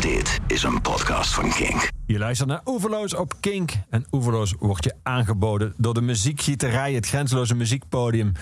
Dit 0.00 0.38
is 0.46 0.62
een 0.62 0.80
podcast 0.80 1.34
van 1.34 1.50
Kink. 1.50 1.88
Je 2.06 2.18
luistert 2.18 2.48
naar 2.48 2.60
Oeverloos 2.64 3.14
op 3.14 3.34
Kink. 3.40 3.72
En 3.90 4.06
Oeverloos 4.12 4.54
wordt 4.58 4.84
je 4.84 4.94
aangeboden 5.02 5.74
door 5.76 5.94
de 5.94 6.00
muziekgieterij, 6.00 6.92
het 6.92 7.06
grenzeloze 7.06 7.54
muziekpodium. 7.54 8.32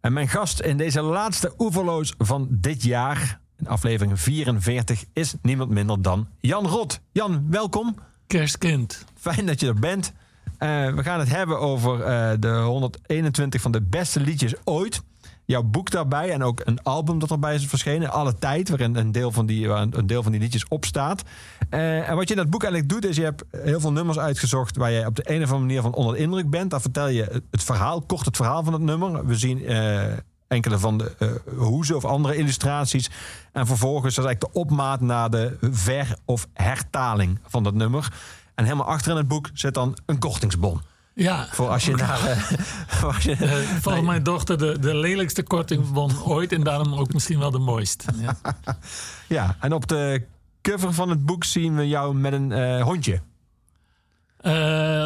En 0.00 0.12
mijn 0.12 0.28
gast 0.28 0.60
in 0.60 0.76
deze 0.76 1.00
laatste 1.02 1.54
Oeverloos 1.58 2.14
van 2.18 2.46
dit 2.50 2.82
jaar, 2.82 3.40
in 3.58 3.68
aflevering 3.68 4.20
44, 4.20 5.04
is 5.12 5.34
niemand 5.42 5.70
minder 5.70 6.02
dan 6.02 6.28
Jan 6.38 6.66
Rot. 6.66 7.00
Jan, 7.12 7.46
welkom. 7.50 7.96
Kerstkind. 8.26 9.04
Fijn 9.14 9.46
dat 9.46 9.60
je 9.60 9.66
er 9.66 9.80
bent. 9.80 10.12
Uh, 10.58 10.94
we 10.94 11.02
gaan 11.02 11.18
het 11.18 11.28
hebben 11.28 11.60
over 11.60 11.98
uh, 11.98 12.30
de 12.38 12.58
121 12.58 13.60
van 13.60 13.72
de 13.72 13.82
beste 13.82 14.20
liedjes 14.20 14.54
ooit 14.64 15.02
jouw 15.50 15.62
boek 15.62 15.90
daarbij 15.90 16.30
en 16.30 16.42
ook 16.42 16.60
een 16.64 16.82
album 16.82 17.18
dat 17.18 17.30
erbij 17.30 17.54
is 17.54 17.66
verschenen. 17.66 18.10
Alle 18.10 18.38
tijd, 18.38 18.68
waarin 18.68 18.96
een 18.96 19.12
deel 19.12 19.32
van 19.32 19.46
die, 19.46 19.68
een 19.68 20.06
deel 20.06 20.22
van 20.22 20.32
die 20.32 20.40
liedjes 20.40 20.68
op 20.68 20.84
staat. 20.84 21.22
Uh, 21.70 22.08
en 22.08 22.16
wat 22.16 22.28
je 22.28 22.34
in 22.34 22.40
dat 22.40 22.50
boek 22.50 22.62
eigenlijk 22.62 22.92
doet, 22.92 23.04
is 23.04 23.16
je 23.16 23.22
hebt 23.22 23.44
heel 23.50 23.80
veel 23.80 23.92
nummers 23.92 24.18
uitgezocht 24.18 24.76
waar 24.76 24.90
je 24.90 25.06
op 25.06 25.16
de 25.16 25.30
een 25.30 25.42
of 25.42 25.42
andere 25.42 25.60
manier 25.60 25.82
van 25.82 25.94
onder 25.94 26.14
de 26.14 26.20
indruk 26.20 26.50
bent. 26.50 26.70
Daar 26.70 26.80
vertel 26.80 27.08
je 27.08 27.42
het 27.50 27.62
verhaal, 27.62 28.00
kort 28.00 28.24
het 28.24 28.36
verhaal 28.36 28.64
van 28.64 28.72
het 28.72 28.82
nummer. 28.82 29.26
We 29.26 29.34
zien 29.34 29.70
uh, 29.70 30.02
enkele 30.48 30.78
van 30.78 30.98
de 30.98 31.12
uh, 31.18 31.28
hoezen 31.58 31.96
of 31.96 32.04
andere 32.04 32.36
illustraties. 32.36 33.10
En 33.52 33.66
vervolgens 33.66 34.18
is 34.18 34.24
eigenlijk 34.24 34.52
de 34.52 34.60
opmaat 34.60 35.00
naar 35.00 35.30
de 35.30 35.56
ver- 35.60 36.16
of 36.24 36.46
hertaling 36.52 37.38
van 37.46 37.62
dat 37.62 37.74
nummer. 37.74 38.12
En 38.54 38.64
helemaal 38.64 38.86
achter 38.86 39.10
in 39.10 39.16
het 39.16 39.28
boek 39.28 39.50
zit 39.52 39.74
dan 39.74 39.96
een 40.06 40.18
kortingsbon. 40.18 40.80
Ja. 41.22 41.46
Voor 41.50 41.68
als 41.68 41.84
je 41.84 41.94
naar. 41.94 42.18
Als 43.04 43.22
je, 43.22 43.36
volgens 43.80 43.84
nee. 43.84 44.02
mijn 44.02 44.22
dochter 44.22 44.58
de, 44.58 44.78
de 44.78 44.94
lelijkste 44.94 45.42
kortingbon 45.42 46.22
ooit 46.22 46.52
en 46.52 46.62
daarom 46.62 46.94
ook 46.94 47.12
misschien 47.12 47.38
wel 47.38 47.50
de 47.50 47.58
mooiste. 47.58 48.04
Ja. 48.20 48.36
ja, 49.38 49.56
en 49.60 49.72
op 49.72 49.86
de 49.88 50.22
cover 50.62 50.92
van 50.92 51.10
het 51.10 51.26
boek 51.26 51.44
zien 51.44 51.76
we 51.76 51.88
jou 51.88 52.14
met 52.14 52.32
een 52.32 52.50
uh, 52.50 52.82
hondje. 52.82 53.20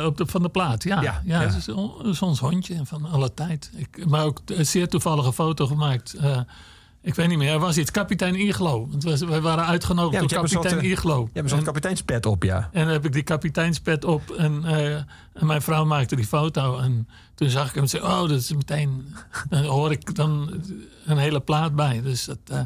op 0.06 0.16
de, 0.16 0.24
van 0.26 0.42
de 0.42 0.48
plaat, 0.48 0.82
ja. 0.82 1.02
Ja, 1.02 1.22
ja, 1.24 1.40
ja. 1.40 1.46
is, 1.46 1.68
is 2.02 2.22
ons 2.22 2.40
hondje 2.40 2.80
van 2.84 3.04
alle 3.04 3.34
tijd. 3.34 3.70
Ik, 3.76 4.06
maar 4.06 4.24
ook 4.24 4.40
een 4.46 4.66
zeer 4.66 4.88
toevallige 4.88 5.32
foto 5.32 5.66
gemaakt. 5.66 6.16
Ik 7.04 7.14
weet 7.14 7.28
niet 7.28 7.38
meer, 7.38 7.52
er 7.52 7.58
was 7.58 7.78
iets. 7.78 7.90
Kapitein 7.90 8.34
Iglo. 8.34 8.88
Wij 9.28 9.40
waren 9.40 9.66
uitgenodigd 9.66 10.12
ja, 10.12 10.20
door 10.20 10.28
kapitein 10.28 10.74
soort, 10.74 10.84
Iglo. 10.84 11.28
Je 11.32 11.38
hebt 11.38 11.50
zo'n 11.50 11.62
kapiteinspet 11.62 12.26
op, 12.26 12.42
ja. 12.42 12.68
En 12.72 12.84
dan 12.84 12.92
heb 12.92 13.04
ik 13.04 13.12
die 13.12 13.22
kapiteinspet 13.22 14.04
op. 14.04 14.30
En, 14.30 14.62
uh, 14.64 14.94
en 14.94 15.06
mijn 15.40 15.62
vrouw 15.62 15.84
maakte 15.84 16.16
die 16.16 16.26
foto. 16.26 16.78
En 16.78 17.08
toen 17.34 17.50
zag 17.50 17.68
ik 17.68 17.74
hem 17.74 17.82
en 17.82 17.88
zei... 17.88 18.02
Oh, 18.02 18.20
dat 18.20 18.30
is 18.30 18.52
meteen... 18.52 19.14
Dan 19.48 19.64
hoor 19.64 19.90
ik 19.92 20.14
dan 20.14 20.60
een 21.06 21.18
hele 21.18 21.40
plaat 21.40 21.74
bij. 21.74 22.02
Dus 22.02 22.24
dat, 22.24 22.38
uh, 22.50 22.60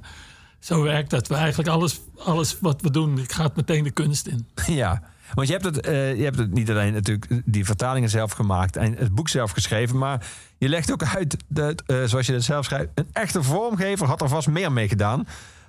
zo 0.58 0.82
werkt 0.82 1.10
dat. 1.10 1.28
We 1.28 1.34
eigenlijk 1.34 1.68
alles, 1.68 2.00
alles 2.18 2.56
wat 2.60 2.82
we 2.82 2.90
doen, 2.90 3.24
gaat 3.26 3.56
meteen 3.56 3.84
de 3.84 3.90
kunst 3.90 4.26
in. 4.26 4.46
Ja, 4.66 5.02
want 5.34 5.46
je 5.48 5.52
hebt, 5.52 5.64
het, 5.64 5.86
uh, 5.86 6.16
je 6.16 6.24
hebt 6.24 6.38
het 6.38 6.52
niet 6.52 6.70
alleen 6.70 6.92
natuurlijk 6.92 7.42
die 7.44 7.64
vertalingen 7.64 8.08
zelf 8.08 8.32
gemaakt 8.32 8.76
en 8.76 8.96
het 8.96 9.14
boek 9.14 9.28
zelf 9.28 9.50
geschreven, 9.50 9.98
maar 9.98 10.26
je 10.58 10.68
legt 10.68 10.92
ook 10.92 11.02
uit 11.02 11.36
dat, 11.48 11.82
uh, 11.86 12.04
zoals 12.04 12.26
je 12.26 12.32
het 12.32 12.44
zelf 12.44 12.64
schrijft, 12.64 12.88
een 12.94 13.08
echte 13.12 13.42
vormgever 13.42 14.06
had 14.06 14.20
er 14.20 14.28
vast 14.28 14.48
meer 14.48 14.72
mee 14.72 14.88
gedaan. 14.88 15.26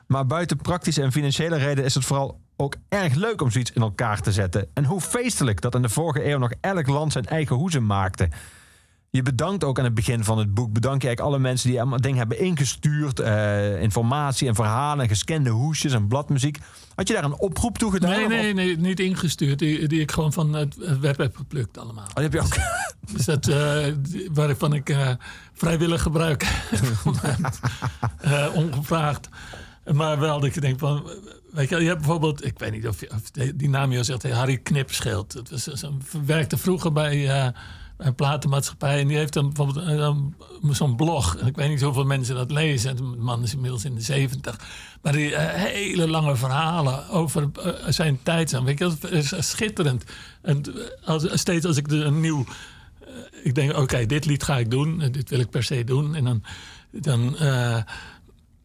Maar 0.08 0.26
buiten 0.26 0.58
praktische 0.58 1.02
en 1.02 1.12
financiële 1.12 1.58
reden 1.58 1.84
is 1.84 1.94
het 1.94 2.06
vooral 2.06 2.40
ook 2.56 2.76
erg 2.88 3.14
leuk 3.14 3.42
om 3.42 3.52
zoiets 3.52 3.72
in 3.72 3.82
elkaar 3.82 4.22
te 4.22 4.32
zetten. 4.32 4.68
En 4.74 4.86
hoe 4.86 5.02
feestelijk 5.02 5.62
dat 5.62 5.76
in 5.76 5.82
de 5.82 5.90
vorige 5.90 6.30
eeuw 6.30 6.38
nog 6.38 6.52
elk 6.62 6.88
land 6.88 7.12
zijn 7.12 7.26
eigen 7.26 7.56
hoezen 7.56 7.86
maakte. 7.86 8.30
Je 9.12 9.22
bedankt 9.22 9.64
ook 9.64 9.78
aan 9.78 9.86
het 9.86 9.94
begin 9.94 10.24
van 10.24 10.38
het 10.38 10.54
boek. 10.54 10.74
Bedank 10.74 11.02
je 11.02 11.08
eigenlijk 11.08 11.36
alle 11.36 11.48
mensen 11.48 11.70
die 11.70 11.80
allemaal 11.80 12.02
dingen 12.02 12.18
hebben 12.18 12.40
ingestuurd. 12.40 13.20
Uh, 13.20 13.82
informatie 13.82 14.48
en 14.48 14.56
verhalen, 14.56 15.08
gescande 15.08 15.50
hoesjes 15.50 15.94
en 15.94 16.08
bladmuziek. 16.08 16.58
Had 16.96 17.08
je 17.08 17.14
daar 17.14 17.24
een 17.24 17.40
oproep 17.40 17.78
toe 17.78 17.92
gedaan? 17.92 18.10
Nee, 18.10 18.28
nee, 18.28 18.54
nee 18.54 18.78
niet 18.78 19.00
ingestuurd. 19.00 19.60
Die, 19.60 19.88
die 19.88 20.02
ik 20.02 20.12
gewoon 20.12 20.34
van 20.34 20.54
het 20.54 21.00
web 21.00 21.18
heb 21.18 21.36
geplukt 21.36 21.78
allemaal. 21.78 22.06
Oh, 22.06 22.14
die 22.14 22.24
heb 22.24 22.34
je 22.34 22.40
ook? 22.40 22.58
Dus 23.14 23.26
dat, 23.26 23.48
uh, 23.48 23.86
waarvan 24.34 24.74
ik 24.74 24.90
uh, 24.90 25.10
vrijwillig 25.54 26.02
gebruik. 26.02 26.48
ongevraagd. 28.54 29.30
Maar 29.94 30.20
wel 30.20 30.40
dat 30.40 30.54
je 30.54 30.62
denkt 30.62 30.80
van... 30.80 31.10
Weet 31.52 31.70
je, 31.70 31.76
je 31.76 31.88
hebt 31.88 31.98
bijvoorbeeld... 31.98 32.46
Ik 32.46 32.60
weet 32.60 32.72
niet 32.72 32.88
of, 32.88 33.00
je, 33.00 33.12
of 33.12 33.32
die 33.32 33.70
naam 33.70 33.92
je 33.92 34.04
zegt. 34.04 34.32
Harry 34.32 34.58
Knipschild. 34.58 35.34
Dat 35.34 35.50
was, 35.50 35.84
werkte 36.26 36.58
vroeger 36.58 36.92
bij 36.92 37.54
een 38.00 38.16
platenmaatschappij. 38.16 39.00
En 39.00 39.08
die 39.08 39.18
heeft 39.18 39.34
dan 39.34 39.54
bijvoorbeeld 39.54 40.34
zo'n 40.72 40.96
blog. 40.96 41.38
Ik 41.38 41.56
weet 41.56 41.70
niet 41.70 41.82
hoeveel 41.82 42.04
mensen 42.04 42.36
dat 42.36 42.52
lezen. 42.52 42.96
De 42.96 43.04
man 43.04 43.44
is 43.44 43.54
inmiddels 43.54 43.86
in 43.86 43.96
de 43.96 44.02
zeventig. 44.02 44.60
Maar 45.02 45.14
die 45.14 45.32
uh, 45.32 45.38
hele 45.40 46.08
lange 46.08 46.36
verhalen 46.36 47.10
over 47.10 47.50
uh, 47.66 47.74
zijn 47.88 48.20
tijd 48.24 48.50
zijn. 48.50 48.64
Weet 48.64 48.80
je, 48.80 48.96
dat 49.00 49.12
is 49.12 49.34
schitterend. 49.50 50.04
En 50.42 50.64
als, 51.06 51.40
steeds 51.40 51.66
als 51.66 51.78
ik 51.78 51.92
een 51.92 52.20
nieuw... 52.20 52.46
Uh, 53.02 53.08
ik 53.44 53.56
denk, 53.56 53.72
oké, 53.72 53.80
okay, 53.80 54.06
dit 54.06 54.26
lied 54.26 54.44
ga 54.44 54.58
ik 54.58 54.72
doen. 54.72 54.98
Dit 55.12 55.30
wil 55.30 55.40
ik 55.40 55.50
per 55.50 55.64
se 55.64 55.84
doen. 55.84 56.16
En 56.16 56.24
dan... 56.24 56.44
dan 56.92 57.36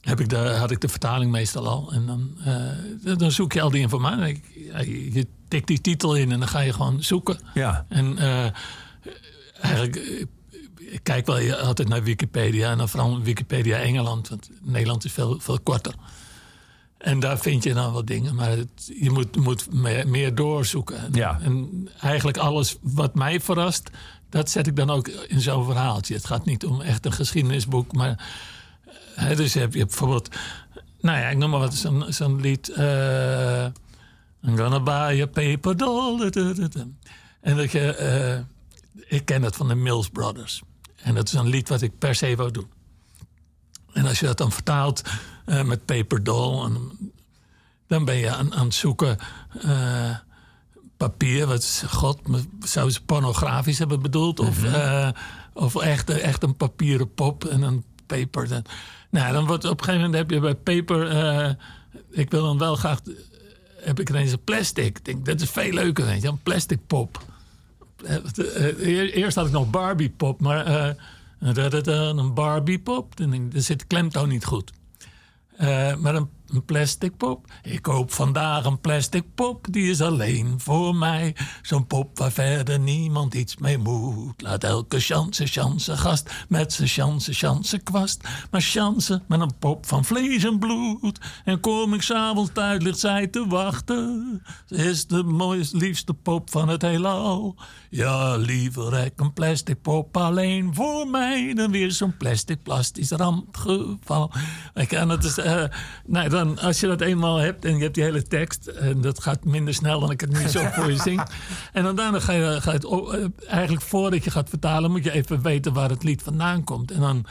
heb 0.00 0.20
ik 0.20 0.28
de, 0.28 0.36
had 0.36 0.70
ik 0.70 0.80
de 0.80 0.88
vertaling 0.88 1.30
meestal 1.30 1.68
al. 1.68 1.92
En 1.92 2.06
dan, 2.06 2.36
dan 3.18 3.30
zoek 3.30 3.52
je 3.52 3.60
al 3.60 3.70
die 3.70 3.80
informatie. 3.80 4.42
Je, 4.54 5.12
je 5.12 5.26
tikt 5.48 5.66
die 5.66 5.80
titel 5.80 6.16
in 6.16 6.32
en 6.32 6.38
dan 6.38 6.48
ga 6.48 6.60
je 6.60 6.72
gewoon 6.72 7.02
zoeken. 7.02 7.38
Ja. 7.54 7.86
En 7.88 8.18
eigenlijk, 9.64 10.26
ik 10.78 11.00
kijk 11.02 11.26
wel 11.26 11.52
altijd 11.54 11.88
naar 11.88 12.02
Wikipedia. 12.02 12.70
En 12.70 12.78
dan 12.78 12.88
vooral 12.88 13.22
Wikipedia 13.22 13.78
Engeland. 13.78 14.28
Want 14.28 14.50
Nederland 14.62 15.04
is 15.04 15.12
veel, 15.12 15.40
veel 15.40 15.60
korter. 15.60 15.94
En 16.98 17.20
daar 17.20 17.38
vind 17.38 17.62
je 17.62 17.74
dan 17.74 17.92
wat 17.92 18.06
dingen. 18.06 18.34
Maar 18.34 18.50
het, 18.50 18.92
je 19.00 19.10
moet, 19.10 19.36
moet 19.36 19.72
meer, 19.72 20.08
meer 20.08 20.34
doorzoeken. 20.34 20.98
En, 20.98 21.12
ja. 21.12 21.38
en 21.40 21.88
eigenlijk 22.00 22.36
alles 22.36 22.76
wat 22.80 23.14
mij 23.14 23.40
verrast... 23.40 23.90
dat 24.30 24.50
zet 24.50 24.66
ik 24.66 24.76
dan 24.76 24.90
ook 24.90 25.08
in 25.08 25.40
zo'n 25.40 25.64
verhaaltje. 25.64 26.14
Het 26.14 26.26
gaat 26.26 26.44
niet 26.44 26.64
om 26.64 26.80
echt 26.80 27.06
een 27.06 27.12
geschiedenisboek. 27.12 27.92
Maar 27.92 28.26
hè, 29.14 29.36
dus 29.36 29.52
je 29.52 29.58
hebt, 29.58 29.72
je 29.72 29.78
hebt 29.78 29.90
bijvoorbeeld... 29.90 30.28
Nou 31.00 31.18
ja, 31.18 31.28
ik 31.28 31.36
noem 31.36 31.50
maar 31.50 31.60
wat. 31.60 31.74
Zo'n 31.74 32.04
zo'n 32.08 32.40
lied... 32.40 32.68
Uh, 32.68 33.64
I'm 34.42 34.56
gonna 34.56 34.80
buy 34.80 35.20
a 35.22 35.26
paper 35.26 35.76
doll. 35.76 36.30
En 37.40 37.56
dat 37.56 37.72
je... 37.72 37.96
Uh, 38.38 38.53
ik 39.06 39.24
ken 39.24 39.42
het 39.42 39.56
van 39.56 39.68
de 39.68 39.74
Mills 39.74 40.08
Brothers. 40.08 40.62
En 40.96 41.14
dat 41.14 41.26
is 41.26 41.32
een 41.32 41.48
lied 41.48 41.68
wat 41.68 41.82
ik 41.82 41.98
per 41.98 42.14
se 42.14 42.36
wou 42.36 42.50
doen. 42.50 42.70
En 43.92 44.06
als 44.06 44.20
je 44.20 44.26
dat 44.26 44.38
dan 44.38 44.52
vertaalt 44.52 45.02
uh, 45.46 45.62
met 45.62 45.84
Paper 45.84 46.24
Doll, 46.24 46.64
en, 46.64 46.98
dan 47.86 48.04
ben 48.04 48.16
je 48.16 48.30
aan, 48.30 48.54
aan 48.54 48.64
het 48.64 48.74
zoeken 48.74 49.18
uh, 49.64 50.16
papier. 50.96 51.46
Wat 51.46 51.84
god, 51.88 52.20
zou 52.60 52.90
ze 52.90 53.04
pornografisch 53.04 53.78
hebben 53.78 54.02
bedoeld? 54.02 54.40
Of, 54.40 54.58
mm 54.58 54.64
-hmm. 54.64 54.74
uh, 54.74 55.08
of 55.52 55.76
echt, 55.76 56.10
echt 56.10 56.42
een 56.42 56.56
papieren 56.56 57.14
pop 57.14 57.44
en 57.44 57.62
een 57.62 57.84
paper. 58.06 58.48
Dan, 58.48 58.64
nou, 59.10 59.32
dan 59.32 59.46
wordt 59.46 59.64
op 59.64 59.78
een 59.78 59.84
gegeven 59.84 60.10
moment 60.10 60.18
heb 60.18 60.30
je 60.30 60.40
bij 60.40 60.54
paper. 60.54 61.56
ik 62.10 62.30
wil 62.30 62.42
dan 62.42 62.58
wel 62.58 62.76
graag. 62.76 63.00
Heb 63.76 64.00
ik 64.00 64.08
ineens 64.08 64.32
een 64.32 64.44
plastic. 64.44 64.98
Ik 64.98 65.04
denk, 65.04 65.26
dat 65.26 65.40
is 65.40 65.50
veel 65.50 65.72
leuker, 65.72 66.04
weet 66.04 66.22
je, 66.22 66.28
een 66.28 66.42
plastic 66.42 66.86
pop. 66.86 67.33
Eerst 69.12 69.36
had 69.36 69.46
ik 69.46 69.52
nog 69.52 69.70
Barbie 69.70 70.10
pop, 70.10 70.40
maar 70.40 70.94
een 71.38 72.34
Barbie 72.34 72.78
pop, 72.78 73.16
dan 73.16 73.52
zit 73.54 73.86
klemtoon 73.86 74.28
niet 74.28 74.44
goed. 74.44 74.72
Maar 75.98 76.14
een, 76.14 76.28
een, 76.54 76.64
plastic 76.64 77.16
pop. 77.16 77.46
Ik 77.62 77.82
koop 77.82 78.12
vandaag 78.12 78.64
een 78.64 78.80
plastic 78.80 79.24
pop, 79.34 79.66
die 79.70 79.90
is 79.90 80.00
alleen 80.00 80.54
voor 80.60 80.96
mij. 80.96 81.36
Zo'n 81.62 81.86
pop 81.86 82.18
waar 82.18 82.32
verder 82.32 82.78
niemand 82.78 83.34
iets 83.34 83.56
mee 83.56 83.78
moet. 83.78 84.42
Laat 84.42 84.64
elke 84.64 85.00
chance, 85.00 85.46
chance 85.46 85.96
gast 85.96 86.30
met 86.48 86.72
zijn 86.72 86.88
chance, 86.88 87.32
chance 87.32 87.78
kwast. 87.78 88.28
Maar 88.50 88.60
chance 88.60 89.22
met 89.28 89.40
een 89.40 89.58
pop 89.58 89.86
van 89.86 90.04
vlees 90.04 90.44
en 90.44 90.58
bloed. 90.58 91.18
En 91.44 91.60
kom 91.60 91.94
ik 91.94 92.02
s'avonds 92.02 92.50
thuis, 92.52 92.82
ligt 92.82 92.98
zij 92.98 93.26
te 93.26 93.46
wachten. 93.46 94.42
Ze 94.66 94.74
is 94.74 95.06
de 95.06 95.22
mooiste, 95.22 95.76
liefste 95.76 96.14
pop 96.14 96.50
van 96.50 96.68
het 96.68 96.82
heelal. 96.82 97.56
Ja, 97.90 98.36
liever 98.36 99.04
ik 99.04 99.20
een 99.20 99.32
plastic 99.32 99.82
pop 99.82 100.16
alleen 100.16 100.74
voor 100.74 101.08
mij. 101.08 101.54
Dan 101.54 101.70
weer 101.70 101.90
zo'n 101.92 102.16
plastic 102.16 102.62
plastisch 102.62 103.10
rampgeval. 103.10 104.32
En 104.74 105.08
dat 105.08 105.24
is... 105.24 105.38
Uh, 105.38 105.64
nou, 106.06 106.28
dan, 106.28 106.43
als 106.58 106.80
je 106.80 106.86
dat 106.86 107.00
eenmaal 107.00 107.36
hebt 107.36 107.64
en 107.64 107.76
je 107.76 107.82
hebt 107.82 107.94
die 107.94 108.04
hele 108.04 108.22
tekst, 108.22 108.66
en 108.66 109.00
dat 109.00 109.22
gaat 109.22 109.44
minder 109.44 109.74
snel 109.74 110.00
dan 110.00 110.10
ik 110.10 110.20
het 110.20 110.32
nu 110.32 110.48
zo 110.48 110.64
voor 110.74 110.90
je 110.90 110.98
zing. 110.98 111.22
En 111.72 111.82
dan 111.82 111.96
daarna 111.96 112.20
ga 112.20 112.32
je, 112.32 112.60
ga 112.60 112.72
je 112.72 112.78
het, 112.78 113.46
eigenlijk 113.46 113.82
voordat 113.82 114.24
je 114.24 114.30
gaat 114.30 114.48
vertalen, 114.48 114.90
moet 114.90 115.04
je 115.04 115.12
even 115.12 115.42
weten 115.42 115.72
waar 115.72 115.90
het 115.90 116.02
lied 116.02 116.22
vandaan 116.22 116.64
komt. 116.64 116.90
En 116.90 117.00
dan 117.00 117.26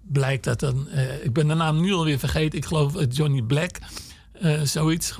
blijkt 0.00 0.44
dat 0.44 0.60
dan, 0.60 0.88
uh, 0.94 1.24
ik 1.24 1.32
ben 1.32 1.48
de 1.48 1.54
naam 1.54 1.80
nu 1.80 1.92
alweer 1.92 2.18
vergeten, 2.18 2.58
ik 2.58 2.64
geloof 2.64 2.94
Johnny 3.08 3.42
Black, 3.42 3.78
uh, 4.42 4.60
zoiets. 4.62 5.18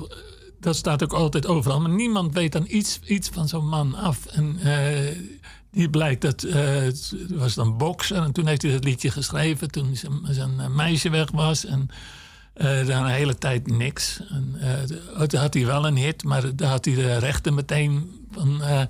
Dat 0.59 0.75
staat 0.75 1.03
ook 1.03 1.13
altijd 1.13 1.47
overal, 1.47 1.81
maar 1.81 1.91
niemand 1.91 2.33
weet 2.33 2.51
dan 2.51 2.65
iets, 2.67 2.99
iets 3.05 3.29
van 3.29 3.47
zo'n 3.47 3.67
man 3.67 3.95
af. 3.95 4.25
En 4.25 4.59
die 5.71 5.89
blijkt 5.89 6.21
dat 6.21 6.43
uh, 6.43 6.87
was 7.29 7.53
dan 7.53 7.77
boksen 7.77 8.23
en 8.23 8.31
toen 8.31 8.47
heeft 8.47 8.61
hij 8.61 8.71
dat 8.71 8.83
liedje 8.83 9.11
geschreven 9.11 9.71
toen 9.71 9.95
zijn, 9.95 10.19
zijn 10.29 10.75
meisje 10.75 11.09
weg 11.09 11.31
was 11.31 11.65
en 11.65 11.89
Eh, 12.59 12.85
dan 12.87 13.03
een 13.03 13.11
hele 13.11 13.37
tijd 13.37 13.67
niks. 13.67 14.19
En, 14.29 14.55
eh, 14.59 15.25
toen 15.27 15.39
had 15.39 15.53
hij 15.53 15.65
wel 15.65 15.87
een 15.87 15.95
hit, 15.97 16.23
maar 16.23 16.55
daar 16.55 16.69
had 16.69 16.85
hij 16.85 16.93
de 16.95 17.17
rechten 17.17 17.53
meteen 17.53 18.11
van, 18.31 18.61
eh, 18.63 18.81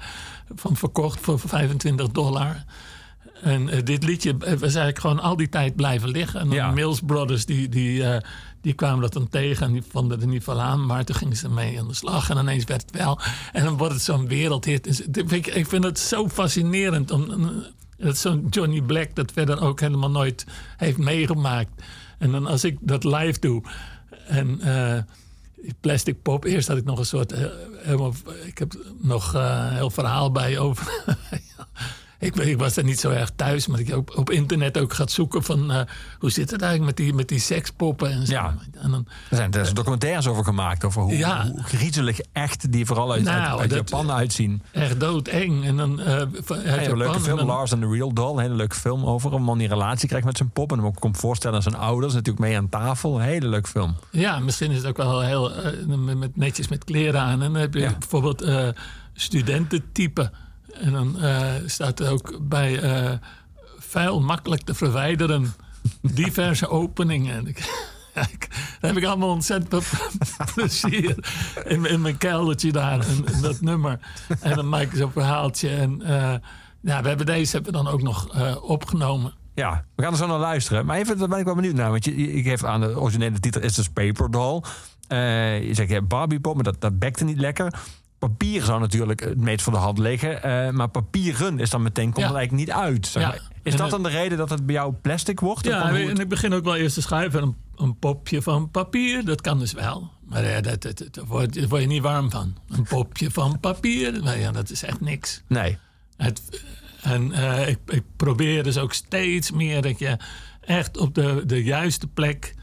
van 0.55 0.75
verkocht 0.77 1.19
voor 1.19 1.39
25 1.39 2.07
dollar. 2.09 2.63
En 3.41 3.69
dit 3.83 4.03
liedje 4.03 4.37
was 4.37 4.61
eigenlijk 4.61 4.99
gewoon 4.99 5.19
al 5.19 5.35
die 5.35 5.49
tijd 5.49 5.75
blijven 5.75 6.09
liggen. 6.09 6.39
En 6.39 6.45
dan 6.47 6.55
Ja. 6.55 6.71
Mills 6.71 6.99
Brothers, 7.05 7.45
die, 7.45 7.69
die, 7.69 8.03
die 8.61 8.73
kwamen 8.73 9.01
dat 9.01 9.13
dan 9.13 9.29
tegen 9.29 9.65
en 9.67 9.73
die 9.73 9.83
vonden 9.91 10.21
er 10.21 10.27
niet 10.27 10.43
van 10.43 10.59
aan. 10.59 10.85
Maar 10.85 11.05
toen 11.05 11.15
gingen 11.15 11.35
ze 11.37 11.49
mee 11.49 11.79
aan 11.79 11.87
de 11.87 11.93
slag 11.93 12.29
en 12.29 12.37
ineens 12.37 12.63
werd 12.63 12.81
het 12.81 12.91
wel. 12.91 13.19
En 13.51 13.63
dan 13.63 13.77
wordt 13.77 13.93
het 13.93 14.03
zo'n 14.03 14.27
wereldhit. 14.27 14.83
Dus 14.83 15.01
ik, 15.31 15.47
ik 15.47 15.67
vind 15.67 15.83
het 15.83 15.99
zo 15.99 16.29
fascinerend. 16.29 17.11
Om, 17.11 17.29
om- 17.31 17.63
dat 17.97 18.17
zo'n 18.17 18.47
Johnny 18.49 18.81
Black 18.81 19.15
dat 19.15 19.31
verder 19.31 19.61
ook 19.61 19.79
helemaal 19.79 20.09
nooit 20.11 20.45
heeft 20.77 20.97
meegemaakt. 20.97 21.69
En 22.19 22.31
dan 22.31 22.45
als 22.47 22.63
ik 22.63 22.77
dat 22.81 23.03
live 23.03 23.39
doe 23.39 23.63
en... 24.27 24.59
die 25.61 25.75
plastic 25.79 26.21
pop. 26.21 26.43
Eerst 26.43 26.67
had 26.67 26.77
ik 26.77 26.85
nog 26.85 26.99
een 26.99 27.05
soort. 27.05 27.31
eh, 27.31 27.45
helemaal, 27.77 28.13
ik 28.45 28.57
heb 28.57 28.73
nog 29.01 29.33
een 29.33 29.69
heel 29.69 29.89
verhaal 29.89 30.31
bij 30.31 30.57
over. 30.59 31.03
ik, 32.19 32.35
ik 32.35 32.57
was 32.57 32.77
er 32.77 32.83
niet 32.83 32.99
zo 32.99 33.09
erg 33.09 33.31
thuis, 33.35 33.67
maar 33.67 33.79
ik 33.79 33.87
heb 33.87 33.97
op, 33.97 34.17
op 34.17 34.29
internet 34.29 34.77
ook 34.77 34.93
gaat 34.93 35.11
zoeken 35.11 35.43
van. 35.43 35.71
eh, 35.71 35.81
hoe 36.19 36.29
zit 36.31 36.51
het 36.51 36.61
eigenlijk 36.61 36.97
met 36.97 37.05
die, 37.05 37.15
met 37.15 37.27
die 37.27 37.39
sekspoppen 37.39 38.11
en 38.11 38.25
zo. 38.25 38.31
Ja. 38.33 38.55
En 38.73 38.91
dan, 38.91 39.07
Er 39.29 39.35
zijn, 39.37 39.51
er 39.51 39.63
zijn 39.63 39.75
documentaires 39.75 40.27
over 40.27 40.43
gemaakt. 40.43 40.83
Over 40.85 41.01
hoe, 41.01 41.17
Ja. 41.17 41.45
hoe 41.47 41.63
griezelig 41.63 42.19
echt 42.31 42.71
die 42.71 42.85
vooral 42.85 43.11
uit, 43.11 43.27
uit- 43.27 43.41
Nou, 43.47 43.59
uit 43.61 43.71
Japan 43.73 44.11
uitzien. 44.11 44.61
echt 44.71 44.99
doodeng. 44.99 45.65
En 45.65 45.77
dan. 45.77 45.99
eh 46.01 46.05
uit 46.15 46.29
Ja, 46.63 46.85
een 46.89 46.97
leuke 46.97 47.13
en 47.15 47.21
film, 47.21 47.37
dan- 47.37 47.45
Lars 47.45 47.73
and 47.73 47.81
the 47.81 47.87
Real 47.89 48.13
Doll. 48.13 48.33
Een 48.33 48.39
hele 48.41 48.55
leuke 48.55 48.75
film 48.75 49.05
over 49.05 49.33
een 49.33 49.43
man 49.43 49.57
die 49.57 49.67
een 49.67 49.73
relatie 49.73 50.07
krijgt 50.07 50.25
met 50.25 50.37
zijn 50.37 50.49
pop. 50.49 50.71
En 50.71 50.77
hem 50.77 50.85
ook 50.87 50.95
komt 50.99 51.17
voorstellen 51.17 51.55
aan 51.55 51.61
zijn 51.63 51.75
ouders. 51.75 52.13
Natuurlijk 52.13 52.39
mee 52.45 52.57
aan 52.57 52.69
tafel. 52.69 53.15
Een 53.15 53.21
hele 53.25 53.47
leuke 53.47 53.69
film. 53.69 53.95
Ja, 54.11 54.39
misschien 54.39 54.71
is 54.71 54.77
het 54.77 54.85
ook 54.85 54.97
wel 54.97 55.21
heel 55.21 55.53
eh, 55.55 55.85
met, 56.15 56.35
netjes 56.35 56.67
met 56.67 56.83
kleren 56.83 57.21
aan. 57.21 57.41
En 57.41 57.51
dan 57.53 57.61
heb 57.61 57.73
je 57.73 57.79
Ja. 57.79 57.95
bijvoorbeeld 57.99 58.41
eh 58.41 58.67
studententype. 59.13 60.31
En 60.73 60.91
dan 60.91 61.21
eh, 61.21 61.53
staat 61.65 61.99
er 61.99 62.11
ook 62.11 62.37
bij 62.41 62.79
eh 62.79 63.13
vuil 63.77 64.21
makkelijk 64.21 64.61
te 64.61 64.73
verwijderen. 64.73 65.53
Diverse 66.01 66.69
openingen. 66.69 67.55
Daar 68.13 68.29
heb 68.79 68.97
ik 68.97 69.05
allemaal 69.05 69.29
ontzettend 69.29 69.91
plezier 70.55 71.15
in, 71.65 71.85
in 71.85 72.01
mijn 72.01 72.17
keldertje 72.17 72.71
daar. 72.71 72.99
En 72.99 73.41
dat 73.41 73.61
nummer. 73.61 73.99
En 74.39 74.55
dan 74.55 74.69
maak 74.69 74.81
ik 74.81 74.95
zo'n 74.95 75.11
verhaaltje. 75.11 75.69
En 75.69 76.01
eh, 76.01 76.33
ja, 76.81 77.01
we 77.01 77.07
hebben 77.07 77.25
deze 77.25 77.55
hebben 77.55 77.71
we 77.71 77.83
dan 77.83 77.93
ook 77.93 78.01
nog 78.01 78.27
opgenomen. 78.61 79.33
Ja, 79.53 79.85
we 79.95 80.03
gaan 80.03 80.11
er 80.11 80.17
zo 80.17 80.27
naar 80.27 80.39
luisteren. 80.39 80.85
Maar 80.85 80.97
even, 80.97 81.17
daar 81.17 81.27
ben 81.27 81.39
ik 81.39 81.45
wel 81.45 81.55
benieuwd 81.55 81.75
naar. 81.75 81.89
Want 81.89 82.05
je, 82.05 82.15
ik 82.15 82.43
geef 82.43 82.63
aan 82.63 82.81
de 82.81 82.99
originele 82.99 83.39
titel 83.39 83.61
is 83.61 83.75
dus 83.75 83.89
Paper 83.89 84.31
Doll. 84.31 84.63
Je 85.67 85.71
zegt 85.71 85.89
ja, 85.89 86.01
Barbie 86.01 86.39
pop, 86.39 86.55
maar 86.55 86.63
dat, 86.63 86.81
dat 86.81 86.99
bekte 86.99 87.23
niet 87.23 87.39
lekker. 87.39 87.73
Papier 88.19 88.63
zou 88.63 88.79
natuurlijk 88.79 89.19
het 89.19 89.37
meest 89.37 89.61
voor 89.61 89.73
de 89.73 89.79
hand 89.79 89.97
liggen. 89.97 90.43
eh, 90.43 90.69
maar 90.69 90.87
papieren 90.89 91.59
is 91.59 91.69
dan 91.69 91.81
meteen, 91.81 92.11
komt 92.11 92.25
Ja. 92.25 92.31
er 92.31 92.37
eigenlijk 92.37 92.67
niet 92.67 92.75
uit. 92.77 93.07
Zeg 93.07 93.21
Ja. 93.23 93.27
maar. 93.29 93.47
Is 93.63 93.71
En, 93.71 93.77
dat 93.77 93.85
eh, 93.87 93.91
dan 93.91 94.03
de 94.03 94.09
reden 94.09 94.37
dat 94.37 94.49
het 94.49 94.65
bij 94.65 94.75
jou 94.75 94.93
plastic 94.93 95.39
wordt? 95.39 95.65
Ja, 95.65 95.81
van 95.87 95.95
en 95.95 96.07
het- 96.07 96.19
ik 96.19 96.29
begin 96.29 96.53
ook 96.53 96.63
wel 96.63 96.75
eerst 96.75 96.93
te 96.95 97.01
schrijven. 97.01 97.41
Een, 97.41 97.55
een 97.75 97.97
popje 97.99 98.41
van 98.41 98.71
papier, 98.71 99.25
dat 99.25 99.41
kan 99.41 99.59
dus 99.59 99.73
wel. 99.73 100.11
Maar 100.25 100.45
ja, 100.45 100.61
dat, 100.61 100.81
dat, 100.81 100.97
dat- 100.97 101.13
daar 101.13 101.25
word, 101.25 101.55
je 101.55 101.87
niet 101.87 102.01
warm 102.01 102.31
van. 102.31 102.55
Een 102.69 102.83
popje 102.83 103.31
van 103.31 103.59
papier, 103.59 104.23
nou 104.23 104.39
ja, 104.39 104.51
dat 104.51 104.69
is 104.69 104.83
echt 104.83 105.01
niks. 105.01 105.41
Nee. 105.47 105.77
Het, 106.17 106.41
en 107.01 107.31
eh, 107.31 107.67
ik, 107.67 107.79
ik 107.87 108.03
probeer 108.15 108.63
dus 108.63 108.77
ook 108.77 108.93
steeds 108.93 109.51
meer 109.51 109.81
dat 109.81 109.99
je 109.99 110.17
echt 110.61 110.97
op 110.97 111.15
de, 111.15 111.43
de 111.45 111.63
juiste 111.63 112.07
plek... 112.07 112.55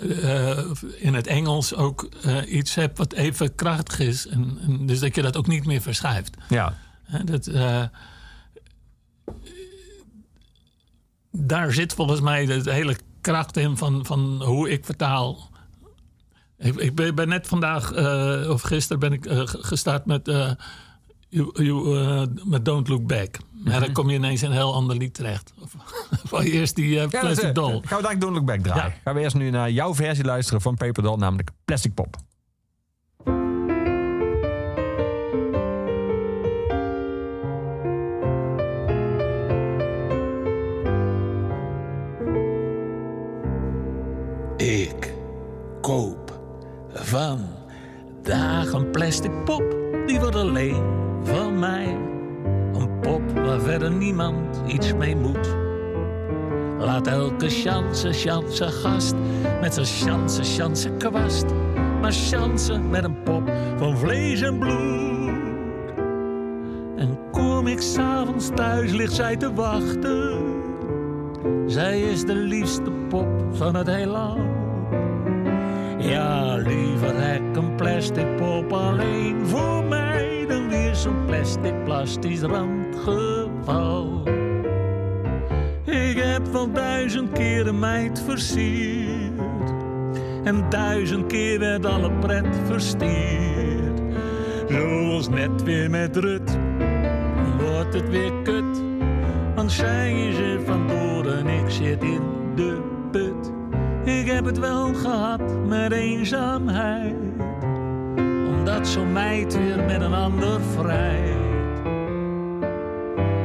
eh, 0.00 0.58
in 0.96 1.14
het 1.14 1.26
Engels 1.26 1.74
ook 1.74 2.08
eh, 2.22 2.52
iets 2.52 2.74
hebt 2.74 2.98
wat 2.98 3.12
even 3.12 3.54
krachtig 3.54 3.98
is. 3.98 4.26
En, 4.26 4.58
en 4.60 4.86
dus 4.86 5.00
dat 5.00 5.14
je 5.14 5.22
dat 5.22 5.36
ook 5.36 5.46
niet 5.46 5.66
meer 5.66 5.80
verschuift. 5.80 6.36
Ja. 6.48 6.74
Dat, 7.24 7.46
eh, 7.46 7.82
daar 11.30 11.72
zit 11.72 11.92
volgens 11.92 12.20
mij 12.20 12.46
de 12.46 12.72
hele 12.72 12.96
kracht 13.20 13.56
in 13.56 13.76
van, 13.76 14.06
van 14.06 14.42
hoe 14.42 14.70
ik 14.70 14.84
vertaal. 14.84 15.50
Ik, 16.58 16.74
ik 16.74 17.14
ben, 17.14 17.28
net 17.28 17.46
vandaag, 17.46 17.92
of 18.48 18.62
gisteren 18.62 19.00
ben 19.00 19.12
ik 19.12 19.26
gestart 19.46 20.06
met, 20.06 20.28
you, 21.36 21.64
you, 21.64 21.98
eh, 21.98 22.22
met 22.44 22.64
Don't 22.64 22.88
Look 22.88 23.06
Back. 23.06 23.36
Maar 23.64 23.80
dan 23.80 23.92
kom 23.92 24.10
je 24.10 24.16
ineens 24.16 24.42
in 24.42 24.50
een 24.50 24.56
heel 24.56 24.74
ander 24.74 24.96
lied 24.96 25.14
terecht. 25.14 25.52
Of, 25.60 25.74
of 26.32 26.44
eerst 26.44 26.76
die 26.76 26.86
eh, 26.86 26.94
Ja, 26.94 27.00
dat 27.00 27.12
is 27.12 27.20
Plastic 27.20 27.44
het. 27.44 27.54
Doll. 27.54 27.70
Gaan 27.70 27.80
we 27.80 27.88
dadelijk 27.88 28.20
Don't 28.20 28.34
Look 28.34 28.44
Back 28.44 28.60
draaien. 28.60 28.84
Ja. 28.84 29.00
Gaan 29.04 29.14
we 29.14 29.20
eerst 29.20 29.36
nu 29.36 29.50
naar 29.50 29.70
jouw 29.70 29.94
versie 29.94 30.24
luisteren 30.24 30.60
van 30.60 30.74
Paper 30.76 31.02
Doll, 31.02 31.16
namelijk 31.16 31.50
Plastic 31.64 31.94
Pop. 31.94 32.16
Ik 44.56 45.14
koop 45.80 46.40
van 46.92 47.40
dag 48.22 48.72
een 48.72 48.90
plastic 48.90 49.44
pop, 49.44 49.76
die 50.06 50.20
wordt 50.20 50.36
alleen 50.36 51.05
van 51.22 51.58
mij. 51.58 51.96
Een 52.72 53.00
pop 53.00 53.22
waar 53.34 53.60
verder 53.60 53.90
niemand 53.90 54.62
iets 54.66 54.94
mee 54.94 55.16
moet. 55.16 55.54
Laat 56.78 57.06
elke 57.06 57.48
chance, 57.48 58.12
chance 58.12 58.64
gast 58.64 59.14
met 59.60 59.74
zijn 59.74 59.86
chance, 59.86 60.42
chance 60.42 60.90
kwast. 60.90 61.44
Maar 62.00 62.12
chance 62.12 62.78
met 62.78 63.04
een 63.04 63.22
pop 63.22 63.50
van 63.76 63.98
vlees 63.98 64.40
en 64.40 64.58
bloed. 64.58 65.16
En 66.96 67.18
kom 67.30 67.66
ik 67.66 67.80
s'avonds 67.80 68.50
thuis, 68.54 68.92
ligt 68.92 69.12
zij 69.12 69.36
te 69.36 69.52
wachten. 69.54 70.44
Zij 71.66 72.00
is 72.00 72.24
de 72.24 72.34
liefste 72.34 72.90
pop 73.08 73.28
van 73.50 73.74
het 73.74 73.86
heelal. 73.86 74.38
Ja, 75.98 76.56
liever 76.56 77.20
heb 77.20 77.56
een 77.56 77.74
plastic 77.74 78.36
pop 78.36 78.72
alleen 78.72 79.46
voor 79.46 79.84
mij 79.84 80.05
zo'n 80.96 81.24
plastic 81.26 81.84
plastisch 81.84 82.40
randgeval. 82.40 84.22
Ik 85.84 86.16
heb 86.16 86.46
wel 86.52 86.72
duizend 86.72 87.32
keer 87.32 87.66
een 87.66 87.78
meid 87.78 88.22
versierd. 88.26 89.74
En 90.44 90.64
duizend 90.68 91.26
keer 91.26 91.58
werd 91.58 91.86
alle 91.86 92.12
pret 92.12 92.46
verstierd. 92.64 94.00
Zoals 94.68 95.28
net 95.28 95.62
weer 95.62 95.90
met 95.90 96.16
Rut, 96.16 96.58
wordt 97.58 97.94
het 97.94 98.08
weer 98.08 98.32
kut. 98.42 98.82
Want 99.54 99.72
zij 99.72 100.28
is 100.28 100.38
er 100.38 100.60
vandoor 100.64 101.26
en 101.32 101.46
ik 101.46 101.70
zit 101.70 102.02
in 102.02 102.22
de 102.54 102.82
put. 103.10 103.52
Ik 104.04 104.26
heb 104.30 104.44
het 104.44 104.58
wel 104.58 104.94
gehad 104.94 105.66
met 105.66 105.92
eenzaamheid. 105.92 107.25
Omdat 108.66 108.88
zo'n 108.88 109.12
meid 109.12 109.56
weer 109.56 109.84
met 109.84 110.00
een 110.00 110.14
ander 110.14 110.60
vrijt. 110.60 111.36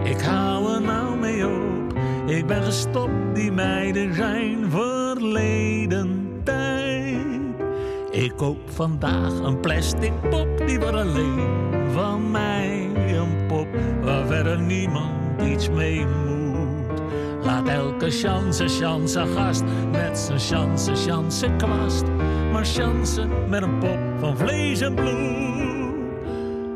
Ik 0.04 0.22
hou 0.22 0.74
er 0.74 0.82
nou 0.82 1.18
mee 1.18 1.46
op. 1.46 1.94
Ik 2.26 2.46
ben 2.46 2.64
gestopt, 2.64 3.36
die 3.36 3.52
meiden 3.52 4.16
zijn 4.16 4.70
verleden 4.70 6.40
tijd. 6.44 7.26
Ik 8.12 8.34
koop 8.36 8.70
vandaag 8.70 9.40
een 9.40 9.60
plastic 9.60 10.12
pop, 10.30 10.68
die 10.68 10.80
wordt 10.80 10.96
alleen 10.96 11.50
van 11.94 12.32
mij. 12.32 12.90
Een 12.96 13.48
pop 13.48 13.68
waar 14.02 14.26
verder 14.26 14.62
niemand 14.62 15.42
iets 15.42 15.70
mee 15.70 16.06
moet. 16.06 17.02
Laat 17.44 17.68
elke 17.68 18.10
chance, 18.10 18.68
chance 18.68 19.26
gast 19.36 19.64
met 19.92 20.18
zijn 20.18 20.40
chance, 20.40 20.96
chance 20.96 21.50
kwast. 21.58 22.04
Maar 22.52 22.66
chance 22.66 23.28
met 23.50 23.62
een 23.62 23.78
pop 23.78 24.11
van 24.22 24.38
vlees 24.38 24.82
en 24.82 24.96
bloed. 24.96 25.94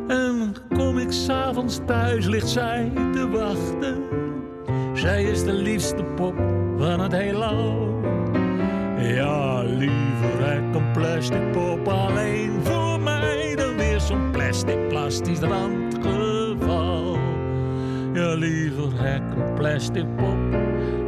En 0.07 0.55
kom 0.75 0.97
ik 0.97 1.11
s'avonds 1.11 1.79
thuis, 1.85 2.25
ligt 2.25 2.49
zij 2.49 2.91
te 3.13 3.29
wachten. 3.29 4.03
Zij 4.93 5.23
is 5.23 5.43
de 5.43 5.53
liefste 5.53 6.03
pop 6.03 6.35
van 6.77 6.99
het 6.99 7.11
heelal. 7.11 7.99
Ja, 8.97 9.63
liever 9.63 10.49
heb 10.49 10.75
een 10.75 10.91
plastic 10.91 11.51
pop 11.51 11.87
alleen 11.87 12.51
voor 12.63 12.99
mij 12.99 13.55
dan 13.55 13.75
weer 13.77 13.99
zo'n 13.99 14.31
plastic 14.31 14.87
plastisch 14.87 15.39
randgeval. 15.39 17.17
Ja, 18.13 18.33
liever 18.33 18.89
heb 18.93 19.23
een 19.37 19.53
plastic 19.53 20.15
pop 20.15 20.37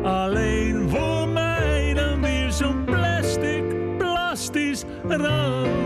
alleen 0.03 0.89
voor 0.89 1.27
mij 1.27 1.94
dan 1.94 2.22
weer 2.22 2.51
zo'n 2.51 2.84
plastic 2.86 3.63
plastisch 3.98 4.84
randgeval. 5.08 5.76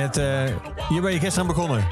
Net, 0.00 0.16
eh, 0.16 0.56
hier 0.88 1.02
ben 1.02 1.12
je 1.12 1.18
gisteren 1.20 1.46
begonnen. 1.48 1.84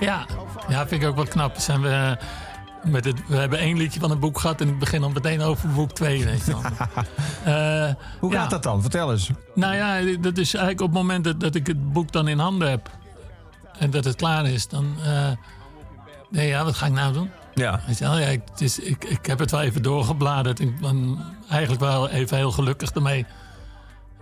Ja, 0.00 0.26
ja 0.68 0.86
vind 0.86 1.02
ik 1.02 1.08
ook 1.08 1.16
wel 1.16 1.26
knap. 1.26 1.56
Zijn 1.56 1.80
we, 1.80 1.88
eh, 1.88 2.90
met 2.90 3.04
het, 3.04 3.26
we 3.26 3.36
hebben 3.36 3.58
één 3.58 3.76
liedje 3.76 4.00
van 4.00 4.10
het 4.10 4.20
boek 4.20 4.38
gehad 4.38 4.60
en 4.60 4.68
ik 4.68 4.78
begin 4.78 5.02
al 5.02 5.10
meteen 5.10 5.42
over 5.42 5.68
boek 5.68 5.92
2. 5.92 6.24
Weet 6.24 6.44
je 6.46 6.52
wel. 6.52 6.60
Eh, 7.44 7.92
Hoe 8.20 8.32
ja. 8.32 8.40
gaat 8.40 8.50
dat 8.50 8.62
dan? 8.62 8.80
Vertel 8.82 9.10
eens. 9.12 9.30
Nou 9.54 9.74
ja, 9.74 10.16
dat 10.20 10.38
is 10.38 10.54
eigenlijk 10.54 10.80
op 10.80 10.86
het 10.86 10.96
moment 10.96 11.24
dat, 11.24 11.40
dat 11.40 11.54
ik 11.54 11.66
het 11.66 11.92
boek 11.92 12.12
dan 12.12 12.28
in 12.28 12.38
handen 12.38 12.70
heb 12.70 12.90
en 13.78 13.90
dat 13.90 14.04
het 14.04 14.16
klaar 14.16 14.46
is, 14.46 14.68
dan. 14.68 14.94
eh, 15.04 15.30
nee, 16.30 16.48
ja, 16.48 16.64
wat 16.64 16.74
ga 16.74 16.86
ik 16.86 16.92
nou 16.92 17.12
doen? 17.12 17.30
Ja. 17.54 17.80
Weet 17.86 17.98
je 17.98 18.04
wel, 18.04 18.18
ja, 18.18 18.26
ik, 18.26 18.42
het 18.50 18.60
is, 18.60 18.78
ik, 18.78 19.04
ik 19.04 19.26
heb 19.26 19.38
het 19.38 19.50
wel 19.50 19.60
even 19.60 19.82
doorgebladerd. 19.82 20.60
Ik 20.60 20.80
ben 20.80 21.18
eigenlijk 21.50 21.80
wel 21.82 22.08
even 22.08 22.36
heel 22.36 22.50
gelukkig 22.52 22.90
ermee. 22.90 23.26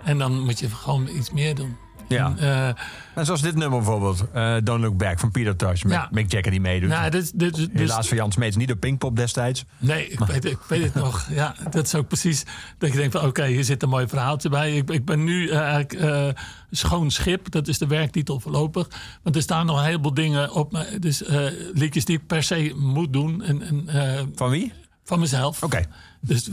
En 0.03 0.19
dan 0.19 0.41
moet 0.41 0.59
je 0.59 0.69
gewoon 0.69 1.09
iets 1.09 1.31
meer 1.31 1.55
doen. 1.55 1.77
Ja. 2.09 2.27
En, 2.27 2.39
eh, 2.39 2.69
En 3.15 3.25
zoals 3.25 3.43
dit 3.43 3.55
nummer 3.55 3.79
bijvoorbeeld. 3.79 4.25
eh, 4.33 4.57
Don't 4.65 4.81
Look 4.81 4.97
Back 4.97 5.19
van 5.19 5.31
Peter 5.31 5.57
Tosh. 5.57 5.83
Met 5.83 5.93
Ja. 5.93 6.09
Mick 6.11 6.33
Jagger 6.33 6.51
die 6.51 6.61
meedoet. 6.61 6.89
nou, 6.89 7.11
dit, 7.11 7.39
dit, 7.39 7.55
dus, 7.55 7.69
Helaas 7.73 8.09
voor 8.09 8.17
Jan 8.17 8.33
Smeets 8.33 8.57
niet 8.57 8.73
op 8.73 8.81
Pinkpop 8.81 9.17
destijds. 9.17 9.65
Nee, 9.79 10.09
ik 10.09 10.19
weet, 10.19 10.45
ik 10.45 10.59
weet 10.69 10.83
het 10.85 10.95
nog. 10.95 11.27
Ja, 11.35 11.55
dat 11.71 11.87
is 11.87 11.95
ook 11.95 12.07
precies 12.09 12.45
dat 12.79 12.91
je 12.93 12.97
denkt 12.97 13.17
van 13.19 13.27
oké, 13.27 13.47
hier 13.47 13.65
zit 13.65 13.83
een 13.83 13.89
mooi 13.89 14.09
verhaaltje 14.09 14.49
bij. 14.49 14.77
Ik, 14.77 14.91
ik 14.91 15.05
ben 15.05 15.25
nu 15.25 15.49
eh, 15.49 15.59
eigenlijk 15.61 16.39
schoon 16.71 17.11
schip. 17.11 17.51
Dat 17.51 17.69
is 17.69 17.79
de 17.79 17.87
werktitel 17.87 18.41
voorlopig. 18.41 18.89
Want 19.23 19.37
er 19.37 19.43
staan 19.43 19.67
nog 19.67 19.79
een 19.79 19.85
heleboel 19.85 20.15
dingen 20.15 20.53
op. 20.53 20.73
me. 20.73 20.99
Dus 20.99 21.23
eh, 21.23 21.43
liedjes 21.73 22.05
die 22.05 22.17
ik 22.19 22.27
per 22.27 22.43
se 22.43 22.73
moet 22.77 23.13
doen. 23.13 23.43
En, 23.43 23.63
en, 23.87 24.33
Van 24.35 24.51
wie? 24.51 24.73
van 25.05 25.21
mezelf. 25.21 25.63
Oké. 25.63 25.85
Dus 26.21 26.51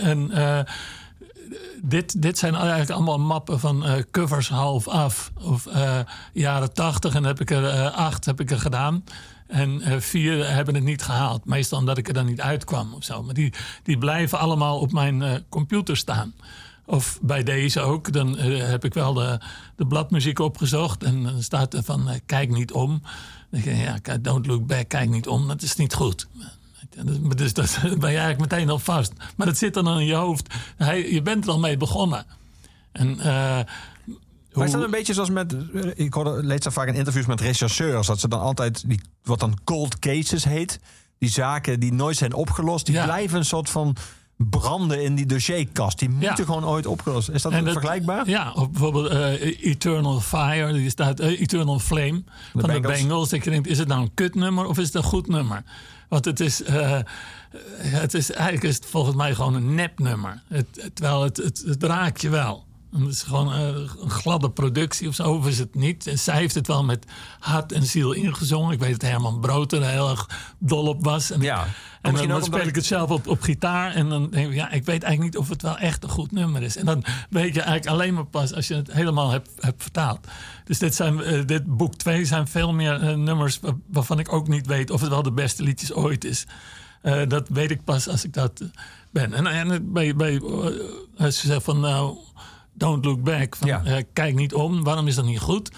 en, 0.00 0.30
dit, 1.82 2.22
dit 2.22 2.38
zijn 2.38 2.54
eigenlijk 2.54 2.90
allemaal 2.90 3.18
mappen 3.18 3.60
van 3.60 3.84
eh, 3.84 4.02
covers 4.10 4.48
half 4.48 4.88
af. 4.88 5.32
Of 5.40 5.66
eh, 5.66 5.98
jaren 6.32 6.72
tachtig. 6.72 7.14
En 7.14 7.24
heb 7.24 7.40
ik 7.40 7.50
er 7.50 7.68
eh, 7.68 7.94
acht 7.94 8.24
heb 8.24 8.40
ik 8.40 8.50
er 8.50 8.58
gedaan. 8.58 9.04
En 9.46 10.02
vier 10.02 10.50
hebben 10.50 10.74
het 10.74 10.84
niet 10.84 11.02
gehaald. 11.02 11.44
Meestal 11.44 11.78
omdat 11.78 11.98
ik 11.98 12.08
er 12.08 12.14
dan 12.14 12.26
niet 12.26 12.40
uitkwam 12.40 12.94
of 12.94 13.04
zo. 13.04 13.22
Maar 13.22 13.34
die, 13.34 13.52
die 13.82 13.98
blijven 13.98 14.38
allemaal 14.38 14.78
op 14.78 14.92
mijn 14.92 15.44
computer 15.48 15.96
staan. 15.96 16.34
Of 16.86 17.18
bij 17.22 17.42
deze 17.42 17.80
ook. 17.80 18.12
Dan 18.12 18.38
heb 18.38 18.84
ik 18.84 18.94
wel 18.94 19.12
de, 19.12 19.40
de 19.76 19.86
bladmuziek 19.86 20.38
opgezocht. 20.38 21.02
En 21.02 21.22
dan 21.22 21.42
staat 21.42 21.74
er 21.74 21.82
van 21.82 22.08
kijk 22.26 22.50
niet 22.50 22.72
om. 22.72 23.02
Dan 23.50 23.60
denk 23.60 24.02
ja, 24.06 24.18
don't 24.18 24.46
look 24.46 24.66
back, 24.66 24.88
kijk 24.88 25.10
niet 25.10 25.28
om. 25.28 25.48
Dat 25.48 25.62
is 25.62 25.76
niet 25.76 25.94
goed. 25.94 26.28
Dus- 27.04 27.36
Dus 27.36 27.52
dat 27.54 27.78
ben 28.00 28.10
je 28.10 28.18
eigenlijk 28.18 28.38
meteen 28.50 28.70
al 28.70 28.78
vast. 28.78 29.12
Maar 29.36 29.46
dat 29.46 29.56
zit 29.58 29.74
dan 29.74 29.98
in 30.00 30.06
je 30.06 30.14
hoofd. 30.14 30.54
Hij, 30.76 31.12
je 31.12 31.22
bent 31.22 31.44
er 31.44 31.50
al 31.50 31.58
mee 31.58 31.76
begonnen. 31.76 32.26
En, 32.92 33.20
eh, 33.20 33.26
Maar 34.52 34.66
is 34.66 34.70
dat 34.72 34.82
een 34.82 34.90
beetje 34.90 35.14
zoals 35.14 35.30
met... 35.30 35.56
Ik 35.94 36.14
hoorde, 36.14 36.42
lees 36.44 36.60
dat 36.60 36.72
vaak 36.72 36.88
in 36.88 36.94
interviews 36.94 37.26
met 37.26 37.40
rechercheurs. 37.40 38.06
Dat 38.06 38.20
ze 38.20 38.28
dan 38.28 38.40
altijd, 38.40 38.88
die, 38.88 39.00
wat 39.22 39.40
dan 39.40 39.58
cold 39.64 39.98
cases 39.98 40.44
heet. 40.44 40.80
Die 41.18 41.30
zaken 41.30 41.80
die 41.80 41.92
nooit 41.92 42.16
zijn 42.16 42.32
opgelost. 42.32 42.86
Die 42.86 42.94
Ja. 42.94 43.04
blijven 43.04 43.38
een 43.38 43.44
soort 43.44 43.70
van 43.70 43.96
branden 44.36 45.02
in 45.04 45.14
die 45.14 45.26
dossierkast. 45.26 45.98
Die 45.98 46.08
moeten 46.08 46.44
gewoon 46.44 46.64
ooit 46.64 46.86
opgelost. 46.86 47.28
Is 47.28 47.42
dat 47.42 47.52
vergelijkbaar? 47.52 48.28
Ja, 48.28 48.52
bijvoorbeeld 48.70 49.08
eh, 49.08 49.64
Eternal 49.66 50.20
Fire, 50.20 50.72
die 50.72 50.90
staat 50.90 51.20
eh, 51.20 51.40
Eternal 51.40 51.78
Flame 51.78 52.22
van 52.52 52.60
de 52.62 52.66
Bengals. 52.66 52.98
Bengals. 53.00 53.28
Dat 53.28 53.44
je 53.44 53.50
denkt, 53.50 53.66
is 53.68 53.78
het 53.78 53.88
nou 53.88 54.02
een 54.02 54.14
kutnummer 54.14 54.66
of 54.66 54.78
is 54.78 54.84
het 54.86 54.94
een 54.94 55.02
goed 55.02 55.28
nummer? 55.28 55.62
Want 56.08 56.24
het 56.24 56.40
is, 56.40 56.62
eh, 56.62 56.98
het 57.78 58.14
is 58.14 58.30
eigenlijk 58.30 58.64
is 58.64 58.74
het 58.76 58.86
volgens 58.86 59.16
mij 59.16 59.34
gewoon 59.34 59.54
een 59.54 59.74
nepnummer. 59.74 60.42
Het- 60.48 60.90
terwijl 60.94 61.22
het, 61.22 61.36
het, 61.36 61.62
het 61.66 61.82
raakt 61.82 62.20
je 62.20 62.28
wel. 62.28 62.66
Het 62.92 63.08
is 63.08 63.22
gewoon 63.22 63.52
eh, 63.52 63.66
een 64.02 64.10
gladde 64.10 64.50
productie 64.50 65.08
of 65.08 65.14
zo, 65.14 65.32
of 65.34 65.46
is 65.46 65.58
het 65.58 65.74
niet. 65.74 66.06
En 66.06 66.18
zij 66.18 66.36
heeft 66.36 66.54
het 66.54 66.66
wel 66.66 66.84
met 66.84 67.06
hart 67.38 67.72
en 67.72 67.82
ziel 67.86 68.12
ingezongen. 68.12 68.72
Ik 68.72 68.78
weet 68.80 69.00
dat 69.00 69.10
Herman 69.10 69.40
Brood 69.40 69.72
er 69.72 69.84
heel 69.84 70.10
erg 70.10 70.28
dol 70.58 70.86
op 70.86 71.04
was. 71.04 71.30
En, 71.30 71.40
Ja. 71.40 71.66
en 72.02 72.14
dan, 72.14 72.22
omdat 72.22 72.44
speel 72.44 72.66
ik 72.66 72.74
het 72.74 72.84
zelf 72.86 73.10
op, 73.10 73.26
op 73.26 73.42
gitaar. 73.42 73.94
En 73.94 74.08
dan 74.08 74.30
denk 74.30 74.48
ik, 74.48 74.54
ja, 74.54 74.70
ik 74.70 74.84
weet 74.84 75.02
eigenlijk 75.02 75.20
niet 75.34 75.42
of 75.42 75.48
het 75.48 75.62
wel 75.62 75.78
echt 75.78 76.02
een 76.02 76.08
goed 76.10 76.32
nummer 76.32 76.62
is. 76.62 76.76
En 76.76 76.86
dan 76.86 77.04
weet 77.30 77.54
je 77.54 77.60
eigenlijk 77.60 77.86
alleen 77.86 78.14
maar 78.14 78.26
pas 78.26 78.54
als 78.54 78.68
je 78.68 78.74
het 78.74 78.92
helemaal 78.92 79.30
hebt, 79.30 79.50
hebt 79.60 79.82
vertaald. 79.82 80.26
Dus 80.64 80.78
dit, 80.78 80.94
zijn, 80.94 81.22
eh, 81.22 81.46
dit 81.46 81.76
boek 81.76 81.94
2 81.94 82.24
zijn 82.24 82.48
veel 82.48 82.72
meer 82.72 83.02
eh, 83.02 83.14
nummers 83.16 83.60
wa- 83.60 83.76
waarvan 83.86 84.18
ik 84.18 84.32
ook 84.32 84.48
niet 84.48 84.66
weet 84.66 84.90
of 84.90 85.00
het 85.00 85.10
wel 85.10 85.22
de 85.22 85.32
beste 85.32 85.62
liedjes 85.62 85.92
ooit 85.92 86.24
is. 86.24 86.46
Dat 87.28 87.48
weet 87.48 87.70
ik 87.70 87.84
pas 87.84 88.08
als 88.08 88.24
ik 88.24 88.32
dat 88.32 88.62
ben. 89.10 89.32
En, 89.32 89.46
en 89.46 89.92
bij, 89.92 90.16
bij, 90.16 90.40
als 91.18 91.40
je 91.42 91.46
zegt 91.48 91.62
van 91.64 91.80
nou, 91.80 92.16
don't 92.78 93.04
look 93.04 93.22
back. 93.22 93.56
Van, 93.56 93.68
Ja. 93.68 93.84
eh, 93.84 94.04
kijk 94.12 94.34
niet 94.34 94.54
om. 94.54 94.84
Waarom 94.84 95.06
is 95.06 95.14
dat 95.14 95.24
niet 95.24 95.38
goed? 95.38 95.70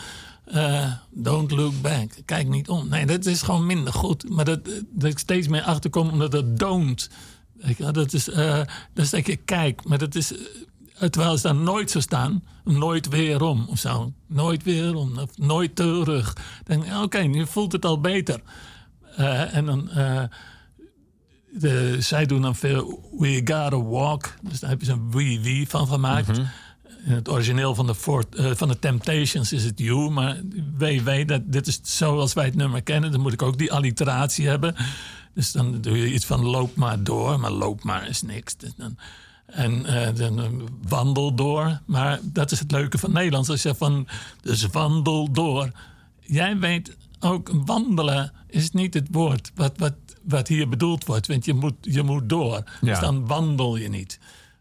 Eh, 0.45 0.92
don't 1.11 1.50
look 1.50 1.80
back. 1.80 2.11
Kijk 2.25 2.49
niet 2.49 2.69
om. 2.69 2.89
Nee, 2.89 3.06
dat 3.06 3.26
is 3.26 3.43
gewoon 3.43 3.67
minder 3.67 3.93
goed. 3.93 4.30
Maar 4.30 4.45
dat, 4.45 4.60
dat 4.91 5.10
ik 5.10 5.19
steeds 5.19 5.49
meer 5.49 5.63
achterkom 5.63 6.08
omdat 6.08 6.30
dat 6.30 6.58
don't. 6.58 7.10
Dat 7.93 8.13
is, 8.13 8.28
eh, 8.28 8.60
dat 8.95 9.13
is 9.13 9.26
je 9.26 9.36
kijk. 9.36 9.84
Maar 9.84 9.99
dat 9.99 10.15
is. 10.15 10.32
Terwijl 11.10 11.36
ze 11.36 11.43
daar 11.43 11.54
nooit 11.54 11.91
zo 11.91 12.00
staan, 12.00 12.45
nooit 12.65 13.08
weerom 13.08 13.67
of 13.69 13.78
zo. 13.78 14.13
Nooit 14.26 14.63
weerom, 14.63 15.19
of 15.19 15.39
nooit 15.39 15.76
terug. 15.76 16.32
Dan 16.34 16.80
denk 16.80 16.84
ik, 16.84 17.02
oké, 17.02 17.19
nu 17.19 17.47
voelt 17.47 17.73
het 17.73 17.84
al 17.84 18.00
beter. 18.00 18.41
En 19.52 19.67
dan, 19.67 19.91
eh, 19.91 20.23
de, 21.52 21.97
zij 22.00 22.26
doen 22.26 22.43
dan 22.43 22.56
veel 22.56 23.08
We 23.19 23.34
Gotta 23.36 23.82
Walk. 23.82 24.34
Dus 24.43 24.60
daar 24.60 24.71
heb 24.71 24.80
je 24.80 24.86
zo'n 24.86 25.10
wee 25.10 25.41
wee 25.41 25.69
van 25.69 25.86
gemaakt. 25.86 26.39
In 26.39 26.47
het 27.02 27.28
origineel 27.28 27.75
van 27.75 27.86
de, 27.86 27.95
Fort, 27.95 28.34
eh, 28.34 28.50
van 28.54 28.69
de 28.69 28.78
Temptations 28.78 29.52
is 29.52 29.65
het 29.65 29.78
You. 29.78 30.10
Maar 30.10 30.41
WW, 30.78 31.28
dat, 31.28 31.43
dit 31.45 31.67
is 31.67 31.80
zoals 31.82 32.32
wij 32.32 32.45
het 32.45 32.54
nummer 32.54 32.82
kennen. 32.82 33.13
Dan 33.13 33.21
moet 33.21 33.32
ik 33.32 33.43
ook 33.43 33.58
die 33.58 33.73
alliteratie 33.73 34.49
hebben. 34.49 34.75
Dus 35.34 35.52
dan 35.52 35.80
doe 35.80 35.99
je 35.99 36.13
iets 36.13 36.25
van 36.25 36.45
loop 36.45 36.76
maar 36.76 37.02
door. 37.02 37.41
Maar 37.41 37.50
loop 37.50 37.82
maar 37.82 38.08
is 38.08 38.23
niks. 38.23 38.56
Dus 38.56 38.73
dan, 38.76 38.97
en 39.47 39.86
eh, 39.86 40.15
dan 40.15 40.41
eh, 40.41 40.47
wandel 40.89 41.34
door. 41.34 41.80
Maar 41.84 42.19
dat 42.23 42.50
is 42.50 42.58
het 42.58 42.71
leuke 42.71 42.99
van 42.99 43.13
Nederlands. 43.13 43.49
Als 43.49 43.63
je 43.63 43.75
van, 43.75 44.06
dus 44.41 44.67
wandel 44.67 45.32
door. 45.32 45.71
Jij 46.21 46.58
weet 46.58 46.97
ook, 47.21 47.50
wandelen 47.65 48.32
is 48.47 48.71
niet 48.71 48.95
het 48.95 49.08
woord 49.10 49.52
wat, 49.54 49.73
wat, 49.76 49.95
wat 50.23 50.49
hier 50.49 50.69
bedoeld 50.69 51.04
wordt. 51.04 51.26
Want 51.26 51.45
je 51.45 51.54
moet, 51.54 51.75
je 51.80 52.02
moet 52.02 52.28
door. 52.28 52.63
Dus 52.80 52.99
dan 52.99 53.26
wandel 53.26 53.76
je 53.76 53.89
niet. 53.89 54.19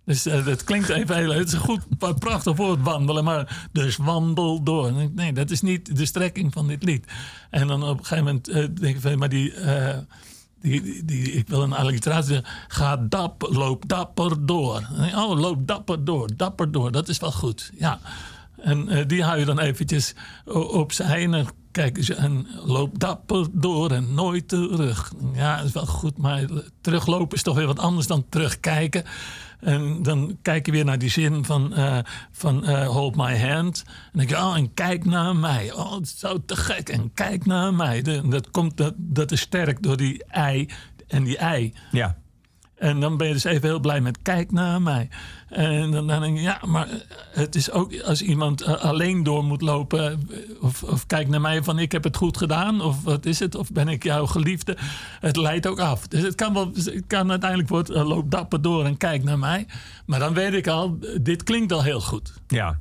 Dus 0.09 0.25
eh, 0.25 0.45
dat 0.45 0.63
klinkt 0.63 0.89
even 0.89 1.15
heel... 1.15 1.33
Het 1.33 1.47
is 1.47 1.53
een 1.53 1.59
goed, 1.59 1.81
prachtig 2.19 2.55
woord, 2.55 2.81
wandelen. 2.81 3.23
Maar 3.23 3.67
dus 3.71 3.97
wandel 3.97 4.63
door. 4.63 4.91
Nee, 5.15 5.33
dat 5.33 5.49
is 5.51 5.61
niet 5.61 5.95
de 5.97 6.05
strekking 6.05 6.53
van 6.53 6.67
dit 6.67 6.83
lied. 6.83 7.05
En 7.49 7.67
dan 7.67 7.83
op 7.83 7.99
een 7.99 8.05
gegeven 8.05 8.23
moment 8.23 8.47
eh, 8.47 8.55
denk 8.81 8.95
ik 8.95 9.01
van... 9.01 9.17
Maar 9.17 9.29
die... 9.29 9.53
eh, 9.53 9.97
die, 10.61 10.81
die, 10.81 11.05
die- 11.05 11.31
ik 11.31 11.47
wil 11.47 11.61
een 11.63 11.73
alliteratie. 11.73 12.41
Ga 12.67 12.97
dapper, 12.97 13.53
loop 13.57 13.87
dapper 13.87 14.45
door. 14.45 14.87
Oh, 15.15 15.39
loop 15.39 15.67
dapper 15.67 16.03
door, 16.05 16.29
dapper 16.35 16.71
door. 16.71 16.91
Dat 16.91 17.07
is 17.09 17.19
wel 17.19 17.31
goed, 17.31 17.71
ja. 17.77 17.99
En 18.57 19.07
die 19.07 19.23
hou 19.23 19.39
je 19.39 19.45
dan 19.45 19.59
eventjes 19.59 20.13
o- 20.45 20.59
opzij 20.59 21.23
en 21.31 21.47
kijken 21.71 22.03
ze 22.03 22.13
en 22.13 22.47
loop 22.65 22.99
dapper 22.99 23.47
door 23.51 23.91
en 23.91 24.13
nooit 24.13 24.47
terug. 24.47 25.13
Ja, 25.33 25.57
dat 25.57 25.65
is 25.65 25.71
wel 25.71 25.85
goed, 25.85 26.17
maar 26.17 26.43
teruglopen 26.81 27.37
is 27.37 27.43
toch 27.43 27.55
weer 27.55 27.65
wat 27.67 27.79
anders 27.79 28.07
dan 28.07 28.25
terugkijken. 28.29 29.03
En 29.59 30.03
dan 30.03 30.37
kijk 30.41 30.65
je 30.65 30.71
weer 30.71 30.85
naar 30.85 30.97
die 30.97 31.09
zin 31.09 31.45
van, 31.45 31.73
eh, 31.73 31.97
van 32.31 32.65
eh, 32.65 32.87
hold 32.87 33.15
my 33.15 33.39
hand. 33.39 33.83
En 33.85 33.93
dan 34.11 34.25
denk 34.25 34.29
je, 34.29 34.35
oh, 34.35 34.55
en 34.57 34.73
kijk 34.73 35.05
naar 35.05 35.35
mij. 35.35 35.73
Oh, 35.73 35.93
het 35.93 36.03
is 36.03 36.19
zo 36.19 36.37
te 36.45 36.55
gek. 36.55 36.89
En 36.89 37.13
kijk 37.13 37.45
naar 37.45 37.73
mij. 37.73 38.01
De- 38.01 38.27
dat, 38.27 38.51
komt, 38.51 38.77
dat, 38.77 38.93
dat 38.97 39.31
is 39.31 39.41
sterk 39.41 39.83
door 39.83 39.97
die 39.97 40.23
ei 40.25 40.69
en 41.07 41.23
die 41.23 41.37
ei. 41.37 41.73
Ja. 41.91 42.17
En 42.79 42.99
dan 42.99 43.17
ben 43.17 43.27
je 43.27 43.33
dus 43.33 43.43
even 43.43 43.67
heel 43.69 43.79
blij 43.79 44.01
met 44.01 44.19
kijk 44.21 44.51
naar 44.51 44.81
mij. 44.81 45.09
En 45.49 45.91
dan, 45.91 46.07
denk 46.07 46.37
je, 46.37 46.41
ja, 46.41 46.59
maar 46.65 46.87
het 47.31 47.55
is 47.55 47.71
ook 47.71 48.01
als 48.01 48.21
iemand 48.21 48.61
eh, 48.61 48.73
alleen 48.73 49.23
door 49.23 49.43
moet 49.43 49.61
lopen. 49.61 50.11
eh, 50.11 50.63
Of, 50.63 50.83
of 50.83 51.05
kijk 51.05 51.27
naar 51.27 51.41
mij 51.41 51.63
van 51.63 51.79
ik 51.79 51.91
heb 51.91 52.03
het 52.03 52.17
goed 52.17 52.37
gedaan. 52.37 52.81
Of 52.81 53.03
wat 53.03 53.25
is 53.25 53.39
het? 53.39 53.55
Of 53.55 53.71
ben 53.71 53.87
ik 53.87 54.03
jouw 54.03 54.25
geliefde? 54.25 54.77
Het 55.19 55.35
leidt 55.37 55.67
ook 55.67 55.79
af. 55.79 56.07
Dus 56.07 56.21
het 56.21 56.35
kan, 56.35 56.53
wel, 56.53 56.71
het 56.73 57.03
kan 57.07 57.29
uiteindelijk 57.29 57.69
worden 57.69 57.95
eh, 57.95 58.07
loop 58.07 58.31
dapper 58.31 58.61
door 58.61 58.85
en 58.85 58.97
kijk 58.97 59.23
naar 59.23 59.39
mij. 59.39 59.67
Maar 60.05 60.19
dan 60.19 60.33
weet 60.33 60.53
ik 60.53 60.67
al, 60.67 60.97
dit 61.21 61.43
klinkt 61.43 61.71
al 61.71 61.83
heel 61.83 62.01
goed. 62.01 62.33
Ja. 62.47 62.79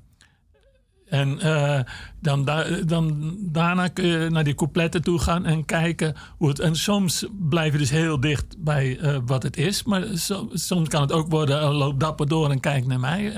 En 1.11 1.41
eh, 1.41 1.81
dan, 2.21 2.45
da- 2.45 2.71
dan, 2.87 3.37
daarna 3.41 3.89
kun 3.89 4.07
je 4.07 4.31
naar 4.31 4.45
die 4.45 4.55
coupletten 4.55 5.03
toe 5.03 5.19
gaan 5.19 5.47
en 5.47 5.65
kijken 5.65 6.15
hoe 6.37 6.49
het. 6.49 6.59
En 6.61 6.77
soms 6.77 7.27
blijf 7.49 7.73
je 7.73 7.79
dus 7.79 7.91
heel 7.91 8.21
dicht 8.21 8.57
bij 8.59 8.99
eh, 8.99 9.19
wat 9.27 9.43
het 9.43 9.57
is. 9.57 9.83
Maar 9.83 10.05
so- 10.15 10.49
soms 10.53 10.89
kan 10.89 11.01
het 11.01 11.13
ook 11.13 11.31
worden: 11.31 11.61
eh, 11.61 11.77
loop 11.77 12.01
dapper 12.01 12.29
door 12.29 12.51
en 12.51 12.61
kijk 12.61 12.87
naar 12.87 13.01
mij. 13.01 13.33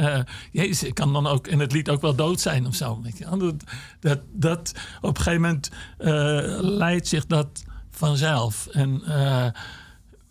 Jezus, 0.53 0.83
ik 0.83 0.95
kan 0.95 1.13
dan 1.13 1.27
ook 1.27 1.47
in 1.47 1.61
het 1.61 1.73
lied 1.73 1.91
ook 1.91 2.01
wel 2.01 2.15
dood 2.15 2.41
zijn 2.41 2.67
of 2.67 2.75
zo. 2.75 3.03
Dat, 4.01 4.21
dat, 4.33 4.73
op 5.01 5.17
een 5.17 5.23
gegeven 5.23 5.41
moment 5.41 5.71
leidt 6.61 7.09
zich 7.09 7.27
dat 7.27 7.65
vanzelf. 7.91 8.67
En. 8.67 9.03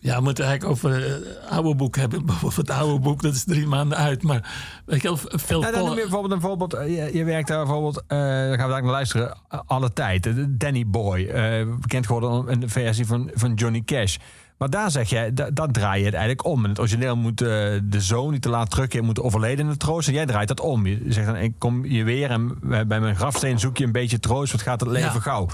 Eh, 0.02 0.10
ja, 0.10 0.16
we 0.18 0.22
moeten 0.24 0.46
eigenlijk 0.46 0.74
over 0.78 1.02
het 1.04 1.50
oude 1.50 1.76
boek 1.76 1.96
hebben. 1.96 2.26
Of 2.44 2.56
het 2.56 2.70
oude 2.70 3.00
boek, 3.00 3.22
dat 3.22 3.34
is 3.34 3.44
drie 3.44 3.68
maanden 3.68 3.98
uit. 3.98 4.24
Maar 4.24 4.52
weet 4.86 5.02
je 5.02 5.08
wel, 5.08 5.18
veel 5.24 5.60
Nou, 5.62 5.74
dan 5.74 5.84
noem 5.86 5.96
je 5.96 6.02
bijvoorbeeld 6.02 6.34
een 6.34 6.42
voorbeeld. 6.42 6.74
eh, 6.74 6.88
Je, 7.12 7.18
je 7.18 7.24
werkt 7.24 7.48
daar 7.48 7.66
bijvoorbeeld, 7.66 7.98
eh, 8.08 8.18
daar 8.18 8.58
gaan 8.58 8.68
we 8.68 8.74
daar 8.74 8.82
naar 8.84 8.92
luisteren, 8.92 9.38
eh, 9.50 9.60
alle 9.66 9.94
tijd. 9.94 10.26
Eh, 10.26 10.34
Danny 10.50 10.86
Boy, 10.88 11.26
eh, 11.26 11.66
bekend 11.80 12.06
geworden 12.06 12.60
de 12.60 12.70
versie 12.70 13.06
van, 13.06 13.30
van 13.34 13.54
Johnny 13.54 13.82
Cash. 13.86 14.18
Maar 14.58 14.70
daar 14.70 14.92
zeg 14.92 15.10
jij, 15.10 15.34
da- 15.34 15.50
dat 15.52 15.74
draai 15.74 16.00
je 16.00 16.06
het 16.06 16.14
eigenlijk 16.14 16.46
om. 16.46 16.64
In 16.64 16.70
het 16.70 16.80
origineel 16.80 17.16
moet 17.16 17.42
eh, 17.42 17.48
de 17.84 18.02
zoon 18.02 18.32
niet 18.32 18.42
te 18.42 18.50
laat 18.50 18.70
terugkeren, 18.70 19.06
moet 19.06 19.20
overleden 19.22 19.66
in 19.66 19.72
de 19.72 19.78
troost. 19.78 20.08
En 20.08 20.14
jij 20.14 20.26
draait 20.26 20.48
dat 20.48 20.60
om. 20.60 20.86
Je 20.88 21.02
zegt 21.08 21.28
dan, 21.28 21.36
ik 21.36 21.54
kom 21.58 21.86
je 21.86 22.04
weer 22.04 22.30
en 22.30 22.58
bij 22.62 22.88
bij 22.88 23.00
mijn 23.00 23.16
grafsteen 23.16 23.60
zoek 23.60 23.78
je 23.78 23.84
een 23.86 23.92
beetje 23.92 24.20
troost. 24.20 24.52
Wat 24.52 24.62
gaat 24.62 24.80
het 24.80 24.90
leven 24.90 25.14
Ja. 25.14 25.20
gauw? 25.20 25.48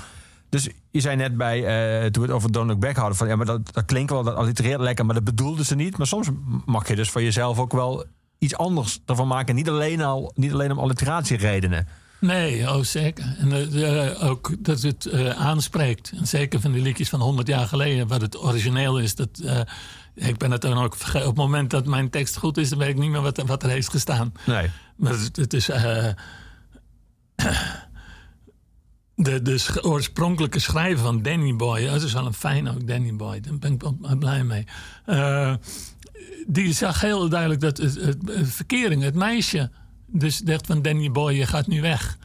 Dus 0.56 0.68
je 0.91 1.00
zei 1.00 1.15
net 1.15 1.38
bij, 1.38 1.58
eh, 1.58 2.12
toen 2.12 2.22
we 2.22 2.28
het 2.28 2.38
over 2.38 2.52
Don't 2.52 2.68
Look 2.68 2.80
Back 2.80 2.96
hadden, 2.96 3.15
van 3.15 3.28
ja, 3.28 3.36
maar 3.36 3.46
dat, 3.46 3.74
dat 3.74 3.86
klinkt 3.86 4.12
wel, 4.12 4.24
dat 4.24 4.36
allitereert 4.36 4.80
lekker, 4.80 5.06
maar 5.06 5.15
dat 5.15 5.24
bedoelden 5.24 5.65
ze 5.65 5.76
niet. 5.76 5.98
Maar 5.98 6.08
soms 6.08 6.30
mag 6.65 6.88
je 6.88 6.96
dus 6.96 7.10
voor 7.10 7.22
jezelf 7.22 7.60
ook 7.60 7.72
wel 7.72 8.06
iets 8.38 8.56
anders 8.56 9.00
ervan 9.06 9.28
maken. 9.28 9.56
Niet 9.56 9.70
alleen, 9.70 10.02
al, 10.02 10.32
niet 10.36 10.54
alleen 10.54 10.72
om 10.72 10.80
alliteratieredenen. 10.80 11.88
Nee, 12.20 12.70
oh 12.70 12.82
zeker. 12.84 13.36
En 13.38 13.52
eh, 13.52 14.08
eh, 14.08 14.30
ook 14.30 14.56
dat 14.60 14.82
het 14.82 15.12
aanspreekt. 15.38 16.12
En 16.18 16.28
zeker 16.28 16.62
van 16.62 16.72
die 16.72 16.82
liedjes 16.82 17.10
van 17.10 17.22
100 17.22 17.48
jaar 17.48 17.68
geleden, 17.68 18.08
wat 18.08 18.22
het 18.22 18.44
origineel 18.44 19.00
is. 19.00 19.15
Dat, 19.15 19.44
ik 20.13 20.38
ben 20.38 20.52
het 20.52 20.62
dan 20.62 20.78
ook 20.78 20.96
vergeten. 20.96 21.28
Op 21.28 21.36
het 21.36 21.46
moment 21.46 21.70
dat 21.70 21.86
mijn 21.86 22.10
tekst 22.10 22.38
goed 22.38 22.58
is, 22.58 22.70
dan 22.70 22.78
weet 22.78 22.89
ik 22.89 22.98
niet 22.98 23.12
meer 23.12 23.22
wat, 23.22 23.44
wat 23.46 23.63
er 23.63 23.70
heeft 23.70 23.89
gestaan. 23.89 24.34
Nee. 24.46 24.70
Maar 24.96 25.12
het, 25.12 25.36
het 25.36 25.54
is. 25.54 25.70
De, 29.15 29.41
de 29.41 29.80
oorspronkelijke 29.82 30.60
schrijver 30.60 31.04
van 31.04 31.21
Danny 31.21 31.56
Boy, 31.56 31.86
dat 31.86 32.01
is 32.01 32.13
wel 32.13 32.25
een 32.25 32.34
fijn 32.34 32.69
ook, 32.69 32.88
Danny 32.88 33.15
Boy, 33.15 33.39
daar 33.39 33.58
ben 33.58 33.73
ik 33.73 34.19
blij 34.19 34.43
mee. 34.43 34.65
Eh, 35.06 35.54
die 36.47 36.73
zag 36.73 37.01
heel 37.01 37.30
duidelijk 37.30 37.62
dat 37.62 37.78
het, 37.78 37.95
het, 37.95 38.17
het 38.25 38.49
verkering, 38.49 39.04
het 39.04 39.15
meisje, 39.15 39.71
dus 40.06 40.38
dacht 40.38 40.65
van 40.65 40.82
Danny 40.82 41.12
Boy, 41.12 41.34
je 41.34 41.45
gaat 41.45 41.67
nu 41.67 41.82
weg. 41.82 42.17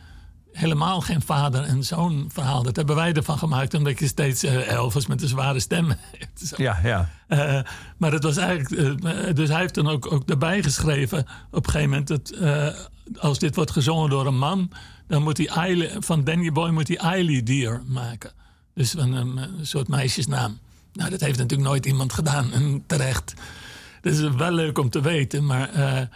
Helemaal 0.52 1.00
geen 1.00 1.22
vader 1.22 1.62
en 1.62 1.84
zoon 1.84 2.30
verhaal. 2.32 2.62
Dat 2.62 2.76
hebben 2.76 2.96
wij 2.96 3.12
ervan 3.12 3.38
gemaakt, 3.38 3.74
omdat 3.74 3.98
je 3.98 4.06
steeds 4.06 4.42
Elvis 4.42 5.06
met 5.06 5.22
een 5.22 5.28
zware 5.28 5.60
stem 5.60 5.88
hebt. 5.88 6.52
Ja, 6.56 6.78
ja. 6.82 7.08
Eh, 7.26 7.60
maar 7.96 8.12
het 8.12 8.22
was 8.22 8.36
eigenlijk. 8.36 9.02
eh, 9.04 9.34
dus 9.34 9.48
hij 9.48 9.60
heeft 9.60 9.74
dan 9.74 9.88
ook, 9.88 10.12
ook 10.12 10.26
daarbij 10.26 10.62
geschreven. 10.62 11.26
op 11.50 11.66
een 11.66 11.72
gegeven 11.72 11.88
moment. 11.90 12.08
Dat, 12.08 12.34
als 13.18 13.38
dit 13.38 13.54
wordt 13.54 13.70
gezongen 13.70 14.10
door 14.10 14.26
een 14.26 14.38
man. 14.38 14.70
dan 15.06 15.22
moet 15.22 15.38
hij 15.38 15.96
van 15.98 16.24
Danny 16.24 16.52
Boy 16.52 16.70
moet 16.70 16.88
hij 16.88 16.96
Eily 16.96 17.42
Deer 17.42 17.82
maken. 17.86 18.30
Dus 18.74 18.96
een, 18.96 19.12
een, 19.12 19.38
soort 19.62 19.88
meisjesnaam. 19.88 20.58
Nou, 20.92 21.10
dat 21.10 21.20
heeft 21.20 21.38
natuurlijk 21.38 21.68
nooit 21.68 21.86
iemand 21.86 22.12
gedaan. 22.12 22.52
En 22.60 22.82
terecht. 22.86 23.34
Dat 24.00 24.12
is 24.12 24.20
wel 24.20 24.52
leuk 24.52 24.78
om 24.78 24.90
te 24.90 25.00
weten. 25.00 25.46
Maar 25.46 26.08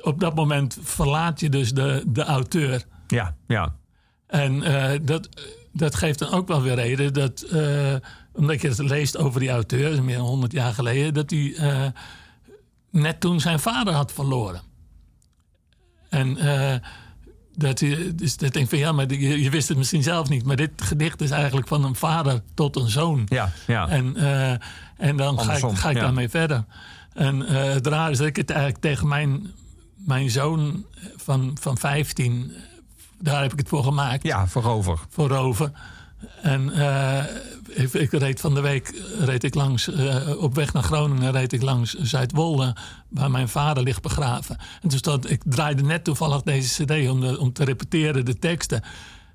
op 0.00 0.20
dat 0.20 0.34
moment 0.34 0.78
verlaat 0.82 1.40
je 1.40 1.48
dus 1.48 1.72
de, 1.72 2.02
de 2.06 2.24
auteur. 2.24 2.84
Ja, 3.14 3.36
ja. 3.46 3.74
En 4.26 4.62
eh, 4.62 5.00
dat, 5.02 5.28
dat 5.72 5.94
geeft 5.94 6.18
dan 6.18 6.30
ook 6.30 6.48
wel 6.48 6.62
weer 6.62 6.74
reden 6.74 7.12
dat, 7.12 7.42
eh, 7.42 7.94
omdat 8.32 8.60
je 8.60 8.68
het 8.68 8.78
leest 8.78 9.16
over 9.16 9.40
die 9.40 9.50
auteur, 9.50 9.82
dat 9.82 9.92
is 9.92 10.00
meer 10.00 10.16
dan 10.16 10.26
100 10.26 10.52
jaar 10.52 10.72
geleden, 10.72 11.14
dat 11.14 11.30
hij 11.30 11.54
eh, 11.54 11.86
net 12.90 13.20
toen 13.20 13.40
zijn 13.40 13.60
vader 13.60 13.94
had 13.94 14.12
verloren. 14.12 14.60
En 16.08 16.38
dat 17.56 17.80
hij, 17.80 18.12
dus 18.14 18.36
dat 18.36 18.52
denk 18.52 18.64
ik 18.64 18.70
van 18.70 18.78
ja, 18.78 18.92
maar 18.92 19.12
je, 19.12 19.42
je 19.42 19.50
wist 19.50 19.68
het 19.68 19.76
misschien 19.76 20.02
zelf 20.02 20.28
niet, 20.28 20.44
maar 20.44 20.56
dit 20.56 20.70
gedicht 20.76 21.20
is 21.20 21.30
eigenlijk 21.30 21.68
van 21.68 21.84
een 21.84 21.94
vader 21.94 22.40
tot 22.54 22.76
een 22.76 22.88
zoon. 22.88 23.26
Ja, 23.28 23.52
ja. 23.66 23.88
En, 23.88 24.16
en 24.96 25.16
dan 25.16 25.40
ga 25.40 25.52
ik, 25.54 25.76
ga 25.76 25.90
ik 25.90 25.96
ja. 25.96 26.02
daarmee 26.02 26.28
verder. 26.28 26.64
En 27.12 27.40
het 27.40 27.86
raar 27.86 28.10
is 28.10 28.18
dat 28.18 28.26
ik 28.26 28.36
het 28.36 28.50
eigenlijk 28.50 28.80
tegen 28.80 29.08
mijn, 29.08 29.52
mijn 29.94 30.30
zoon 30.30 30.84
van, 31.16 31.56
van 31.60 31.78
15, 31.78 32.52
eh, 32.52 32.62
daar 33.24 33.42
heb 33.42 33.52
ik 33.52 33.58
het 33.58 33.68
voor 33.68 33.84
gemaakt. 33.84 34.22
Ja, 34.22 34.46
voorover. 34.46 34.98
Voorover. 35.08 35.70
En 36.42 36.72
eh, 36.72 37.24
ik, 37.68 37.92
ik 37.92 38.10
reed 38.12 38.40
van 38.40 38.54
de 38.54 38.60
week 38.60 39.02
reed 39.18 39.44
ik 39.44 39.54
langs, 39.54 39.88
eh, 39.92 40.42
op 40.42 40.54
weg 40.54 40.72
naar 40.72 40.82
Groningen 40.82 41.32
reed 41.32 41.52
ik 41.52 41.62
langs 41.62 41.94
Zuidwolde, 41.94 42.76
waar 43.08 43.30
mijn 43.30 43.48
vader 43.48 43.82
ligt 43.82 44.02
begraven. 44.02 44.56
En 44.82 44.88
toen 44.88 44.98
stond, 44.98 45.30
ik 45.30 45.42
draaide 45.46 45.82
net 45.82 46.04
toevallig 46.04 46.42
deze 46.42 46.84
cd 46.84 47.08
om, 47.08 47.20
de, 47.20 47.38
om 47.38 47.52
te 47.52 47.64
repeteren 47.64 48.24
de 48.24 48.38
teksten. 48.38 48.82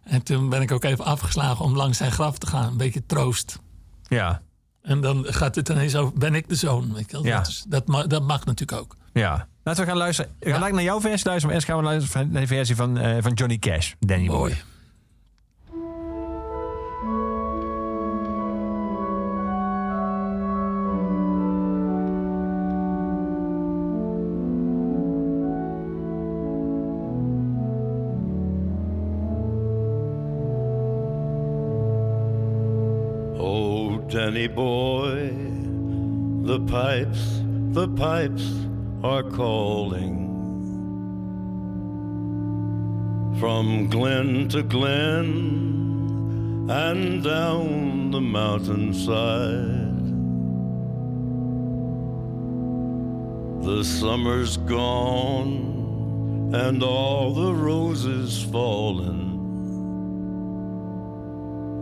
En 0.03 0.23
toen 0.23 0.49
ben 0.49 0.61
ik 0.61 0.71
ook 0.71 0.83
even 0.83 1.05
afgeslagen 1.05 1.65
om 1.65 1.75
langs 1.75 1.97
zijn 1.97 2.11
graf 2.11 2.37
te 2.37 2.47
gaan. 2.47 2.71
Een 2.71 2.77
beetje 2.77 3.05
troost. 3.05 3.59
Ja, 4.07 4.41
En 4.81 5.01
dan 5.01 5.25
gaat 5.27 5.55
het 5.55 5.69
ineens 5.69 5.95
over, 5.95 6.17
ben 6.17 6.35
ik 6.35 6.49
de 6.49 6.55
zoon? 6.55 6.93
Weet 6.93 7.05
je 7.11 7.11
wel? 7.11 7.25
Ja. 7.25 7.37
Dat, 7.37 7.47
is- 7.47 7.65
dat, 7.67 7.87
ma- 7.87 8.07
dat 8.07 8.23
mag 8.23 8.45
natuurlijk 8.45 8.81
ook. 8.81 8.95
ja. 9.13 9.47
Laten 9.69 9.83
we 9.83 9.89
gaan 9.89 9.99
luisteren. 9.99 10.31
We 10.39 10.53
gaan 10.53 10.73
naar 10.73 10.83
jouw 10.83 11.01
versie 11.01 11.27
luisteren, 11.27 11.45
maar 11.45 11.53
eerst 11.53 11.67
gaan 11.67 11.77
we 11.77 11.83
luisteren 11.83 12.31
naar 12.31 12.41
de 12.41 12.47
versie 12.47 12.75
van, 12.75 12.97
eh, 12.97 13.17
van 13.21 13.33
Johnny 13.33 13.57
Cash, 13.57 13.93
Danny 13.99 14.27
Boy. 14.27 14.37
Mooi. 14.37 14.55
Oh, 33.37 34.07
Danny 34.07 34.53
boy, 34.53 35.33
the 36.45 36.61
pipes, 36.61 37.41
the 37.73 37.89
pipes 37.89 38.67
are 39.03 39.23
calling. 39.23 40.27
From 43.39 43.87
glen 43.89 44.49
to 44.49 44.63
glen 44.63 45.69
and 46.69 47.23
down 47.23 48.11
the 48.11 48.19
mountainside. 48.21 49.87
The 53.63 53.83
summer's 53.83 54.57
gone 54.57 56.53
and 56.53 56.83
all 56.83 57.33
the 57.33 57.53
roses 57.53 58.43
fallen. 58.43 59.29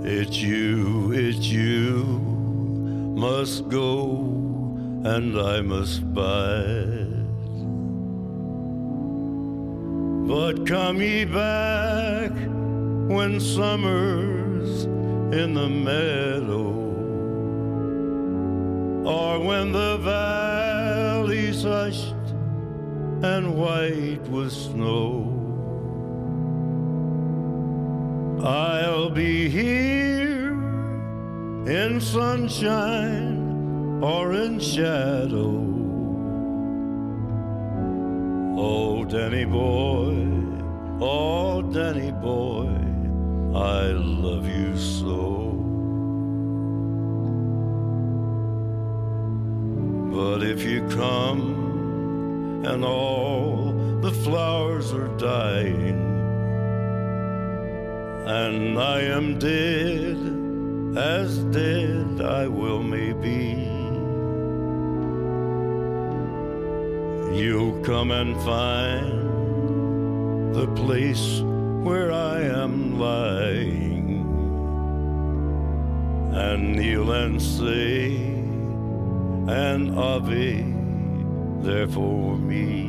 It's 0.05 0.37
you, 0.37 1.11
it's 1.13 1.47
you 1.47 2.03
must 3.17 3.67
go, 3.67 4.56
and 5.05 5.39
I 5.39 5.61
must 5.61 6.13
bide. 6.13 7.17
But 10.27 10.65
come 10.65 11.01
ye 11.01 11.25
back 11.25 12.31
when 13.09 13.39
summer's 13.39 14.83
in 15.33 15.53
the 15.53 15.69
meadow, 15.69 16.73
or 19.05 19.39
when 19.39 19.71
the 19.71 19.97
valley's 19.99 21.63
hushed 21.63 22.13
and 23.23 23.55
white 23.55 24.27
with 24.29 24.51
snow. 24.51 25.33
I'll 28.43 29.09
be 29.09 29.49
here 29.49 30.51
in 31.67 31.99
sunshine 32.01 33.36
or 34.01 34.33
in 34.33 34.59
shadow. 34.59 35.63
Oh, 38.59 39.05
Danny 39.05 39.45
boy, 39.45 40.27
oh, 41.01 41.61
Danny 41.63 42.11
boy, 42.11 42.69
I 43.55 43.87
love 43.91 44.47
you 44.47 44.77
so. 44.77 45.53
But 50.11 50.43
if 50.43 50.63
you 50.63 50.87
come 50.89 52.63
and 52.65 52.83
all 52.85 53.71
the 54.01 54.11
flowers 54.11 54.93
are 54.93 55.09
dying, 55.17 56.03
and 58.27 58.77
I 58.77 59.01
am 59.01 59.39
dead, 59.39 60.17
as 60.97 61.39
dead 61.45 62.21
I 62.21 62.47
will 62.47 62.83
may 62.83 63.13
be. 63.13 63.76
You'll 67.37 67.79
come 67.83 68.09
and 68.09 68.35
find 68.37 69.27
the 70.55 70.67
place 70.75 71.41
where 71.85 72.11
I 72.11 72.41
am 72.41 72.97
lying, 72.99 74.25
and 76.33 76.75
kneel 76.75 77.11
and 77.11 77.39
say 77.39 78.15
an 79.47 79.95
Ave 79.95 80.63
there 81.61 81.87
for 81.87 82.35
me. 82.37 82.87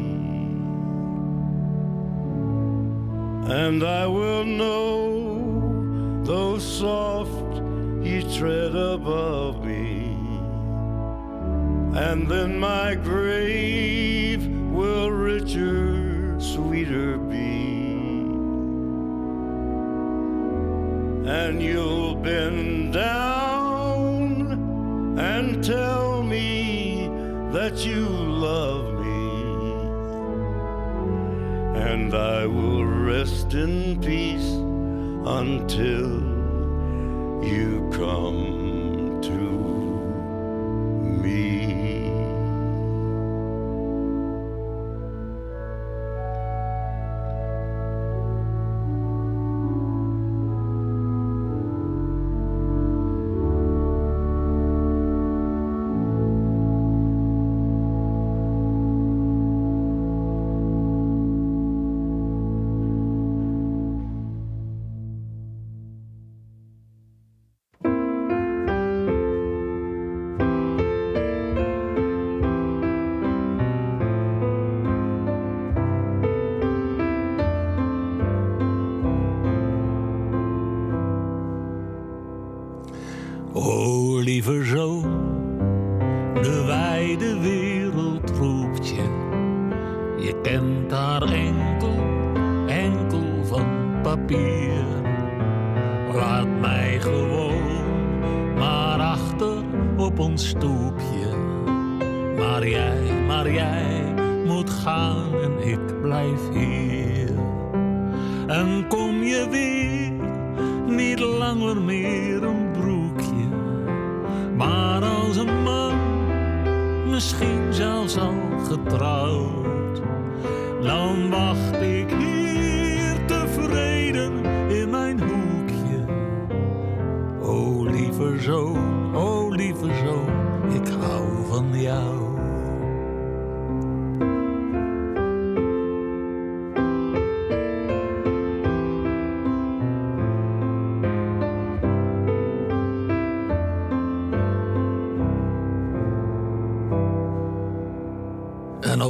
And 3.53 3.85
I 3.85 4.07
will 4.07 4.45
know, 4.45 6.23
though 6.25 6.59
soft 6.59 7.63
ye 8.03 8.23
tread 8.39 8.75
above 8.75 9.63
me, 9.63 9.98
and 11.99 12.29
then 12.29 12.61
my 12.61 12.95
grave 12.95 14.47
will 14.71 15.11
richer, 15.11 16.39
sweeter 16.41 17.19
be. 17.19 17.37
And 21.29 21.61
you'll 21.61 22.15
bend 22.15 22.93
down 22.93 24.53
and 25.19 25.65
tell 25.65 26.23
me 26.23 27.09
that 27.51 27.85
you 27.85 28.07
love 28.49 28.95
me 28.95 29.09
and 31.93 32.15
I 32.15 32.47
will 32.47 32.85
rest 32.85 33.55
in 33.55 34.01
peace 34.01 34.53
until 35.27 36.11
you 37.43 37.91
come 37.93 38.48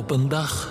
Op 0.08 0.14
een 0.14 0.28
dag 0.28 0.67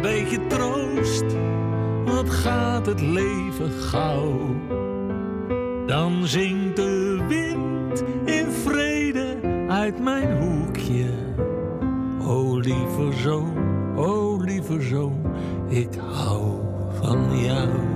een 0.00 0.12
beetje 0.12 0.46
troost. 0.46 1.24
Wat 2.04 2.30
gaat 2.30 2.86
het 2.86 3.00
leven 3.00 3.70
gauw? 3.70 4.38
Dan 5.86 6.26
zingt 6.26 6.76
de 6.76 7.24
wind 7.28 8.02
in 8.24 8.50
vrede 8.50 9.36
uit 9.68 10.02
mijn 10.02 10.38
hoekje. 10.38 11.08
O 12.22 12.56
lieve 12.56 13.12
zoon, 13.22 13.52
o 13.96 14.36
lieve 14.36 14.80
zoon, 14.80 15.20
ik 15.68 15.94
hou 16.12 16.60
van 17.00 17.38
jou. 17.38 17.89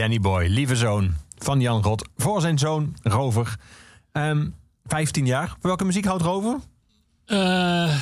Danny 0.00 0.20
Boy, 0.20 0.46
lieve 0.46 0.76
zoon 0.76 1.14
van 1.38 1.60
Jan 1.60 1.82
Rot. 1.82 2.08
Voor 2.16 2.40
zijn 2.40 2.58
zoon, 2.58 2.96
Rover. 3.02 3.56
Ehm 4.12 4.48
15 4.84 5.26
jaar. 5.26 5.56
Welke 5.60 5.84
muziek 5.84 6.04
houdt 6.04 6.22
Rover? 6.22 6.58
Eh, 7.24 7.98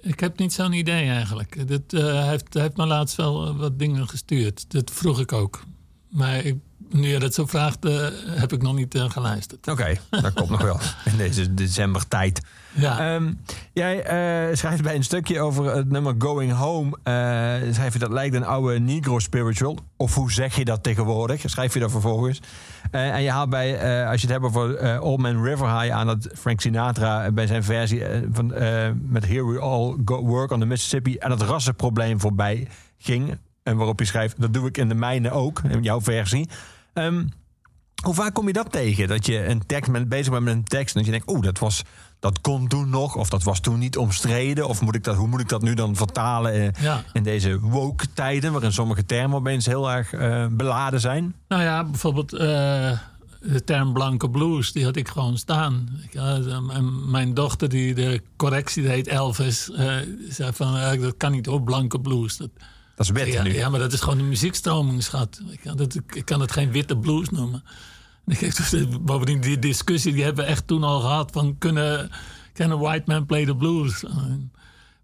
ik 0.00 0.20
heb 0.20 0.38
niet 0.38 0.52
zo'n 0.52 0.72
idee 0.72 1.08
eigenlijk. 1.08 1.68
Dit, 1.68 1.92
eh, 1.92 2.28
heeft, 2.28 2.54
hij 2.54 2.62
heeft 2.62 2.76
me 2.76 2.86
laatst 2.86 3.16
wel 3.16 3.46
eh, 3.46 3.56
wat 3.56 3.78
dingen 3.78 4.08
gestuurd. 4.08 4.70
Dat 4.70 4.90
vroeg 4.90 5.20
ik 5.20 5.32
ook. 5.32 5.64
Maar 6.10 6.44
ik, 6.44 6.56
nu 6.92 7.08
je 7.08 7.18
dat 7.18 7.34
zo 7.34 7.46
vraagt, 7.46 7.84
eh, 7.84 8.06
heb 8.26 8.52
ik 8.52 8.62
nog 8.62 8.74
niet 8.74 8.94
eh, 8.94 9.10
geluisterd. 9.10 9.68
Oké, 9.68 9.94
dat 10.10 10.32
komt 10.32 10.50
nog 10.50 10.62
wel 10.62 10.78
in 11.12 11.16
deze 11.16 11.54
decembertijd. 11.54 12.40
Ja, 12.72 13.14
Ehm, 13.14 13.32
jij 13.72 14.02
eh, 14.02 14.56
schrijft 14.56 14.82
bij 14.82 14.94
een 14.94 15.04
stukje 15.04 15.40
over 15.40 15.74
het 15.74 15.90
nummer 15.90 16.14
Going 16.18 16.52
Home. 16.52 16.96
schrijf 17.72 17.92
je 17.92 17.98
dat 17.98 18.10
lijkt 18.10 18.34
een 18.34 18.44
oude 18.44 18.78
Negro 18.78 19.18
spiritual. 19.18 19.78
Of 19.96 20.14
hoe 20.14 20.32
zeg 20.32 20.56
je 20.56 20.64
dat 20.64 20.82
tegenwoordig? 20.82 21.42
Schrijf 21.44 21.74
je 21.74 21.80
dat 21.80 21.90
vervolgens. 21.90 22.40
En 22.90 23.22
je 23.22 23.30
haalt 23.30 23.50
bij, 23.50 24.06
als 24.06 24.20
je 24.20 24.26
het 24.26 24.36
hebt 24.36 24.44
over 24.44 25.00
Old 25.00 25.20
Man 25.20 25.44
River 25.44 25.80
High 25.80 25.94
aan 25.94 26.06
dat 26.06 26.28
Frank 26.34 26.60
Sinatra 26.60 27.30
bij 27.30 27.46
zijn 27.46 27.64
versie 27.64 28.02
van, 28.32 28.46
met 29.08 29.26
Here 29.26 29.46
We 29.46 29.58
All 29.58 29.96
Go 30.04 30.24
Work 30.24 30.50
on 30.50 30.60
the 30.60 30.66
Mississippi 30.66 31.16
en 31.16 31.30
het 31.30 31.42
rassenprobleem 31.42 32.20
voorbij 32.20 32.68
ging. 32.98 33.38
En 33.62 33.76
waarop 33.76 33.98
je 33.98 34.06
schrijft, 34.06 34.40
dat 34.40 34.54
doe 34.54 34.68
ik 34.68 34.76
in 34.76 34.88
de 34.88 34.94
mijne 34.94 35.30
ook, 35.30 35.60
in 35.68 35.82
jouw 35.82 36.00
versie. 36.00 36.48
Ehm, 36.92 37.24
hoe 38.04 38.14
vaak 38.14 38.34
kom 38.34 38.46
je 38.46 38.52
dat 38.52 38.72
tegen? 38.72 39.08
Dat 39.08 39.26
je 39.26 39.46
een 39.46 39.66
tekst 39.66 39.90
bent, 39.92 40.08
bezig 40.08 40.32
bent 40.32 40.44
met 40.44 40.54
een 40.54 40.64
tekst 40.64 40.94
en 40.94 41.02
dat 41.02 41.04
je 41.04 41.10
denkt, 41.18 41.30
oeh, 41.30 41.42
dat 41.42 41.58
was 41.58 41.82
dat 42.20 42.40
kon 42.40 42.68
toen 42.68 42.90
nog, 42.90 43.16
of 43.16 43.28
dat 43.28 43.42
was 43.42 43.60
toen 43.60 43.78
niet 43.78 43.96
omstreden, 43.96 44.68
of 44.68 44.80
moet 44.80 44.94
ik 44.94 45.04
dat, 45.04 45.16
hoe 45.16 45.28
moet 45.28 45.40
ik 45.40 45.48
dat 45.48 45.62
nu 45.62 45.74
dan 45.74 45.96
vertalen 45.96 46.52
eh, 46.52 46.82
Ja. 46.82 47.04
in 47.12 47.22
deze 47.22 47.60
woke 47.60 48.12
tijden, 48.12 48.52
waarin 48.52 48.72
sommige 48.72 49.04
termen 49.04 49.38
opeens 49.38 49.66
heel 49.66 49.90
erg 49.90 50.12
eh, 50.12 50.46
beladen 50.50 51.00
zijn? 51.00 51.34
nou 51.48 51.62
ja, 51.62 51.84
bijvoorbeeld 51.84 52.32
eh, 52.32 52.98
de 53.40 53.64
term 53.64 53.92
blanke 53.92 54.30
blues, 54.30 54.72
die 54.72 54.84
had 54.84 54.96
ik 54.96 55.08
gewoon 55.08 55.38
staan. 55.38 55.88
Ik, 56.10 56.20
mijn- 57.10 57.34
dochter, 57.34 57.68
die 57.68 57.94
de 57.94 58.22
correctie 58.36 58.82
deed, 58.82 59.06
Elvis, 59.08 59.64
zei 60.28 60.52
van, 60.52 60.98
dat 61.00 61.16
kan 61.16 61.32
niet 61.32 61.46
hoor, 61.46 61.62
blanke 61.62 62.00
blues. 62.00 62.36
Dat, 62.36 62.50
Dat 62.96 63.06
is 63.06 63.10
wet 63.12 63.32
ja, 63.32 63.42
nu. 63.42 63.54
ja, 63.54 63.68
maar 63.68 63.80
dat 63.80 63.92
is 63.92 64.00
gewoon 64.00 64.18
een 64.18 64.28
muziekstroming, 64.28 65.02
schat. 65.02 65.40
Ik 65.50 65.60
kan, 65.60 65.76
dat, 65.76 65.94
ik 65.94 66.24
kan 66.24 66.40
het 66.40 66.52
geen 66.52 66.70
witte 66.72 66.96
blues 66.98 67.28
noemen. 67.28 67.62
En 68.26 68.32
ik 68.32 68.38
heb 68.40 68.56
dus- 68.56 68.86
bovendien, 69.00 69.40
die 69.40 69.58
discussie 69.58 70.12
die 70.12 70.22
hebben 70.24 70.44
we 70.44 70.50
echt 70.50 70.66
toen 70.66 70.84
al 70.84 71.00
gehad 71.00 71.30
van 71.32 71.58
kunnen, 71.58 72.10
can 72.52 72.72
a 72.72 72.76
white 72.78 73.02
man 73.06 73.26
play 73.26 73.44
the 73.44 73.56
blues? 73.56 74.04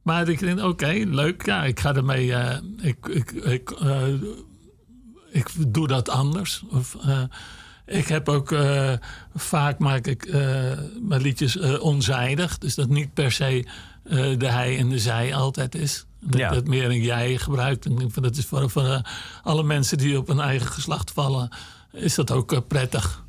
Maar 0.03 0.29
ik 0.29 0.38
denk, 0.38 0.61
oké, 0.62 1.03
leuk, 1.07 1.46
ja, 1.46 1.64
ik 1.64 1.81
ga 1.81 1.94
ermee, 1.94 2.35
eh, 2.35 2.59
ik, 2.77 3.07
ik, 3.07 3.31
ik, 3.31 3.70
eh, 3.70 4.07
ik 5.31 5.48
doe 5.68 5.88
dat 5.88 6.09
anders. 6.09 6.62
Of, 6.70 6.96
eh, 7.07 7.22
ik 7.87 8.09
heb 8.09 8.29
ook 8.29 8.53
eh, 8.53 8.92
vaak 9.35 9.79
maak 9.79 10.07
ik 10.07 10.24
eh, 10.24 10.40
mijn 11.01 11.20
liedjes 11.20 11.57
eh, 11.59 11.83
onzijdig, 11.83 12.59
dus 12.59 12.74
dat 12.74 12.88
niet 12.88 13.14
per 13.14 13.33
se 13.33 13.66
eh, 14.05 14.38
de 14.38 14.46
hij 14.51 14.79
en 14.79 14.88
de 14.88 14.98
zij 14.98 15.35
altijd 15.35 15.74
is. 15.74 16.07
Dat, 16.20 16.40
Ja. 16.40 16.50
dat 16.50 16.66
meer 16.66 16.85
een 16.85 17.02
jij 17.02 17.37
gebruikt. 17.38 17.87
En 17.87 17.98
ik 17.98 18.22
dat 18.22 18.37
is 18.37 18.46
voor, 18.46 18.70
voor 18.70 18.85
eh, 18.85 19.00
alle 19.42 19.62
mensen 19.62 19.98
die 19.98 20.18
op 20.18 20.28
een 20.28 20.40
eigen 20.40 20.66
geslacht 20.72 21.11
vallen, 21.11 21.48
is 21.92 22.14
dat 22.14 22.31
ook 22.31 22.52
eh, 22.52 22.59
prettig. 22.68 23.24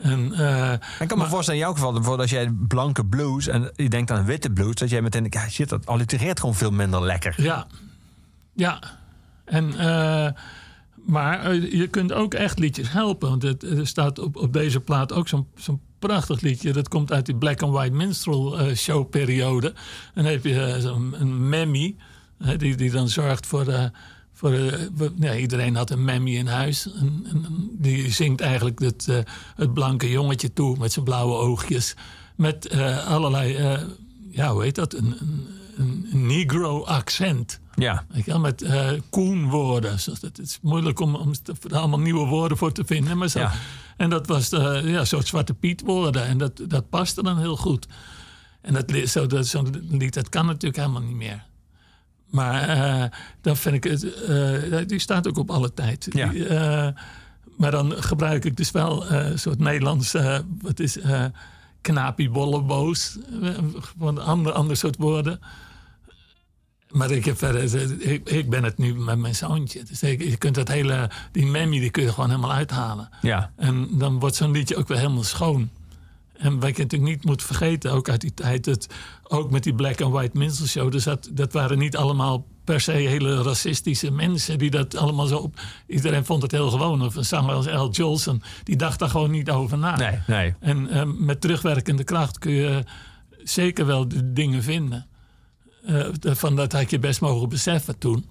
En, 0.00 0.32
eh, 0.32 0.72
Ik 1.00 1.08
kan 1.08 1.18
me 1.18 1.26
voorstellen 1.26 1.60
in 1.60 1.66
jouw 1.66 1.74
geval, 1.74 1.92
bijvoorbeeld 1.92 2.20
als 2.20 2.30
jij 2.30 2.52
blanke 2.68 3.04
blues 3.06 3.46
en 3.46 3.72
je 3.76 3.88
denkt 3.88 4.10
aan 4.10 4.24
witte 4.24 4.50
blues, 4.50 4.74
dat 4.74 4.90
jij 4.90 5.02
meteen 5.02 5.20
denkt, 5.20 5.36
ja 5.36 5.48
shit, 5.48 5.68
dat 5.68 5.86
allitereert 5.86 6.40
gewoon 6.40 6.54
veel 6.54 6.70
minder 6.70 7.02
lekker. 7.02 7.34
Ja, 7.36 7.66
ja. 8.54 8.78
En, 9.44 9.74
maar 11.04 11.54
je 11.54 11.86
kunt 11.86 12.12
ook 12.12 12.34
echt 12.34 12.58
liedjes 12.58 12.92
helpen. 12.92 13.28
Want 13.28 13.42
het, 13.42 13.62
er 13.62 13.86
staat 13.86 14.18
op, 14.18 14.36
op 14.36 14.52
deze 14.52 14.80
plaat 14.80 15.12
ook 15.12 15.28
zo'n 15.28 15.46
zo'n 15.56 15.80
prachtig 15.98 16.40
liedje. 16.40 16.72
Dat 16.72 16.88
komt 16.88 17.12
uit 17.12 17.26
die 17.26 17.34
Black 17.34 17.62
and 17.62 17.72
White 17.72 17.94
Minstrel 17.94 18.58
eh, 18.58 18.76
show 18.76 19.10
periode. 19.10 19.66
En 20.14 20.22
dan 20.22 20.32
heb 20.32 20.44
je 20.44 20.76
zo'n 20.80 21.14
een 21.18 21.48
mammy. 21.48 21.96
Die, 22.56 22.76
die 22.76 22.90
dan 22.90 23.08
zorgt 23.08 23.46
voor... 23.46 23.64
de 23.64 23.90
voor 24.36 24.50
de, 24.50 25.12
ja, 25.20 25.36
iedereen 25.36 25.76
had 25.76 25.90
een 25.90 26.04
mammy 26.04 26.36
in 26.36 26.46
huis. 26.46 26.86
En, 26.92 27.26
en- 27.30 27.44
en 27.44 27.68
die 27.72 28.10
zingt 28.12 28.40
eigenlijk 28.40 28.78
het, 28.80 29.08
eh, 29.08 29.18
het 29.56 29.74
blanke 29.74 30.10
jongetje 30.10 30.52
toe 30.52 30.78
met 30.78 30.92
zijn 30.92 31.04
blauwe 31.04 31.34
oogjes. 31.34 31.94
Met 32.36 32.66
eh, 32.66 33.06
allerlei, 33.06 33.54
eh, 33.54 33.82
ja, 34.30 34.52
hoe 34.52 34.62
heet 34.62 34.74
dat? 34.74 34.94
Een, 34.94 35.16
een, 35.20 35.46
een, 35.76 36.08
een 36.12 36.26
negro 36.26 36.84
accent. 36.84 37.60
Ja, 37.74 38.04
Weet 38.08 38.24
je 38.24 38.30
wel, 38.30 38.40
met 38.40 38.62
eh 38.62 38.90
koenwoorden. 39.10 39.90
Het 40.20 40.38
is 40.38 40.58
moeilijk 40.62 41.00
om, 41.00 41.14
om 41.14 41.32
er 41.70 41.76
allemaal 41.76 42.00
nieuwe 42.00 42.26
woorden 42.26 42.56
voor 42.56 42.72
te 42.72 42.84
vinden. 42.86 43.18
Maar 43.18 43.28
zo. 43.28 43.38
Ja. 43.38 43.52
En 43.96 44.10
dat 44.10 44.26
was 44.26 44.48
de, 44.48 44.82
ja, 44.84 45.04
soort 45.04 45.26
Zwarte 45.26 45.54
Piet 45.54 45.80
woorden. 45.84 46.24
En 46.26 46.38
dat, 46.38 46.60
dat 46.68 46.88
paste 46.88 47.22
dan 47.22 47.38
heel 47.38 47.56
goed. 47.56 47.86
En 48.60 48.74
dat, 48.74 48.92
zo, 49.08 49.26
dat, 49.26 49.46
zo'n 49.46 49.86
lied, 49.90 50.14
dat 50.14 50.28
kan 50.28 50.46
natuurlijk 50.46 50.76
helemaal 50.76 51.02
niet 51.02 51.16
meer. 51.16 51.44
Maar 52.34 52.68
eh, 52.68 53.04
dan 53.40 53.56
vind 53.56 53.74
ik 53.74 53.84
het... 53.84 54.22
eh, 54.22 54.86
die 54.86 54.98
staat 54.98 55.28
ook 55.28 55.38
op 55.38 55.50
alle 55.50 55.74
tijd. 55.74 56.08
Ja. 56.10 56.28
Die, 56.28 56.46
eh, 56.46 56.88
maar 57.56 57.70
dan 57.70 57.92
gebruik 57.92 58.44
ik 58.44 58.56
dus 58.56 58.70
wel 58.70 59.10
een 59.10 59.38
soort 59.38 59.58
Nederlands... 59.58 60.12
wat 60.60 60.80
is... 60.80 60.98
knapie, 61.80 62.30
bolle, 62.30 62.62
boos. 62.62 63.18
Eh, 63.42 63.50
Gewoon 63.80 64.16
een 64.16 64.22
ander, 64.24 64.52
ander 64.52 64.76
soort 64.76 64.96
woorden. 64.96 65.40
Maar 66.90 67.10
ik, 67.10 67.24
heb 67.24 67.38
verder, 67.38 67.62
ik, 68.00 68.28
ik 68.28 68.50
ben 68.50 68.64
het 68.64 68.78
nu 68.78 68.94
met 68.94 69.18
mijn 69.18 69.34
zoontje. 69.34 69.82
Dus 69.82 70.02
ik, 70.02 70.22
je 70.22 70.36
kunt 70.36 70.54
dat 70.54 70.68
hele, 70.68 71.10
die 71.32 71.46
memmy 71.46 71.78
die 71.80 71.90
kun 71.90 72.02
je 72.02 72.12
gewoon 72.12 72.30
helemaal 72.30 72.52
uithalen. 72.52 73.08
ja. 73.22 73.52
En 73.56 73.88
dan 73.98 74.18
wordt 74.18 74.36
zo'n 74.36 74.50
liedje 74.50 74.76
ook 74.76 74.88
weer 74.88 74.98
helemaal 74.98 75.22
schoon. 75.22 75.70
En 76.34 76.60
wat 76.60 76.76
je 76.76 76.82
natuurlijk 76.82 77.10
niet 77.10 77.24
moet 77.24 77.42
vergeten, 77.42 77.92
ook 77.92 78.08
uit 78.08 78.20
die 78.20 78.34
tijd, 78.34 78.64
dat 78.64 78.86
ook 79.22 79.50
met 79.50 79.62
die 79.62 79.74
Black 79.74 80.00
and 80.00 80.12
White 80.12 80.38
Minstrel 80.38 80.68
Show, 80.68 80.92
dus 80.92 81.04
dat, 81.04 81.28
dat 81.32 81.52
waren 81.52 81.78
niet 81.78 81.96
allemaal 81.96 82.46
per 82.64 82.80
se 82.80 82.92
hele 82.92 83.42
racistische 83.42 84.10
mensen 84.10 84.58
die 84.58 84.70
dat 84.70 84.96
allemaal 84.96 85.26
zo 85.26 85.36
op. 85.36 85.60
Iedereen 85.86 86.24
vond 86.24 86.42
het 86.42 86.50
heel 86.50 86.70
gewoon. 86.70 87.02
Of 87.02 87.14
een 87.14 87.24
zanger 87.24 87.54
als 87.54 87.68
Al 87.68 87.90
Jolson, 87.90 88.42
die 88.62 88.76
dacht 88.76 88.98
daar 88.98 89.08
gewoon 89.08 89.30
niet 89.30 89.50
over 89.50 89.78
na. 89.78 89.96
Nee, 89.96 90.18
nee. 90.26 90.54
En 90.60 90.88
eh, 90.88 91.04
met 91.04 91.40
terugwerkende 91.40 92.04
kracht 92.04 92.38
kun 92.38 92.52
je 92.52 92.84
zeker 93.42 93.86
wel 93.86 94.08
de 94.08 94.32
dingen 94.32 94.62
vinden. 94.62 95.06
Eh, 95.86 96.06
van 96.20 96.56
dat 96.56 96.72
had 96.72 96.90
je 96.90 96.98
best 96.98 97.20
mogen 97.20 97.48
beseffen 97.48 97.98
toen. 97.98 98.26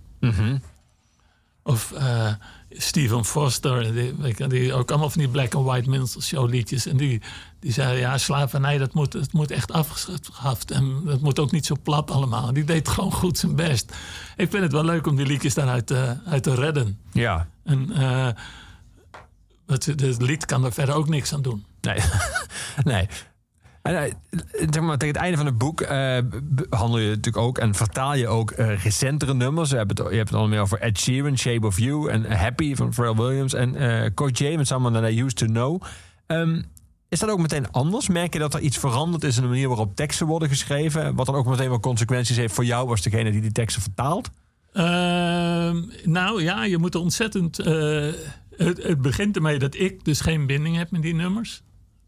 Of 1.63 1.91
eh, 1.91 2.33
Stephen 2.77 3.25
Foster, 3.25 3.93
die, 3.93 4.13
weet 4.17 4.38
je, 4.38 4.47
die 4.47 4.73
ook 4.73 4.89
allemaal 4.89 5.09
van 5.09 5.21
die 5.21 5.29
black 5.29 5.53
and 5.53 5.65
white 5.65 5.89
minstrel 5.89 6.21
show 6.21 6.49
liedjes. 6.49 6.86
En 6.86 6.97
die, 6.97 7.21
die 7.59 7.71
zei, 7.71 7.99
ja, 7.99 8.17
slavernij, 8.17 8.77
dat 8.77 8.93
moet, 8.93 9.12
dat 9.12 9.33
moet 9.33 9.51
echt 9.51 9.71
afgeschaft. 9.71 10.71
En 10.71 11.01
dat 11.05 11.21
moet 11.21 11.39
ook 11.39 11.51
niet 11.51 11.65
zo 11.65 11.75
plat 11.83 12.12
allemaal. 12.12 12.53
Die 12.53 12.63
deed 12.63 12.88
gewoon 12.88 13.12
goed 13.12 13.38
zijn 13.38 13.55
best. 13.55 13.95
Ik 14.36 14.49
vind 14.49 14.63
het 14.63 14.71
wel 14.71 14.86
leuk 14.86 15.07
om 15.07 15.15
die 15.15 15.25
liedjes 15.25 15.53
daaruit 15.53 15.91
eh, 15.91 16.12
uit 16.25 16.43
te 16.43 16.55
redden. 16.55 16.99
Ja. 17.12 17.47
En 17.63 17.91
eh, 17.91 18.27
het, 19.67 19.86
het 19.86 20.21
lied 20.21 20.45
kan 20.45 20.65
er 20.65 20.73
verder 20.73 20.95
ook 20.95 21.09
niks 21.09 21.33
aan 21.33 21.41
doen. 21.41 21.65
Nee. 21.81 21.99
nee. 22.93 23.07
En, 23.84 23.96
eh, 23.96 24.12
tegen 24.69 25.08
het 25.08 25.15
einde 25.15 25.38
van 25.38 25.46
het 25.46 25.58
boek 25.58 25.82
b- 26.56 26.65
handel 26.69 27.00
je 27.00 27.08
natuurlijk 27.08 27.38
ook 27.38 27.58
en 27.58 27.76
vertaal 27.76 28.15
je 28.15 28.28
ook 28.28 28.52
eh, 28.52 28.84
recentere 28.84 29.34
nummers. 29.34 29.69
Je 29.69 29.76
hebt 29.76 29.98
het, 29.98 30.13
je 30.13 30.36
al 30.38 30.48
meer 30.48 30.62
over 30.62 30.80
Ed 30.80 31.00
Sheeran, 31.00 31.38
Shape 31.38 31.67
of 31.67 31.80
You 31.80 32.10
en 32.10 32.32
Happy 32.32 32.76
van 32.76 32.93
Pharrell 32.93 33.15
Williams 33.15 33.54
en 33.54 33.76
eh 33.76 34.13
Coach 34.13 34.38
James, 34.38 34.67
Someone 34.67 35.02
That 35.02 35.12
I 35.12 35.22
Used 35.22 35.36
to 35.38 35.46
Know. 35.46 35.82
Ehm, 36.28 36.62
is 37.10 37.19
dat 37.19 37.30
ook 37.30 37.39
meteen 37.39 37.72
anders? 37.72 38.08
Merk 38.08 38.34
je 38.34 38.39
dat 38.39 38.54
er 38.54 38.60
iets 38.60 38.78
veranderd 38.78 39.24
is 39.24 39.36
in 39.36 39.41
de 39.41 39.48
manier 39.48 39.67
waarop 39.67 39.96
teksten 39.96 40.28
worden 40.28 40.50
geschreven? 40.50 41.15
Wat 41.15 41.26
dan 41.26 41.36
ook 41.36 41.46
meteen 41.46 41.69
wel 41.69 41.80
consequenties 41.80 42.38
heeft 42.38 42.54
voor 42.54 42.65
jou 42.65 42.89
als 42.89 43.02
degene 43.02 43.32
die 43.32 43.41
die 43.41 43.52
teksten 43.52 43.82
vertaalt? 43.82 44.30
Ehm, 44.74 45.82
nou 46.04 46.43
ja, 46.43 46.63
je 46.63 46.78
moet 46.78 46.93
er 46.93 47.00
ontzettend. 47.00 47.58
het 48.58 49.02
begint 49.02 49.36
ermee 49.36 49.60
dat 49.60 49.76
ik 49.76 50.06
dus 50.06 50.22
geen 50.22 50.48
binding 50.48 50.76
heb 50.76 50.91
met 50.91 51.02
die 51.02 51.15
nummers. 51.15 51.63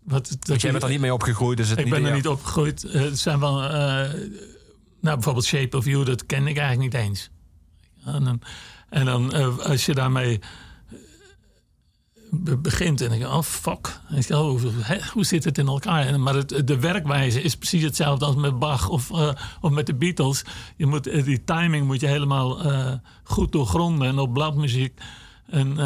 Wat, 0.05 0.27
dat 0.29 0.45
Dus 0.45 0.61
jij 0.61 0.71
bent 0.71 0.83
er 0.83 0.89
niet 0.89 0.99
mee 0.99 1.13
opgegroeid. 1.13 1.57
Dus 1.57 1.69
het 1.69 1.77
Ik 1.79 1.85
niet, 1.85 1.93
ben 1.93 2.05
er 2.05 2.13
niet 2.13 2.27
opgegroeid. 2.27 2.83
Eh, 2.83 3.01
Het 3.01 3.19
zijn 3.19 3.39
wel. 3.39 3.63
eh, 3.63 3.69
nou, 5.01 5.15
bijvoorbeeld 5.15 5.45
Shape 5.45 5.77
of 5.77 5.85
You, 5.85 6.05
dat 6.05 6.25
ken 6.25 6.47
ik 6.47 6.57
eigenlijk 6.57 6.93
niet 6.93 7.03
eens. 7.03 7.29
En 8.05 8.23
dan, 8.23 8.41
en 8.89 9.05
dan 9.05 9.33
eh, 9.33 9.57
als 9.57 9.85
je 9.85 9.93
daarmee 9.93 10.39
be- 12.31 12.57
begint 12.57 13.01
en 13.01 13.09
denk 13.09 13.21
je, 13.21 13.27
oh 13.29 13.41
fuck. 13.41 13.99
Ik, 14.15 14.29
oh, 14.29 14.61
hè, 14.81 14.97
hoe 15.13 15.25
zit 15.25 15.43
het 15.43 15.57
in 15.57 15.67
elkaar? 15.67 16.05
En, 16.05 16.21
maar 16.23 16.35
het, 16.35 16.61
de 16.67 16.79
werkwijze 16.79 17.41
is 17.41 17.55
precies 17.57 17.83
hetzelfde 17.83 18.25
als 18.25 18.35
met 18.35 18.59
Bach 18.59 18.89
of, 18.89 19.11
of 19.61 19.71
met 19.71 19.85
de 19.85 19.95
Beatles. 19.95 20.43
Je 20.75 20.85
moet, 20.85 21.03
die 21.03 21.43
timing 21.43 21.85
moet 21.85 21.99
je 22.01 22.07
helemaal 22.07 22.61
goed 23.23 23.51
doorgronden 23.51 24.07
en 24.07 24.19
op 24.19 24.33
bladmuziek. 24.33 24.99
En, 25.49 25.77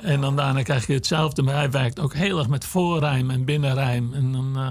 en 0.00 0.20
dan 0.20 0.36
daarna 0.36 0.62
krijg 0.62 0.86
je 0.86 0.92
hetzelfde. 0.92 1.42
Maar 1.42 1.54
hij 1.54 1.70
werkt 1.70 2.00
ook 2.00 2.14
heel 2.14 2.38
erg 2.38 2.48
met 2.48 2.64
voorrijm 2.64 3.30
en 3.30 3.44
binnenrijm. 3.44 4.14
En 4.14 4.32
dan... 4.32 4.56
eh, 4.56 4.68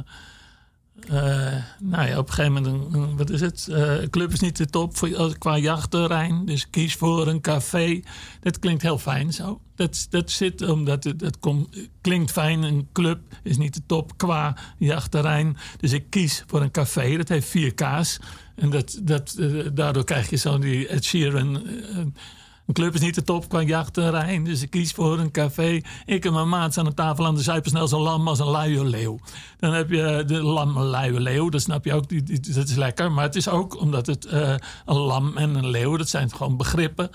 eh, 1.05 1.53
nou 1.79 2.07
ja, 2.07 2.17
op 2.17 2.27
een 2.27 2.33
gegeven 2.33 2.63
moment, 2.63 3.17
wat 3.17 3.29
is 3.29 3.41
het? 3.41 3.67
Eh, 3.67 3.93
club 4.09 4.31
is 4.31 4.39
niet 4.39 4.57
de 4.57 4.65
top 4.65 4.93
qua 5.37 5.57
jachtterrein. 5.57 6.45
Dus 6.45 6.69
kies 6.69 6.95
voor 6.95 7.27
een 7.27 7.41
café. 7.41 8.01
Dat 8.39 8.59
klinkt 8.59 8.81
heel 8.81 8.97
fijn 8.97 9.33
zo. 9.33 9.59
Dat, 9.75 10.07
dat 10.09 10.31
zit 10.31 10.69
omdat 10.69 11.03
het, 11.03 11.21
het 11.21 11.39
kom- 11.39 11.69
klinkt 12.01 12.31
fijn. 12.31 12.63
Een 12.63 12.87
club 12.93 13.19
is 13.43 13.57
niet 13.57 13.73
de 13.73 13.81
top 13.85 14.17
qua 14.17 14.57
jachtterrein. 14.77 15.57
Dus 15.79 15.91
ik 15.91 16.09
kies 16.09 16.43
voor 16.47 16.61
een 16.61 16.71
café. 16.71 17.17
Dat 17.17 17.29
heeft 17.29 17.47
vier 17.47 17.73
K's. 17.73 18.19
En 18.55 18.69
dat, 18.69 18.99
dat, 19.03 19.35
daardoor 19.73 20.03
krijg 20.03 20.29
je 20.29 20.35
zo 20.35 20.59
die 20.59 20.87
Ed 20.87 21.03
Sheeran... 21.03 21.61
een 22.65 22.73
club 22.73 22.93
is 22.93 23.01
niet 23.01 23.15
de 23.15 23.23
top 23.23 23.49
qua 23.49 23.61
jachtterrein. 23.61 24.43
Dus 24.43 24.61
ik 24.61 24.69
kies 24.69 24.91
voor 24.91 25.19
een 25.19 25.31
café. 25.31 25.81
Ik 26.05 26.25
en 26.25 26.33
mijn 26.33 26.49
maat 26.49 26.71
staan 26.71 26.85
aan 26.85 26.93
tafel 26.93 27.25
aan 27.25 27.35
de 27.35 27.41
zuipen 27.41 27.69
snel 27.69 27.87
zo'n 27.87 28.01
lam 28.01 28.27
als 28.27 28.39
een 28.39 28.49
luie 28.49 28.85
leeuw. 28.85 29.19
Dan 29.59 29.73
heb 29.73 29.89
je 29.89 30.23
de 30.27 30.43
lam 30.43 30.77
een 30.77 30.85
luie 30.85 31.19
leeuw. 31.19 31.49
Dat 31.49 31.61
snap 31.61 31.85
je 31.85 31.93
ook. 31.93 32.09
Die, 32.09 32.23
die- 32.23 32.53
dat 32.53 32.67
is 32.67 32.75
lekker. 32.75 33.11
Maar 33.11 33.23
het 33.23 33.35
is 33.35 33.47
ook 33.49 33.79
omdat 33.79 34.05
het 34.07 34.25
eh, 34.25 34.55
een 34.85 34.95
lam 34.97 35.37
en 35.37 35.55
een 35.55 35.67
leeuw. 35.69 35.97
Dat 35.97 36.09
zijn 36.09 36.31
gewoon 36.31 36.57
begrippen. 36.57 37.09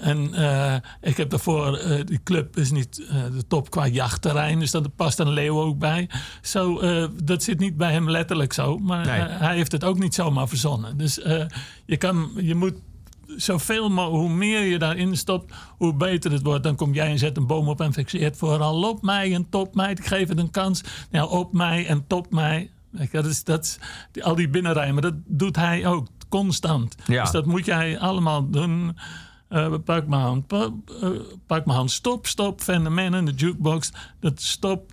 En 0.00 0.34
eh, 0.34 0.74
ik 1.00 1.16
heb 1.16 1.30
daarvoor... 1.30 1.76
eh, 1.76 2.04
die 2.04 2.20
club 2.22 2.56
is 2.56 2.70
niet 2.70 2.94
de 2.96 3.46
top 3.48 3.70
qua 3.70 3.86
jachtterrein. 3.86 4.58
Dus 4.58 4.70
daar 4.70 4.88
past 4.96 5.18
een 5.18 5.30
leeuw 5.32 5.60
ook 5.60 5.78
bij. 5.78 6.10
Zo, 6.42 6.80
dat 7.24 7.42
zit 7.42 7.58
niet 7.58 7.76
bij 7.76 7.92
hem 7.92 8.10
letterlijk 8.10 8.52
zo. 8.52 8.78
Maar 8.78 9.06
Nee. 9.06 9.20
hij 9.20 9.54
heeft 9.56 9.72
het 9.72 9.84
ook 9.84 9.98
niet 9.98 10.14
zomaar 10.14 10.48
verzonnen. 10.48 10.96
Dus 10.96 11.14
je, 11.86 11.96
kan, 11.98 12.30
je 12.36 12.54
moet 12.54 12.74
zoveel 13.26 13.88
mogelijk, 13.90 14.22
hoe 14.26 14.36
meer 14.36 14.62
je 14.62 14.78
daarin 14.78 15.16
stopt, 15.16 15.54
hoe 15.78 15.94
beter 15.94 16.32
het 16.32 16.42
wordt. 16.42 16.62
Dan 16.62 16.76
kom 16.76 16.94
jij 16.94 17.10
en 17.10 17.18
zet 17.18 17.36
een 17.36 17.46
boom 17.46 17.68
op 17.68 17.80
en 17.80 17.92
fixeert 17.92 18.36
vooral 18.36 18.88
op 18.88 19.02
mij 19.02 19.34
en 19.34 19.48
top 19.48 19.74
mij. 19.74 19.90
Ik 19.90 20.06
geef 20.06 20.28
het 20.28 20.38
een 20.38 20.50
kans. 20.50 20.80
Nou, 21.10 21.30
op 21.30 21.52
mij 21.52 21.86
en 21.86 22.04
top 22.06 22.30
mij. 22.32 22.70
Dat 23.10 23.24
is, 23.26 23.44
dat 23.44 23.64
is, 23.64 23.78
al 24.22 24.34
die 24.34 24.48
binnenrijmen, 24.48 25.02
dat 25.02 25.14
doet 25.26 25.56
hij 25.56 25.86
ook 25.86 26.06
constant. 26.28 26.94
Ja. 27.06 27.22
Dus 27.22 27.30
dat 27.30 27.46
moet 27.46 27.64
jij 27.64 27.98
allemaal 27.98 28.50
doen. 28.50 28.96
Eh, 29.48 29.74
pak 29.84 30.06
mijn 30.06 30.22
hand, 30.22 30.46
pa- 30.46 30.70
eh, 31.02 31.08
pak 31.46 31.64
mijn 31.66 31.78
hand, 31.78 31.90
stop, 31.90 32.26
stop, 32.26 32.62
Van 32.62 32.84
de 32.84 32.90
Man 32.90 33.14
in 33.14 33.24
de 33.24 33.32
jukebox. 33.32 33.92
Dat 34.20 34.40
stop, 34.42 34.92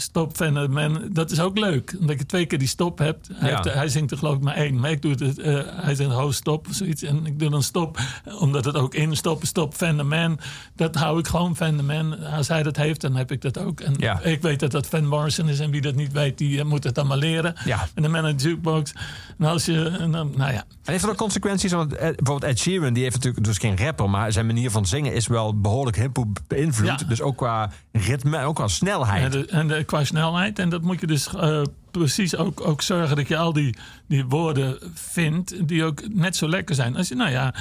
stop, 0.00 0.36
Van 0.36 0.54
de 0.54 0.68
Man, 0.68 1.08
dat 1.12 1.30
is 1.30 1.40
ook 1.40 1.58
leuk. 1.58 1.94
Omdat 2.00 2.18
je 2.18 2.26
twee 2.26 2.46
keer 2.46 2.58
die 2.58 2.68
stop 2.68 2.98
hebt. 2.98 3.28
Hij, 3.32 3.50
Ja. 3.50 3.56
heeft- 3.62 3.74
hij 3.74 3.88
zingt 3.88 4.10
er 4.10 4.18
geloof 4.18 4.34
ik 4.36 4.40
maar 4.42 4.54
één, 4.54 4.80
maar 4.80 4.90
ik 4.90 5.02
doe 5.02 5.10
het, 5.10 5.38
eh, 5.38 5.60
hij 5.66 5.94
zingt 5.94 6.14
hoog 6.14 6.34
stop 6.34 6.68
of 6.68 6.74
zoiets. 6.74 7.02
En 7.02 7.26
ik 7.26 7.38
doe 7.38 7.50
dan 7.50 7.62
stop, 7.62 7.98
omdat 8.40 8.64
het 8.64 8.74
ook 8.76 8.94
in 8.94 9.16
stop, 9.16 9.44
stop, 9.44 9.74
Van 9.76 9.96
de 9.96 10.02
Man. 10.02 10.38
Dat 10.76 10.94
hou 10.94 11.18
ik 11.18 11.26
gewoon 11.26 11.56
Van 11.56 11.76
de 11.76 11.82
Man. 11.82 12.18
Als 12.24 12.48
hij 12.48 12.62
dat 12.62 12.76
heeft, 12.76 13.00
dan 13.00 13.16
heb 13.16 13.30
ik 13.32 13.40
dat 13.40 13.58
ook. 13.58 13.80
En 13.80 13.94
Ja. 13.98 14.20
ik 14.22 14.42
weet 14.42 14.60
dat 14.60 14.70
dat 14.70 14.86
Van 14.86 15.06
Morrison 15.06 15.48
is 15.48 15.60
en 15.60 15.70
wie 15.70 15.80
dat 15.80 15.94
niet 15.94 16.12
weet, 16.12 16.38
die 16.38 16.58
eh, 16.58 16.64
moet 16.64 16.84
het 16.84 16.94
dan 16.94 17.06
maar 17.06 17.16
leren. 17.16 17.54
Ja. 17.64 17.88
En 17.94 18.02
de 18.02 18.08
Man 18.08 18.26
in 18.26 18.36
de 18.36 18.42
jukebox. 18.42 18.92
En 19.38 19.46
als 19.46 19.64
je, 19.64 19.84
en 20.00 20.10
dan, 20.12 20.32
nou 20.36 20.52
ja. 20.52 20.58
En 20.58 20.64
heeft 20.92 21.02
dat 21.02 21.10
ook 21.10 21.16
consequenties? 21.16 21.72
Want 21.72 21.92
eh, 21.92 21.98
bijvoorbeeld 22.00 22.44
Ed 22.52 22.58
Sheeran, 22.58 22.92
die 22.92 23.02
heeft 23.02 23.14
natuurlijk 23.14 23.44
dus 23.44 23.58
geen 23.58 23.76
rapper, 23.78 24.10
maar 24.10 24.32
zijn 24.32 24.46
manier 24.46 24.70
van 24.70 24.86
zingen 24.86 25.12
is 25.14 25.26
wel 25.26 25.60
behoorlijk 25.60 25.96
hip-hop 25.96 26.38
beïnvloed. 26.46 27.08
Dus 27.08 27.20
ook 27.20 27.36
qua 27.36 27.70
ritme 27.92 28.42
ook 28.42 28.54
qua 28.54 28.68
snelheid. 28.68 29.24
En, 29.24 29.30
de, 29.30 29.46
en 29.46 29.68
de, 29.68 29.84
qua 29.88 30.04
snelheid. 30.04 30.58
En 30.58 30.68
dat 30.68 30.82
moet 30.82 31.00
je 31.00 31.06
dus 31.06 31.34
eh, 31.34 31.62
precies 31.90 32.36
ook, 32.36 32.66
ook 32.66 32.82
zorgen 32.82 33.16
dat 33.16 33.28
je 33.28 33.36
al 33.36 33.52
die, 33.52 33.76
die 34.06 34.24
woorden 34.24 34.78
vindt 34.94 35.68
die 35.68 35.84
ook 35.84 36.08
net 36.08 36.36
zo 36.36 36.48
lekker 36.48 36.74
zijn. 36.74 36.96
Als 36.96 37.08
je, 37.08 37.14
nou 37.14 37.30
ja, 37.30 37.54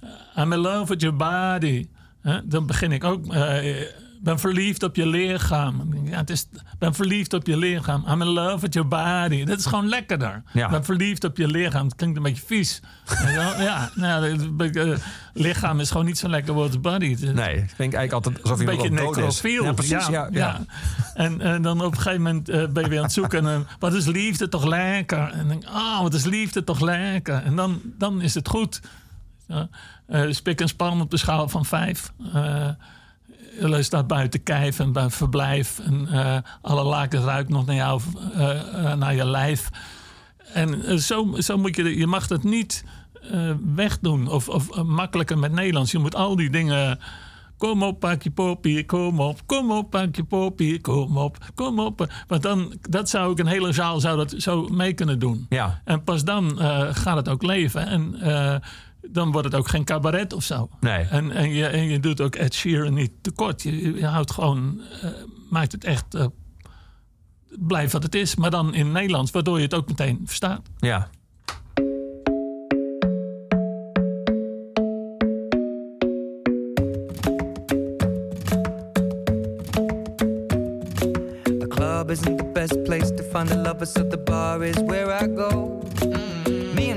eh, 0.00 0.42
I'm 0.42 0.52
in 0.52 0.58
love 0.58 0.86
with 0.86 1.00
your 1.00 1.16
body. 1.16 1.88
Dan 2.44 2.66
begin 2.66 2.92
ik 2.92 3.04
ook. 3.04 3.26
eh, 3.26 3.82
ben 4.24 4.38
verliefd 4.38 4.82
op 4.82 4.96
je 4.96 5.06
lichaam. 5.06 5.94
Ja, 6.04 6.16
het 6.16 6.30
is, 6.30 6.46
ben 6.78 6.94
verliefd 6.94 7.32
op 7.32 7.46
je 7.46 7.56
lichaam. 7.56 8.04
I'm 8.08 8.22
in 8.22 8.28
love 8.28 8.60
with 8.60 8.74
your 8.74 8.88
body. 8.88 9.44
Dat 9.44 9.58
is 9.58 9.66
gewoon 9.66 9.88
lekkerder. 9.88 10.42
Ja. 10.52 10.68
Ben 10.68 10.84
verliefd 10.84 11.24
op 11.24 11.36
je 11.36 11.46
lichaam. 11.46 11.84
Het 11.84 11.94
klinkt 11.94 12.16
een 12.16 12.22
beetje 12.22 12.42
vies. 12.46 12.80
Je 13.24 13.54
ja, 13.58 13.90
nou, 13.94 14.48
eh, 14.58 14.98
lichaam 15.32 15.80
is 15.80 15.90
gewoon 15.90 16.06
niet 16.06 16.18
zo 16.18 16.28
lekker 16.28 16.54
woord 16.54 16.82
body. 16.82 17.16
Nee, 17.20 17.56
ik 17.56 17.76
denk 17.76 17.94
eigenlijk 17.94 18.12
altijd 18.12 18.42
alsof 18.42 18.58
een 18.58 18.68
iemand 18.68 18.90
beetje 18.90 19.04
necrofiel. 19.04 19.64
Ja, 19.64 19.72
precies. 19.72 20.06
Ja, 20.06 20.28
ja. 20.30 20.64
En, 21.14 21.40
en 21.40 21.62
dan 21.62 21.80
op 21.80 21.92
een 21.92 21.98
gegeven 21.98 22.22
moment 22.22 22.48
eh, 22.48 22.66
ben 22.66 22.82
je 22.82 22.88
weer 22.88 22.98
aan 22.98 23.04
het 23.04 23.12
zoeken. 23.12 23.46
En, 23.46 23.66
wat 23.78 23.94
is 23.94 24.06
liefde 24.06 24.48
toch 24.48 24.64
lekker? 24.64 25.30
En 25.30 25.48
denk 25.48 25.64
ah, 25.64 26.00
wat 26.00 26.14
is 26.14 26.24
liefde 26.24 26.64
toch 26.64 26.80
lekker? 26.80 27.42
En 27.42 27.56
dan, 27.56 27.80
dan 27.84 28.22
is 28.22 28.34
het 28.34 28.48
goed. 28.48 28.80
Eh, 30.06 30.26
spik 30.30 30.60
en 30.60 30.68
span 30.68 31.00
op 31.00 31.10
de 31.10 31.16
schaal 31.16 31.48
van 31.48 31.64
vijf. 31.64 32.12
Je 33.60 33.82
staat 33.82 34.06
buiten 34.06 34.42
kijf 34.42 34.78
en 34.78 34.92
bij 34.92 35.10
verblijf. 35.10 35.78
En 35.78 36.08
eh, 36.08 36.36
alle 36.60 36.82
lakens 36.82 37.24
ruikt 37.24 37.48
nog 37.48 37.66
naar, 37.66 37.74
jou, 37.74 38.00
eh, 38.34 38.90
eh, 38.90 38.98
naar 38.98 39.14
je 39.14 39.26
lijf. 39.26 39.70
En 40.52 41.00
zo, 41.00 41.34
zo 41.38 41.58
moet 41.58 41.76
je, 41.76 41.96
je 41.96 42.06
mag 42.06 42.28
het 42.28 42.44
niet 42.44 42.84
wegdoen 43.74 44.28
of, 44.28 44.48
of 44.48 44.82
makkelijker 44.82 45.38
met 45.38 45.52
Nederlands. 45.52 45.92
Je 45.92 45.98
moet 45.98 46.14
al 46.14 46.36
die 46.36 46.50
dingen. 46.50 46.98
Kom 47.56 47.82
op, 47.82 48.00
pak 48.00 48.22
je 48.22 48.30
poppie, 48.30 48.86
kom 48.86 49.20
op. 49.20 49.40
Kom 49.46 49.70
op, 49.70 49.90
pak 49.90 50.16
je 50.16 50.24
poppie, 50.24 50.80
kom 50.80 51.16
op. 51.16 51.38
Kom 51.54 51.78
op. 51.78 52.12
Want 52.26 52.42
dan, 52.42 52.74
dat 52.80 53.08
zou 53.08 53.32
ik 53.32 53.38
een 53.38 53.46
hele 53.46 53.72
zaal 53.72 54.00
zou 54.00 54.16
dat 54.16 54.34
zo 54.38 54.68
mee 54.68 54.92
kunnen 54.92 55.18
doen. 55.18 55.46
Ja. 55.48 55.80
En 55.84 56.04
pas 56.04 56.24
dan 56.24 56.58
gaat 56.92 57.16
het 57.16 57.28
ook 57.28 57.42
leven. 57.42 57.86
En 57.86 58.16
dan 59.10 59.32
wordt 59.32 59.46
het 59.46 59.56
ook 59.56 59.68
geen 59.68 59.84
cabaret 59.84 60.32
of 60.32 60.44
zo. 60.44 60.68
Nee. 60.80 61.04
En, 61.04 61.30
en, 61.30 61.50
je, 61.50 61.66
en 61.66 61.88
je 61.88 62.00
doet 62.00 62.20
ook 62.20 62.34
Ed 62.34 62.54
Sheeran 62.54 62.94
niet 62.94 63.12
tekort. 63.20 63.62
Je, 63.62 63.94
je 63.94 64.06
houdt 64.06 64.30
gewoon, 64.30 64.80
eh, 65.02 65.10
maakt 65.50 65.72
het 65.72 65.84
echt, 65.84 66.14
eh 66.14 66.26
blijft 67.58 67.92
wat 67.92 68.02
het 68.02 68.14
is. 68.14 68.34
Maar 68.34 68.50
dan 68.50 68.74
in 68.74 68.92
Nederlands, 68.92 69.30
waardoor 69.30 69.56
je 69.56 69.64
het 69.64 69.74
ook 69.74 69.88
meteen 69.88 70.20
verstaat. 70.24 70.60
Ja. 70.78 71.08
The 81.44 81.66
club 81.68 82.10
isn't 82.10 82.38
the 82.38 82.50
best 82.52 82.82
place 82.82 83.14
to 83.14 83.22
find 83.22 83.48
the 83.48 83.56
lovers, 83.56 83.92
so 83.92 84.06
the 84.06 84.18
bar 84.18 84.64
is 84.64 84.76
where 84.86 85.24
I 85.24 85.36
go. 85.36 85.83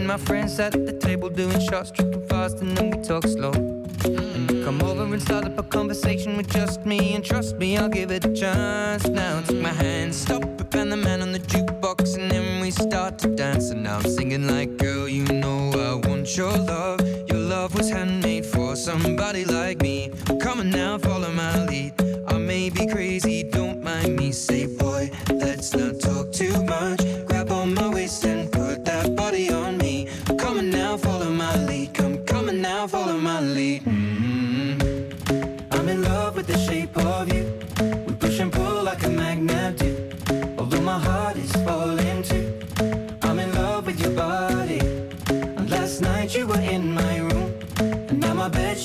And 0.07 0.21
my 0.21 0.25
friends 0.25 0.57
at 0.57 0.71
the 0.71 0.93
table 0.93 1.27
doing 1.27 1.59
shots, 1.59 1.91
tripping 1.91 2.25
fast, 2.27 2.61
and 2.61 2.77
then 2.77 2.91
we 2.91 3.03
talk 3.03 3.27
slow. 3.27 3.51
And 3.51 4.49
you 4.49 4.63
come 4.63 4.81
over 4.81 5.03
and 5.03 5.21
start 5.21 5.43
up 5.43 5.59
a 5.59 5.63
conversation 5.63 6.37
with 6.37 6.49
just 6.49 6.85
me, 6.85 7.13
and 7.15 7.25
trust 7.25 7.57
me, 7.57 7.77
I'll 7.77 7.89
give 7.89 8.09
it 8.11 8.23
a 8.23 8.33
chance. 8.33 9.05
Now 9.05 9.41
take 9.41 9.61
my 9.61 9.73
hand, 9.73 10.15
stop 10.15 10.43
it, 10.43 10.73
and 10.75 10.93
the 10.93 10.95
man 10.95 11.21
on 11.21 11.33
the 11.33 11.39
jukebox, 11.39 12.15
and 12.17 12.31
then 12.31 12.61
we 12.61 12.71
start 12.71 13.19
to 13.19 13.35
dance. 13.35 13.71
And 13.71 13.83
now 13.83 13.97
I'm 13.97 14.09
singing 14.09 14.47
like, 14.47 14.77
girl, 14.77 15.09
you 15.09 15.25
know 15.25 15.71
I 15.73 16.07
want 16.07 16.37
your 16.37 16.55
love. 16.57 17.01
Your 17.27 17.39
love 17.39 17.75
was 17.75 17.89
handmade 17.89 18.45
for 18.45 18.77
somebody 18.77 19.43
like 19.43 19.81
me. 19.81 20.13
Come 20.39 20.61
on 20.61 20.69
now, 20.69 20.97
follow 20.99 21.33
my 21.33 21.65
lead. 21.65 21.91
I 22.29 22.37
may 22.37 22.69
be 22.69 22.87
crazy, 22.87 23.43
don't 23.43 23.83
mind 23.83 24.15
me. 24.15 24.31
Say, 24.31 24.67
boy, 24.67 25.11
let's 25.33 25.75
not 25.75 25.99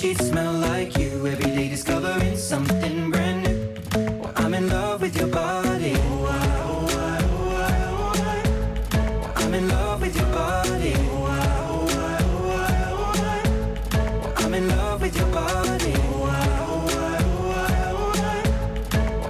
sheets 0.03 0.27
smell 0.27 0.53
like 0.55 0.99
you. 0.99 1.27
Every 1.29 1.51
day 1.57 1.69
discovering 1.69 2.37
something 2.37 3.11
brand 3.13 3.45
new. 3.45 3.57
Well, 4.21 4.33
I'm 4.35 4.53
in 4.53 4.69
love 4.69 5.01
with 5.01 5.17
your 5.17 5.29
body. 5.29 5.95
Oh, 5.97 6.27
oh, 6.29 6.89
oh, 6.91 8.13
oh, 8.95 9.33
I'm 9.37 9.55
in 9.55 9.69
love 9.69 10.01
with 10.01 10.17
your 10.17 10.27
body. 10.27 10.95
Oh, 10.97 11.27
oh, 11.31 11.87
oh, 12.91 13.15
oh 14.27 14.43
I'm 14.43 14.55
in 14.55 14.67
love 14.77 15.01
with 15.03 15.17
your 15.17 15.31
body. 15.41 15.95
Oh, 15.97 16.35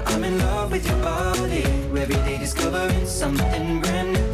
I'm 0.06 0.24
in 0.24 0.38
love 0.38 0.72
with 0.72 0.86
your 0.86 1.00
body. 1.02 1.64
Every 2.02 2.20
day 2.26 2.38
discovering 2.38 3.06
something 3.06 3.80
brand 3.82 4.14
new. 4.14 4.26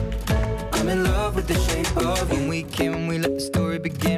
I'm 0.72 0.89
in 0.89 1.03
love 1.03 1.34
with 1.34 1.49
the 1.49 1.59
shape 1.66 1.97
of 1.97 2.30
you. 2.32 2.39
When 2.39 2.49
we 2.49 2.62
came, 2.62 3.09
we 3.09 3.18
let 3.18 3.34
the 3.34 3.41
story 3.41 3.80
begin. 3.80 4.17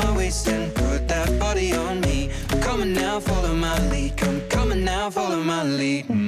My 0.00 0.16
waist 0.16 0.48
and 0.48 0.74
put 0.74 1.08
that 1.08 1.38
body 1.38 1.74
on 1.74 2.00
me. 2.00 2.30
Come 2.62 2.82
on 2.82 2.92
now, 2.92 3.20
follow 3.20 3.54
my 3.54 3.78
lead. 3.90 4.16
Come 4.48 4.72
on 4.72 4.84
now, 4.84 5.10
follow 5.10 5.42
my 5.42 5.62
lead. 5.62 6.19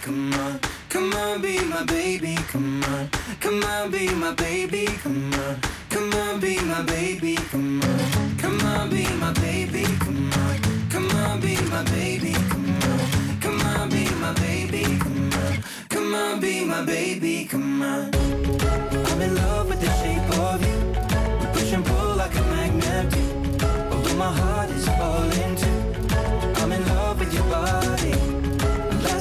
Come 0.00 0.32
on. 0.34 0.60
Come 0.88 1.12
on, 1.14 1.40
be 1.42 1.60
my 1.64 1.84
baby, 1.84 2.34
come 2.48 2.82
on. 2.84 3.08
Come 3.40 3.62
on, 3.64 3.90
be 3.90 4.08
my 4.14 4.32
baby, 4.32 4.86
come 4.86 5.32
on. 5.34 5.60
Come 5.90 6.12
on, 6.14 6.40
be 6.40 6.58
my 6.60 6.82
baby, 6.82 7.36
come 7.50 7.82
on. 7.82 8.36
Come 8.38 8.60
on, 8.62 8.90
be 8.90 9.04
my 9.14 9.32
baby, 9.34 9.84
come 9.98 10.32
on. 10.32 10.60
Come 10.90 11.10
on, 11.10 11.40
be 11.40 11.56
my 11.70 11.82
baby, 11.84 12.32
come 12.32 12.80
on. 12.82 13.40
Come 13.40 13.60
on, 13.62 13.90
be 13.90 14.08
my 14.14 14.32
baby, 14.34 14.82
come 14.98 15.32
on. 15.32 15.64
Come 15.88 16.14
on, 16.14 16.40
be 16.40 16.64
my 16.64 16.84
baby, 16.84 17.44
come 17.44 17.82
on. 17.82 18.10
I'm 18.14 19.20
in 19.20 19.34
love 19.36 19.68
with 19.68 19.80
the 19.80 19.90
shape 20.00 20.38
of 20.38 20.64
you. 20.66 20.78
We 21.40 21.46
push 21.52 21.72
and 21.72 21.84
pull 21.84 22.16
like 22.16 22.34
a 22.34 22.42
magnet 22.42 23.10
do. 23.10 23.66
Although 23.92 24.16
my 24.16 24.32
heart 24.32 24.70
is 24.70 24.86
falling 24.88 25.56
too. 25.56 26.62
I'm 26.62 26.72
in 26.72 26.86
love 26.88 27.18
with 27.18 27.34
your 27.34 27.44
body. 27.44 27.99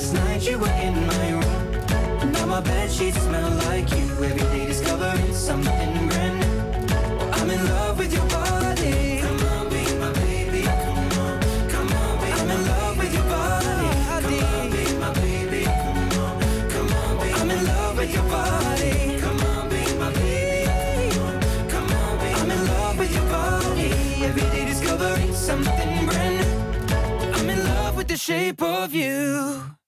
Last 0.09 0.25
night 0.25 0.49
you 0.49 0.57
were 0.57 0.67
in 0.81 1.05
my 1.05 1.31
room. 1.33 2.31
Now 2.31 2.45
my 2.47 2.61
bed 2.61 2.89
sheets 2.91 3.21
smell 3.21 3.51
like 3.67 3.91
you. 3.91 4.07
Every 4.23 4.41
day 4.41 4.65
discovering 4.65 5.33
something 5.35 6.07
brand 6.07 6.39
new. 6.39 7.29
I'm 7.33 7.47
in 7.51 7.63
love 7.65 7.99
with 7.99 8.11
your 8.11 8.25
body. 8.25 9.19
Come 9.21 9.39
on, 9.53 9.69
be 9.69 9.83
my 9.99 10.11
baby. 10.13 10.63
Come 10.63 10.97
on, 11.21 11.39
come 11.69 11.93
on, 11.93 12.17
I'm 12.25 12.49
in 12.49 12.65
love 12.65 12.97
with 12.97 13.13
your 13.13 13.23
body. 13.25 13.99
Come 14.09 14.49
on, 14.49 14.71
be 14.71 14.83
my 14.97 15.13
baby. 15.13 15.63
Come 15.65 16.19
on, 16.23 16.69
come 16.71 16.91
on, 16.91 17.19
I'm 17.41 17.51
in 17.51 17.65
love 17.65 17.97
with 17.97 18.11
your 18.11 18.23
body. 18.23 19.19
Come 19.21 19.39
on, 19.41 19.69
be 19.69 19.93
my 19.93 20.11
baby. 20.13 21.11
Come 21.13 21.21
on, 21.21 21.69
come 21.69 21.91
on, 21.93 22.19
I'm 22.41 22.49
in 22.49 22.65
love 22.65 22.97
with 22.97 23.13
your 23.13 23.25
body. 23.25 23.91
Every 24.25 24.41
day 24.41 24.65
discovering 24.65 25.33
something 25.35 26.05
brand 26.07 26.35
new. 26.39 27.33
I'm 27.35 27.47
in 27.47 27.63
love 27.63 27.95
with 27.95 28.07
the 28.07 28.17
shape 28.17 28.63
of 28.63 28.91
you. 28.91 29.78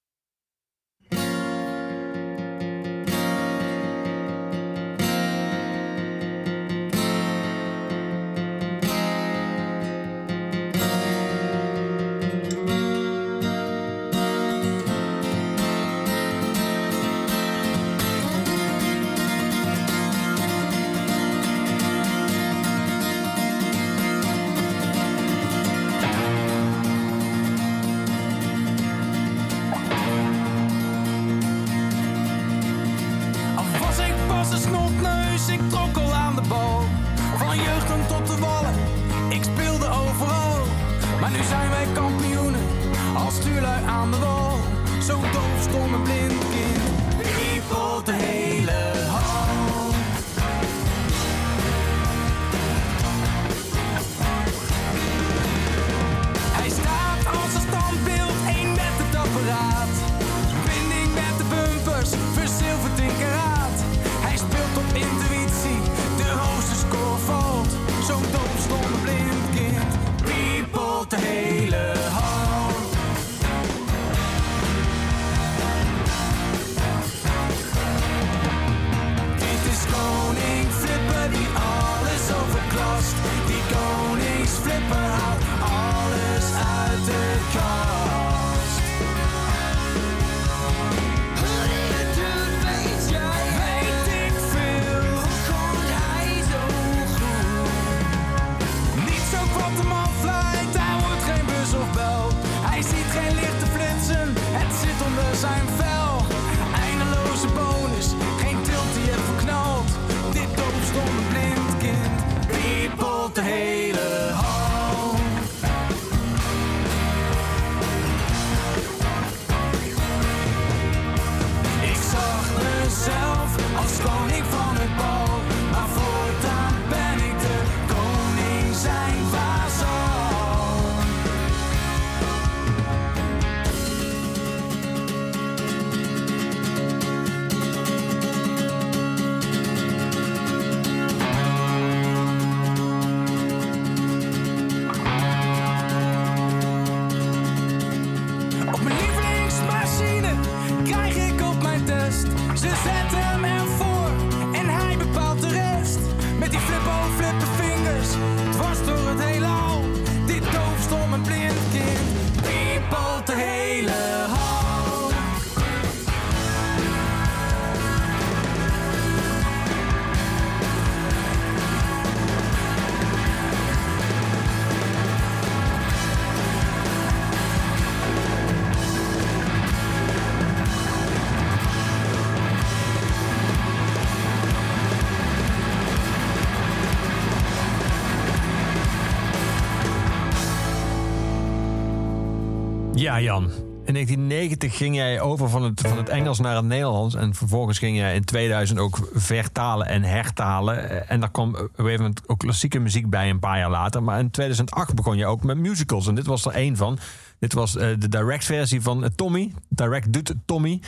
Ja, 193.01 193.21
Jan. 193.21 193.43
In 193.85 193.93
1990 193.93 194.77
ging 194.77 194.95
jij 194.95 195.21
over 195.21 195.49
van 195.49 195.63
het, 195.63 195.81
van 195.81 195.97
het 195.97 196.09
Engels 196.09 196.39
naar 196.39 196.55
het 196.55 196.65
Nederlands. 196.65 197.15
En 197.15 197.35
vervolgens 197.35 197.77
ging 197.77 197.97
jij 197.97 198.15
in 198.15 198.23
2000 198.23 198.79
ook 198.79 199.09
vertalen 199.13 199.87
en 199.87 200.03
hertalen. 200.03 200.89
Eh, 200.89 201.11
En 201.11 201.19
daar 201.19 201.31
kwam 201.31 201.55
op 201.55 201.79
een 201.85 202.15
ook 202.25 202.39
klassieke 202.39 202.79
muziek 202.79 203.09
bij 203.09 203.29
een 203.29 203.39
paar 203.39 203.57
jaar 203.57 203.69
later. 203.69 204.03
Maar 204.03 204.19
in 204.19 204.31
2008 204.31 204.95
begon 204.95 205.17
je 205.17 205.25
ook 205.25 205.43
met 205.43 205.57
musicals. 205.57 206.07
En 206.07 206.15
dit 206.15 206.25
was 206.25 206.45
er 206.45 206.51
één 206.51 206.77
van. 206.77 206.99
Dit 207.39 207.53
was 207.53 207.75
eh, 207.75 207.87
de 207.99 208.09
direct 208.09 208.45
versie 208.45 208.81
van 208.81 209.03
eh, 209.03 209.09
Tommy. 209.15 209.53
Direct 209.69 210.13
doet 210.13 210.33
Tommy. 210.45 210.81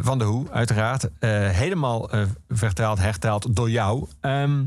van 0.00 0.18
de 0.18 0.24
Hoe, 0.24 0.50
uiteraard. 0.50 1.08
Helemaal 1.54 2.10
vertaald, 2.48 2.98
hertaald 2.98 3.56
door 3.56 3.70
jou. 3.70 4.06
Ehm, 4.20 4.62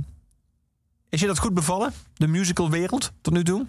is 1.10 1.20
je 1.20 1.28
dat 1.28 1.40
goed 1.40 1.54
bevallen? 1.54 1.94
De 2.14 2.28
musicalwereld 2.28 3.12
tot 3.22 3.34
nu 3.34 3.44
toe? 3.44 3.66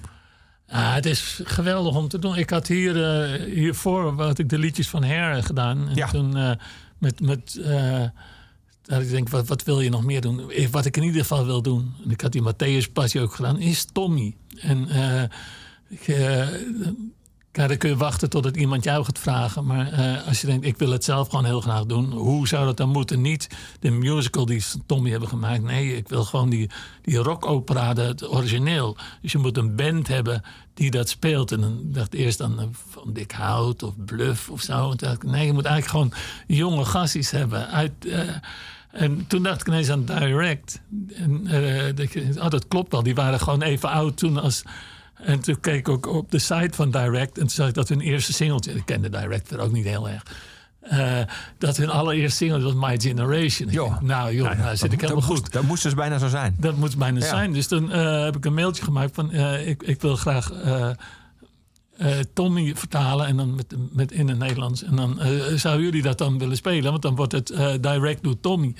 Ja, 0.69 0.95
het 0.95 1.07
is 1.07 1.41
geweldig 1.45 1.95
om 1.97 2.09
te 2.09 2.19
doen. 2.19 2.37
Ik 2.37 2.51
had 2.51 2.67
hier, 2.67 3.03
eh, 3.05 3.43
hiervoor 3.55 4.23
had 4.23 4.39
ik 4.39 4.49
de 4.49 4.59
liedjes 4.59 4.89
van 4.89 5.05
Her 5.05 5.43
gedaan. 5.43 5.89
En 5.89 5.95
Ja. 5.95 6.07
toen 6.09 6.37
eh, 6.37 6.51
met, 6.99 7.21
met 7.21 7.61
dat 8.83 9.01
ik 9.03 9.11
denk, 9.11 9.29
wat, 9.29 9.49
wat 9.49 9.63
wil 9.65 9.81
je 9.81 9.91
nog 9.91 10.05
meer 10.05 10.21
doen? 10.21 10.53
Wat 10.71 10.85
ik 10.85 10.97
in 10.97 11.03
ieder 11.03 11.21
geval 11.21 11.45
wil 11.47 11.63
doen, 11.63 11.95
en 12.05 12.11
ik 12.11 12.21
had 12.21 12.33
die 12.33 12.43
Matthäus 12.43 12.93
Passie 12.93 13.21
ook 13.21 13.35
gedaan, 13.35 13.59
is 13.61 13.85
Tommy. 13.93 14.37
En 14.61 14.89
ik, 15.89 16.09
eh, 16.09 16.47
ja, 17.57 17.67
dan 17.67 17.77
kun 17.77 17.91
je 17.91 17.97
wachten 17.97 18.31
totdat 18.31 18.57
iemand 18.57 18.85
jou 18.85 19.05
gaat 19.05 19.19
vragen. 19.19 19.65
Maar 19.67 19.93
eh, 19.93 20.27
als 20.27 20.41
je 20.41 20.47
denkt, 20.47 20.67
ik 20.67 20.79
wil 20.79 20.91
het 20.91 21.05
zelf 21.05 21.29
gewoon 21.29 21.45
heel 21.45 21.61
graag 21.61 21.85
doen. 21.85 22.13
Hoe 22.13 22.49
zou 22.49 22.65
dat 22.65 22.77
dan 22.77 22.89
moeten? 22.89 23.21
Niet 23.21 23.49
de 23.81 23.91
musical 23.91 24.47
die 24.47 24.65
Tommy 24.87 25.11
hebben 25.11 25.29
gemaakt. 25.29 25.63
Nee, 25.63 25.97
ik 25.97 26.09
wil 26.09 26.25
gewoon 26.25 26.51
die, 26.51 26.71
die 27.03 27.17
rockopera, 27.17 27.95
het 27.95 28.29
origineel. 28.29 28.97
Dus 29.23 29.33
je 29.33 29.39
moet 29.39 29.57
een 29.57 29.77
band 29.77 30.09
hebben 30.09 30.43
die 30.75 30.91
dat 30.91 31.09
speelt. 31.09 31.53
En 31.53 31.61
dan 31.61 31.81
dacht 31.83 32.15
ik 32.15 32.21
eerst 32.21 32.43
aan 32.43 32.61
eh, 32.61 32.67
Van 32.91 33.13
Dick 33.13 33.33
Hout 33.33 33.83
of 33.83 33.95
Bluff 34.05 34.51
of 34.51 34.61
zo. 34.61 34.95
Nee, 35.25 35.47
je 35.47 35.53
moet 35.53 35.65
eigenlijk 35.65 35.87
gewoon 35.87 36.13
jonge 36.47 36.85
gassies 36.85 37.31
hebben. 37.31 37.69
Uit, 37.69 37.93
eh, 38.07 38.21
en 38.91 39.27
toen 39.27 39.43
dacht 39.43 39.61
ik 39.61 39.67
ineens 39.67 39.91
aan 39.91 40.05
Direct. 40.05 40.81
En, 41.15 41.45
dat, 41.95 42.17
oh, 42.39 42.51
dat 42.51 42.69
klopt 42.69 42.93
wel. 42.93 43.03
Die 43.03 43.15
waren 43.15 43.41
gewoon 43.41 43.63
even 43.63 43.89
oud 43.89 44.17
toen 44.17 44.39
als... 44.39 44.63
En 45.17 45.41
toen 45.41 45.61
keek 45.61 45.79
ik 45.79 45.89
ook 45.89 46.07
op 46.07 46.31
de 46.31 46.39
site 46.39 46.71
van 46.73 46.91
Direct. 46.91 47.31
En 47.39 47.41
toen 47.41 47.49
zag 47.51 47.69
ik 47.69 47.75
dat 47.75 47.89
hun 47.89 48.01
eerste 48.01 48.33
singeltje... 48.33 48.73
Ik 48.75 48.83
kende 48.87 49.09
Direct 49.11 49.51
er 49.51 49.59
ook 49.61 49.73
niet 49.73 49.85
heel 49.85 50.09
erg. 50.09 50.23
eh, 50.81 51.19
dat 51.59 51.77
hun 51.77 51.91
allereerste 51.91 52.37
singeltje 52.37 52.73
was 52.75 52.89
My 52.91 53.01
Generation. 53.01 53.69
Denk, 53.69 54.01
nou 54.01 54.35
joh, 54.35 54.45
Nou 54.45 54.57
ja, 54.57 54.65
nou 54.65 54.77
zit 54.77 54.93
ik 54.93 55.01
dat, 55.01 55.09
helemaal 55.11 55.29
moest, 55.29 55.43
goed. 55.43 55.53
dat 55.53 55.63
moest 55.63 55.83
dus 55.83 55.95
bijna 55.95 56.19
zo 56.19 56.29
zijn. 56.29 56.57
Dat 56.61 56.77
moet 56.77 56.97
bijna 56.97 57.19
Ja. 57.19 57.27
zijn. 57.27 57.53
Dus 57.53 57.67
toen 57.67 57.93
eh, 57.93 58.25
heb 58.25 58.37
ik 58.37 58.45
een 58.45 58.55
mailtje 58.55 58.83
gemaakt 58.85 59.15
van... 59.15 59.31
eh, 59.31 59.69
ik, 59.69 59.83
ik 59.83 60.01
wil 60.01 60.17
graag 60.17 60.53
Tommy 62.35 62.75
vertalen 62.77 63.27
en 63.27 63.37
dan 63.37 63.55
met, 63.55 63.75
met 63.93 64.13
in 64.13 64.29
het 64.29 64.39
Nederlands. 64.39 64.83
En 64.83 64.97
dan 64.97 65.21
zouden 65.55 65.85
jullie 65.85 66.03
dat 66.03 66.19
dan 66.19 66.39
willen 66.39 66.57
spelen? 66.57 66.91
Want 66.91 67.03
dan 67.03 67.15
wordt 67.15 67.33
het 67.33 67.47
direct 67.81 68.23
door 68.23 68.41
Tommy. 68.41 68.75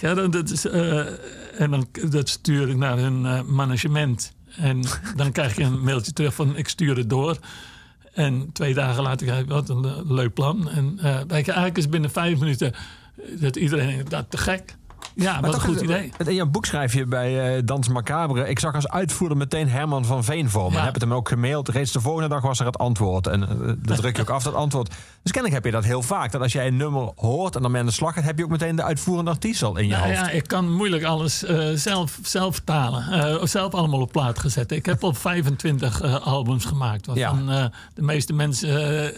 Dan, 0.00 0.30
dat 0.30 0.50
is, 0.50 0.64
en 0.66 1.70
dan 1.70 1.86
dat 2.10 2.28
stuur 2.28 2.68
ik 2.68 2.76
naar 2.76 2.98
hun 2.98 3.20
management. 3.54 4.32
En 4.58 4.82
dan 5.16 5.32
krijg 5.32 5.56
je 5.56 5.62
een 5.62 5.82
mailtje 5.84 6.12
terug 6.12 6.34
van 6.34 6.56
ik 6.56 6.68
stuur 6.68 6.96
het 6.96 7.10
door. 7.10 7.38
En 8.12 8.52
twee 8.52 8.74
dagen 8.74 9.02
later 9.02 9.26
krijg 9.26 9.42
ik 9.42 9.48
wat 9.48 9.68
een 9.68 9.80
le- 9.80 10.02
leuk 10.06 10.34
plan. 10.34 10.68
En 10.70 10.98
eh, 10.98 11.30
eigenlijk 11.30 11.78
is 11.78 11.88
binnen 11.88 12.10
vijf 12.10 12.38
minuten 12.38 12.72
eh, 12.72 13.40
dat 13.40 13.56
iedereen 13.56 14.04
dat 14.08 14.30
te 14.30 14.36
gek. 14.36 14.76
Ja, 15.22 15.40
wat 15.40 15.54
een 15.54 15.60
goed 15.60 15.80
idee. 15.80 16.12
In 16.26 16.34
jouw 16.34 16.46
boek 16.46 16.66
schrijf 16.66 16.94
je 16.94 17.06
bij 17.06 17.56
eh, 17.56 17.62
Dans 17.64 17.88
Macabre... 17.88 18.48
Ik 18.48 18.58
zag 18.58 18.74
als 18.74 18.88
uitvoerder 18.88 19.36
meteen 19.36 19.68
Herman 19.68 20.04
van 20.04 20.24
Veen 20.24 20.50
voor 20.50 20.70
me. 20.70 20.76
Ja. 20.76 20.84
Heb 20.84 20.92
het 20.92 21.02
hem 21.02 21.14
ook 21.14 21.28
gemaild. 21.28 21.68
Reeds 21.68 21.92
de 21.92 22.00
volgende 22.00 22.28
dag 22.28 22.42
was 22.42 22.60
er 22.60 22.66
het 22.66 22.78
antwoord. 22.78 23.26
En 23.26 23.42
eh, 23.42 23.72
dat 23.78 23.96
druk 23.96 24.16
je 24.16 24.22
ook 24.22 24.30
af, 24.30 24.42
dat 24.42 24.54
antwoord. 24.54 24.88
Dus 25.22 25.32
kennelijk 25.32 25.54
heb 25.54 25.64
je 25.64 25.70
dat 25.70 25.84
heel 25.84 26.02
vaak. 26.02 26.32
Dat 26.32 26.40
als 26.42 26.52
jij 26.52 26.66
een 26.66 26.76
nummer 26.76 27.10
hoort 27.16 27.56
en 27.56 27.62
dan 27.62 27.70
mee 27.70 27.80
aan 27.80 27.86
de 27.86 27.92
slag 27.92 28.14
gaat... 28.14 28.24
heb 28.24 28.38
je 28.38 28.44
ook 28.44 28.50
meteen 28.50 28.76
de 28.76 28.82
uitvoerende 28.82 29.30
artiest 29.30 29.62
al 29.62 29.76
in 29.76 29.86
je 29.86 29.92
Nou 29.92 30.06
hoofd. 30.06 30.18
ja, 30.18 30.30
ik 30.30 30.46
kan 30.46 30.74
moeilijk 30.74 31.04
alles 31.04 31.44
eh, 31.44 31.68
zelf, 31.74 32.18
zelf 32.22 32.54
vertalen. 32.54 33.12
Eh, 33.12 33.44
zelf 33.44 33.74
allemaal 33.74 34.00
op 34.00 34.12
plaat 34.12 34.38
gezet. 34.38 34.72
Ik 34.72 34.86
heb 34.86 35.04
al 35.04 35.14
25 35.14 36.00
eh, 36.00 36.26
albums 36.26 36.64
gemaakt. 36.64 37.06
Waarvan 37.06 37.50
eh, 37.50 37.64
de 37.94 38.02
meeste 38.02 38.32
mensen 38.32 39.04
eh, 39.04 39.14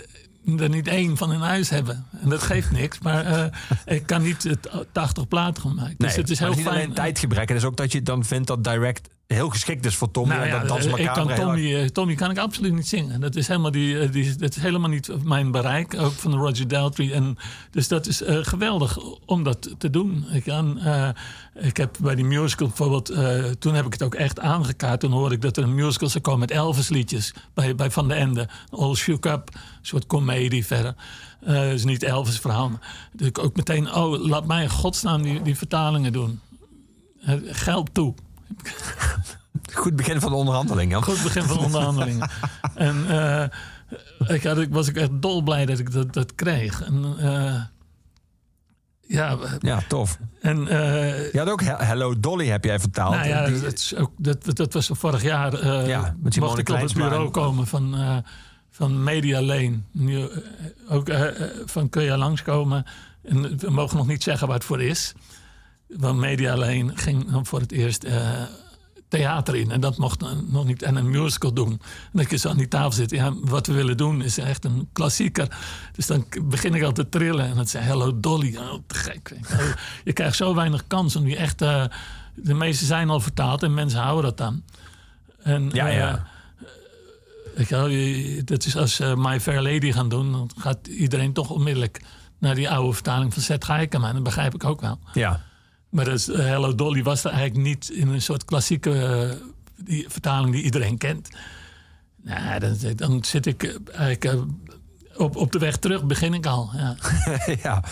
er 0.59 0.69
niet 0.69 0.89
één 0.89 1.17
van 1.17 1.33
in 1.33 1.41
huis 1.41 1.71
hebben. 1.71 2.07
En 2.23 2.29
dat 2.29 2.43
geeft 2.43 2.71
niks. 2.71 2.99
Maar 2.99 3.25
eh, 3.25 3.45
ik 3.97 4.07
kan 4.07 4.23
niet 4.23 4.43
het 4.43 4.71
80 4.93 5.29
platen 5.29 5.63
gemaakt. 5.63 5.99
Dus 5.99 6.17
het 6.17 6.31
is 6.31 6.39
heel 6.39 6.49
niet 6.49 6.61
fijn. 6.61 6.75
alleen 6.75 6.93
tijdgebrek. 6.93 7.49
Het 7.49 7.59
is 7.59 7.65
ook 7.65 7.77
dat 7.77 7.93
je 7.93 8.03
dan 8.03 8.25
vindt 8.25 8.47
dat 8.47 8.65
direct 8.65 9.09
heel 9.35 9.49
geschikt 9.49 9.87
is 9.87 9.97
voor 9.97 10.11
Tommy. 10.11 10.35
Nou 10.35 10.47
en 10.47 10.49
ja, 10.49 10.59
dat 10.59 10.69
Dans 10.69 10.85
ik 10.87 11.07
kan 11.07 11.35
Tommy, 11.35 11.75
eh, 11.75 11.87
Tommy 11.87 12.15
kan 12.15 12.31
ik 12.31 12.39
absoluut 12.39 12.73
niet 12.73 12.89
zingen. 12.89 13.21
Dat 13.21 13.37
is 13.37 13.49
helemaal, 13.49 13.71
die, 13.71 13.99
eh, 13.99 14.13
die, 14.13 14.37
dat 14.37 14.57
is 14.57 14.63
helemaal 14.63 14.91
niet 14.91 15.25
mijn 15.25 15.51
bereik. 15.51 15.95
Ook 15.95 16.13
van 16.13 16.35
Roger 16.35 16.69
Daltrey. 16.69 17.13
En, 17.13 17.37
dus 17.71 17.89
dat 17.89 18.07
is 18.07 18.23
eh, 18.23 18.39
geweldig 18.43 18.99
om 19.27 19.43
dat 19.43 19.75
te 19.79 19.91
doen. 19.91 20.25
Ik, 20.33 20.43
kan, 20.43 20.79
eh, 20.79 21.09
ik 21.55 21.77
heb 21.77 21.97
bij 22.01 22.15
die 22.15 22.25
musical 22.25 22.67
bijvoorbeeld... 22.67 23.09
eh, 23.09 23.45
toen 23.45 23.75
heb 23.75 23.87
ik 23.87 23.93
het 23.93 24.03
ook 24.03 24.15
echt 24.15 24.41
aangekaart. 24.41 25.01
Toen 25.01 25.13
hoorde 25.13 25.35
ik 25.35 25.41
dat 25.41 25.57
er 25.57 25.63
een 25.63 25.75
musical 25.75 26.09
zou 26.09 26.23
komen 26.23 26.41
met 26.41 26.51
Elvis 26.51 26.89
liedjes. 26.89 27.35
Bij, 27.55 27.75
bij 27.75 27.91
Van 27.91 28.09
de 28.09 28.15
Ende. 28.15 28.49
All 28.71 28.95
Shook 28.95 29.27
Up. 29.27 29.49
Een 29.55 29.61
soort 29.83 30.07
comedie 30.07 30.67
verder. 30.67 30.95
Eh 31.41 31.61
dus 31.61 31.85
niet 31.85 32.03
Elvis 32.03 32.39
verhaal. 32.39 32.71
Dus 33.13 33.27
ik 33.27 33.39
ook 33.39 33.57
meteen... 33.57 33.95
Oh, 33.95 34.25
laat 34.27 34.47
mij 34.47 34.63
in 34.63 34.71
godsnaam 34.71 35.23
die, 35.23 35.43
die 35.43 35.57
vertalingen 35.57 36.13
doen. 36.13 36.41
Eh, 37.23 37.35
geld 37.45 37.95
toe. 37.95 38.15
Goed 39.75 39.97
begin 39.97 40.21
van 40.21 40.31
de 40.31 40.37
onderhandeling. 40.37 40.91
Jan. 40.91 41.03
Goed 41.05 41.23
begin 41.23 41.43
van 41.43 41.59
onderhandelingen. 41.59 42.29
en 42.75 43.05
eh, 43.09 44.35
ik, 44.35 44.43
had, 44.45 44.59
ik 44.59 44.73
was 44.73 44.89
ook 44.89 44.95
echt 44.97 45.11
dolblij 45.13 45.67
dat 45.67 45.79
ik 45.79 45.93
dat, 45.93 46.13
dat 46.13 46.35
kreeg. 46.35 46.83
En, 46.83 47.15
eh, 47.19 47.63
ja, 49.01 49.37
Ja, 49.59 49.81
tof. 49.89 50.19
en 50.41 50.69
eh, 50.69 51.33
Je 51.33 51.39
had 51.39 51.49
ook 51.51 51.63
He- 51.63 51.85
Hello 51.85 52.21
Dolly 52.21 52.47
heb 52.47 52.65
jij 52.65 52.81
vertaald. 52.81 53.15
nou 53.15 53.29
ja, 53.29 53.45
Die- 53.47 53.61
dat, 53.61 53.73
is 53.73 53.95
ook, 53.97 54.11
dat, 54.17 54.57
dat 54.57 54.73
was 54.73 54.91
vorig 54.93 55.23
jaar. 55.23 55.55
eh 55.55 55.87
Ja, 55.87 56.15
met 56.21 56.37
mocht 56.41 56.59
ik 56.59 56.69
op 56.69 56.77
het 56.81 56.95
bureau 56.95 57.25
en- 57.25 57.31
komen 57.31 57.67
van, 57.67 57.95
van 58.71 59.03
Media 59.03 59.43
Lane. 59.43 59.79
Nu, 59.93 60.29
ook 60.89 61.09
van 61.65 61.89
kun 61.89 62.03
je 62.03 62.17
langskomen. 62.17 62.85
En 63.23 63.59
we 63.59 63.71
mogen 63.71 63.97
nog 63.97 64.07
niet 64.07 64.23
zeggen 64.23 64.47
waar 64.47 64.57
het 64.57 64.65
voor 64.67 64.83
is. 64.83 65.13
Want 65.99 66.19
Media 66.19 66.57
Lane 66.57 66.93
ging 66.95 67.31
dan 67.31 67.47
voor 67.47 67.61
het 67.61 67.73
eerst 67.73 68.05
eh, 68.05 68.43
theater 69.09 69.55
in. 69.57 69.71
En 69.71 69.81
dat 69.81 69.97
mocht 69.99 70.21
dan 70.21 70.47
nog 70.49 70.65
niet. 70.65 70.83
En 70.83 70.97
een 70.97 71.11
musical 71.11 71.53
doen. 71.53 71.71
En 71.73 71.81
dat 72.13 72.31
je 72.31 72.37
zo 72.37 72.49
aan 72.49 72.57
die 72.57 72.69
tafel 72.69 72.93
zit. 72.93 73.11
Ja, 73.11 73.33
wat 73.41 73.67
we 73.67 73.73
willen 73.73 73.97
doen 73.97 74.23
is 74.23 74.39
echt 74.39 74.65
een 74.65 74.89
klassieker. 74.93 75.49
Dus 75.93 76.07
dan 76.07 76.27
begin 76.43 76.75
ik 76.75 76.83
al 76.83 76.93
te 76.93 77.09
trillen. 77.09 77.45
En 77.47 77.57
dat 77.57 77.69
zei 77.69 77.85
Hello 77.85 78.21
Dolly. 78.21 78.57
Oh, 78.57 78.73
te 78.87 78.95
gek. 78.95 79.37
Je 80.05 80.13
krijgt 80.13 80.37
zo 80.37 80.55
weinig 80.55 80.87
kans 80.87 81.17
om 81.17 81.25
die 81.25 81.37
echt... 81.37 81.63
eh, 81.63 81.85
de 82.35 82.55
meeste 82.55 82.85
zijn 82.85 83.11
al 83.11 83.21
vertaald 83.21 83.63
en 83.63 83.75
mensen 83.75 84.01
houden 84.01 84.25
dat 84.25 84.37
dan. 84.37 84.63
En, 85.43 85.71
Ja, 85.73 85.89
eh, 85.89 85.97
ja. 85.97 86.27
Wel, 87.69 87.87
je- 87.89 88.45
dat 88.45 88.65
is 88.65 88.77
als 88.77 88.99
My 88.99 89.41
Fair 89.41 89.63
Lady 89.63 89.93
gaan 89.93 90.09
doen, 90.09 90.33
dan 90.33 90.51
gaat 90.57 90.87
iedereen 90.87 91.33
toch 91.33 91.51
onmiddellijk 91.51 92.03
naar 92.39 92.55
die 92.55 92.71
oude 92.71 92.93
vertaling 92.93 93.33
van 93.35 93.43
Zet 93.43 93.65
Geikema. 93.65 94.13
Dat 94.13 94.23
begrijp 94.23 94.55
ik 94.55 94.65
ook 94.65 94.81
wel. 94.81 94.99
ja. 95.13 95.49
Maar 95.91 96.05
dat 96.05 96.15
is, 96.15 96.29
eh, 96.29 96.39
Hello 96.39 96.75
Dolly 96.75 97.03
was 97.03 97.25
er 97.25 97.31
eigenlijk 97.31 97.67
niet 97.67 97.91
in 97.91 98.09
een 98.09 98.23
soort 98.23 98.45
klassieke 98.45 98.93
eh, 98.93 99.47
die 99.85 100.05
vertaling 100.09 100.55
die 100.55 100.63
iedereen 100.63 100.99
kent. 100.99 101.29
Nou, 102.23 102.61
dan, 102.61 102.77
dan 102.97 103.25
zit 103.25 103.47
ik 103.47 103.63
eh, 103.63 103.75
eigenlijk 103.95 104.45
op, 105.17 105.37
op 105.37 105.53
de 105.53 105.59
weg 105.59 105.77
terug, 105.77 106.05
begin 106.05 106.35
ik 106.35 106.47
al. 106.47 106.71
Ja. 106.77 106.97
ja. 107.63 107.85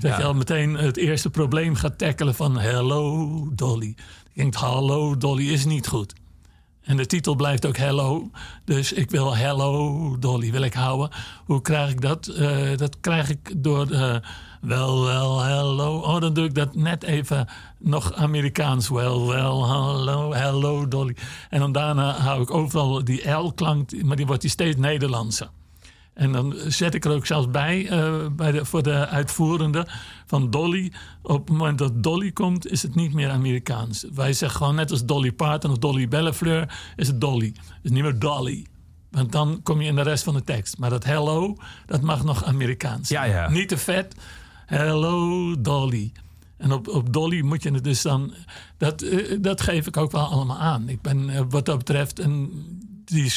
Dat 0.00 0.16
je 0.16 0.22
al 0.22 0.34
meteen 0.34 0.74
het 0.74 0.96
eerste 0.96 1.30
probleem 1.30 1.74
gaat 1.74 1.98
tackelen 1.98 2.34
van 2.34 2.58
Hello 2.58 3.48
Dolly. 3.52 3.94
Je 4.32 4.42
denkt, 4.42 4.56
hallo 4.56 5.16
Dolly 5.16 5.48
is 5.48 5.64
niet 5.64 5.86
goed. 5.86 6.14
En 6.82 6.96
de 6.96 7.06
titel 7.06 7.34
blijft 7.34 7.66
ook 7.66 7.76
Hello. 7.76 8.30
Dus 8.64 8.92
ik 8.92 9.10
wil 9.10 9.36
Hello 9.36 10.16
Dolly 10.18 10.50
wil 10.50 10.62
ik 10.62 10.74
houden. 10.74 11.10
Hoe 11.44 11.62
krijg 11.62 11.90
ik 11.90 12.00
dat? 12.00 12.24
Dat 12.76 13.00
krijg 13.00 13.30
ik 13.30 13.62
door 13.62 14.20
wel, 14.66 15.04
wel, 15.04 15.42
hello. 15.42 15.98
Oh, 15.98 16.20
dan 16.20 16.34
doe 16.34 16.44
ik 16.44 16.54
dat 16.54 16.74
net 16.74 17.02
even 17.02 17.48
nog 17.78 18.12
Amerikaans. 18.12 18.88
Wel, 18.88 19.26
wel, 19.26 19.66
hallo, 19.66 20.32
hello 20.32 20.88
Dolly. 20.88 21.16
En 21.50 21.60
dan 21.60 21.72
daarna 21.72 22.12
hou 22.12 22.42
ik 22.42 22.50
overal 22.50 23.04
die 23.04 23.30
L-klank, 23.30 24.02
maar 24.02 24.16
die 24.16 24.26
wordt 24.26 24.42
die 24.42 24.50
steeds 24.50 24.76
Nederlandser. 24.76 25.48
En 26.14 26.32
dan 26.32 26.54
zet 26.66 26.94
ik 26.94 27.04
er 27.04 27.10
ook 27.10 27.26
zelfs 27.26 27.50
bij, 27.50 27.88
eh, 27.88 28.26
bij 28.32 28.52
de, 28.52 28.64
voor 28.64 28.82
de 28.82 29.06
uitvoerende 29.06 29.86
van 30.26 30.50
Dolly. 30.50 30.92
Op 31.22 31.48
het 31.48 31.56
moment 31.56 31.78
dat 31.78 32.02
Dolly 32.02 32.32
komt, 32.32 32.66
is 32.70 32.82
het 32.82 32.94
niet 32.94 33.12
meer 33.12 33.30
Amerikaans. 33.30 34.06
Wij 34.14 34.32
zeggen 34.32 34.58
gewoon 34.58 34.74
net 34.74 34.90
als 34.90 35.04
Dolly 35.04 35.32
Parton 35.32 35.70
of 35.70 35.78
Dolly 35.78 36.08
Bellefleur, 36.08 36.78
is 36.96 37.06
het 37.06 37.20
Dolly. 37.20 37.52
Het 37.56 37.80
is 37.82 37.90
niet 37.90 38.02
meer 38.02 38.18
Dolly. 38.18 38.66
Want 39.10 39.32
dan 39.32 39.60
kom 39.62 39.80
je 39.80 39.88
in 39.88 39.96
de 39.96 40.02
rest 40.02 40.24
van 40.24 40.34
de 40.34 40.44
tekst. 40.44 40.78
Maar 40.78 40.90
dat 40.90 41.04
hello, 41.04 41.56
dat 41.86 42.00
mag 42.00 42.24
nog 42.24 42.44
Amerikaans. 42.44 43.08
Ja, 43.08 43.24
ja. 43.24 43.48
Niet 43.48 43.68
te 43.68 43.78
vet. 43.78 44.14
Hello 44.66 45.54
Dolly. 45.60 46.12
En 46.56 46.72
op, 46.72 46.88
op 46.88 47.12
Dolly 47.12 47.40
moet 47.40 47.62
je 47.62 47.70
het 47.70 47.84
dus 47.84 48.02
dan... 48.02 48.34
Dat, 48.76 49.02
eh, 49.02 49.36
dat 49.40 49.60
geef 49.60 49.86
ik 49.86 49.96
ook 49.96 50.12
wel 50.12 50.24
allemaal 50.26 50.58
aan. 50.58 50.88
Ik 50.88 51.02
ben 51.02 51.30
eh, 51.30 51.42
wat 51.48 51.64
dat 51.64 51.78
betreft... 51.78 52.18
En 52.18 52.50
die, 53.04 53.32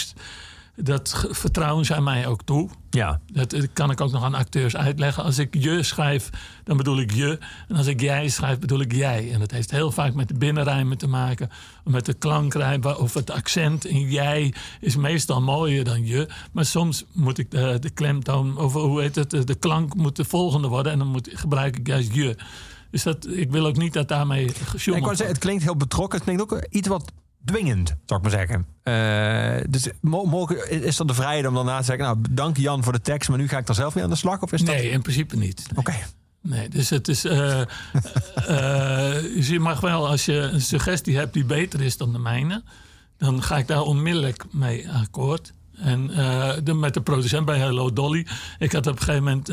dat 0.81 1.27
vertrouwen 1.29 1.85
zij 1.85 2.01
mij 2.01 2.27
ook 2.27 2.41
toe. 2.43 2.69
Ja. 2.89 3.19
Dat 3.31 3.53
eh, 3.53 3.63
kan 3.73 3.91
ik 3.91 4.01
ook 4.01 4.11
nog 4.11 4.23
aan 4.23 4.33
acteurs 4.33 4.75
uitleggen. 4.75 5.23
Als 5.23 5.37
ik 5.37 5.55
je 5.55 5.83
schrijf, 5.83 6.29
dan 6.63 6.77
bedoel 6.77 6.99
ik 6.99 7.11
je. 7.11 7.39
En 7.67 7.75
als 7.75 7.87
ik 7.87 8.01
jij 8.01 8.29
schrijf, 8.29 8.59
bedoel 8.59 8.79
ik 8.79 8.93
jij. 8.93 9.31
En 9.31 9.39
dat 9.39 9.51
heeft 9.51 9.71
heel 9.71 9.91
vaak 9.91 10.13
met 10.13 10.27
de 10.27 10.33
binnenrijmen 10.33 10.97
te 10.97 11.07
maken. 11.07 11.49
Met 11.83 12.05
de 12.05 12.13
klankrijm 12.13 12.85
of 12.85 13.13
het 13.13 13.31
accent 13.31 13.85
in 13.85 14.09
jij 14.09 14.53
is 14.79 14.95
meestal 14.95 15.41
mooier 15.41 15.83
dan 15.83 16.05
je. 16.05 16.27
Maar 16.51 16.65
soms 16.65 17.05
moet 17.11 17.37
ik 17.37 17.51
de, 17.51 17.77
de 17.79 17.89
klemtoon, 17.89 18.57
of 18.57 18.73
hoe 18.73 19.01
heet 19.01 19.15
het, 19.15 19.47
de, 19.47 19.55
klank 19.55 19.95
moet 19.95 20.15
de 20.15 20.25
volgende 20.25 20.67
worden. 20.67 20.91
En 20.91 20.97
dan 20.97 21.07
moet, 21.07 21.29
gebruik 21.33 21.77
ik 21.77 21.87
juist 21.87 22.13
je. 22.13 22.37
Dus 22.91 23.03
dat, 23.03 23.27
ik 23.27 23.51
wil 23.51 23.65
ook 23.65 23.77
niet 23.77 23.93
dat 23.93 24.07
daarmee 24.07 24.45
Ik 24.45 24.55
gesjoemeld 24.55 25.03
wordt. 25.03 25.17
zeggen, 25.17 25.35
het 25.35 25.45
klinkt 25.45 25.63
heel 25.63 25.75
betrokken. 25.77 26.17
Het 26.17 26.27
klinkt 26.27 26.41
ook 26.41 26.67
iets 26.69 26.87
wat 26.87 27.11
dwingend, 27.49 27.95
zou 28.05 28.21
ik 28.23 28.29
maar 28.29 28.39
zeggen. 28.39 28.65
Eh, 28.83 29.65
dus 29.69 29.89
is 30.69 30.99
er 30.99 31.07
de 31.07 31.13
vrijheid 31.13 31.47
om 31.47 31.53
daarna 31.53 31.79
te 31.79 31.85
zeggen... 31.85 32.05
nou, 32.05 32.17
dank 32.29 32.57
Jan 32.57 32.83
voor 32.83 32.93
de 32.93 33.01
tekst, 33.01 33.29
maar 33.29 33.37
nu 33.37 33.47
ga 33.47 33.57
ik 33.57 33.67
er 33.67 33.75
zelf 33.75 33.95
mee 33.95 34.03
aan 34.03 34.09
de 34.09 34.15
slag? 34.15 34.41
Of 34.41 34.51
is 34.51 34.61
dat... 34.61 34.75
Nee, 34.75 34.89
in 34.89 35.01
principe 35.01 35.35
niet. 35.37 35.63
Nee. 35.67 35.77
Oké. 35.77 35.93
Nee, 36.41 36.69
dus 36.69 36.89
het 36.89 37.07
is. 37.07 37.25
eh, 37.25 37.61
eh, 38.35 39.23
dus 39.23 39.47
je 39.47 39.59
mag 39.59 39.79
wel, 39.79 40.07
als 40.07 40.25
je 40.25 40.33
een 40.33 40.61
suggestie 40.61 41.17
hebt 41.17 41.33
die 41.33 41.45
beter 41.45 41.81
is 41.81 41.97
dan 41.97 42.11
de 42.11 42.19
mijne, 42.19 42.63
dan 43.17 43.43
ga 43.43 43.57
ik 43.57 43.67
daar 43.67 43.81
onmiddellijk 43.81 44.43
mee 44.51 44.91
akkoord. 44.91 45.53
En 45.75 46.11
eh, 46.11 46.51
de, 46.63 46.73
met 46.73 46.93
de 46.93 47.01
producent 47.01 47.45
bij 47.45 47.57
Hello 47.57 47.93
Dolly. 47.93 48.27
Ik 48.59 48.71
had 48.71 48.87
op 48.87 48.93
een 48.93 49.01
gegeven 49.01 49.23
moment. 49.23 49.47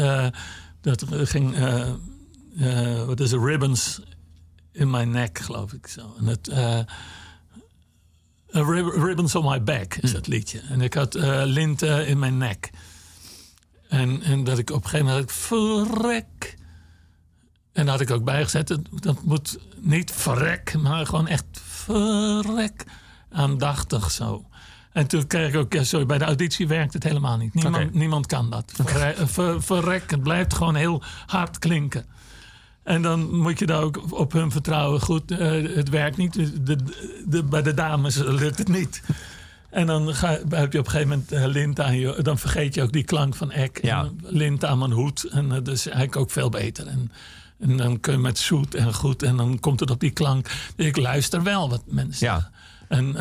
dat 0.80 1.04
ging. 1.08 1.56
wat 3.06 3.20
is 3.20 3.30
het? 3.30 3.42
Ribbons 3.42 4.00
in 4.72 4.90
my 4.90 5.02
neck, 5.02 5.38
geloof 5.38 5.72
ik 5.72 5.86
zo. 5.86 6.14
En 6.18 6.26
het. 6.26 6.50
Ribbons 8.50 9.34
on 9.34 9.44
my 9.50 9.62
back 9.62 9.94
is 9.94 10.12
dat 10.12 10.26
liedje. 10.26 10.60
En 10.68 10.80
ik 10.80 10.94
had 10.94 11.14
eh, 11.14 11.40
linten 11.44 12.06
in 12.06 12.18
mijn 12.18 12.36
nek. 12.38 12.70
En, 13.88 14.22
en 14.22 14.44
dat 14.44 14.58
ik 14.58 14.70
op 14.70 14.76
een 14.84 14.88
gegeven 14.90 15.06
moment 15.06 15.30
had 15.30 15.30
ik 15.30 15.42
verrek. 15.44 16.56
En 17.72 17.84
daar 17.84 17.94
had 17.98 18.00
ik 18.00 18.10
ook 18.10 18.24
bijgezet. 18.24 18.68
Dat, 18.68 18.80
dat 18.94 19.22
moet 19.22 19.58
niet 19.80 20.10
verrek, 20.12 20.74
maar 20.78 21.06
gewoon 21.06 21.26
echt 21.28 21.44
verrek. 21.62 22.84
Aandachtig 23.30 24.10
zo. 24.10 24.44
En 24.92 25.06
toen 25.06 25.26
kreeg 25.26 25.48
ik 25.48 25.56
ook, 25.56 25.72
ja, 25.72 25.84
sorry, 25.84 26.06
bij 26.06 26.18
de 26.18 26.24
auditie 26.24 26.68
werkt 26.68 26.92
het 26.92 27.02
helemaal 27.02 27.36
niet. 27.36 27.54
Niemand, 27.54 27.94
niemand 27.94 28.26
kan 28.26 28.50
dat. 28.50 28.72
Verre- 28.84 29.26
ver- 29.26 29.62
verrek, 29.62 30.10
het 30.10 30.22
blijft 30.22 30.54
gewoon 30.54 30.74
heel 30.74 31.02
hard 31.26 31.58
klinken. 31.58 32.06
En 32.86 33.02
dan 33.02 33.34
moet 33.36 33.58
je 33.58 33.66
daar 33.66 33.82
ook 33.82 34.02
op 34.18 34.32
hun 34.32 34.50
vertrouwen. 34.50 35.00
Goed, 35.00 35.30
eh, 35.30 35.76
het 35.76 35.88
werkt 35.88 36.16
niet. 36.16 36.32
De, 36.34 36.62
de, 36.62 36.76
de- 37.26 37.42
bij 37.44 37.62
de 37.62 37.74
dames 37.74 38.16
lukt 38.16 38.58
het 38.58 38.68
niet. 38.68 39.02
En 39.70 39.86
dan 39.86 40.14
ga, 40.14 40.38
heb 40.48 40.72
je 40.72 40.78
op 40.78 40.84
een 40.84 40.90
gegeven 40.90 41.08
moment 41.08 41.32
eh, 41.32 41.44
lint 41.46 41.80
aan 41.80 41.98
je. 41.98 42.22
Dan 42.22 42.38
vergeet 42.38 42.74
je 42.74 42.82
ook 42.82 42.92
die 42.92 43.04
klank 43.04 43.34
van 43.34 43.50
ek. 43.50 43.78
Ja. 43.82 44.08
Lint 44.22 44.64
aan 44.64 44.78
mijn 44.78 44.92
hoed. 44.92 45.24
En 45.24 45.44
eh, 45.44 45.50
dat 45.50 45.68
is 45.68 45.86
eigenlijk 45.86 46.16
ook 46.16 46.30
veel 46.30 46.48
beter. 46.48 46.86
En, 46.86 47.12
en 47.58 47.76
dan 47.76 48.00
kun 48.00 48.12
je 48.12 48.18
met 48.18 48.38
zoet 48.38 48.74
en 48.74 48.94
goed. 48.94 49.22
En 49.22 49.36
dan 49.36 49.60
komt 49.60 49.80
het 49.80 49.90
op 49.90 50.00
die 50.00 50.10
klank. 50.10 50.50
Ik 50.76 50.96
luister 50.96 51.42
wel 51.42 51.68
wat 51.70 51.82
mensen 51.86 52.26
Ja. 52.26 52.50
En 52.88 53.16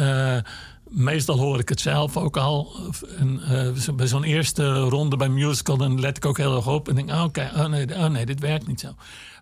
meestal 0.90 1.38
hoor 1.38 1.60
ik 1.60 1.70
het 1.70 1.80
zelf 1.82 2.18
ook 2.18 2.38
al. 2.38 2.76
En, 3.18 3.42
bij 3.96 4.08
zo'n 4.08 4.24
eerste 4.24 4.74
ronde 4.80 5.18
bij 5.18 5.30
musical, 5.30 5.78
dan 5.78 6.00
let 6.00 6.18
ik 6.18 6.26
ook 6.26 6.38
heel 6.38 6.56
erg 6.56 6.68
op. 6.68 6.90
En 6.90 6.96
denk, 6.96 7.10
oh, 7.10 7.24
oké, 7.24 7.52
oh, 7.56 7.66
nee, 7.66 7.96
oh 7.96 8.06
nee, 8.06 8.26
dit 8.26 8.40
werkt 8.40 8.68
niet 8.68 8.80
zo. 8.80 8.96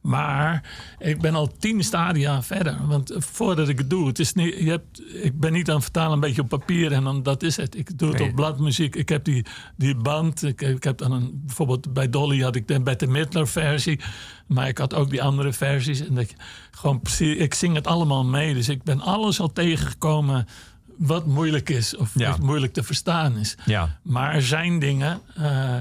Maar 0.04 0.64
ik 1.00 1.22
ben 1.22 1.36
al 1.36 1.52
tien 1.60 1.84
stadia 1.84 2.42
verder. 2.44 2.88
Want 2.88 3.14
voordat 3.18 3.70
ik 3.70 3.78
het 3.78 3.90
doe, 3.90 4.08
het 4.08 4.20
is 4.20 4.34
niet, 4.34 4.56
je 4.60 4.70
hebt, 4.70 5.02
ik 5.24 5.40
ben 5.40 5.54
niet 5.54 5.68
aan 5.70 5.74
het 5.76 5.84
vertalen 5.84 6.12
een 6.14 6.20
beetje 6.20 6.42
op 6.42 6.50
papier 6.50 6.92
en 6.92 7.04
dan 7.04 7.24
dat 7.24 7.44
is 7.44 7.58
het. 7.58 7.76
Ik 7.78 7.98
doe 7.98 8.10
het 8.10 8.20
Nee. 8.20 8.30
op 8.30 8.36
bladmuziek. 8.36 8.96
Ik 8.96 9.10
heb 9.10 9.24
die, 9.24 9.46
die 9.76 9.96
band. 9.96 10.44
Ik, 10.44 10.62
ik 10.62 10.84
heb 10.84 10.98
dan 10.98 11.12
een, 11.12 11.42
bijvoorbeeld 11.46 11.94
bij 11.94 12.10
Dolly 12.10 12.42
had 12.42 12.56
ik 12.56 12.68
de 12.68 12.82
Bette 12.82 13.08
Midler 13.08 13.48
versie. 13.48 14.00
Maar 14.48 14.68
ik 14.68 14.78
had 14.78 14.94
ook 14.94 15.10
die 15.10 15.24
andere 15.24 15.54
versies. 15.54 16.08
En 16.08 16.16
dat 16.16 16.34
gewoon 16.72 17.00
precies, 17.02 17.38
ik 17.38 17.54
zing 17.54 17.76
het 17.76 17.88
allemaal 17.88 18.26
mee. 18.26 18.54
Dus 18.54 18.70
ik 18.70 18.84
ben 18.84 19.02
alles 19.02 19.40
al 19.40 19.52
tegengekomen 19.54 20.48
wat 20.98 21.26
moeilijk 21.26 21.70
is. 21.70 21.96
Of 21.96 22.12
Ja. 22.16 22.30
wat 22.30 22.40
moeilijk 22.40 22.74
te 22.74 22.84
verstaan 22.84 23.38
is. 23.38 23.58
Ja. 23.66 24.00
Maar 24.02 24.34
er 24.34 24.42
zijn 24.44 24.80
dingen. 24.80 25.20
eh, 25.36 25.76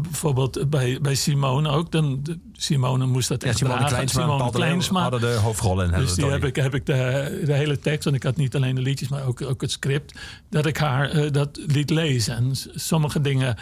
bijvoorbeeld 0.00 0.70
bij, 0.70 0.98
bij 1.02 1.14
Simone 1.14 1.68
ook. 1.68 1.92
Dan, 1.92 2.20
de- 2.22 2.38
Simone 2.52 3.06
moest 3.06 3.28
dat 3.28 3.42
Ja, 3.42 3.48
echt 3.48 3.58
Simone 3.58 3.76
dragen. 3.78 3.94
Kleinsma 3.96 4.22
en 4.22 4.82
Simone 4.82 5.02
hadden 5.02 5.20
de 5.20 5.36
hoofdrol 5.36 5.82
in. 5.82 5.90
Dus 5.90 6.14
die 6.14 6.26
heb 6.26 6.44
ik, 6.44 6.56
heb 6.56 6.74
ik 6.74 6.86
de, 6.86 7.42
de 7.46 7.52
hele 7.52 7.78
tekst, 7.78 8.04
want 8.04 8.16
ik 8.16 8.22
had 8.22 8.36
niet 8.36 8.54
alleen 8.56 8.74
de 8.74 8.80
liedjes, 8.80 9.08
maar 9.08 9.26
ook, 9.26 9.42
ook 9.42 9.60
het 9.60 9.70
script, 9.70 10.18
dat 10.50 10.66
ik 10.66 10.76
haar 10.76 11.10
eh, 11.10 11.30
dat 11.32 11.58
liet 11.66 11.90
lezen. 11.90 12.36
En 12.36 12.50
sommige 12.74 13.20
dingen 13.20 13.56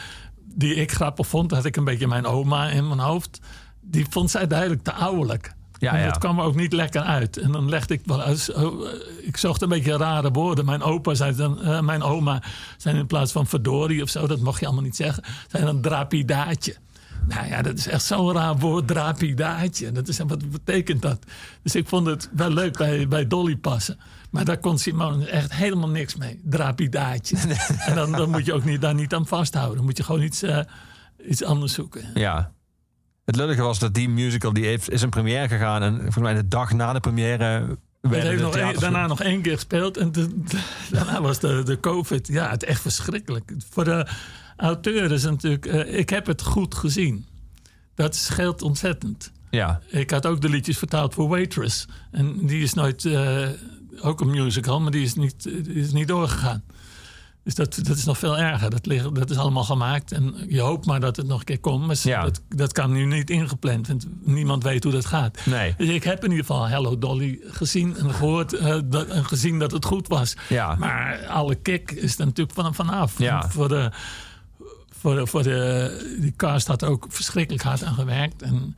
die 0.55 0.75
ik 0.75 0.93
grappig 0.93 1.27
vond, 1.27 1.51
had 1.51 1.65
ik 1.65 1.77
een 1.77 1.85
beetje 1.85 2.07
mijn 2.09 2.27
oma 2.27 2.69
in 2.71 2.89
mijn 2.89 3.01
hoofd. 3.01 3.41
Die 3.81 4.07
vond 4.11 4.31
zij 4.31 4.47
duidelijk 4.47 4.83
te 4.83 4.93
ouderlijk. 4.93 5.55
Ja, 5.83 5.95
En. 5.97 6.09
Dat 6.09 6.19
kwam 6.19 6.39
er 6.39 6.45
ook 6.45 6.55
niet 6.55 6.73
lekker 6.73 7.01
uit. 7.01 7.37
En 7.37 7.53
dan 7.53 7.69
legde 7.69 7.95
ik 7.95 8.01
wel 8.05 8.21
uit. 8.23 8.49
eh, 8.49 8.67
Ik 9.23 9.37
zocht 9.37 9.63
een 9.63 9.69
beetje 9.69 9.97
rare 9.97 10.31
woorden. 10.31 10.65
Mijn 10.65 10.83
opa 10.83 11.15
zei 11.15 11.35
dan, 11.37 11.63
eh, 11.63 11.81
mijn 11.81 12.03
oma 12.03 12.43
zijn 12.77 12.97
in 12.97 13.07
plaats 13.07 13.33
van 13.33 13.47
verdorie 13.47 14.03
of 14.03 14.09
zo, 14.09 14.27
dat 14.27 14.41
mocht 14.41 14.61
je 14.61 14.67
allemaal 14.67 14.85
niet 14.85 14.97
zeggen, 14.97 15.23
zijn 15.49 15.65
dan 15.65 15.81
drapidaatje. 15.81 16.77
Nou 17.29 17.47
ja, 17.47 17.63
dat 17.63 17.79
is 17.79 17.87
echt 17.89 18.05
zo'n 18.05 18.33
raar 18.33 18.57
woord, 18.59 18.87
drapidaatje. 18.89 19.93
Dat 19.93 20.09
is, 20.09 20.19
wat 20.19 20.51
betekent 20.51 21.03
dat? 21.03 21.19
Dus 21.63 21.75
ik 21.75 21.89
vond 21.89 22.07
het 22.07 22.29
wel 22.33 22.51
leuk 22.51 22.77
bij, 22.77 23.09
bij 23.09 23.27
Dolly 23.27 23.57
passen. 23.57 23.99
Maar 24.31 24.45
daar 24.45 24.59
kon 24.59 24.79
Simone 24.79 25.27
echt 25.27 25.53
helemaal 25.55 25.89
niks 25.89 26.17
mee. 26.17 26.41
Drapidaatje. 26.45 27.37
en 27.87 27.95
dan, 27.95 28.13
dan 28.13 28.31
moet 28.31 28.47
je 28.47 28.53
ook 28.53 28.65
niet, 28.65 28.81
daar 28.81 28.95
niet 28.95 29.15
aan 29.15 29.27
vasthouden. 29.27 29.77
Dan 29.77 29.85
moet 29.85 29.97
je 29.97 30.03
gewoon 30.03 30.23
iets, 30.23 30.43
eh, 30.43 30.59
iets 31.29 31.45
anders 31.45 31.73
zoeken. 31.73 32.05
Ja. 32.15 32.53
Het 33.25 33.37
lullige 33.37 33.63
was 33.63 33.79
dat 33.79 33.95
die 33.95 34.09
musical 34.09 34.53
die 34.53 34.65
heeft, 34.65 34.91
is 34.91 35.03
in 35.03 35.09
première 35.09 35.49
gegaan. 35.49 35.83
En 35.83 35.95
volgens 35.97 36.17
mij 36.25 36.35
de 36.35 36.49
dag 36.49 36.73
na 36.73 36.93
de 36.93 37.01
première 37.01 37.77
Het 38.01 38.13
heeft 38.23 38.43
nog 38.43 38.55
daarna 38.79 39.07
nog 39.07 39.21
één 39.23 39.43
keer 39.43 39.55
gespeeld. 39.55 39.97
En 39.97 40.13
de- 40.13 40.43
daarna 40.91 41.21
was 41.21 41.39
de, 41.41 41.63
de 41.65 41.81
COVID. 41.81 42.29
Ja, 42.29 42.51
het 42.51 42.65
echt 42.65 42.81
verschrikkelijk. 42.81 43.53
Voor 43.71 43.85
de 43.85 44.07
auteur 44.57 45.13
is 45.13 45.23
het 45.23 45.31
natuurlijk... 45.33 45.67
eh, 45.67 45.99
ik 45.99 46.09
heb 46.11 46.27
het 46.27 46.43
goed 46.43 46.75
gezien. 46.75 47.27
Dat 47.95 48.17
scheelt 48.17 48.63
ontzettend. 48.63 49.33
Ja. 49.51 49.81
Ik 49.89 50.11
had 50.11 50.27
ook 50.27 50.41
de 50.41 50.49
liedjes 50.49 50.79
vertaald 50.79 51.15
voor 51.15 51.29
Waitress. 51.29 51.87
En 52.11 52.47
die 52.47 52.63
is 52.63 52.75
nooit... 52.75 53.05
eh, 53.05 53.49
ook 54.01 54.21
een 54.21 54.31
musical, 54.31 54.81
maar 54.81 54.91
die 54.91 55.03
is 55.03 55.15
niet, 55.15 55.43
die 55.43 55.75
is 55.75 55.93
niet 55.93 56.09
doorgegaan. 56.09 56.63
Dus 57.45 57.55
dat, 57.55 57.79
dat 57.83 57.97
is 57.97 58.05
nog 58.05 58.19
veel 58.19 58.39
erger. 58.39 58.71
Dat, 58.71 58.87
ligt, 58.87 59.15
dat 59.15 59.31
is 59.31 59.37
allemaal 59.37 59.65
gemaakt. 59.65 60.13
En 60.13 60.35
je 60.49 60.61
hoopt 60.61 60.87
maar 60.87 61.01
dat 61.01 61.17
het 61.17 61.27
nog 61.27 61.39
een 61.39 61.45
keer 61.45 61.61
komt. 61.61 61.87
Maar 61.87 61.97
Ja. 62.03 62.23
dat, 62.23 62.43
dat 62.49 62.73
kan 62.73 62.93
nu 62.93 63.05
niet 63.05 63.31
ingepland. 63.31 63.89
Want 63.89 64.07
niemand 64.21 64.63
weet 64.63 64.85
hoe 64.85 64.93
dat 64.93 65.07
gaat. 65.07 65.47
Nee. 65.47 65.75
Dus 65.77 65.89
ik 65.89 66.05
heb 66.05 66.25
in 66.25 66.31
ieder 66.31 66.47
geval 66.47 66.69
Hello 66.69 66.99
Dolly 66.99 67.39
gezien 67.47 67.97
en 67.97 68.15
gehoord 68.15 68.53
eh, 68.53 68.79
dat, 68.85 69.07
en 69.09 69.25
gezien 69.25 69.59
dat 69.59 69.71
het 69.73 69.85
goed 69.85 70.09
was. 70.09 70.37
Ja. 70.49 70.75
Maar 70.75 71.27
alle 71.27 71.55
kick 71.55 71.91
is 71.91 72.19
er 72.19 72.25
natuurlijk 72.27 72.59
van, 72.59 72.75
vanaf. 72.75 73.19
Ja. 73.19 73.49
Voor 73.49 73.69
de, 73.69 73.91
voor 74.99 75.15
de, 75.15 75.27
voor 75.27 75.43
de, 75.43 76.17
die 76.21 76.33
cast 76.37 76.67
had 76.67 76.85
ook 76.85 77.07
verschrikkelijk 77.09 77.65
hard 77.65 77.85
aan 77.85 77.95
gewerkt. 77.95 78.43
En 78.43 78.77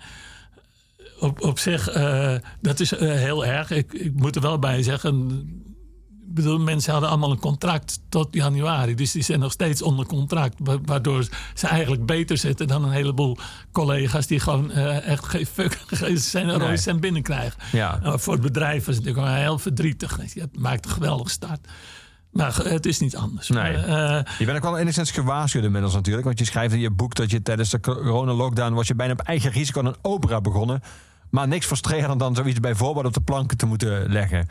op, 1.18 1.42
op 1.42 1.58
zich, 1.58 1.88
eh, 1.88 2.34
dat 2.60 2.80
is 2.80 2.92
eh, 2.92 3.12
heel 3.12 3.46
erg. 3.46 3.70
Ik, 3.70 3.92
ik 3.92 4.12
moet 4.14 4.36
er 4.36 4.42
wel 4.42 4.58
bij 4.58 4.82
zeggen, 4.82 5.46
bedoel, 6.26 6.58
mensen 6.58 6.92
hadden 6.92 7.10
allemaal 7.10 7.30
een 7.30 7.38
contract 7.38 8.00
tot 8.08 8.28
januari. 8.30 8.94
Dus 8.94 9.12
die 9.12 9.22
zijn 9.22 9.38
nog 9.40 9.52
steeds 9.52 9.82
onder 9.82 10.06
contract. 10.06 10.54
wa- 10.58 10.78
Waardoor 10.84 11.28
ze 11.54 11.66
eigenlijk 11.66 12.06
beter 12.06 12.38
zitten 12.38 12.66
dan 12.66 12.84
een 12.84 12.90
heleboel 12.90 13.38
collega's... 13.72 14.26
die 14.26 14.40
gewoon 14.40 14.70
eh, 14.70 15.06
echt 15.06 15.24
geen 15.24 15.46
fuck, 15.46 15.80
een 16.32 16.50
rode 16.52 16.64
Nee. 16.66 16.76
cent 16.76 17.00
binnenkrijgen. 17.00 17.60
Ja. 17.72 17.98
Nou, 18.02 18.20
voor 18.20 18.32
het 18.32 18.42
bedrijf 18.42 18.84
was 18.84 18.94
het 18.96 19.04
natuurlijk 19.04 19.32
wel 19.34 19.42
heel 19.44 19.58
verdrietig. 19.58 20.34
Je 20.34 20.48
maakt 20.58 20.84
een 20.84 20.90
geweldige 20.90 21.30
start. 21.30 21.68
Maar 22.30 22.56
het 22.64 22.86
is 22.86 22.98
niet 23.00 23.16
anders. 23.16 23.48
Nee. 23.48 23.72
Eh, 23.76 24.20
Je 24.38 24.44
bent 24.44 24.56
ook 24.56 24.62
wel 24.62 24.78
enigszins 24.78 25.10
gewaarschuwd 25.10 25.64
inmiddels 25.64 25.94
natuurlijk. 25.94 26.24
Want 26.26 26.38
je 26.38 26.44
schrijft 26.44 26.74
in 26.74 26.80
je 26.80 26.90
boek 26.90 27.14
dat 27.14 27.30
je 27.30 27.42
tijdens 27.42 27.70
de 27.70 27.80
corona-lockdown... 27.80 28.72
was 28.74 28.86
je 28.86 28.94
bijna 28.94 29.12
op 29.12 29.20
eigen 29.20 29.50
risico 29.50 29.80
aan 29.80 29.86
een 29.86 29.96
opera 30.02 30.40
begonnen. 30.40 30.80
Maar 31.30 31.48
niks 31.48 31.66
frustreerder 31.66 32.18
dan 32.18 32.34
zoiets 32.34 32.60
bij 32.60 32.74
voorbaat 32.74 33.04
op 33.04 33.12
de 33.14 33.20
planken 33.20 33.56
te 33.56 33.66
moeten 33.66 34.12
leggen. 34.12 34.48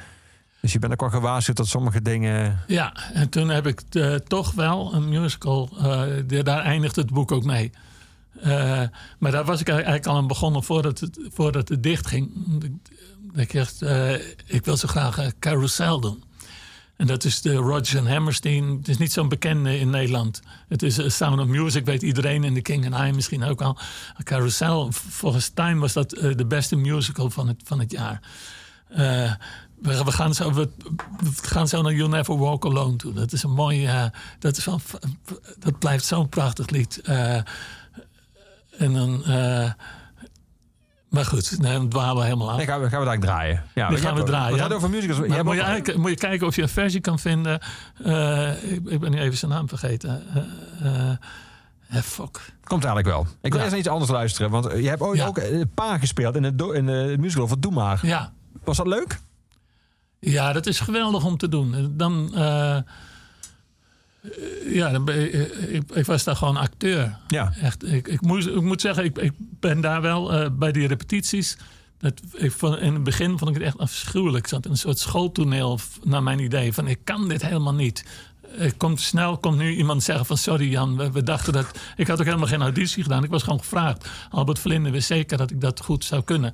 Dus 0.63 0.73
je 0.73 0.79
bent 0.79 0.93
ook 0.93 0.99
wel 0.99 1.09
gewaarschuwd 1.09 1.57
dat 1.57 1.67
sommige 1.67 2.01
dingen... 2.01 2.59
Ja, 2.67 2.93
en 3.13 3.29
toen 3.29 3.49
heb 3.49 3.67
ik 3.67 3.81
eh, 3.89 4.15
toch 4.15 4.51
wel 4.51 4.93
een 4.93 5.09
musical. 5.09 5.69
eh, 5.77 6.43
daar 6.43 6.61
eindigt 6.61 6.95
het 6.95 7.11
boek 7.11 7.31
ook 7.31 7.43
mee. 7.43 7.71
Eh, 8.41 8.81
maar 9.19 9.31
daar 9.31 9.45
was 9.45 9.61
ik 9.61 9.69
eigenlijk 9.69 10.05
al 10.05 10.15
aan 10.15 10.27
begonnen 10.27 10.63
voordat 10.63 10.99
het, 10.99 11.19
voordat 11.33 11.69
het 11.69 11.83
dicht 11.83 12.07
ging. 12.07 12.31
Ik 13.33 13.53
dacht, 13.53 13.81
ik 14.45 14.65
wil 14.65 14.77
zo 14.77 14.87
graag 14.87 15.31
Carousel 15.39 15.99
doen. 15.99 16.23
En 16.95 17.07
dat 17.07 17.23
is 17.23 17.41
de 17.41 17.53
Roger 17.53 18.09
Hammerstein. 18.09 18.69
Het 18.77 18.87
is 18.87 18.97
niet 18.97 19.11
zo'n 19.11 19.29
bekende 19.29 19.79
in 19.79 19.89
Nederland. 19.89 20.41
Het 20.67 20.83
is 20.83 20.97
eh, 20.97 21.09
Sound 21.09 21.39
of 21.39 21.47
Music, 21.47 21.85
weet 21.85 22.01
iedereen. 22.01 22.43
En 22.43 22.53
The 22.53 22.61
King 22.61 22.93
and 22.93 23.07
I 23.07 23.15
misschien 23.15 23.43
ook 23.43 23.61
al. 23.61 23.77
Carousel, 24.23 24.91
volgens 24.91 25.49
Time 25.49 25.79
was 25.79 25.93
dat 25.93 26.09
de 26.09 26.45
beste 26.47 26.75
musical 26.75 27.29
van 27.29 27.47
het, 27.47 27.61
van 27.63 27.79
het 27.79 27.91
jaar. 27.91 28.21
We, 29.83 30.03
we, 30.03 30.11
gaan 30.11 30.33
zo, 30.33 30.53
we, 30.53 30.69
we 31.19 31.29
gaan 31.41 31.67
zo 31.67 31.81
naar 31.81 31.93
You'll 31.93 32.09
Never 32.09 32.37
Walk 32.37 32.65
Alone 32.65 32.95
toe. 32.95 33.13
Dat 33.13 33.31
is 33.31 33.43
een 33.43 33.51
mooi... 33.53 33.85
eh, 33.85 34.05
dat, 34.39 34.57
is 34.57 34.65
wel, 34.65 34.81
dat 35.59 35.79
blijft 35.79 36.05
zo'n 36.05 36.29
prachtig 36.29 36.69
lied. 36.69 37.01
Eh, 37.01 37.35
en 38.77 38.93
dan... 38.93 39.23
eh, 39.25 39.71
maar 41.09 41.25
goed, 41.25 41.59
nee, 41.59 41.73
dan 41.73 41.89
dwalen 41.89 42.15
we 42.17 42.23
helemaal 42.23 42.49
af. 42.51 42.57
Nee, 42.57 42.65
gaan 42.65 42.81
we, 42.81 42.89
gaan 42.89 42.99
we 42.99 43.05
daar 43.05 43.19
draaien. 43.19 43.63
Ja, 43.73 43.89
je 43.89 43.97
gaan 43.97 44.15
we 44.15 44.23
draaien, 44.23 44.51
We 44.51 44.57
ja. 44.57 44.63
gaan 44.63 44.71
over 44.73 44.89
musicals. 44.89 45.27
Maar 45.27 45.43
moet, 45.43 45.55
je 45.55 45.75
ook- 45.77 45.95
moet 45.95 46.09
je 46.09 46.15
kijken 46.15 46.47
of 46.47 46.55
je 46.55 46.61
een 46.61 46.69
versie 46.69 46.99
kan 47.01 47.19
vinden. 47.19 47.53
Ik, 48.61 48.81
ik 48.85 48.99
ben 48.99 49.11
nu 49.11 49.19
even 49.19 49.37
zijn 49.37 49.51
naam 49.51 49.67
vergeten. 49.69 50.23
Eh 51.89 52.01
fuck. 52.01 52.39
Komt 52.63 52.83
eigenlijk 52.85 53.15
wel. 53.15 53.21
Ik 53.21 53.27
wil 53.41 53.51
Ja. 53.51 53.57
eerst 53.57 53.69
naar 53.69 53.79
iets 53.79 53.87
anders 53.87 54.11
luisteren. 54.11 54.49
Want 54.51 54.65
je 54.65 54.89
hebt 54.89 55.01
ooit 55.01 55.19
Ja. 55.19 55.25
ook 55.27 55.39
Pa 55.73 55.97
gespeeld 55.97 56.35
in, 56.35 56.43
het 56.43 56.61
in 56.61 56.85
de 56.85 57.15
musical 57.19 57.47
van 57.47 57.59
Doe 57.59 57.71
Maar. 57.71 57.99
Ja. 58.05 58.31
Was 58.63 58.77
dat 58.77 58.87
leuk? 58.87 59.19
Ja, 60.23 60.53
dat 60.53 60.65
is 60.65 60.79
geweldig 60.79 61.25
om 61.25 61.37
te 61.37 61.49
doen. 61.49 61.93
Dan, 61.97 62.35
eh, 62.35 62.75
eh, 62.75 62.83
ja, 64.65 64.89
dan 64.89 65.05
ben, 65.05 65.33
ik, 65.33 65.51
ik, 65.51 65.91
ik 65.91 66.05
was 66.05 66.23
daar 66.23 66.35
gewoon 66.35 66.57
acteur. 66.57 67.17
Ja. 67.27 67.53
Echt, 67.61 67.91
ik, 67.91 68.07
ik, 68.07 68.21
moet, 68.21 68.47
ik 68.47 68.61
moet 68.61 68.81
zeggen, 68.81 69.03
ik, 69.03 69.17
ik 69.17 69.33
ben 69.37 69.81
daar 69.81 70.01
wel 70.01 70.33
eh, 70.33 70.49
bij 70.51 70.71
die 70.71 70.87
repetities. 70.87 71.57
Dat, 71.97 72.21
ik 72.33 72.51
vond, 72.51 72.79
in 72.79 72.93
het 72.93 73.03
begin 73.03 73.37
vond 73.37 73.49
ik 73.49 73.55
het 73.55 73.65
echt 73.65 73.77
afschuwelijk. 73.77 74.43
Ik 74.43 74.49
zat 74.49 74.65
in 74.65 74.71
een 74.71 74.77
soort 74.77 74.99
schooltoneel, 74.99 75.79
naar 76.03 76.23
mijn 76.23 76.39
idee. 76.39 76.73
Van 76.73 76.87
ik 76.87 76.99
kan 77.03 77.29
dit 77.29 77.41
helemaal 77.41 77.73
niet. 77.73 78.05
Komt 78.77 79.01
snel 79.01 79.37
komt 79.37 79.57
nu 79.57 79.75
iemand 79.75 80.03
zeggen 80.03 80.25
van 80.25 80.37
sorry 80.37 80.69
Jan, 80.69 80.97
we, 80.97 81.11
we 81.11 81.23
dachten 81.23 81.53
dat... 81.53 81.79
Ik 81.95 82.07
had 82.07 82.19
ook 82.19 82.25
helemaal 82.25 82.47
geen 82.47 82.61
auditie 82.61 83.03
gedaan. 83.03 83.23
Ik 83.23 83.29
was 83.29 83.43
gewoon 83.43 83.59
gevraagd. 83.59 84.09
Albert 84.29 84.59
Vlinde 84.59 84.89
wist 84.89 85.07
zeker 85.07 85.37
dat 85.37 85.51
ik 85.51 85.61
dat 85.61 85.79
goed 85.79 86.05
zou 86.05 86.23
kunnen. 86.23 86.53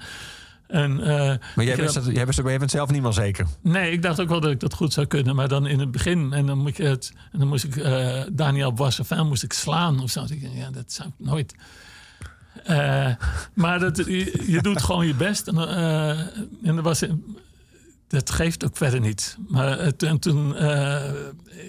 En, 0.69 0.99
eh, 0.99 1.35
Maar 1.55 1.65
jij 1.65 1.75
wist, 1.75 1.95
het, 1.95 2.05
jij 2.05 2.25
wist, 2.25 2.71
zelf 2.71 2.91
niet 2.91 3.01
meer 3.01 3.13
zeker. 3.13 3.47
Nee, 3.61 3.91
ik 3.91 4.01
dacht 4.01 4.19
ook 4.19 4.29
wel 4.29 4.39
dat 4.39 4.51
ik 4.51 4.59
dat 4.59 4.73
goed 4.73 4.93
zou 4.93 5.07
kunnen. 5.07 5.35
Maar 5.35 5.47
dan 5.47 5.67
in 5.67 5.79
het 5.79 5.91
begin, 5.91 6.33
en 6.33 6.45
dan, 6.45 6.57
moet 6.57 6.77
je 6.77 6.83
het, 6.83 7.13
en 7.31 7.39
dan 7.39 7.47
moest 7.47 7.63
ik 7.63 7.75
eh, 7.75 8.21
Daniel 8.31 8.73
Boissevin 8.73 9.27
moest 9.27 9.43
ik 9.43 9.53
slaan 9.53 9.99
of 9.99 10.09
zo. 10.09 10.23
Ik 10.23 10.49
ja, 10.53 10.69
dat 10.69 10.91
zou 10.91 11.09
ik 11.09 11.25
nooit. 11.25 11.55
Eh, 12.63 13.09
maar 13.53 13.79
dat, 13.79 13.97
je, 13.97 14.43
je 14.47 14.61
doet 14.61 14.81
gewoon 14.81 15.07
je 15.07 15.15
best. 15.15 15.47
En, 15.47 15.57
en 16.63 16.77
er 16.77 16.81
was, 16.81 17.03
dat 18.07 18.29
geeft 18.29 18.65
ook 18.65 18.77
verder 18.77 18.99
niet. 18.99 19.37
Maar 19.47 19.95
toen, 19.95 20.55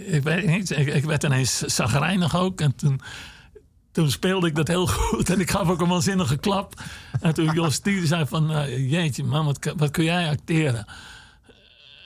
ik 0.06 0.22
weet 0.22 0.46
niet, 0.46 0.70
ik, 0.70 0.86
ik 0.86 1.04
werd 1.04 1.24
ineens 1.24 1.58
zagrijnig 1.58 2.36
ook. 2.36 2.60
En 2.60 2.74
toen, 2.74 3.00
toen 3.92 4.10
speelde 4.10 4.46
ik 4.46 4.54
dat 4.54 4.68
heel 4.68 4.86
goed. 4.86 5.30
En 5.30 5.40
ik 5.40 5.50
gaf 5.50 5.68
ook 5.68 5.80
een 5.80 5.88
waanzinnige 5.88 6.36
klap. 6.36 6.74
En 7.20 7.34
toen 7.34 7.52
Jos 7.54 7.74
Stier 7.74 8.06
zei 8.06 8.26
van, 8.26 8.52
eh, 8.52 8.90
jeetje 8.90 9.24
man, 9.24 9.44
wat, 9.44 9.72
wat 9.76 9.90
kun 9.90 10.04
jij 10.04 10.28
acteren? 10.28 10.84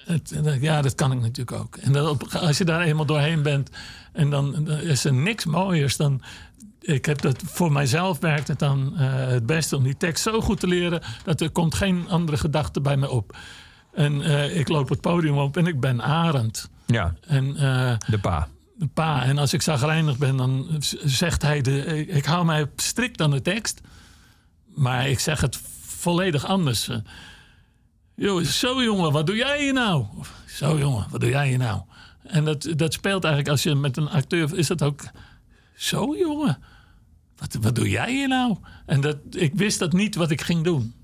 Het, 0.04 0.40
ja, 0.60 0.82
dat 0.82 0.94
kan 0.94 1.12
ik 1.12 1.20
natuurlijk 1.20 1.58
ook. 1.58 1.76
En 1.76 2.00
op- 2.06 2.22
als 2.32 2.58
je 2.58 2.64
daar 2.64 2.80
eenmaal 2.80 3.06
doorheen 3.06 3.42
bent... 3.42 3.70
en 4.12 4.30
dan, 4.30 4.52
dan 4.64 4.68
is 4.78 5.04
er 5.04 5.12
niks 5.12 5.44
mooiers 5.44 5.96
dan... 5.96 6.22
Ik 6.80 7.04
heb 7.04 7.20
dat 7.20 7.42
voor 7.44 7.72
mijzelf 7.72 8.18
werkt 8.18 8.48
het 8.48 8.58
dan 8.58 8.92
eh, 8.98 9.26
het 9.26 9.46
beste 9.46 9.76
om 9.76 9.82
die 9.82 9.96
tekst 9.96 10.22
zo 10.22 10.40
goed 10.40 10.60
te 10.60 10.66
leren... 10.66 11.02
dat 11.24 11.40
er 11.40 11.50
komt 11.50 11.74
geen 11.74 12.08
andere 12.08 12.36
gedachte 12.36 12.80
bij 12.80 12.96
me 12.96 13.10
op. 13.10 13.36
En 13.94 14.22
eh, 14.22 14.58
ik 14.58 14.68
loop 14.68 14.88
het 14.88 15.00
podium 15.00 15.38
op 15.38 15.56
en 15.56 15.66
ik 15.66 15.80
ben 15.80 16.02
Arend. 16.02 16.68
Ja, 16.86 17.14
En 17.26 17.54
de 18.06 18.18
Pa. 18.20 18.48
Pa. 18.94 19.24
En 19.24 19.38
als 19.38 19.52
ik 19.52 19.62
zagrijnig 19.62 20.18
ben, 20.18 20.36
dan 20.36 20.66
zegt 21.04 21.42
hij... 21.42 21.60
De, 21.60 22.06
ik, 22.06 22.24
hou 22.24 22.44
mij 22.44 22.70
strikt 22.76 23.20
aan 23.20 23.30
de 23.30 23.42
tekst. 23.42 23.80
Maar 24.74 25.08
ik 25.08 25.18
zeg 25.18 25.40
het 25.40 25.60
volledig 25.82 26.44
anders. 26.44 26.88
Eh, 26.88 26.96
Yo, 28.16 28.42
zo 28.42 28.82
jongen, 28.82 29.12
wat 29.12 29.26
doe 29.26 29.36
jij 29.36 29.62
hier 29.62 29.72
nou? 29.72 30.06
Zo 30.46 30.78
jongen, 30.78 31.06
wat 31.10 31.20
doe 31.20 31.30
jij 31.30 31.48
hier 31.48 31.58
nou? 31.58 31.80
En 32.22 32.44
dat, 32.44 32.68
dat 32.76 32.92
speelt 32.92 33.24
eigenlijk 33.24 33.52
als 33.52 33.62
je 33.62 33.74
met 33.74 33.96
een 33.96 34.08
acteur... 34.08 34.58
is 34.58 34.66
dat 34.66 34.82
ook... 34.82 35.02
Zo 35.76 36.16
jongen, 36.16 36.58
wat, 37.36 37.56
wat 37.60 37.74
doe 37.74 37.88
jij 37.88 38.12
hier 38.12 38.28
nou? 38.28 38.56
En 38.86 39.00
dat, 39.00 39.16
ik 39.30 39.54
wist 39.54 39.78
dat 39.78 39.92
niet 39.92 40.14
wat 40.14 40.30
ik 40.30 40.40
ging 40.40 40.64
doen. 40.64 40.94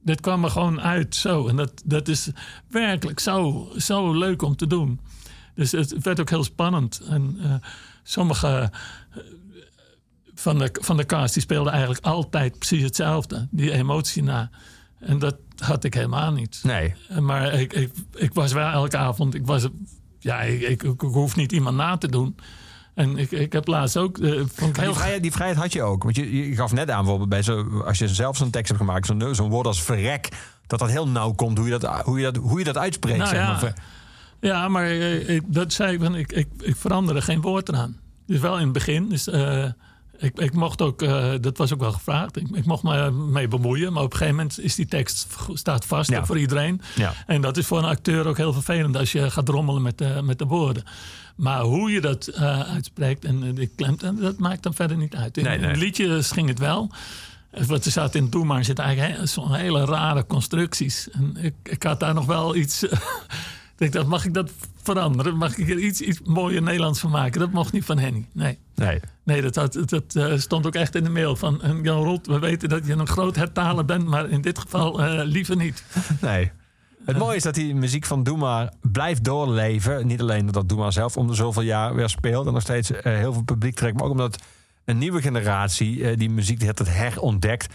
Dat 0.00 0.20
kwam 0.20 0.44
er 0.44 0.50
gewoon 0.50 0.80
uit 0.80 1.14
zo. 1.14 1.48
En 1.48 1.56
dat, 1.56 1.82
dat 1.84 2.08
is 2.08 2.28
werkelijk 2.68 3.20
zo, 3.20 3.68
zo 3.76 4.12
leuk 4.12 4.42
om 4.42 4.56
te 4.56 4.66
doen. 4.66 5.00
Dus 5.54 5.72
het 5.72 6.02
werd 6.02 6.20
ook 6.20 6.30
heel 6.30 6.44
spannend. 6.44 7.00
En 7.08 7.36
eh, 7.42 7.54
sommige 8.02 8.70
eh, 9.10 9.18
van 10.34 10.58
de, 10.58 10.76
van 10.80 10.96
de 10.96 11.06
cast 11.06 11.34
die 11.34 11.42
speelden 11.42 11.72
eigenlijk 11.72 12.04
altijd 12.04 12.58
precies 12.58 12.82
hetzelfde. 12.82 13.48
Die 13.50 13.72
emotie 13.72 14.22
na. 14.22 14.50
En 15.00 15.18
dat 15.18 15.36
had 15.56 15.84
ik 15.84 15.94
helemaal 15.94 16.32
niet. 16.32 16.60
Nee. 16.62 16.94
Eh, 17.08 17.18
Maar 17.18 17.52
ik, 17.52 17.72
ik, 17.72 17.92
ik 18.14 18.34
was 18.34 18.52
wel 18.52 18.68
elke 18.68 18.96
avond. 18.96 19.34
Ik, 19.34 19.46
was, 19.46 19.68
ja, 20.18 20.40
ik, 20.40 20.60
ik, 20.60 20.82
ik 20.82 21.00
hoef 21.00 21.36
niet 21.36 21.52
iemand 21.52 21.76
na 21.76 21.96
te 21.96 22.08
doen. 22.08 22.36
En 22.94 23.18
ik, 23.18 23.30
ik 23.30 23.52
heb 23.52 23.66
laatst 23.66 23.96
ook. 23.96 24.18
vond 24.54 24.76
heel 24.76 24.86
die, 24.86 24.94
vrijheid, 24.94 25.22
die 25.22 25.32
vrijheid 25.32 25.58
had 25.58 25.72
je 25.72 25.82
ook. 25.82 26.02
Want 26.02 26.16
je, 26.16 26.48
je 26.48 26.54
gaf 26.54 26.72
net 26.72 26.90
aan, 26.90 26.98
bijvoorbeeld 26.98 27.28
bij 27.28 27.42
zo, 27.42 27.80
als 27.80 27.98
je 27.98 28.08
zelf 28.08 28.36
zo'n 28.36 28.50
tekst 28.50 28.68
hebt 28.68 28.80
gemaakt, 28.80 29.06
zo'n 29.32 29.48
woord 29.48 29.66
als 29.66 29.82
verrek, 29.82 30.28
dat 30.66 30.78
dat 30.78 30.90
heel 30.90 31.08
nauw 31.08 31.32
komt, 31.32 31.58
hoe 31.58 31.68
je 31.68 31.78
dat, 31.78 32.02
hoe 32.04 32.18
je 32.18 32.24
dat, 32.24 32.36
hoe 32.36 32.58
je 32.58 32.64
dat 32.64 32.76
uitspreekt. 32.78 33.18
Nou 33.18 33.30
zeg 33.30 33.38
ja. 33.38 33.46
maar. 33.46 33.58
Ver- 33.58 33.74
Ja, 34.44 34.68
maar 34.68 34.84
eh, 34.86 35.28
ik, 35.28 35.42
dat 35.46 35.72
zei 35.72 35.92
ik, 35.94 36.00
van, 36.00 36.14
ik, 36.16 36.32
ik, 36.32 36.48
ik 36.60 36.76
veranderde 36.76 37.22
geen 37.22 37.40
woord 37.40 37.68
eraan. 37.68 37.96
Dus 38.26 38.40
wel 38.40 38.56
in 38.56 38.64
het 38.64 38.72
begin. 38.72 39.08
Dus, 39.08 39.28
eh, 39.28 39.64
ik, 40.18 40.38
ik 40.38 40.52
mocht 40.52 40.82
ook, 40.82 41.02
eh, 41.02 41.32
dat 41.40 41.58
was 41.58 41.72
ook 41.72 41.80
wel 41.80 41.92
gevraagd, 41.92 42.36
ik, 42.36 42.48
ik 42.52 42.64
mocht 42.64 42.82
me 42.82 43.10
mee 43.10 43.48
bemoeien. 43.48 43.92
Maar 43.92 44.02
op 44.02 44.12
een 44.12 44.18
gegeven 44.18 44.36
moment 44.38 44.60
is 44.60 44.74
die 44.74 44.86
tekst 44.86 45.26
staat 45.52 45.84
vast 45.86 46.10
Ja. 46.10 46.26
voor 46.26 46.38
iedereen. 46.38 46.80
Ja. 46.94 47.12
En 47.26 47.40
dat 47.40 47.56
is 47.56 47.66
voor 47.66 47.78
een 47.78 47.84
acteur 47.84 48.26
ook 48.26 48.36
heel 48.36 48.52
vervelend 48.52 48.96
als 48.96 49.12
je 49.12 49.30
gaat 49.30 49.48
rommelen 49.48 49.82
met, 49.82 49.98
de 49.98 50.20
met 50.22 50.38
de 50.38 50.46
woorden. 50.46 50.84
Maar 51.36 51.60
hoe 51.60 51.90
je 51.90 52.00
dat 52.00 52.32
uitspreekt 52.74 53.24
en 53.24 53.54
de 53.54 53.66
klemtoon, 53.66 54.20
dat 54.20 54.38
maakt 54.38 54.62
dan 54.62 54.74
verder 54.74 54.96
niet 54.96 55.14
uit. 55.16 55.36
In, 55.36 55.44
Nee, 55.44 55.58
nee. 55.58 55.70
in 55.72 55.78
liedjes 55.78 56.30
ging 56.30 56.48
het 56.48 56.58
wel. 56.58 56.90
Wat 57.66 57.84
er 57.84 57.90
staat 57.90 58.14
in 58.14 58.30
Doe 58.30 58.44
maar 58.44 58.64
zitten 58.64 58.84
eigenlijk 58.84 59.28
zo'n 59.28 59.54
hele 59.54 59.84
rare 59.84 60.26
constructies. 60.26 61.10
En 61.10 61.36
ik, 61.40 61.54
ik 61.62 61.82
had 61.82 62.00
daar 62.00 62.14
nog 62.14 62.26
wel 62.26 62.56
iets. 62.56 62.84
ik 63.78 63.92
dacht, 63.92 64.06
mag 64.06 64.24
ik 64.24 64.34
dat 64.34 64.50
veranderen? 64.82 65.36
Mag 65.36 65.56
ik 65.56 65.70
er 65.70 65.78
iets, 65.78 66.00
iets 66.00 66.20
mooier 66.24 66.62
Nederlands 66.62 67.00
van 67.00 67.10
maken? 67.10 67.40
Dat 67.40 67.52
mocht 67.52 67.72
niet 67.72 67.84
van 67.84 67.98
Henny. 67.98 68.26
Nee. 68.32 68.58
Nee. 68.74 69.00
Nee, 69.24 69.42
dat, 69.42 69.54
had, 69.54 69.78
dat 69.84 70.14
eh, 70.14 70.38
stond 70.38 70.66
ook 70.66 70.74
echt 70.74 70.94
in 70.94 71.04
de 71.04 71.10
mail 71.10 71.36
van 71.36 71.62
eh, 71.62 71.70
Jan 71.82 72.04
Rot. 72.04 72.26
We 72.26 72.38
weten 72.38 72.68
dat 72.68 72.86
je 72.86 72.92
een 72.92 73.06
groot 73.06 73.36
hertaler 73.36 73.84
bent, 73.84 74.06
maar 74.06 74.28
in 74.28 74.40
dit 74.40 74.58
geval 74.58 75.02
eh, 75.02 75.24
liever 75.24 75.56
niet. 75.56 75.84
Nee. 76.20 76.52
Het 77.04 77.18
mooie 77.18 77.36
is 77.36 77.42
dat 77.42 77.54
die 77.54 77.74
muziek 77.74 78.04
van 78.04 78.22
Doe 78.22 78.36
Maar 78.36 78.72
blijft 78.80 79.24
doorleven. 79.24 80.06
Niet 80.06 80.20
alleen 80.20 80.46
dat 80.46 80.68
Doe 80.68 80.78
Maar 80.78 80.92
zelf 80.92 81.16
om 81.16 81.26
de 81.26 81.34
zoveel 81.34 81.62
jaar 81.62 81.94
weer 81.94 82.08
speelt 82.08 82.46
en 82.46 82.52
nog 82.52 82.62
steeds 82.62 82.90
heel 83.02 83.32
veel 83.32 83.42
publiek 83.42 83.74
trekt, 83.74 83.94
maar 83.94 84.04
ook 84.04 84.10
omdat 84.10 84.42
een 84.84 84.98
nieuwe 84.98 85.22
generatie 85.22 86.16
die 86.16 86.30
muziek 86.30 86.62
het 86.62 86.88
herontdekt. 86.88 87.74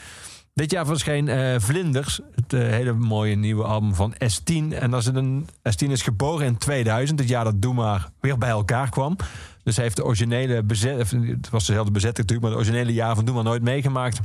Dit 0.53 0.71
jaar 0.71 0.85
verscheen 0.85 1.27
uh, 1.27 1.55
Vlinders, 1.57 2.19
het 2.35 2.53
eh, 2.53 2.59
hele 2.59 2.93
mooie 2.93 3.35
nieuwe 3.35 3.63
album 3.63 3.95
van 3.95 4.13
S10. 4.13 4.73
En 4.73 4.93
als 4.93 5.05
een, 5.05 5.47
S10 5.47 5.87
is 5.89 6.01
geboren 6.01 6.45
in 6.45 6.57
2000, 6.57 7.19
het 7.19 7.29
jaar 7.29 7.43
dat 7.43 7.61
Doemar 7.61 8.09
weer 8.19 8.37
bij 8.37 8.49
elkaar 8.49 8.89
kwam. 8.89 9.15
Dus 9.63 9.75
hij 9.75 9.83
heeft 9.83 9.97
de 9.97 10.05
originele 10.05 10.63
bezet, 10.63 11.11
het 11.11 11.49
was 11.49 11.65
dezelfde 11.65 11.91
bezetting 11.91 12.27
natuurlijk, 12.27 12.41
maar 12.41 12.49
het 12.49 12.59
originele 12.59 12.93
jaar 12.93 13.15
van 13.15 13.25
Doe 13.25 13.43
nooit 13.43 13.61
meegemaakt. 13.61 14.19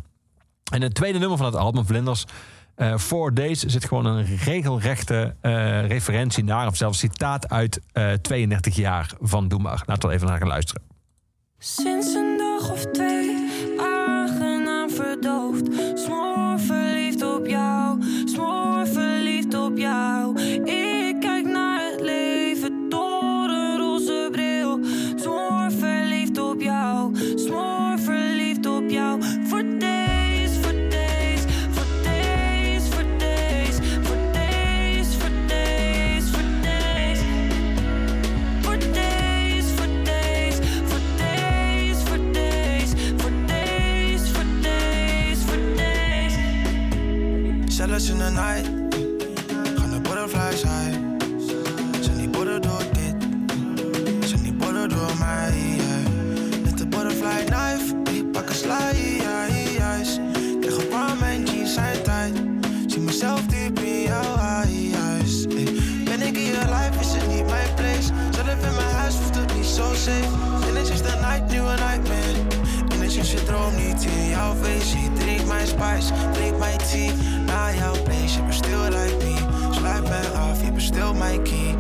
En 0.72 0.83
het 0.83 0.95
tweede 0.95 1.18
nummer 1.18 1.37
van 1.37 1.47
het 1.47 1.57
album, 1.57 1.87
Vlinders, 1.87 2.25
uh, 2.77 2.97
Four 2.97 3.35
Days, 3.35 3.62
zit 3.62 3.85
gewoon 3.85 4.07
een 4.07 4.25
regelrechte 4.37 5.35
referentie 5.89 6.45
naar, 6.45 6.66
of 6.66 6.77
zelfs 6.77 6.99
citaat 6.99 7.49
uit 7.49 7.81
32 8.22 8.77
jaar 8.77 9.12
van 9.20 9.49
Doemar. 9.49 9.83
Laten 9.87 10.09
we 10.09 10.14
even 10.14 10.27
naar 10.27 10.39
gaan 10.39 10.49
luisteren. 10.49 10.83
Sinds 11.59 12.14
een 12.14 12.34
verdoofd. 15.15 15.67
Smoor 15.95 16.59
verliefd 16.59 17.23
op 17.23 17.47
jou. 17.47 17.84
clutching 47.95 48.18
the 48.18 48.28
night. 48.28 48.74
mijn 75.73 76.03
spice, 76.03 76.31
drink 76.33 76.59
mijn 76.59 76.79
tea. 76.79 77.12
Na 77.47 77.75
jouw 77.75 78.03
place, 78.03 78.37
je 78.37 78.43
bent 78.43 78.55
stil 78.55 78.83
like 78.83 79.17
me. 79.17 79.37
Sluit 79.71 80.03
me 80.03 80.29
af, 80.39 80.65
je 80.65 80.73
bestelt 80.73 81.19
mijn 81.19 81.43
key. 81.43 81.75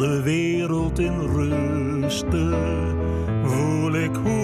de 0.00 0.22
wereld 0.22 0.98
in 0.98 1.20
rust 1.20 2.24
voel 3.42 3.94
ik 3.94 4.14
hoe 4.14 4.39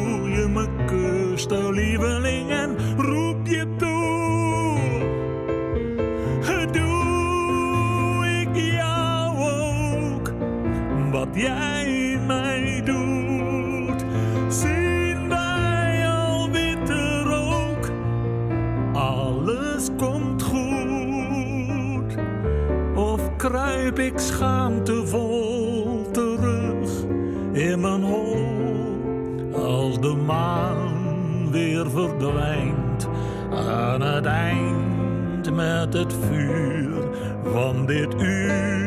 aan 33.53 34.03
het 34.03 34.27
eind 34.27 35.55
met 35.55 35.93
het 35.93 36.15
vuur 36.29 37.03
van 37.45 37.87
dit 37.87 38.15
uur. 38.21 38.86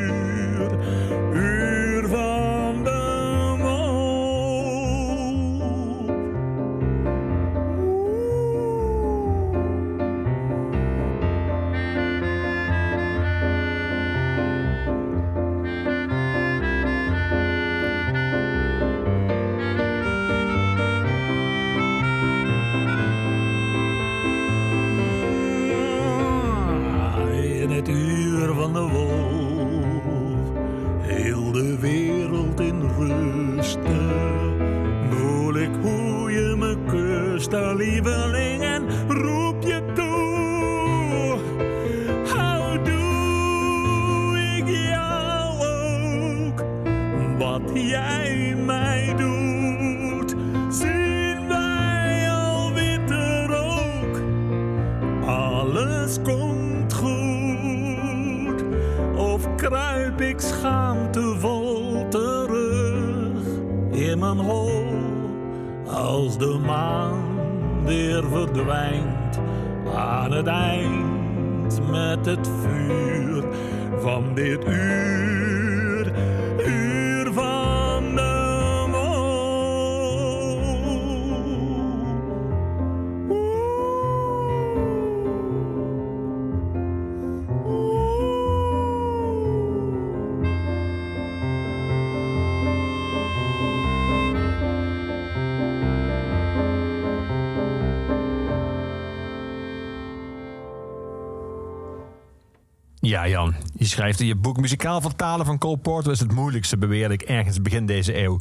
Ja, 103.19 103.27
Jan. 103.27 103.55
Je 103.75 103.85
schrijft 103.85 104.19
in 104.19 104.25
je 104.25 104.35
boek 104.35 104.59
Muzikaal 104.59 105.01
vertalen 105.01 105.45
van 105.45 105.57
Cole 105.57 105.77
Porter 105.77 106.11
is 106.11 106.19
het 106.19 106.31
moeilijkste, 106.31 106.77
beweerde 106.77 107.13
ik 107.13 107.21
ergens 107.21 107.61
begin 107.61 107.85
deze 107.85 108.17
eeuw. 108.17 108.37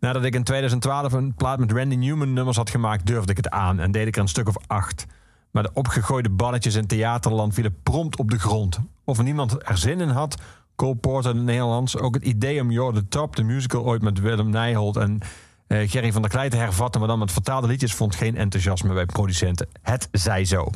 Nadat 0.00 0.24
ik 0.24 0.34
in 0.34 0.44
2012 0.44 1.12
een 1.12 1.34
plaat 1.34 1.58
met 1.58 1.72
Randy 1.72 1.94
Newman 1.94 2.32
nummers 2.32 2.56
had 2.56 2.70
gemaakt, 2.70 3.06
durfde 3.06 3.30
ik 3.30 3.36
het 3.36 3.50
aan 3.50 3.80
en 3.80 3.90
deed 3.90 4.06
ik 4.06 4.16
er 4.16 4.22
een 4.22 4.28
stuk 4.28 4.48
of 4.48 4.56
acht. 4.66 5.06
Maar 5.50 5.62
de 5.62 5.70
opgegooide 5.72 6.30
balletjes 6.30 6.74
in 6.74 6.86
theaterland 6.86 7.54
vielen 7.54 7.76
prompt 7.82 8.16
op 8.16 8.30
de 8.30 8.38
grond. 8.38 8.78
Of 9.04 9.22
niemand 9.22 9.68
er 9.68 9.78
zin 9.78 10.00
in 10.00 10.08
had, 10.08 10.40
Cole 10.76 10.96
Porter 10.96 11.30
in 11.30 11.36
het 11.36 11.46
Nederlands, 11.46 11.98
ook 11.98 12.14
het 12.14 12.24
idee 12.24 12.60
om 12.60 12.70
You're 12.70 12.94
the 12.94 13.08
Top, 13.08 13.36
de 13.36 13.42
musical 13.42 13.84
ooit 13.84 14.02
met 14.02 14.20
Willem 14.20 14.50
Nijholt 14.50 14.96
en 14.96 15.18
eh, 15.66 15.90
Gerry 15.90 16.12
van 16.12 16.22
der 16.22 16.30
Klei 16.30 16.48
te 16.48 16.56
hervatten, 16.56 17.00
maar 17.00 17.08
dan 17.08 17.18
met 17.18 17.32
vertaalde 17.32 17.66
liedjes, 17.66 17.94
vond 17.94 18.14
geen 18.14 18.36
enthousiasme 18.36 18.94
bij 18.94 19.06
producenten. 19.06 19.68
Het 19.82 20.08
zij 20.12 20.44
zo. 20.44 20.70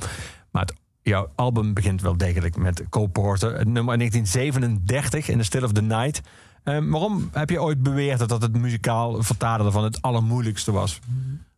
Maar 0.50 0.62
het 0.62 0.74
jouw 1.02 1.28
album 1.34 1.74
begint 1.74 2.02
wel 2.02 2.16
degelijk 2.16 2.56
met 2.56 2.82
Cole 2.88 3.08
Porter. 3.08 3.50
Nummer 3.50 3.98
1937 3.98 5.28
in 5.28 5.38
The 5.38 5.44
Still 5.44 5.62
of 5.62 5.72
the 5.72 5.82
Night. 5.82 6.20
Eh, 6.62 6.78
waarom 6.82 7.30
heb 7.32 7.50
je 7.50 7.62
ooit 7.62 7.82
beweerd 7.82 8.18
dat 8.18 8.28
dat 8.28 8.42
het 8.42 8.56
muzikaal 8.56 9.22
vertalen 9.22 9.72
van 9.72 9.84
het 9.84 10.02
allermoeilijkste 10.02 10.72
was? 10.72 10.98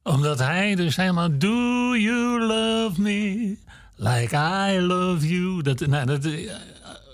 Omdat 0.03 0.39
hij 0.39 0.75
dus 0.75 0.97
helemaal... 0.97 1.39
Do 1.39 1.97
you 1.97 2.41
love 2.41 3.01
me 3.01 3.57
like 3.97 4.37
I 4.37 4.81
love 4.81 5.29
you? 5.29 5.63
Dat, 5.63 5.87
nou, 5.87 6.07
dat, 6.07 6.25
eh, 6.25 6.53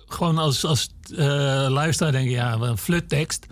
gewoon 0.08 0.38
als, 0.38 0.64
als 0.64 0.90
eh, 1.16 1.66
luisteraar 1.68 2.12
denk 2.12 2.24
je, 2.24 2.34
ja, 2.34 2.52
een 2.52 2.78
fluttekst. 2.78 3.46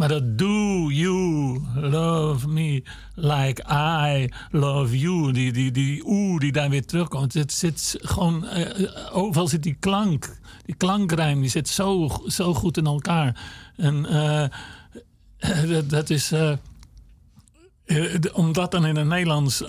Maar 0.00 0.08
dat 0.08 0.38
do 0.38 0.90
you 0.90 1.60
love 1.74 2.48
me 2.48 2.82
like 3.14 3.62
I 3.70 4.28
love 4.50 4.98
you. 4.98 5.32
Die, 5.32 5.52
die, 5.52 5.70
die 5.70 6.02
oeh 6.06 6.40
die 6.40 6.52
daar 6.52 6.70
weer 6.70 6.86
terugkomt. 6.86 7.34
Het 7.34 7.52
zit 7.52 7.96
gewoon, 8.00 8.46
eh, 8.46 9.16
overal 9.16 9.48
zit 9.48 9.62
die 9.62 9.76
klank. 9.80 10.38
Die 10.64 10.74
klankrijm 10.74 11.40
die 11.40 11.50
zit 11.50 11.68
zo, 11.68 12.08
zo 12.26 12.54
goed 12.54 12.76
in 12.76 12.86
elkaar. 12.86 13.40
En 13.76 14.06
eh, 14.06 14.48
dat, 15.88 16.10
is... 16.10 16.28
de- 16.28 16.58
om 18.32 18.52
dat 18.52 18.70
dan 18.70 18.86
in 18.86 18.96
het 18.96 19.06
Nederlands 19.06 19.62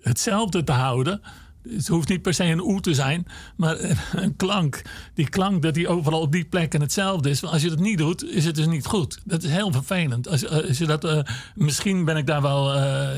hetzelfde 0.00 0.64
te 0.64 0.72
houden. 0.72 1.20
Het 1.68 1.88
hoeft 1.88 2.08
niet 2.08 2.22
per 2.22 2.34
se 2.34 2.44
een 2.44 2.60
oe 2.60 2.80
te 2.80 2.94
zijn, 2.94 3.26
maar 3.56 3.76
eh, 3.76 3.96
een 4.22 4.36
klank. 4.36 4.82
Die 5.14 5.28
klank 5.28 5.62
dat 5.62 5.74
die 5.74 5.88
overal 5.88 6.20
op 6.20 6.32
die 6.32 6.44
plekken 6.44 6.80
hetzelfde 6.80 7.30
is. 7.30 7.44
Als 7.44 7.62
je 7.62 7.68
dat 7.68 7.78
niet 7.78 7.98
doet, 7.98 8.24
is 8.24 8.44
het 8.44 8.54
dus 8.54 8.66
niet 8.66 8.86
goed. 8.86 9.20
Dat 9.24 9.42
is 9.42 9.50
heel 9.50 9.72
vervelend. 9.72 10.28
Als, 10.28 10.48
als 10.48 10.78
je 10.78 10.86
dat, 10.86 11.04
eh, 11.04 11.18
misschien 11.54 12.04
ben 12.04 12.16
ik 12.16 12.26
daar 12.26 12.42
wel 12.42 12.74
eh, 12.74 13.08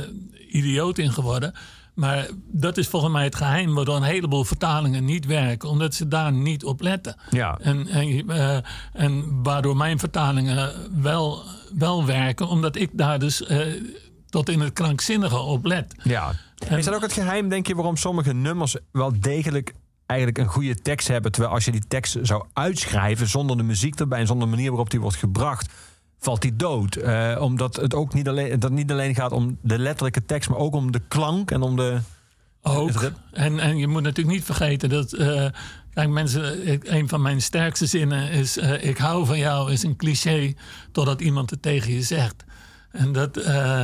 idioot 0.50 0.98
in 0.98 1.12
geworden. 1.12 1.54
Maar 1.94 2.28
dat 2.46 2.76
is 2.76 2.88
volgens 2.88 3.12
mij 3.12 3.24
het 3.24 3.34
geheim 3.34 3.74
waardoor 3.74 3.96
een 3.96 4.02
heleboel 4.02 4.44
vertalingen 4.44 5.04
niet 5.04 5.26
werken. 5.26 5.68
Omdat 5.68 5.94
ze 5.94 6.08
daar 6.08 6.32
niet 6.32 6.64
op 6.64 6.80
letten. 6.80 7.16
Ja. 7.30 7.58
En, 7.60 7.88
en, 7.88 8.30
eh, 8.30 8.56
en 8.92 9.42
waardoor 9.42 9.76
mijn 9.76 9.98
vertalingen 9.98 10.72
wel, 11.02 11.42
wel 11.74 12.06
werken, 12.06 12.48
omdat 12.48 12.76
ik 12.76 12.90
daar 12.92 13.18
dus 13.18 13.46
eh, 13.46 13.58
tot 14.34 14.48
in 14.48 14.60
het 14.60 14.72
krankzinnige 14.72 15.36
op 15.38 15.64
let. 15.64 15.94
Ja. 16.02 16.32
Is 16.76 16.84
dat 16.84 16.94
ook 16.94 17.02
het 17.02 17.12
geheim, 17.12 17.48
denk 17.48 17.66
je, 17.66 17.74
waarom 17.74 17.96
sommige 17.96 18.32
nummers 18.32 18.76
wel 18.92 19.20
degelijk 19.20 19.74
eigenlijk 20.06 20.38
een 20.38 20.46
goede 20.46 20.74
tekst 20.74 21.08
hebben? 21.08 21.32
Terwijl 21.32 21.54
als 21.54 21.64
je 21.64 21.70
die 21.70 21.84
tekst 21.88 22.18
zou 22.22 22.44
uitschrijven 22.52 23.28
zonder 23.28 23.56
de 23.56 23.62
muziek 23.62 24.00
erbij 24.00 24.18
en 24.18 24.26
zonder 24.26 24.48
de 24.48 24.54
manier 24.54 24.68
waarop 24.70 24.90
die 24.90 25.00
wordt 25.00 25.16
gebracht, 25.16 25.72
valt 26.18 26.42
die 26.42 26.56
dood. 26.56 26.96
Eh, 26.96 27.36
omdat 27.40 27.76
het 27.76 27.94
ook 27.94 28.14
niet 28.14 28.28
alleen, 28.28 28.60
dat 28.60 28.70
niet 28.70 28.90
alleen 28.90 29.14
gaat 29.14 29.32
om 29.32 29.58
de 29.62 29.78
letterlijke 29.78 30.24
tekst, 30.24 30.48
maar 30.50 30.58
ook 30.58 30.74
om 30.74 30.92
de 30.92 31.00
klank 31.08 31.50
en 31.50 31.62
om 31.62 31.76
de. 31.76 31.98
Ook. 32.62 33.10
En, 33.32 33.58
en 33.60 33.76
je 33.76 33.86
moet 33.86 34.02
natuurlijk 34.02 34.36
niet 34.36 34.44
vergeten 34.44 34.88
dat. 34.88 35.12
eh, 35.12 35.46
kijk, 35.94 36.08
mensen, 36.08 36.66
ik- 36.66 36.88
een 36.88 37.08
van 37.08 37.22
mijn 37.22 37.42
sterkste 37.42 37.86
zinnen 37.86 38.30
is: 38.30 38.56
eh, 38.58 38.84
Ik 38.84 38.98
hou 38.98 39.26
van 39.26 39.38
jou, 39.38 39.72
is 39.72 39.82
een 39.82 39.96
cliché 39.96 40.54
totdat 40.92 41.20
iemand 41.20 41.50
het 41.50 41.62
tegen 41.62 41.92
je 41.92 42.02
zegt. 42.02 42.44
En 42.90 43.12
dat 43.12 43.36
eh, 43.36 43.82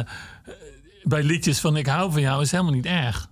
bij 1.02 1.22
liedjes 1.22 1.58
van 1.60 1.76
Ik 1.76 1.86
hou 1.86 2.12
van 2.12 2.20
jou 2.20 2.42
is 2.42 2.50
helemaal 2.50 2.72
niet 2.72 2.86
erg. 2.86 3.28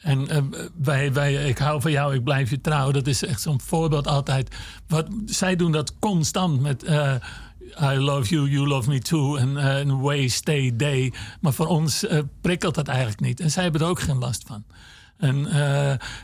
En 0.00 0.28
eh, 0.28 0.42
bij, 0.74 1.12
bij 1.12 1.34
Ik 1.48 1.58
hou 1.58 1.80
van 1.80 1.90
jou, 1.90 2.14
ik 2.14 2.24
blijf 2.24 2.50
je 2.50 2.60
trouw, 2.60 2.90
dat 2.90 3.06
is 3.06 3.24
echt 3.24 3.40
zo'n 3.40 3.60
voorbeeld 3.60 4.06
altijd. 4.06 4.56
Wat, 4.88 5.06
zij 5.26 5.56
doen 5.56 5.72
dat 5.72 5.98
constant 5.98 6.60
met. 6.60 6.82
eh, 6.82 7.14
I 7.82 7.96
love 7.98 8.28
you, 8.34 8.50
you 8.50 8.66
love 8.66 8.88
me 8.88 8.98
too. 9.00 9.36
En 9.36 9.56
een 9.56 10.00
way, 10.00 10.28
stay, 10.28 10.76
day. 10.76 11.12
Maar 11.40 11.52
voor 11.52 11.66
ons 11.66 12.06
prikkelt 12.40 12.74
dat 12.74 12.88
eigenlijk 12.88 13.20
niet. 13.20 13.40
En 13.40 13.50
zij 13.50 13.62
hebben 13.62 13.80
er 13.80 13.86
ook 13.86 14.00
geen 14.00 14.18
last 14.18 14.42
van. 14.46 14.64
En 15.16 15.48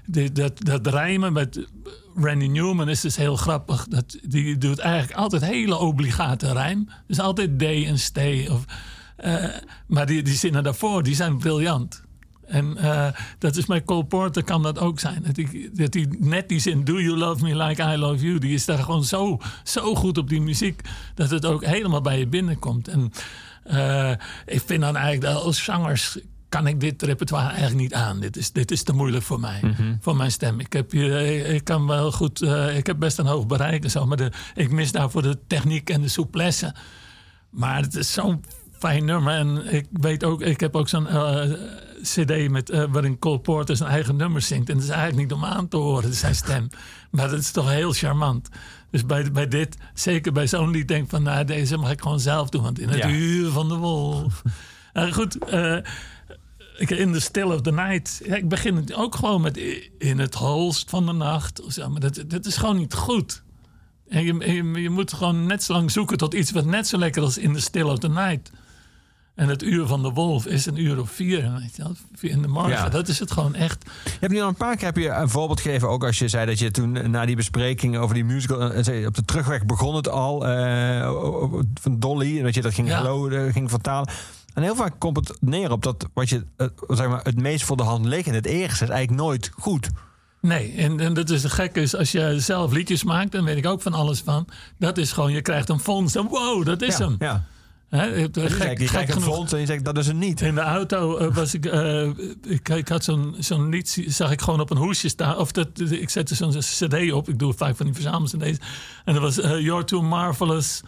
die- 0.07 0.32
dat, 0.32 0.64
dat 0.64 0.86
rijmen 0.86 1.32
met 1.32 1.66
Randy 2.14 2.47
Newman 2.47 2.88
is 2.88 3.01
dus 3.01 3.16
heel 3.16 3.36
grappig. 3.36 3.86
Dat, 3.88 4.18
die 4.22 4.59
doet 4.59 4.78
eigenlijk 4.78 5.18
altijd 5.18 5.45
hele 5.45 5.76
obligate 5.78 6.53
rijm. 6.53 6.88
Dus 7.07 7.18
altijd 7.20 7.59
day 7.59 7.86
en 7.86 7.99
stay. 7.99 8.47
Of, 8.49 8.64
eh, 9.21 9.45
maar 9.87 10.07
die, 10.07 10.23
die 10.23 10.35
zinnen 10.35 10.62
daarvoor, 10.62 11.03
die 11.03 11.14
zijn 11.14 11.39
briljant. 11.39 12.03
En 12.47 12.77
eh, 12.77 13.07
dat 13.39 13.57
is 13.57 13.66
bij 13.66 13.85
Cole 13.85 14.05
Porter 14.05 14.45
kan 14.45 14.62
dat 14.62 14.79
ook 14.79 15.01
zijn. 15.01 15.23
Dat 15.23 15.35
die, 15.35 15.71
dat 15.73 15.93
die 15.93 16.09
net 16.18 16.49
die 16.49 16.59
zin, 16.59 16.85
do 16.85 17.01
you 17.01 17.16
love 17.16 17.45
me 17.45 17.57
like 17.57 17.83
I 17.83 17.97
love 17.97 18.25
you... 18.25 18.39
die 18.39 18.55
is 18.55 18.64
daar 18.64 18.79
gewoon 18.79 19.05
zo, 19.05 19.39
zo 19.64 19.95
goed 19.95 20.18
op 20.18 20.29
die 20.29 20.41
muziek... 20.41 20.81
dat 21.14 21.31
het 21.31 21.45
ook 21.45 21.64
helemaal 21.64 22.01
bij 22.01 22.18
je 22.18 22.27
binnenkomt. 22.27 22.89
En 22.89 23.12
eh, 23.64 24.11
ik 24.47 24.62
vind 24.66 24.81
dan 24.81 24.97
eigenlijk 24.97 25.35
dat 25.35 25.43
als 25.43 25.64
zangers 25.64 26.18
kan 26.49 26.66
ik 26.66 26.81
dit 26.81 27.03
repertoire 27.03 27.49
eigenlijk 27.49 27.81
niet 27.81 27.95
aan. 27.95 28.21
Dit 28.21 28.37
is, 28.37 28.53
dit 28.53 28.71
is 28.71 28.83
te 28.83 28.93
moeilijk 28.93 29.25
voor 29.25 29.41
mij, 29.41 29.61
voor 30.01 30.16
mijn 30.16 30.31
stem. 30.33 30.61
Ik 30.61 30.73
heb, 30.73 30.95
ik 30.95 31.64
kan 31.64 31.87
wel 31.87 32.12
goed, 32.12 32.43
ik 32.77 32.87
heb 32.87 32.99
best 32.99 33.18
een 33.18 33.27
hoog 33.27 33.47
bereik 33.47 33.85
en 33.85 33.91
zo, 33.91 34.07
maar 34.07 34.16
de, 34.16 34.33
ik 34.55 34.71
mis 34.71 34.93
daarvoor 34.93 35.23
de 35.23 35.39
techniek 35.47 35.91
en 35.91 36.01
de 36.01 36.09
souplesse. 36.09 36.75
Maar 37.51 37.83
het 37.83 37.97
is 37.97 38.12
zo'n 38.12 38.45
fijn 38.81 39.05
nummer. 39.05 39.35
En 39.35 39.72
ik 39.74 39.87
weet 39.93 40.24
ook, 40.24 40.43
ik 40.43 40.61
heb 40.61 40.76
ook 40.76 40.89
zo'n 40.89 41.07
eh, 41.09 41.51
CD 42.03 42.49
met, 42.51 42.70
eh, 42.70 42.85
waarin 42.91 43.18
Cole 43.18 43.41
Porter 43.41 43.76
zijn 43.76 43.91
eigen 43.91 44.16
nummer 44.16 44.43
zingt. 44.43 44.68
En 44.68 44.74
het 44.74 44.85
is 44.85 44.91
eigenlijk 44.91 45.22
niet 45.22 45.33
om 45.33 45.45
aan 45.45 45.68
te 45.68 45.76
horen, 45.76 46.14
zijn 46.14 46.35
stem. 46.35 46.68
Maar 47.11 47.31
dat 47.31 47.39
is 47.41 47.51
toch 47.51 47.70
heel 47.70 47.93
charmant. 47.93 48.49
Dus 48.91 49.07
bij, 49.07 49.31
bij 49.33 49.49
dit, 49.49 49.76
zeker 49.95 50.33
bij 50.33 50.47
zo'n 50.47 50.70
lied, 50.70 50.89
denk 50.89 51.05
ik 51.05 51.11
van, 51.11 51.22
nou, 51.22 51.45
deze 51.45 51.76
mag 51.76 51.91
ik 51.91 52.01
gewoon 52.03 52.20
zelf 52.20 52.49
doen. 52.49 52.62
Want 52.62 52.78
in 52.81 52.89
het 52.89 52.99
Ja. 52.99 53.09
uur 53.11 53.51
van 53.51 53.68
de 53.68 53.76
wolf. 53.76 54.43
Eh, 54.93 55.12
goed, 55.12 55.37
ik- 56.78 56.91
in 56.91 57.12
the 57.12 57.20
still 57.20 57.43
of 57.53 57.61
the 57.61 57.72
night. 57.72 58.20
Ja, 58.24 58.35
ik 58.37 58.49
begin 58.49 58.76
het 58.76 58.95
ook 58.95 59.14
gewoon 59.14 59.41
met 59.41 59.57
in 59.99 60.18
het 60.18 60.35
holst 60.35 60.91
van 60.91 61.07
de 61.07 61.12
nacht. 61.12 61.62
Of 61.62 61.72
zo, 61.72 61.89
maar 61.89 62.01
dat, 62.01 62.24
dat 62.26 62.47
is 62.47 62.57
gewoon 62.57 62.76
niet 62.76 62.95
goed. 62.95 63.43
En 64.09 64.24
je, 64.24 64.35
je, 64.53 64.81
je 64.83 64.91
moet 64.91 65.12
gewoon 65.12 65.47
net 65.47 65.62
zo 65.62 65.72
lang 65.72 65.91
zoeken 65.91 66.16
tot 66.16 66.35
iets 66.35 66.51
wat 66.51 66.64
net 66.64 66.87
zo 66.87 66.99
lekker 66.99 67.22
is 67.22 67.39
in 67.39 67.53
the 67.55 67.61
still 67.61 67.83
of 67.83 67.99
the 67.99 68.09
night. 68.09 68.51
En 69.41 69.49
het 69.49 69.62
uur 69.62 69.86
van 69.86 70.03
de 70.03 70.11
wolf 70.11 70.47
is 70.47 70.66
een 70.66 70.80
uur 70.80 71.01
of 71.01 71.11
vier, 71.11 71.53
weet 71.59 71.76
je 71.76 71.82
wel, 71.82 71.93
vier 72.14 72.30
in 72.30 72.43
de 72.43 72.49
morgen. 72.49 72.70
Ja. 72.70 72.88
Dat 72.88 73.09
is 73.09 73.18
het 73.18 73.30
gewoon 73.30 73.55
echt. 73.55 73.84
Je 74.05 74.11
hebt 74.20 74.32
nu 74.32 74.41
al 74.41 74.49
een 74.49 74.55
paar 74.55 74.76
keer 74.76 74.84
heb 74.86 74.97
je 74.97 75.09
een 75.09 75.28
voorbeeld 75.28 75.61
gegeven, 75.61 75.88
ook 75.88 76.05
als 76.05 76.18
je 76.18 76.28
zei 76.28 76.47
dat 76.47 76.59
je 76.59 76.70
toen 76.70 77.11
na 77.11 77.26
die 77.26 77.36
bespreking 77.36 77.97
over 77.97 78.14
die 78.14 78.24
musical, 78.24 78.72
eh, 78.72 78.84
zei, 78.84 79.07
op 79.07 79.14
de 79.14 79.24
terugweg 79.24 79.66
begon 79.66 79.95
het 79.95 80.09
al 80.09 80.47
eh, 80.47 81.11
van 81.80 81.99
Dolly, 81.99 82.38
en 82.38 82.45
dat 82.45 82.55
je 82.55 82.62
dat 82.62 82.74
ging 82.74 82.88
Ja. 82.88 82.97
geloven, 82.97 83.53
ging 83.53 83.70
vertalen. 83.70 84.09
En 84.55 84.62
heel 84.62 84.76
vaak 84.76 84.93
komt 84.99 85.16
het 85.16 85.36
neer 85.41 85.70
op 85.70 85.82
dat 85.82 86.09
wat 86.12 86.28
je 86.28 86.45
eh, 86.57 86.66
zeg 86.88 87.09
maar, 87.09 87.20
het 87.22 87.41
meest 87.41 87.64
voor 87.64 87.76
de 87.76 87.82
hand 87.82 88.05
liggende, 88.05 88.38
het 88.38 88.47
eerste, 88.47 88.84
is 88.84 88.91
eigenlijk 88.91 89.22
nooit 89.22 89.51
goed. 89.59 89.91
Nee, 90.41 90.74
en, 90.76 91.01
en 91.01 91.14
dat 91.14 91.30
is 91.30 91.43
de 91.43 91.51
gekke 91.51 91.80
is 91.80 91.97
als 91.97 92.12
je 92.12 92.41
zelf 92.41 92.72
liedjes 92.72 93.05
maakt, 93.05 93.32
dan 93.32 93.45
weet 93.45 93.57
ik 93.57 93.66
ook 93.66 93.82
van 93.82 93.93
alles 93.93 94.20
van. 94.20 94.47
Dat 94.78 94.99
is 94.99 95.12
gewoon, 95.12 95.32
je 95.32 95.43
krijgt 95.43 95.68
een 95.68 95.80
fonds 95.80 96.14
en 96.14 96.26
wow, 96.26 96.64
dat 96.64 96.82
is 96.82 96.97
ja, 96.97 97.05
hem. 97.05 97.16
Ja. 97.18 97.45
Hè, 97.91 98.05
je 98.05 98.28
gek- 98.32 98.32
krijgt- 98.32 98.80
je 98.80 98.88
gek 98.88 99.09
een 99.09 99.12
genoeg. 99.14 99.34
fonds 99.34 99.53
en 99.53 99.61
je 99.61 99.66
zegt 99.66 99.84
dat 99.84 99.99
is 99.99 100.07
het 100.07 100.16
niet. 100.16 100.41
In 100.41 100.55
de 100.55 100.61
auto 100.61 101.16
eh, 101.16 101.34
was 101.34 101.55
ik, 101.55 101.66
eh, 101.66 102.09
ik, 102.43 102.68
ik 102.68 102.88
had 102.88 103.05
zo'n 103.05 103.34
zo'n 103.38 103.68
lied, 103.68 104.05
zag 104.07 104.30
ik 104.30 104.41
gewoon 104.41 104.61
op 104.61 104.70
een 104.70 104.76
hoesje 104.76 105.09
staan. 105.09 105.36
Of 105.36 105.53
dat, 105.53 105.68
ik 105.91 106.11
zette 106.11 106.34
zo'n 106.34 106.51
cd 106.59 107.12
op, 107.12 107.28
ik 107.28 107.38
doe 107.38 107.53
vaak 107.53 107.76
van 107.76 107.86
die 107.86 107.95
verzamel-cd's. 107.95 108.59
En 109.05 109.12
dat 109.14 109.22
was 109.22 109.41
eh, 109.41 109.61
You're 109.61 109.84
Too 109.84 110.03
Marvelous. 110.03 110.80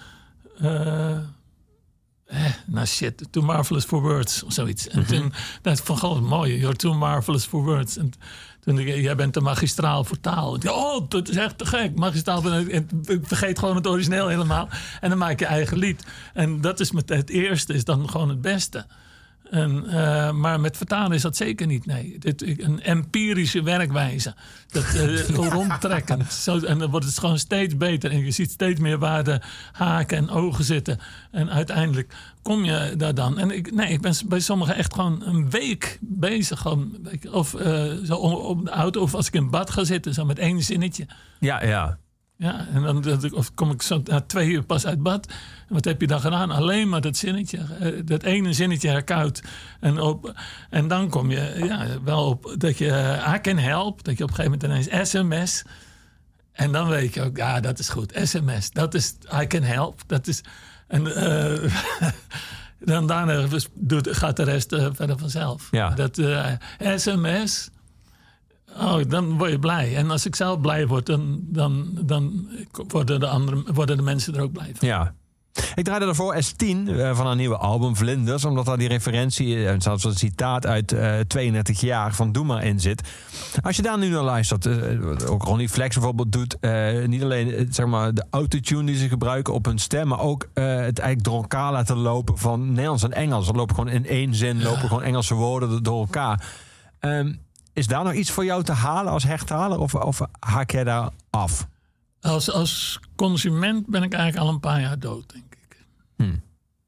Eh, 2.32 2.44
nou 2.66 2.86
shit, 2.86 3.26
Too 3.30 3.42
Marvelous 3.42 3.84
for 3.84 4.00
Words 4.00 4.42
of 4.42 4.52
zoiets. 4.52 4.88
En 4.88 5.06
toen, 5.06 5.32
dat 5.62 5.80
vond 5.80 5.98
ik 5.98 6.04
altijd 6.04 6.24
mooi, 6.24 6.58
You're 6.58 6.76
Too 6.76 6.94
Marvelous 6.94 7.44
for 7.44 7.64
Words. 7.64 7.96
En 7.96 8.12
toen 8.60 8.78
ik, 8.78 8.86
jij 8.86 9.16
bent 9.16 9.32
te 9.32 9.40
magistraal 9.40 10.04
voor 10.04 10.20
taal. 10.20 10.54
Ik 10.54 10.62
dacht, 10.62 10.76
oh, 10.76 11.08
dat 11.08 11.28
is 11.28 11.36
echt 11.36 11.58
te 11.58 11.66
gek. 11.66 11.94
Magistraal, 11.94 12.44
en 12.44 12.88
ik 13.06 13.20
vergeet 13.22 13.58
gewoon 13.58 13.76
het 13.76 13.86
origineel 13.86 14.28
helemaal. 14.28 14.68
En 15.00 15.08
dan 15.08 15.18
maak 15.18 15.38
je 15.38 15.46
eigen 15.46 15.78
lied. 15.78 16.04
En 16.34 16.60
dat 16.60 16.80
is 16.80 16.92
met 16.92 17.08
het 17.08 17.30
eerste, 17.30 17.74
is 17.74 17.84
dan 17.84 18.10
gewoon 18.10 18.28
het 18.28 18.40
beste. 18.40 18.86
En, 19.52 19.86
eh, 19.86 20.32
maar 20.32 20.60
met 20.60 20.76
vertalen 20.76 21.12
is 21.12 21.22
dat 21.22 21.36
zeker 21.36 21.66
niet. 21.66 21.86
Nee, 21.86 22.18
dit, 22.18 22.60
een 22.60 22.82
empirische 22.82 23.62
werkwijze. 23.62 24.34
Dat 24.68 24.84
eh, 24.84 25.28
rondtrekkend. 25.52 26.32
Zo, 26.32 26.58
en 26.58 26.78
dan 26.78 26.90
wordt 26.90 27.06
het 27.06 27.18
gewoon 27.18 27.38
steeds 27.38 27.76
beter. 27.76 28.10
En 28.10 28.24
je 28.24 28.30
ziet 28.30 28.50
steeds 28.50 28.80
meer 28.80 28.98
waar 28.98 29.24
de 29.24 29.40
haken 29.72 30.16
en 30.16 30.30
ogen 30.30 30.64
zitten. 30.64 30.98
En 31.30 31.50
uiteindelijk 31.50 32.14
kom 32.42 32.64
je 32.64 32.94
daar 32.96 33.14
dan. 33.14 33.38
En 33.38 33.50
ik, 33.50 33.74
nee, 33.74 33.88
ik 33.88 34.00
ben 34.00 34.14
bij 34.26 34.40
sommigen 34.40 34.74
echt 34.74 34.94
gewoon 34.94 35.22
een 35.24 35.50
week 35.50 35.98
bezig. 36.00 36.60
Gewoon, 36.60 37.08
of 37.30 37.54
eh, 37.54 37.92
zo 38.04 38.14
om, 38.14 38.32
om 38.32 38.64
de 38.64 38.70
auto, 38.70 39.00
of 39.00 39.14
als 39.14 39.26
ik 39.26 39.34
in 39.34 39.50
bad 39.50 39.70
ga 39.70 39.84
zitten, 39.84 40.14
zo 40.14 40.24
met 40.24 40.38
één 40.38 40.62
zinnetje. 40.62 41.06
Ja, 41.38 41.64
ja. 41.64 41.98
Ja, 42.36 42.66
en 42.72 42.82
dan 42.82 43.32
of 43.34 43.54
kom 43.54 43.70
ik 43.70 43.82
zo 43.82 44.00
na 44.04 44.20
twee 44.20 44.50
uur 44.50 44.62
pas 44.62 44.86
uit 44.86 45.02
bad. 45.02 45.26
En 45.68 45.74
wat 45.74 45.84
heb 45.84 46.00
je 46.00 46.06
dan 46.06 46.20
gedaan? 46.20 46.50
Alleen 46.50 46.88
maar 46.88 47.00
dat 47.00 47.16
zinnetje. 47.16 47.58
eh, 47.78 47.92
Dat 48.04 48.22
ene 48.22 48.52
zinnetje 48.52 48.88
herkoud. 48.88 49.42
En, 49.80 50.00
op, 50.00 50.32
en 50.70 50.88
dan 50.88 51.08
kom 51.08 51.30
je 51.30 51.54
ja, 51.64 51.86
wel 52.04 52.24
op 52.24 52.54
dat 52.58 52.78
je 52.78 52.90
eh, 52.90 53.34
I 53.34 53.40
can 53.40 53.58
help. 53.58 54.04
Dat 54.04 54.18
je 54.18 54.24
op 54.24 54.30
een 54.30 54.36
gegeven 54.36 54.58
moment 54.60 54.88
ineens 54.90 55.10
sms. 55.10 55.62
En 56.52 56.72
dan 56.72 56.88
weet 56.88 57.14
je 57.14 57.22
ook, 57.22 57.36
ja, 57.36 57.60
dat 57.60 57.78
is 57.78 57.88
goed. 57.88 58.12
SMS, 58.22 58.70
dat 58.70 58.94
is 58.94 59.14
I 59.42 59.46
can 59.46 59.62
help. 59.62 60.00
Dat 60.06 60.26
is... 60.26 60.40
En 60.88 61.14
eh, 61.14 61.72
dan 62.92 63.06
daarna 63.06 63.46
doet, 63.74 64.08
gaat 64.16 64.36
de 64.36 64.42
rest 64.42 64.68
verder 64.92 65.18
vanzelf. 65.18 65.68
Ja. 65.70 65.90
Dat 65.90 66.20
sms... 66.96 67.70
Oh, 68.80 69.00
dan 69.08 69.38
word 69.38 69.50
je 69.50 69.58
blij. 69.58 69.96
En 69.96 70.10
als 70.10 70.26
ik 70.26 70.36
zelf 70.36 70.60
blij 70.60 70.86
word, 70.86 71.06
dan, 71.06 71.40
dan, 71.40 71.88
dan 72.00 72.48
worden, 72.88 73.20
de 73.20 73.26
andere, 73.28 73.62
worden 73.74 73.96
de 73.96 74.02
mensen 74.02 74.34
er 74.34 74.42
ook 74.42 74.52
blij 74.52 74.72
van. 74.74 74.88
Ja. 74.88 75.14
Ik 75.74 75.84
draaide 75.84 76.06
ervoor 76.06 76.34
S10 76.34 76.66
eh, 76.66 77.16
van 77.16 77.26
haar 77.26 77.36
nieuwe 77.36 77.56
album 77.56 77.96
Vlinders, 77.96 78.44
omdat 78.44 78.66
daar 78.66 78.78
die 78.78 78.88
referentie, 78.88 79.66
en 79.66 79.80
zelfs 79.80 80.04
een 80.04 80.14
citaat 80.14 80.66
uit 80.66 80.92
eh 80.92 81.18
32 81.18 81.80
jaar 81.80 82.14
van 82.14 82.32
Doe 82.32 82.44
maar 82.44 82.64
in 82.64 82.80
zit. 82.80 83.08
Als 83.62 83.76
je 83.76 83.82
daar 83.82 83.98
nu 83.98 84.08
naar 84.08 84.22
luistert, 84.22 84.66
eh, 84.66 85.30
ook 85.30 85.42
Ronnie 85.42 85.68
Flex 85.68 85.94
bijvoorbeeld 85.94 86.32
doet, 86.32 86.58
eh, 86.60 87.06
niet 87.06 87.22
alleen 87.22 87.54
eh, 87.54 87.66
zeg 87.70 87.86
maar, 87.86 88.14
de 88.14 88.24
autotune 88.30 88.84
die 88.84 88.96
ze 88.96 89.08
gebruiken 89.08 89.54
op 89.54 89.64
hun 89.64 89.78
stem, 89.78 90.08
maar 90.08 90.20
ook 90.20 90.48
eh, 90.54 90.64
het 90.64 90.98
eigenlijk 90.98 91.24
door 91.24 91.40
elkaar 91.40 91.72
laten 91.72 91.96
lopen 91.96 92.38
van 92.38 92.68
Nederlands 92.68 93.02
en 93.02 93.12
Engels. 93.12 93.48
Er 93.48 93.54
lopen 93.54 93.74
gewoon 93.74 93.90
in 93.90 94.06
één 94.06 94.34
zin 94.34 94.62
lopen 94.62 94.88
gewoon 94.88 95.02
Engelse 95.02 95.34
woorden 95.34 95.82
door 95.82 96.00
elkaar. 96.00 96.46
Ehm, 97.00 97.32
is 97.72 97.86
daar 97.86 98.04
nog 98.04 98.12
iets 98.12 98.30
voor 98.30 98.44
jou 98.44 98.62
te 98.62 98.72
halen 98.72 99.12
als 99.12 99.24
hechtaler 99.24 99.78
of, 99.78 99.94
of 99.94 100.20
haak 100.38 100.70
jij 100.70 100.84
daar 100.84 101.10
af? 101.30 101.66
Als, 102.20 102.50
als 102.50 103.00
consument 103.16 103.86
ben 103.86 104.02
ik 104.02 104.12
eigenlijk 104.12 104.46
al 104.46 104.52
een 104.52 104.60
paar 104.60 104.80
jaar 104.80 104.98
dood, 104.98 105.32
denk 105.32 105.54
ik. 105.68 105.84
Hmm. 106.16 106.42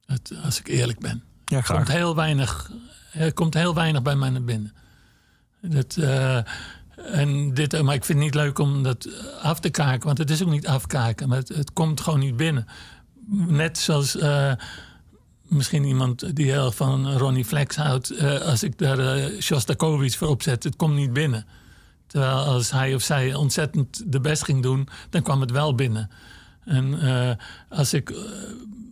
Het, 0.07 0.33
als 0.45 0.59
ik 0.59 0.69
eerlijk 0.69 0.99
ben. 0.99 1.23
Ja, 1.45 1.57
Er 1.57 1.65
komt 1.65 1.89
heel 1.89 2.15
weinig, 2.15 2.71
er 3.13 3.33
komt 3.33 3.55
heel 3.55 3.75
weinig 3.75 4.03
bij 4.03 4.17
mij 4.17 4.31
naar 4.31 4.45
binnen. 4.45 4.73
Dat, 5.61 5.97
eh, 5.97 6.37
en 6.97 7.55
dit, 7.55 7.83
maar 7.83 7.95
ik 7.95 8.05
vind 8.05 8.19
het 8.19 8.27
niet 8.27 8.35
leuk 8.35 8.59
om 8.59 8.83
dat 8.83 9.09
af 9.43 9.61
te 9.61 9.71
kaken, 9.71 10.07
want 10.07 10.19
het 10.19 10.31
is 10.31 10.43
ook 10.43 10.51
niet 10.51 10.67
afkaken, 10.67 11.29
maar 11.29 11.39
het, 11.39 11.49
het 11.49 11.73
komt 11.73 12.01
gewoon 12.01 12.19
niet 12.19 12.37
binnen. 12.37 12.67
Net 13.31 13.79
zoals 13.79 14.17
eh, 14.17 14.53
misschien 15.49 15.85
iemand 15.85 16.37
die 16.37 16.51
heel 16.51 16.73
van 16.73 17.17
Ronnie 17.17 17.45
Flex 17.45 17.77
houdt, 17.77 18.11
eh, 18.11 18.41
als 18.41 18.63
ik 18.63 18.79
daar 18.79 18.99
eh 18.99 19.41
Shostakovich 19.41 20.17
voor 20.17 20.29
opzet, 20.29 20.65
het 20.65 20.77
komt 20.77 20.95
niet 20.95 21.13
binnen. 21.13 21.47
Terwijl 22.07 22.37
als 22.37 22.71
hij 22.71 22.95
of 22.95 23.03
zij 23.03 23.35
ontzettend 23.35 24.13
de 24.13 24.21
best 24.21 24.45
ging 24.45 24.63
doen, 24.63 24.89
dan 25.11 25.23
kwam 25.23 25.41
het 25.41 25.51
wel 25.51 25.75
binnen. 25.75 26.11
En 26.65 27.01
eh, 27.01 27.31
als 27.69 27.95
ik 27.95 28.15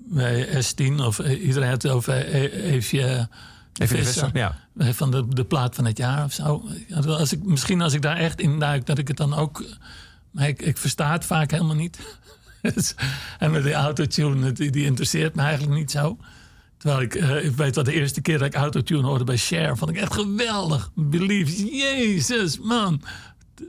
bij 0.04 0.64
S10 0.64 0.94
of 1.04 1.18
iedereen 1.18 1.68
had 1.68 1.82
het 1.82 1.92
over 1.92 2.14
Eefje 2.24 3.28
Even 3.72 3.96
de 3.96 4.02
Visser, 4.02 4.30
Visser, 4.30 4.54
ja. 4.76 4.92
van 4.92 5.10
de, 5.10 5.28
de 5.28 5.44
plaat 5.44 5.74
van 5.74 5.84
het 5.84 5.98
jaar 5.98 6.24
of 6.24 6.32
zo. 6.32 6.68
Als 7.06 7.32
ik, 7.32 7.44
misschien 7.44 7.80
als 7.80 7.92
ik 7.92 8.02
daar 8.02 8.16
echt 8.16 8.40
in 8.40 8.58
duik, 8.58 8.86
dat 8.86 8.98
ik 8.98 9.08
het 9.08 9.16
dan 9.16 9.34
ook... 9.34 9.64
Maar 10.30 10.48
ik, 10.48 10.62
ik 10.62 10.78
versta 10.78 11.12
het 11.12 11.24
vaak 11.24 11.50
helemaal 11.50 11.76
niet. 11.76 11.98
Dus- 12.74 12.94
en 13.38 13.50
met 13.50 13.62
die 13.62 13.72
autotune, 13.72 14.52
die, 14.52 14.70
die 14.70 14.84
interesseert 14.84 15.34
me 15.34 15.42
eigenlijk 15.42 15.78
niet 15.78 15.90
zo. 15.90 16.18
Terwijl 16.82 17.02
ik, 17.02 17.14
eh, 17.14 17.44
ik 17.44 17.56
weet 17.56 17.74
wat 17.74 17.84
de 17.84 17.92
eerste 17.92 18.20
keer 18.20 18.38
dat 18.38 18.46
ik 18.46 18.54
autotune 18.54 19.06
hoorde 19.06 19.24
bij 19.24 19.36
Cher, 19.36 19.76
vond 19.76 19.90
ik 19.90 19.96
echt 19.96 20.14
geweldig. 20.14 20.90
Believe, 20.94 21.76
jezus, 21.76 22.58
man. 22.58 23.02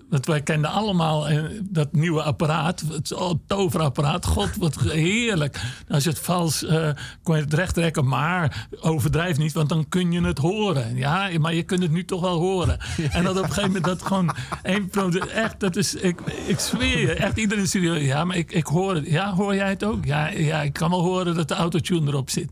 Want 0.10 0.26
wij 0.26 0.42
kenden 0.42 0.72
allemaal 0.72 1.28
eh, 1.30 1.44
dat 1.62 1.92
nieuwe 1.92 2.24
apparaat, 2.24 2.84
het 2.92 3.16
toverapparaat. 3.48 4.26
God, 4.26 4.56
wat 4.56 4.80
heerlijk. 4.80 5.62
Als 5.88 6.04
je 6.04 6.10
het 6.10 6.20
vals 6.20 6.66
eh, 6.66 6.90
kon 7.24 7.36
je 7.36 7.42
het 7.42 7.54
recht 7.54 7.74
trekken, 7.74 8.08
maar 8.08 8.68
overdrijf 8.82 9.38
niet, 9.38 9.54
want 9.54 9.70
dan 9.70 9.90
kun 9.90 10.12
je 10.12 10.22
het 10.22 10.38
horen. 10.38 10.96
Ja, 10.96 11.30
maar 11.40 11.54
je 11.54 11.64
kunt 11.64 11.82
het 11.82 11.92
nu 11.92 12.06
toch 12.06 12.22
wel 12.22 12.40
horen. 12.40 12.80
En 13.12 13.24
dat 13.24 13.38
op 13.38 13.44
een 13.44 13.50
gegeven 13.50 13.68
moment 13.68 13.86
dat 13.86 14.02
gewoon 14.02 14.36
één 14.64 14.90
echt, 15.34 15.60
dat 15.60 15.76
is, 15.76 15.96
ik, 15.96 16.20
ik 16.48 16.60
zweer 16.60 17.00
je, 17.00 17.14
echt 17.14 17.38
iedereen 17.38 17.68
studio. 17.68 17.94
Ja, 17.94 18.24
maar 18.24 18.38
ik, 18.38 18.52
ik 18.52 18.66
hoor 18.66 18.96
het. 18.96 19.06
Ja, 19.06 19.34
hoor 19.34 19.56
jij 19.56 19.70
het 19.70 19.84
ook? 19.84 20.06
Ja, 20.06 20.28
ja, 20.30 20.62
ik 20.62 20.74
kan 20.74 20.90
wel 20.90 21.02
horen 21.02 21.36
dat 21.36 21.48
de 21.48 21.54
autotune 21.54 22.08
erop 22.08 22.30
zit. 22.30 22.52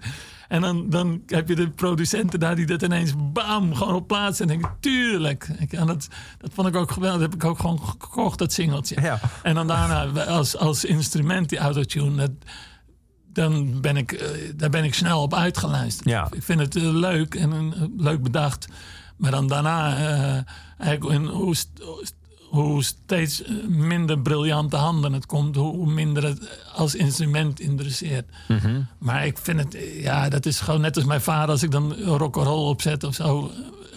En 0.51 0.61
dan, 0.61 0.89
dan 0.89 1.21
heb 1.25 1.47
je 1.47 1.55
de 1.55 1.69
producenten 1.69 2.39
daar 2.39 2.55
die 2.55 2.65
dat 2.65 2.81
ineens 2.81 3.13
bam, 3.17 3.75
gewoon 3.75 3.95
op 3.95 4.07
plaats. 4.07 4.39
En 4.39 4.47
denk 4.47 4.65
ik, 4.65 4.71
tuurlijk. 4.79 5.49
En 5.69 5.87
dat, 5.87 6.07
dat 6.37 6.51
vond 6.53 6.67
ik 6.67 6.75
ook 6.75 6.91
geweldig. 6.91 7.21
Dat 7.21 7.31
heb 7.31 7.41
ik 7.41 7.49
ook 7.49 7.59
gewoon 7.59 7.79
gekocht, 7.79 8.39
dat 8.39 8.53
singeltje. 8.53 9.01
Ja. 9.01 9.19
En 9.43 9.55
dan 9.55 9.67
daarna 9.67 10.23
als, 10.23 10.57
als 10.57 10.85
instrument 10.85 11.49
die 11.49 11.57
autotune. 11.57 12.15
Dat, 12.15 12.31
dan 13.33 13.81
ben 13.81 13.97
ik, 13.97 14.11
eh, 14.11 14.27
daar 14.55 14.69
ben 14.69 14.83
ik 14.83 14.93
snel 14.93 15.21
op 15.21 15.33
uitgeluisterd. 15.33 16.09
Ja. 16.09 16.27
Ik 16.31 16.43
vind 16.43 16.59
het 16.59 16.75
eh, 16.75 16.83
leuk 16.83 17.35
en 17.35 17.51
eh, 17.51 17.81
leuk 17.97 18.23
bedacht. 18.23 18.67
Maar 19.17 19.31
dan 19.31 19.47
daarna, 19.47 19.97
eh, 19.97 20.53
eigenlijk 20.77 21.19
in 21.19 21.25
hoe, 21.25 21.55
hoe 22.51 22.83
steeds 22.83 23.43
eh, 23.43 23.53
minder 23.67 24.19
briljante 24.19 24.75
handen 24.75 25.13
het 25.13 25.25
komt, 25.25 25.55
hoe 25.55 25.91
minder 25.91 26.23
het 26.23 26.59
als 26.75 26.95
instrument 26.95 27.59
interesseert. 27.59 28.25
Mhm. 28.47 28.81
Maar 28.97 29.25
ik 29.25 29.37
vind 29.37 29.59
het, 29.59 29.75
eh, 29.75 30.03
ja, 30.03 30.29
dat 30.29 30.45
is 30.45 30.59
gewoon 30.59 30.81
net 30.81 30.95
als 30.95 31.05
mijn 31.05 31.21
vader 31.21 31.49
als 31.49 31.63
ik 31.63 31.71
dan 31.71 31.93
rock'n'roll 31.93 32.69
opzet 32.69 33.03
of 33.03 33.15
zo. 33.15 33.51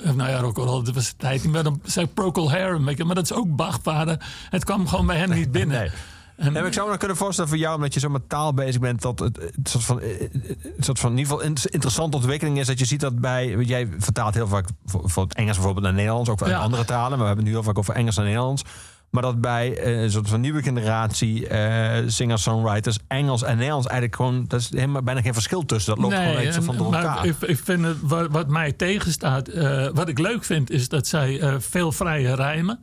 Eh, 0.05 0.12
Nou 0.12 0.31
ja, 0.31 0.39
rock'n'roll, 0.39 0.82
dat 0.85 0.94
was 0.94 1.09
de 1.09 1.16
tijd 1.16 1.44
meer. 1.44 1.62
Dan 1.62 1.81
zei 1.85 2.06
Procol 2.06 2.51
Harum, 2.51 2.82
maar 2.82 3.14
dat 3.14 3.24
is 3.24 3.32
ook 3.32 3.56
Bach, 3.56 3.78
vader. 3.82 4.26
Het 4.51 4.64
kwam 4.64 4.89
gewoon 4.89 5.06
bij 5.06 5.16
hem 5.16 5.31
niet 5.31 5.52
binnen. 5.59 5.78
Nee. 5.81 5.90
En, 6.36 6.52
maar 6.52 6.66
ik 6.66 6.73
zou 6.73 6.90
me 6.90 6.97
kunnen 6.97 7.16
voorstellen 7.16 7.51
voor 7.51 7.59
jou, 7.59 7.74
omdat 7.77 7.94
je 7.94 8.01
zo 8.01 8.09
met 8.09 8.28
taal 8.28 8.55
bezig 8.55 8.81
bent, 8.81 9.02
dat 9.02 9.19
het, 9.19 9.36
het 9.36 9.69
soort 9.69 9.85
van, 9.85 10.01
eh, 10.01 10.20
een 10.20 10.66
soort 10.85 10.98
van 10.98 11.11
in 11.11 11.19
ieder 11.19 11.32
geval 11.32 11.47
een 11.48 11.56
interessante 11.70 12.16
ontwikkeling 12.16 12.59
is 12.59 12.66
dat 12.66 12.78
je 12.78 12.85
ziet 12.85 13.01
dat 13.01 13.19
bij, 13.20 13.56
jij 13.59 13.89
vertaalt 13.98 14.35
heel 14.35 14.48
vaak 14.48 14.69
voor, 14.85 15.23
het 15.23 15.35
Engels 15.35 15.55
bijvoorbeeld 15.56 15.85
naar 15.85 15.94
Nederlands, 15.94 16.31
ook 16.31 16.47
Ja. 16.47 16.59
andere 16.59 16.85
talen, 16.85 17.09
maar 17.11 17.19
we 17.19 17.24
hebben 17.27 17.44
het 17.44 17.44
nu 17.44 17.51
heel 17.61 17.62
vaak 17.62 17.78
over 17.78 17.94
Engels 17.94 18.16
en 18.16 18.24
Nederlands. 18.24 18.62
Maar 19.11 19.23
dat 19.23 19.40
bij 19.40 19.77
eh, 19.78 20.02
een 20.02 20.11
soort 20.11 20.28
van 20.28 20.40
nieuwe 20.40 20.62
generatie 20.62 21.47
eh 21.48 22.02
singer-songwriters 22.06 22.98
Engels 23.09 23.43
en 23.43 23.56
Nederlands 23.56 23.86
eigenlijk 23.86 24.16
gewoon, 24.16 24.44
dat 24.48 24.61
is 24.61 24.70
helemaal 24.70 25.02
bijna 25.02 25.20
geen 25.20 25.32
verschil 25.32 25.65
tussen. 25.66 25.94
Dat 25.94 26.02
loopt 26.05 26.15
gewoon 26.16 26.36
echt 26.36 26.52
zo 26.55 26.59
en- 26.61 26.65
van 26.66 26.77
door 26.77 26.94
elkaar. 26.94 27.27
Ik, 27.27 27.36
ik 27.40 27.59
vind 27.65 27.85
het, 27.85 27.97
wat, 28.01 28.27
wat 28.31 28.48
mij 28.48 28.73
tegenstaat, 28.73 29.51
wat 29.93 30.09
ik 30.09 30.19
leuk 30.19 30.44
vind, 30.44 30.70
is 30.70 30.89
dat 30.89 31.06
zij 31.06 31.61
veel 31.61 31.93
vrije 31.93 32.35
rijmen. 32.35 32.81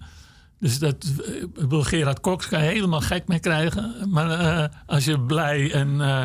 Dus 0.61 0.79
dat, 0.79 0.95
eh, 1.25 1.41
ik 1.41 1.53
bedoel, 1.53 1.83
Gerard 1.83 2.19
Cox 2.19 2.47
kan 2.47 2.63
je 2.63 2.69
helemaal 2.69 3.01
gek 3.01 3.27
mee 3.27 3.39
krijgen. 3.39 3.95
Maar 4.09 4.29
eh, 4.39 4.69
als 4.85 5.05
je 5.05 5.19
blij 5.19 5.71
en 5.73 6.01
eh, 6.01 6.23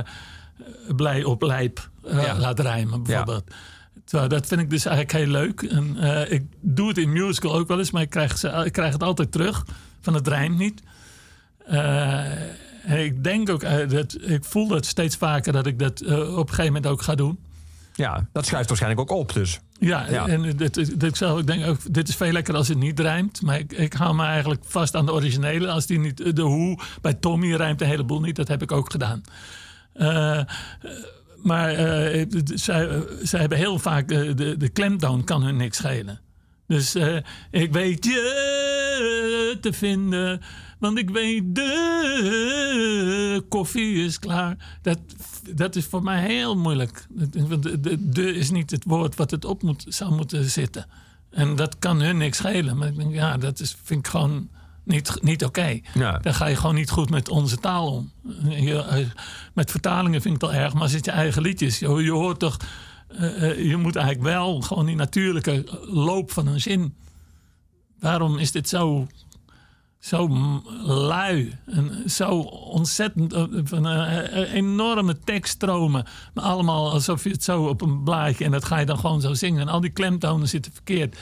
blij 0.97 1.25
op 1.25 1.43
lijp 1.43 1.91
eh, 2.05 2.23
Ja. 2.23 2.39
laat 2.39 2.61
rijmen, 2.61 3.03
bijvoorbeeld. 3.03 3.45
Terwijl, 4.05 4.29
dat 4.29 4.47
vind 4.47 4.61
ik 4.61 4.71
dus 4.71 4.85
eigenlijk 4.85 5.17
heel 5.25 5.33
leuk. 5.33 5.63
En, 5.63 5.97
eh, 5.99 6.33
ik 6.33 6.45
doe 6.61 6.89
het 6.89 6.99
in 6.99 7.13
musical 7.13 7.55
ook 7.55 7.69
wel 7.69 7.79
eens, 7.79 7.91
maar 7.91 8.03
ik 8.03 8.11
krijg, 8.11 8.39
ze, 8.39 8.49
ik 8.65 8.73
krijg 8.73 8.93
het 8.93 9.03
altijd 9.03 9.33
terug. 9.33 9.65
Van 10.01 10.15
het 10.15 10.29
rijmt 10.29 10.59
niet. 10.59 10.83
Eh, 11.67 13.05
ik 13.05 13.25
denk 13.25 13.51
ook, 13.51 13.63
eh, 13.63 13.89
dat, 13.89 14.17
ik 14.21 14.45
voel 14.45 14.69
dat 14.69 14.87
steeds 14.87 15.17
vaker 15.17 15.53
dat 15.53 15.67
ik 15.67 15.79
dat 15.79 16.01
eh, 16.01 16.19
op 16.19 16.49
een 16.49 16.55
gegeven 16.55 16.65
moment 16.73 16.87
ook 16.87 17.03
ga 17.03 17.15
doen. 17.15 17.39
Ja, 17.97 18.27
dat 18.33 18.47
schuift 18.47 18.69
waarschijnlijk 18.69 19.11
ook 19.11 19.19
op 19.19 19.33
dus. 19.33 19.61
Ja, 19.79 20.07
Ja. 20.11 20.27
en 20.27 20.57
dit, 20.57 20.75
dit, 20.75 21.03
ik 21.03 21.17
zou 21.17 21.53
ook 21.65 21.95
dit 21.95 22.09
is 22.09 22.17
veel 22.17 22.33
lekkerder 22.33 22.57
als 22.57 22.69
het 22.69 22.79
niet 22.79 23.01
rijmt. 23.01 23.43
Maar 23.43 23.59
ik, 23.59 23.73
ik 23.73 23.93
hou 23.93 24.15
me 24.15 24.25
eigenlijk 24.25 24.63
vast 24.67 24.95
aan 24.95 25.07
de 25.07 25.13
originele. 25.13 25.69
Als 25.69 25.87
die 25.87 25.99
niet, 25.99 26.37
de 26.37 26.43
hoe 26.43 26.79
bij 27.01 27.15
Tommy 27.15 27.55
rijmt 27.55 27.81
een 27.81 27.87
heleboel 27.87 28.21
niet. 28.21 28.37
Dat 28.37 28.49
heb 28.49 28.63
ik 28.63 28.73
ook 28.73 28.91
gedaan. 28.91 29.23
Eh, 29.93 30.41
maar 31.43 31.69
eh, 31.71 32.27
zij, 32.55 32.89
eh, 32.89 33.01
zij 33.23 33.41
hebben 33.41 33.59
heel 33.59 33.79
vaak, 33.79 34.09
de, 34.09 34.55
de 34.59 34.69
klemtoon 34.69 35.25
kan 35.25 35.43
hun 35.43 35.57
niks 35.57 35.77
schelen. 35.77 36.21
Dus 36.67 36.97
ik 37.51 37.73
weet 37.73 38.05
je 38.05 39.36
te 39.61 39.73
vinden, 39.73 40.41
want 40.79 40.99
ik 40.99 41.11
weet 41.11 41.55
de 41.55 43.45
koffie 43.49 44.05
is 44.05 44.19
klaar. 44.19 44.79
Dat, 44.83 44.99
dat 45.55 45.77
is 45.77 45.85
voor 45.85 46.03
mij 46.03 46.27
heel 46.27 46.57
moeilijk. 46.57 47.07
Want 47.49 47.63
de, 47.63 47.81
de, 47.81 48.09
de 48.09 48.35
is 48.35 48.51
niet 48.51 48.71
het 48.71 48.85
woord 48.85 49.17
wat 49.17 49.31
het 49.31 49.45
op 49.45 49.63
moet, 49.63 49.85
zou 49.89 50.15
moeten 50.15 50.51
zitten. 50.51 50.87
En 51.31 51.57
dat 51.57 51.79
kan 51.79 52.01
hun 52.01 52.17
niks 52.17 52.37
schelen. 52.37 52.77
Maar 52.77 52.89
ik 52.89 52.97
denk, 52.97 53.15
ja, 53.15 53.37
dat 53.37 53.61
is, 53.61 53.77
vind 53.83 54.07
ik 54.07 54.11
gewoon 54.11 54.49
niet, 54.87 55.23
niet 55.23 55.45
oké. 55.45 55.81
Ja. 55.95 56.19
Dan 56.19 56.35
ga 56.35 56.47
je 56.47 56.57
gewoon 56.57 56.75
niet 56.75 56.91
goed 56.91 57.11
met 57.11 57.29
onze 57.29 57.57
taal 57.57 57.93
om. 57.93 58.11
Je, 58.49 58.83
eh, 58.83 59.07
met 59.55 59.71
vertalingen 59.71 60.23
vind 60.23 60.35
ik 60.35 60.41
het 60.41 60.51
al 60.51 60.57
erg, 60.57 60.75
maar 60.75 60.91
het 60.91 61.05
je 61.05 61.11
eigen 61.11 61.43
liedjes. 61.43 61.79
Je, 61.79 61.89
je 61.89 62.11
hoort 62.11 62.39
toch, 62.39 62.57
eh, 63.09 63.51
eh, 63.51 63.65
je 63.65 63.77
moet 63.77 63.97
eigenlijk 63.97 64.27
wel 64.27 64.61
gewoon 64.61 64.87
die 64.87 64.97
natuurlijke 64.97 65.79
loop 65.83 66.31
van 66.31 66.47
een 66.47 66.61
zin. 66.61 66.95
Waarom 67.99 68.39
is 68.39 68.53
dit 68.53 68.69
zo, 68.69 69.07
zo 70.07 70.29
lui 70.83 71.59
en 71.65 72.11
zo 72.11 72.29
ontzettend 72.51 73.33
eh, 73.33 73.45
van 73.65 73.87
eh, 73.87 74.43
eh, 74.43 74.53
enorme 74.53 75.19
tekststromen, 75.19 76.07
maar 76.35 76.45
allemaal 76.45 76.93
alsof 76.93 77.25
je 77.25 77.31
het 77.31 77.45
zo 77.45 77.65
op 77.65 77.81
een 77.81 78.03
blaadje 78.03 78.45
en 78.45 78.51
dat 78.51 78.65
ga 78.65 78.79
je 78.79 78.87
dan 78.87 78.99
gewoon 78.99 79.21
zo 79.21 79.35
zingen 79.35 79.61
en 79.61 79.69
al 79.69 79.81
die 79.81 79.91
klemtonen 79.91 80.49
zitten 80.49 80.73
verkeerd. 80.73 81.19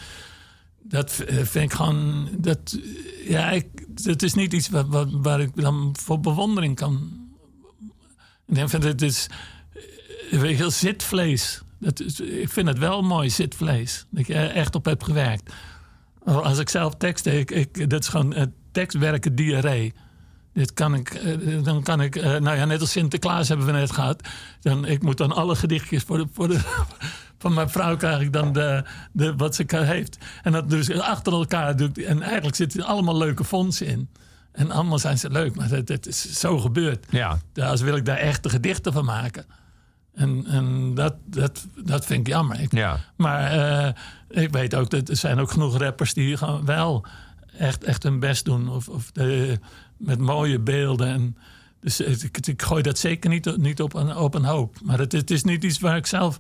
Dat 0.83 1.13
vind 1.27 1.55
ik 1.55 1.73
gewoon. 1.73 2.29
Dat, 2.39 2.79
ja, 3.29 3.51
ik, 3.51 3.67
dat 4.05 4.23
is 4.23 4.35
niet 4.35 4.53
iets 4.53 4.69
waar, 4.69 5.21
waar, 5.21 5.41
ik 5.41 5.51
dan 5.55 5.95
voor 6.01 6.21
bewondering 6.21 6.77
kan. 6.77 7.13
Ik 8.47 8.55
denk 8.55 8.71
van 8.71 8.81
dit 8.81 9.03
is. 9.03 9.27
Weet 10.31 10.73
zitvlees. 10.73 11.63
Dat 11.79 12.01
ik 12.23 12.49
vind 12.49 12.69
het 12.69 12.79
wel 12.79 13.03
mooi, 13.03 13.31
zitvlees. 13.31 14.07
Dat 14.11 14.27
je 14.27 14.35
echt 14.35 14.75
op 14.75 14.85
hebt 14.85 15.05
gewerkt. 15.05 15.53
Als 16.25 16.59
ik 16.59 16.69
zelf 16.69 16.95
teksten, 16.95 17.39
ik, 17.39 17.91
dat 17.91 18.03
is 18.03 18.09
gewoon 18.09 18.53
tekstwerken 18.75 19.35
diarree. 19.35 19.95
Dit 20.53 20.75
kan 20.75 20.95
ik, 20.95 21.11
eh, 21.11 21.65
dan 21.65 21.83
kan 21.83 22.01
ik, 22.01 22.17
eh, 22.17 22.25
nou 22.25 22.57
ja, 22.57 22.65
net 22.65 22.81
als 22.81 22.91
Sinterklaas 22.91 23.49
hebben 23.49 23.67
we 23.67 23.73
net 23.73 23.93
gehad. 23.93 24.29
Dan, 24.61 24.87
ik 24.87 25.03
moet 25.03 25.17
dan 25.17 25.33
alle 25.33 25.57
gedichtjes 25.57 26.03
voor 26.03 26.19
de, 26.19 26.27
voor 26.33 26.49
de, 26.49 26.61
van 27.43 27.55
mijn 27.55 27.71
vrouw 27.71 27.97
krijg 27.97 28.21
ik 28.21 28.33
dan 28.33 28.53
de, 28.53 28.85
de, 29.13 29.37
wat 29.37 29.55
ze 29.55 29.65
heeft. 29.69 30.19
En 30.43 30.53
dat 30.53 30.71
dus 30.71 30.99
achter 30.99 31.33
elkaar 31.33 31.77
doe 31.77 31.89
ik, 31.89 31.97
en 31.97 32.23
eigenlijk 32.23 32.57
zitten 32.57 32.81
er 32.81 32.87
allemaal 32.87 33.17
leuke 33.17 33.45
fondsen 33.45 33.87
in. 33.87 34.09
En 34.53 34.71
allemaal 34.71 34.99
zijn 34.99 35.19
ze 35.19 35.31
leuk, 35.31 35.55
maar 35.55 35.69
dat, 35.69 35.87
dat 35.87 36.07
is 36.07 36.41
zo 36.41 36.59
gebeurd. 36.59 37.07
Ja. 37.11 37.39
Ja, 37.53 37.69
als 37.69 37.81
wil 37.81 37.97
ik 37.97 38.05
daar 38.05 38.17
echte 38.17 38.49
gedichten 38.49 38.93
van 38.93 39.05
maken. 39.05 39.45
En, 40.15 40.45
en 40.47 40.95
dat, 40.95 41.15
dat, 41.25 41.67
dat 41.85 42.07
vind 42.07 42.21
ik 42.21 42.33
jammer. 42.33 42.61
Ik, 42.61 42.73
Ja. 42.73 42.99
Maar 43.17 43.51
eh, 43.51 43.93
ik 44.43 44.51
weet 44.51 44.75
ook 44.75 44.91
dat 44.91 45.09
er 45.09 45.17
zijn 45.17 45.39
ook 45.39 45.51
genoeg 45.51 45.79
rappers 45.79 46.15
die 46.15 46.37
gewoon 46.37 46.65
wel 46.65 47.07
echt, 47.59 47.85
echt 47.85 48.03
hun 48.03 48.19
best 48.19 48.45
doen. 48.45 48.69
Of, 48.69 48.89
of 48.89 49.11
de, 49.13 49.59
met 49.97 50.19
mooie 50.19 50.59
beelden. 50.59 51.07
En, 51.07 51.37
dus 51.81 52.01
ik, 52.01 52.47
ik 52.47 52.63
gooi 52.63 52.83
dat 52.83 52.99
zeker 52.99 53.31
niet, 53.31 53.57
niet 53.57 53.83
op, 53.83 53.95
een, 53.95 54.17
op 54.17 54.35
een 54.35 54.45
hoop. 54.45 54.77
Maar 54.83 54.99
het, 54.99 55.13
het 55.13 55.31
is 55.31 55.45
niet 55.45 55.65
iets 55.65 55.79
waar 55.79 55.97
ik 55.97 56.07
zelf 56.07 56.39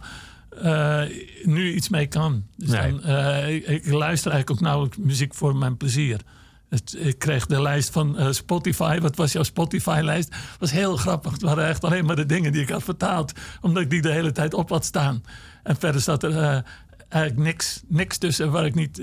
eh, 0.62 1.02
nu 1.42 1.72
iets 1.72 1.88
mee 1.88 2.06
kan. 2.06 2.44
Dus 2.56 2.68
Nee. 2.68 2.90
dan, 2.90 3.02
eh, 3.02 3.54
ik, 3.54 3.66
ik 3.66 3.92
luister 3.92 4.30
eigenlijk 4.30 4.50
ook 4.50 4.66
nauwelijks 4.66 4.96
muziek 4.98 5.34
voor 5.34 5.56
mijn 5.56 5.76
plezier. 5.76 6.20
Het, 6.68 6.96
ik 6.98 7.18
kreeg 7.18 7.46
de 7.46 7.62
lijst 7.62 7.90
van 7.90 8.18
eh, 8.18 8.30
Spotify. 8.30 8.98
Wat 9.00 9.16
was 9.16 9.32
jouw 9.32 9.42
Spotify-lijst? 9.42 10.34
was 10.58 10.70
heel 10.70 10.96
grappig. 10.96 11.32
Het 11.32 11.42
waren 11.42 11.66
echt 11.66 11.84
alleen 11.84 12.04
maar 12.04 12.16
de 12.16 12.26
dingen 12.26 12.52
die 12.52 12.62
ik 12.62 12.68
had 12.68 12.82
vertaald. 12.82 13.32
Omdat 13.60 13.82
ik 13.82 13.90
die 13.90 14.02
de 14.02 14.12
hele 14.12 14.32
tijd 14.32 14.54
op 14.54 14.68
had 14.68 14.84
staan. 14.84 15.24
En 15.62 15.76
verder 15.76 16.00
zat 16.00 16.22
er 16.22 16.64
eigenlijk 17.08 17.44
niks, 17.44 17.82
niks 17.88 18.18
tussen 18.18 18.50
waar 18.50 18.64
ik 18.66 18.74
niet... 18.74 19.02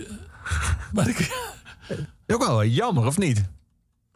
waar 0.94 1.08
ik, 1.10 1.51
Ook 2.28 2.46
wel 2.46 2.66
jammer, 2.66 3.06
of 3.06 3.18
niet? 3.18 3.44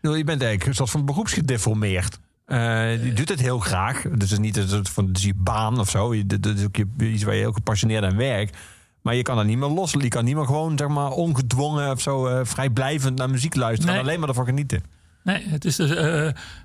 Je 0.01 0.09
bent 0.11 0.27
eigenlijk 0.41 0.65
een 0.65 0.75
soort 0.75 0.89
van 0.89 1.05
beroepsgedeformeerd. 1.05 2.19
Je 2.47 3.11
doet 3.15 3.29
het 3.29 3.39
heel 3.39 3.59
graag. 3.59 4.01
Dus 4.01 4.11
het 4.11 4.31
is 4.31 4.37
niet 4.39 4.57
een 4.57 4.67
soort 4.67 4.89
van 4.89 5.07
het 5.07 5.17
is 5.17 5.23
je 5.23 5.33
baan 5.37 5.79
of 5.79 5.89
zo. 5.89 6.25
Dat 6.25 6.45
is 6.45 6.63
ook 6.63 6.75
je- 6.75 6.87
iets 6.97 7.23
waar 7.23 7.33
je 7.33 7.39
heel 7.39 7.51
gepassioneerd 7.51 8.03
aan 8.03 8.17
werkt. 8.17 8.57
Maar 9.01 9.15
je 9.15 9.21
kan 9.21 9.37
er 9.37 9.45
niet 9.45 9.57
meer 9.57 9.69
los. 9.69 9.91
Je 9.91 10.07
kan 10.07 10.25
niet 10.25 10.35
meer 10.35 10.45
gewoon 10.45 10.77
zeg 10.77 10.87
maar, 10.87 11.11
ongedwongen 11.11 11.91
of 11.91 12.01
zo 12.01 12.27
eh, 12.27 12.39
vrijblijvend 12.45 13.17
naar 13.17 13.29
muziek 13.29 13.55
luisteren. 13.55 13.91
Nee. 13.93 14.01
En 14.01 14.07
alleen 14.07 14.19
maar 14.19 14.29
ervan 14.29 14.45
genieten. 14.45 14.83
nee, 15.23 15.47
het 15.47 15.65
is 15.65 15.75
dus... 15.75 15.89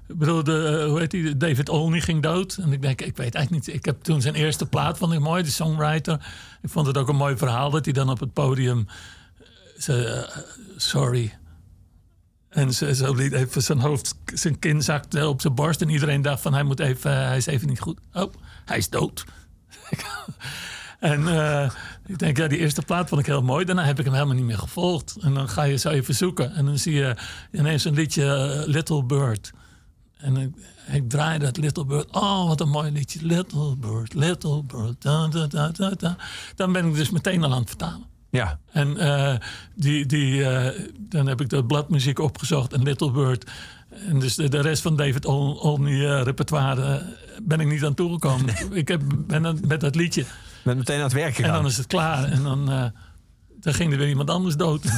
ik 0.09 0.17
bedoel, 0.19 0.45
de, 0.45 0.87
hoe 0.89 0.99
heet 0.99 1.11
die? 1.11 1.37
David 1.37 1.69
Olney 1.69 2.01
ging 2.01 2.23
dood. 2.23 2.59
En 2.63 2.73
ik 2.73 2.83
denk, 2.83 3.01
ik 3.01 3.17
weet 3.17 3.35
eigenlijk 3.35 3.67
niet... 3.67 3.77
Ik 3.77 3.85
heb 3.85 4.03
toen 4.03 4.21
zijn 4.21 4.35
eerste 4.35 4.67
plaat, 4.67 4.99
vond 4.99 5.13
ik 5.13 5.21
mooi. 5.21 5.43
De 5.43 5.51
songwriter. 5.51 6.15
Ik 6.63 6.71
vond 6.71 6.87
het 6.87 6.99
ook 6.99 7.09
een 7.09 7.17
mooi 7.17 7.37
verhaal 7.37 7.71
dat 7.71 7.85
hij 7.85 7.95
dan 7.95 8.11
op 8.11 8.21
het 8.21 8.33
podium... 8.33 8.87
eh, 9.89 10.19
eh, 10.19 10.29
sorry... 10.77 11.39
En 12.51 12.73
ze, 12.75 12.95
zo 12.95 13.15
liet 13.15 13.33
even 13.33 13.63
zijn 13.63 13.79
hoofd, 13.79 14.15
zijn 14.35 14.59
kin 14.59 14.83
zakte 14.83 15.29
op 15.29 15.41
zijn 15.41 15.55
borst. 15.55 15.81
En 15.81 15.89
iedereen 15.89 16.23
dacht 16.23 16.43
van 16.43 16.53
hij, 16.53 16.63
moet 16.63 16.81
even, 16.81 17.27
hij 17.27 17.37
is 17.37 17.47
even 17.47 17.69
niet 17.69 17.81
goed. 17.81 17.99
Oh, 18.13 18.35
hij 18.65 18.79
is 18.79 18.89
dood. 18.89 19.25
en 21.01 21.29
eh, 21.29 21.71
ik 22.07 22.19
denk, 22.19 22.37
ja, 22.37 22.47
die 22.47 22.59
eerste 22.59 22.83
plaat 22.83 23.09
vond 23.09 23.21
ik 23.21 23.27
heel 23.27 23.43
mooi. 23.43 23.65
Daarna 23.65 23.85
heb 23.85 23.99
ik 23.99 24.05
hem 24.05 24.15
helemaal 24.15 24.35
niet 24.35 24.45
meer 24.45 24.59
gevolgd. 24.59 25.17
En 25.21 25.35
dan 25.35 25.49
ga 25.49 25.63
je 25.63 25.77
zo 25.77 25.89
even 25.89 26.15
zoeken. 26.15 26.55
En 26.55 26.65
dan 26.65 26.79
zie 26.79 26.95
je 26.95 27.17
ineens 27.53 27.85
een 27.85 27.95
liedje 27.95 28.25
eh, 28.25 28.67
Little 28.67 29.05
Bird. 29.05 29.51
En 30.17 30.37
ik, 30.37 30.55
ik 30.93 31.09
draai 31.09 31.39
dat 31.39 31.57
Little 31.57 31.85
Bird. 31.85 32.11
Oh, 32.11 32.47
wat 32.47 32.61
een 32.61 32.69
mooi 32.69 32.91
liedje. 32.91 33.27
Little 33.27 33.77
Bird, 33.77 34.15
Little 34.15 34.63
Bird. 34.63 35.03
Da, 35.03 35.29
da, 35.29 35.47
da, 35.47 35.69
da, 35.69 35.91
da. 35.91 36.17
Dan 36.55 36.73
ben 36.73 36.87
ik 36.87 36.95
dus 36.95 37.11
meteen 37.11 37.45
al 37.45 37.53
aan 37.53 37.61
het 37.61 37.69
vertalen. 37.69 38.10
Ja. 38.31 38.59
En 38.73 38.97
eh, 38.97 39.35
die, 39.75 40.07
die, 40.07 40.45
eh, 40.45 40.81
dan 40.99 41.27
heb 41.27 41.41
ik 41.41 41.49
de 41.49 41.65
bladmuziek 41.65 42.19
opgezocht 42.19 42.73
en 42.73 42.83
Little 42.83 43.11
Bird. 43.11 43.51
En 44.09 44.19
dus 44.19 44.35
de, 44.35 44.49
de 44.49 44.61
rest 44.61 44.83
van 44.83 44.97
David 44.97 45.25
Ol- 45.27 45.59
Olney 45.61 46.17
eh, 46.17 46.23
repertoire 46.23 47.03
ben 47.43 47.61
ik 47.61 47.67
niet 47.67 47.85
aan 47.85 47.95
toegekomen. 47.95 48.55
Ik 48.73 48.89
heb, 48.89 49.03
ben 49.17 49.43
dan 49.43 49.61
met 49.67 49.81
dat 49.81 49.95
liedje. 49.95 50.25
Met 50.65 50.77
meteen 50.77 50.97
aan 50.97 51.03
het 51.03 51.13
werk 51.13 51.29
En 51.29 51.35
gegaan. 51.35 51.53
dan 51.53 51.67
is 51.67 51.77
het 51.77 51.87
klaar. 51.87 52.25
En 52.25 52.43
dan, 52.43 52.93
dan 53.61 53.75
ging 53.75 53.93
er 53.93 53.99
weer 53.99 54.09
iemand 54.09 54.31
anders 54.31 54.57
dood. 54.57 54.85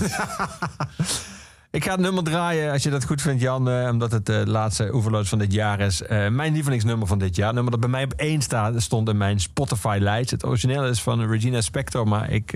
Ik 1.70 1.84
ga 1.84 1.90
het 1.90 2.00
nummer 2.00 2.22
draaien, 2.24 2.72
als 2.72 2.82
je 2.82 2.90
dat 2.90 3.04
goed 3.04 3.22
vindt, 3.22 3.42
Jan. 3.42 3.68
omdat 3.90 4.12
het 4.12 4.26
de 4.26 4.42
laatste 4.46 4.94
oeverloos 4.94 5.28
van 5.28 5.38
dit 5.38 5.52
jaar 5.52 5.80
is. 5.80 6.02
Mijn 6.09 6.52
lievelingsnummer 6.52 7.06
van 7.06 7.18
dit 7.18 7.36
jaar. 7.36 7.54
Nummer 7.54 7.70
dat 7.70 7.80
bij 7.80 7.88
mij 7.88 8.04
op 8.04 8.12
één 8.12 8.42
staat, 8.42 8.82
stond 8.82 9.09
in 9.09 9.16
mijn 9.16 9.40
Spotify-lijst. 9.40 10.30
Het 10.30 10.44
origineel 10.44 10.86
is 10.86 11.02
van 11.02 11.26
Regina 11.30 11.60
Spector, 11.60 12.09
maar 12.09 12.30
ik... 12.30 12.52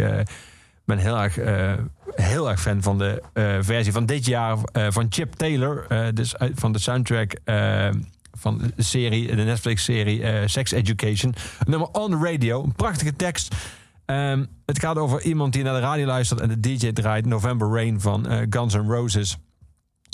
ben 0.87 0.99
heel 0.99 1.19
erg, 1.19 1.39
eh, 1.39 1.73
heel 2.15 2.51
erg 2.51 2.61
fan 2.61 2.83
van 2.83 2.99
de 2.99 3.23
eh, 3.33 3.57
versie 3.61 3.93
van 3.93 4.07
dit 4.07 4.27
jaar 4.27 4.59
eh, 4.73 4.87
van 4.89 5.07
Chip 5.09 5.33
Taylor. 5.33 5.87
dus 6.15 6.35
van 6.55 6.73
de 6.73 6.79
soundtrack 6.79 7.37
van 8.33 8.59
de 8.77 8.83
serie, 8.83 9.37
de 9.37 9.43
Netflix-serie 9.43 10.49
Sex 10.49 10.71
Education. 10.71 11.35
Het 11.59 11.69
nummer 11.69 11.89
On 11.89 12.11
The 12.11 12.31
Radio, 12.31 12.63
een 12.63 12.73
prachtige 12.73 13.17
tekst. 13.17 13.55
Ehm, 14.05 14.45
het 14.67 14.79
gaat 14.79 14.97
over 14.97 15.23
iemand 15.23 15.53
die 15.53 15.63
naar 15.63 15.75
de 15.75 15.81
radio 15.81 16.07
luistert 16.07 16.41
en 16.41 16.49
de 16.49 16.61
DJ 16.61 16.93
draait 16.93 17.27
November 17.27 17.69
Rain 17.69 18.01
van 18.01 18.27
Guns 18.51 18.75
N' 18.75 18.89
Roses. 18.89 19.39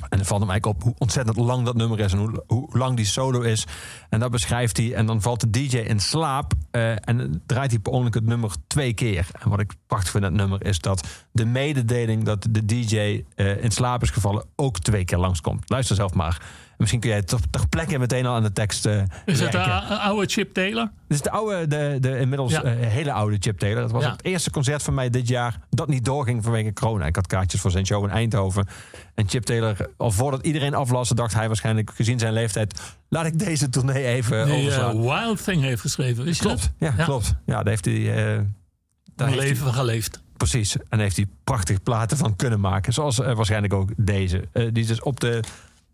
En 0.09 0.19
het 0.19 0.27
valt 0.27 0.41
hem 0.41 0.51
eigenlijk 0.51 0.79
op 0.79 0.83
hoe 0.83 0.95
ontzettend 0.99 1.37
lang 1.37 1.65
dat 1.65 1.77
nummer 1.77 2.01
is 2.01 2.13
en 2.13 2.19
hoe, 2.19 2.45
hoe 2.47 2.79
lang 2.79 2.97
die 2.97 3.07
solo 3.07 3.41
is. 3.41 3.67
En 4.09 4.21
dat 4.21 4.31
beschrijft 4.31 4.77
hij. 4.77 4.95
En 4.95 5.07
dan 5.07 5.23
valt 5.23 5.41
de 5.41 5.51
DJ 5.51 5.77
in 5.77 6.01
slaap. 6.01 6.53
eh, 6.71 6.91
en 7.09 7.19
dan 7.19 7.41
draait 7.47 7.71
hij 7.71 7.81
per 7.81 7.93
ongeluk 7.93 8.15
het 8.15 8.27
nummer 8.27 8.51
twee 8.67 8.93
keer. 8.93 9.27
En 9.43 9.51
wat 9.51 9.61
ik 9.61 9.73
prachtig 9.87 10.11
vind 10.11 10.25
het 10.25 10.33
nummer 10.33 10.65
is 10.65 10.79
dat 10.79 11.09
de 11.33 11.45
mededeling 11.45 12.25
dat 12.25 12.47
de 12.51 12.65
DJ 12.65 13.25
eh, 13.35 13.65
in 13.65 13.71
slaap 13.71 14.03
is 14.03 14.11
gevallen 14.11 14.45
ook 14.57 14.79
twee 14.79 15.05
keer 15.05 15.19
langskomt. 15.19 15.71
Luister 15.71 15.97
zelf 15.97 16.15
maar. 16.15 16.43
En 16.83 16.89
misschien 16.89 17.01
kun 17.01 17.11
jij 17.11 17.23
ter, 17.23 17.51
ter 17.51 17.69
plekke 17.69 17.99
meteen 17.99 18.27
al 18.27 18.35
aan 18.35 18.43
de 18.43 18.53
tekst. 18.53 18.87
eh 18.87 19.03
Is 19.25 19.41
het 19.41 19.53
de 19.53 19.59
oude 19.99 20.27
Chip 20.27 20.55
Taylor? 20.55 20.85
Dit 21.09 21.17
is 21.19 21.23
de 21.23 21.31
oude, 21.31 21.67
de, 21.67 21.97
de 22.01 22.19
inmiddels 22.19 22.53
Ja. 22.53 22.63
eh, 22.63 22.87
hele 22.89 23.13
oude 23.13 23.37
Chip 23.41 23.59
Taylor. 23.59 23.81
Dat 23.83 23.91
was 23.91 24.03
Ja. 24.05 24.11
het 24.11 24.25
eerste 24.25 24.51
concert 24.51 24.83
van 24.83 24.95
mij 24.95 25.11
dit 25.11 25.29
jaar 25.29 25.59
dat 25.71 25.89
niet 25.89 26.05
doorging 26.05 26.43
vanwege 26.43 26.73
corona. 26.73 27.07
Ik 27.07 27.17
had 27.17 27.27
kaartjes 27.27 27.61
voor 27.61 27.71
zijn 27.71 27.87
show 27.87 28.05
in 28.05 28.11
Eindhoven. 28.11 28.67
En 29.15 29.29
Chip 29.29 29.43
Taylor, 29.45 29.77
al 29.97 30.11
voordat 30.11 30.47
iedereen 30.47 30.75
aflaste, 30.75 31.15
dacht 31.15 31.35
hij 31.35 31.47
waarschijnlijk 31.47 31.91
gezien 31.95 32.19
zijn 32.19 32.33
leeftijd... 32.33 32.81
laat 33.09 33.27
ik 33.27 33.39
deze 33.39 33.69
tournee 33.69 34.05
even 34.07 34.45
Die 34.47 34.55
overslaan. 34.55 34.97
eh, 34.97 35.25
Wild 35.25 35.45
Thing 35.45 35.63
heeft 35.63 35.81
geschreven. 35.81 36.25
Je 36.27 36.37
klopt, 36.37 36.71
dat? 36.79 36.95
ja, 36.97 37.05
klopt. 37.05 37.35
Ja, 37.47 37.55
daar 37.63 37.69
heeft 37.69 37.85
hij... 37.85 38.05
daar 38.05 39.29
heeft 39.29 39.41
hij- 39.41 39.49
leven 39.49 39.75
geleefd. 39.75 40.23
Precies. 40.37 40.77
En 40.89 40.99
heeft 40.99 41.17
hij 41.17 41.27
prachtige 41.45 41.81
platen 41.81 42.17
van 42.17 42.37
kunnen 42.37 42.61
maken. 42.61 42.93
Zoals 42.93 43.17
waarschijnlijk 43.17 43.75
ook 43.75 43.91
deze. 43.97 44.49
Die 44.73 44.87
dus 44.87 45.03
op 45.03 45.21
de 45.21 45.41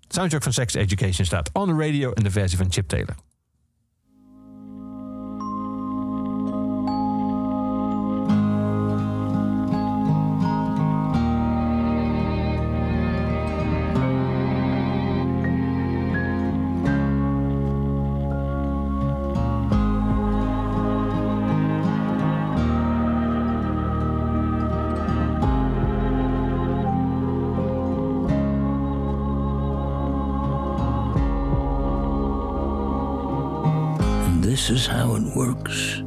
soundtrack 0.08 0.42
van 0.42 0.52
Sex 0.52 0.74
Education 0.74 1.24
staat. 1.24 1.50
On 1.52 1.66
the 1.68 1.74
radio 1.74 2.12
in 2.12 2.22
de 2.22 2.30
versie 2.30 2.58
van 2.58 2.72
Chip 2.72 2.88
Taylor. 2.88 3.27
This 34.68 34.82
is 34.82 34.86
how 34.86 35.14
it 35.14 35.22
works. 35.34 36.02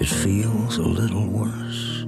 It 0.00 0.08
feels 0.08 0.78
a 0.78 0.82
little 0.82 1.28
worse 1.28 2.00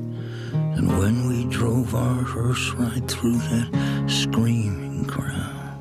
than 0.75 0.99
when 0.99 1.29
we 1.29 1.45
drove 1.45 1.95
our 1.95 2.23
hearse 2.25 2.73
right 2.73 3.07
through 3.07 3.39
that 3.39 4.05
screaming 4.11 5.05
crowd 5.05 5.79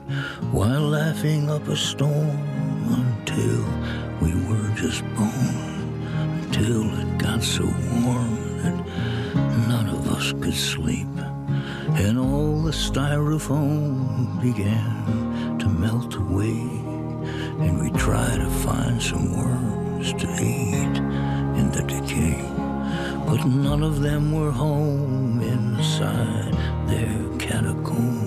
while 0.52 0.82
laughing 0.82 1.49
up 1.49 1.68
a 1.68 1.76
storm 1.76 2.38
until 3.02 3.65
we 4.22 4.36
were 4.45 4.69
just 4.76 5.02
bone, 5.15 5.98
until 6.44 6.84
it 6.99 7.18
got 7.18 7.41
so 7.41 7.64
warm 7.64 8.61
that 8.61 8.76
none 9.68 9.90
of 9.90 10.07
us 10.15 10.34
could 10.34 10.53
sleep. 10.53 11.07
And 11.98 12.19
all 12.19 12.61
the 12.61 12.72
styrofoam 12.72 14.40
began 14.40 15.57
to 15.57 15.68
melt 15.68 16.14
away 16.14 16.61
and 17.57 17.82
we 17.82 17.90
tried 17.98 18.38
to 18.38 18.49
find 18.49 19.02
some 19.02 19.34
to 20.14 20.27
eat 20.41 20.98
in 21.60 21.72
the 21.72 21.84
decay. 21.84 22.41
But 23.26 23.45
none 23.45 23.82
of 23.84 24.02
them 24.02 24.32
were 24.32 24.52
home 24.52 25.41
inside 25.41 26.53
their 26.88 27.38
catacomb. 27.40 28.24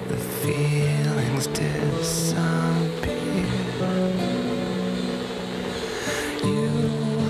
The 0.10 0.18
feelings 0.42 1.48
disappear. 1.48 3.16
You 6.44 6.68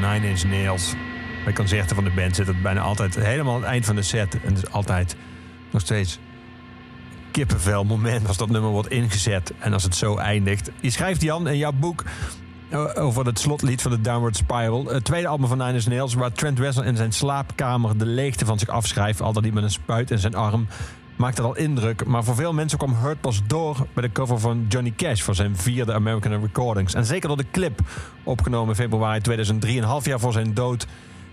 Nine 0.00 0.28
Inch 0.28 0.44
Nails. 0.44 0.94
Bij 1.44 1.52
concerten 1.52 1.94
van 1.94 2.04
de 2.04 2.10
band 2.10 2.36
zit 2.36 2.46
het 2.46 2.62
bijna 2.62 2.80
altijd 2.80 3.14
helemaal 3.14 3.54
aan 3.54 3.60
het 3.60 3.70
eind 3.70 3.86
van 3.86 3.96
de 3.96 4.02
set. 4.02 4.34
En 4.34 4.54
het 4.54 4.56
is 4.56 4.70
altijd 4.70 5.16
nog 5.70 5.82
steeds 5.82 6.18
kippenvel 7.30 7.84
moment 7.84 8.28
als 8.28 8.36
dat 8.36 8.48
nummer 8.50 8.70
wordt 8.70 8.90
ingezet. 8.90 9.52
En 9.58 9.72
als 9.72 9.82
het 9.82 9.94
zo 9.94 10.16
eindigt. 10.16 10.70
Je 10.80 10.90
schrijft 10.90 11.22
Jan 11.22 11.48
in 11.48 11.56
jouw 11.56 11.72
boek 11.72 12.04
eh, 12.68 12.86
over 12.94 13.26
het 13.26 13.38
slotlied 13.38 13.82
van 13.82 13.90
de 13.90 14.00
Downward 14.00 14.36
Spiral. 14.36 14.86
Het 14.86 15.04
tweede 15.04 15.28
album 15.28 15.48
van 15.48 15.58
Nine 15.58 15.72
Inch 15.72 15.86
Nails 15.86 16.14
waar 16.14 16.32
Trent 16.32 16.58
Reznor 16.58 16.84
in 16.84 16.96
zijn 16.96 17.12
slaapkamer 17.12 17.98
de 17.98 18.06
leegte 18.06 18.44
van 18.44 18.58
zich 18.58 18.68
afschrijft. 18.68 19.20
Altijd 19.20 19.44
die 19.44 19.52
met 19.52 19.62
een 19.62 19.70
spuit 19.70 20.10
in 20.10 20.18
zijn 20.18 20.34
arm. 20.34 20.66
Maakt 21.18 21.36
dat 21.36 21.46
al 21.46 21.56
indruk. 21.56 22.06
Maar 22.06 22.24
voor 22.24 22.34
veel 22.34 22.52
mensen 22.52 22.78
kwam 22.78 22.94
Hurt 22.94 23.20
pas 23.20 23.42
door 23.46 23.86
bij 23.92 24.02
de 24.02 24.12
cover 24.12 24.38
van 24.38 24.66
Johnny 24.68 24.92
Cash 24.96 25.22
voor 25.22 25.34
zijn 25.34 25.56
vierde 25.56 25.92
American 25.92 26.40
Recordings. 26.40 26.94
En 26.94 27.04
zeker 27.04 27.28
door 27.28 27.36
de 27.36 27.50
clip, 27.50 27.80
opgenomen 28.22 28.68
in 28.68 28.74
februari 28.74 29.20
2003, 29.20 29.78
een 29.78 29.84
half 29.84 30.04
jaar 30.04 30.20
voor 30.20 30.32
zijn 30.32 30.54
dood, 30.54 30.86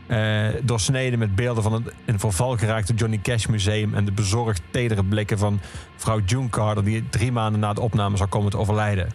eh, 0.08 0.48
doorsneden 0.64 1.20
met 1.20 1.36
beelden 1.36 1.64
van 1.64 1.74
het 1.74 1.94
in 2.06 2.20
verval 2.20 2.58
geraakte 2.58 2.94
Johnny 2.94 3.20
Cash 3.22 3.46
Museum 3.46 3.94
en 3.94 4.06
de 4.06 4.12
bezorgd 4.12 4.62
tedere 4.72 5.04
blikken 5.04 5.38
van 5.38 5.60
vrouw 5.96 6.20
June 6.26 6.50
Carter, 6.50 6.84
die 6.84 7.10
drie 7.10 7.32
maanden 7.32 7.60
na 7.60 7.74
de 7.74 7.82
opname 7.82 8.18
zou 8.18 8.30
komen 8.30 8.52
te 8.52 8.58
overlijden. 8.58 9.10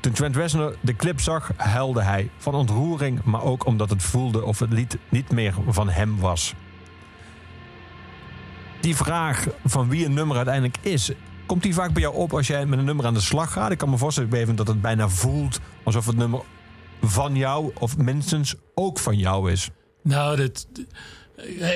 Toen 0.00 0.12
Trent 0.12 0.36
Reznor 0.36 0.76
de 0.80 0.96
clip 0.96 1.20
zag, 1.20 1.50
huilde 1.56 2.02
hij 2.02 2.30
van 2.36 2.54
ontroering, 2.54 3.22
maar 3.24 3.42
ook 3.42 3.66
omdat 3.66 3.90
het 3.90 4.02
voelde 4.02 4.44
of 4.44 4.58
het 4.58 4.72
lied 4.72 4.98
niet 5.08 5.30
meer 5.30 5.54
van 5.68 5.88
hem 5.88 6.18
was. 6.20 6.54
Die 8.82 8.96
vraag 8.96 9.46
van 9.64 9.88
wie 9.88 10.04
een 10.04 10.14
nummer 10.14 10.36
uiteindelijk 10.36 10.76
is, 10.80 11.10
komt 11.46 11.62
die 11.62 11.74
vaak 11.74 11.92
bij 11.92 12.02
jou 12.02 12.14
op 12.14 12.32
als 12.32 12.46
jij 12.46 12.66
met 12.66 12.78
een 12.78 12.84
nummer 12.84 13.06
aan 13.06 13.14
de 13.14 13.20
slag 13.20 13.52
gaat? 13.52 13.70
Ik 13.70 13.78
kan 13.78 13.90
me 13.90 13.98
voorstellen 13.98 14.56
dat 14.56 14.66
het 14.66 14.80
bijna 14.80 15.08
voelt 15.08 15.60
alsof 15.82 16.06
het 16.06 16.16
nummer 16.16 16.40
van 17.00 17.36
jou 17.36 17.72
of 17.78 17.96
minstens 17.96 18.54
ook 18.74 18.98
van 18.98 19.18
jou 19.18 19.50
is. 19.52 19.70
Nou, 20.02 20.36
dat, 20.36 20.66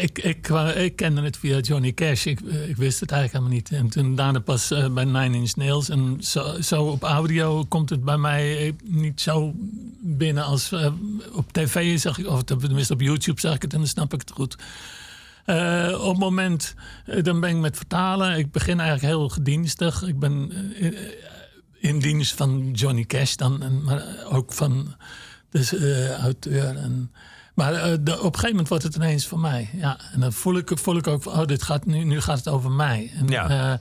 ik, 0.03 0.19
ik, 0.19 0.49
ik 0.77 0.97
kende 0.97 1.23
het 1.23 1.37
via 1.37 1.59
Johnny 1.59 1.93
Cash. 1.93 2.27
Ik, 2.27 2.41
ik 2.41 2.77
wist 2.77 3.01
het 3.01 3.11
eigenlijk 3.11 3.33
helemaal 3.33 3.53
niet. 3.53 3.71
En 3.71 3.89
toen 3.89 4.15
daarna 4.15 4.39
pas 4.39 4.71
eh, 4.71 4.89
bij 4.89 5.05
Nine 5.05 5.37
Inch 5.37 5.57
Nails. 5.57 5.89
En 5.89 6.17
zo, 6.21 6.61
zo 6.61 6.83
op 6.85 7.03
audio 7.03 7.65
komt 7.65 7.91
het 7.91 8.05
bij 8.05 8.17
mij 8.17 8.67
eh, 8.67 8.73
niet 8.85 9.21
zo 9.21 9.53
binnen 10.01 10.45
als 10.45 10.73
eh, 10.73 10.93
op 11.33 11.53
tv 11.53 11.99
zeg 11.99 12.19
ik, 12.19 12.27
of 12.27 12.43
tenminste 12.43 12.93
op 12.93 13.01
YouTube 13.01 13.41
zeg 13.41 13.55
ik 13.55 13.63
het 13.63 13.73
en 13.73 13.79
dan 13.79 13.89
snap 13.89 14.13
ik 14.15 14.21
het 14.21 14.31
goed. 14.31 14.57
Eh, 15.47 15.99
op 16.01 16.11
het 16.11 16.19
moment, 16.19 16.75
eh, 17.05 17.23
dan 17.23 17.41
ben 17.41 17.51
ik 17.51 17.57
met 17.57 17.77
vertalen. 17.77 18.39
Ik 18.39 18.51
begin 18.53 18.81
eigenlijk 18.81 19.13
heel 19.15 19.29
gedienstig. 19.29 20.03
Ik 20.03 20.19
ben 20.19 20.53
eh, 20.81 20.93
in 21.81 21.99
dienst 21.99 22.33
van 22.35 22.71
Johnny 22.73 23.05
Cash 23.05 23.35
dan, 23.35 23.63
en, 23.63 23.83
maar 23.85 24.03
ook 24.31 24.53
van 24.53 24.95
de 25.51 26.17
auteur. 26.21 26.77
En, 26.77 27.13
maar 27.55 27.73
de, 27.73 28.13
op 28.13 28.23
een 28.23 28.23
gegeven 28.23 28.49
moment 28.51 28.69
wordt 28.69 28.85
het 28.85 28.95
ineens 28.95 29.27
van 29.27 29.41
mij. 29.41 29.69
Ja, 29.73 29.99
en 30.13 30.21
dan 30.21 30.33
voel 30.33 30.57
ik, 30.57 30.71
voel 30.75 30.97
ik 30.97 31.07
ook 31.07 31.23
van, 31.23 31.33
oh, 31.33 31.47
dit 31.47 31.63
gaat, 31.63 31.87
nu, 31.87 32.05
nu 32.05 32.21
gaat 32.21 32.39
het 32.39 32.49
over 32.49 32.71
mij. 32.71 33.11
En, 33.17 33.29
Ja. 33.29 33.79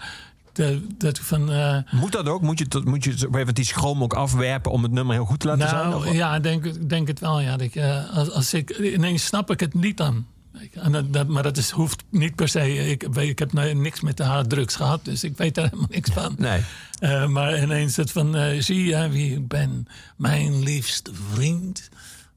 de, 0.54 0.88
dat 0.98 1.20
van, 1.20 1.52
Moet 1.92 2.12
dat 2.12 2.28
ook? 2.28 2.42
Moet 2.42 2.60
je, 2.60 2.68
dat- 2.68 2.86
moet 2.86 3.04
je 3.04 3.28
even 3.36 3.54
die 3.56 3.66
schroom 3.66 4.04
ook 4.04 4.14
afwerpen 4.14 4.72
om 4.72 4.84
het 4.84 4.92
nummer 4.92 5.16
heel 5.16 5.26
goed 5.26 5.40
te 5.40 5.48
laten 5.48 5.70
zijn? 5.70 5.90
nou, 5.90 6.08
Of- 6.08 6.14
ja, 6.14 6.36
ik 6.36 6.44
denk, 6.44 6.66
ik 6.66 6.90
denk 6.90 7.08
het 7.08 7.20
wel. 7.20 7.40
Ja, 7.40 7.52
dat 7.58 7.62
ik, 7.62 7.78
als, 8.14 8.32
als 8.32 8.54
ik, 8.54 8.70
ineens 8.78 9.26
snap 9.26 9.52
ik 9.52 9.60
het 9.60 9.74
niet 9.74 9.98
dan. 9.98 10.26
Je, 10.62 10.80
En 10.80 10.92
dat, 10.92 11.14
dat- 11.14 11.28
maar 11.28 11.44
dat 11.44 11.58
is, 11.58 11.70
hoeft 11.70 12.04
niet 12.10 12.36
per 12.36 12.48
se. 12.48 12.74
Ik, 12.90 13.04
ik 13.04 13.40
heb 13.40 13.54
nou 13.54 13.74
niks 13.74 14.02
met 14.02 14.18
de 14.18 14.24
harddrugs 14.24 14.76
gehad, 14.76 15.06
dus 15.06 15.24
ik 15.24 15.38
weet 15.38 15.56
daar 15.56 15.66
helemaal 15.66 15.88
niks 15.90 16.10
van. 16.12 16.36
Nee. 16.38 16.62
Eh, 17.00 17.28
maar 17.28 17.62
ineens 17.62 17.96
het 17.96 18.12
van, 18.12 18.36
eh, 18.36 18.62
zie 18.62 18.84
je 18.86 19.10
wie 19.10 19.36
ik 19.36 19.48
ben, 19.48 19.88
mijn 20.18 20.64
liefste 20.64 21.12
vriend. 21.34 21.90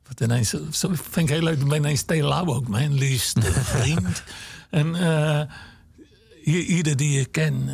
Wat 0.09 0.21
ineens, 0.21 0.51
zo 0.71 0.91
vind 0.95 1.17
ik 1.17 1.35
heel 1.35 1.43
leuk, 1.43 1.61
ik 1.61 1.69
ben 1.69 1.79
ineens 1.79 2.05
Lauw 2.07 2.47
ook, 2.47 2.69
mijn 2.69 2.95
liefste 2.95 3.41
vriend. 3.75 4.23
en 4.71 4.95
eh, 4.95 5.41
i- 6.55 6.67
ieder 6.67 6.97
die 6.97 7.21
ik 7.21 7.33
ken, 7.33 7.71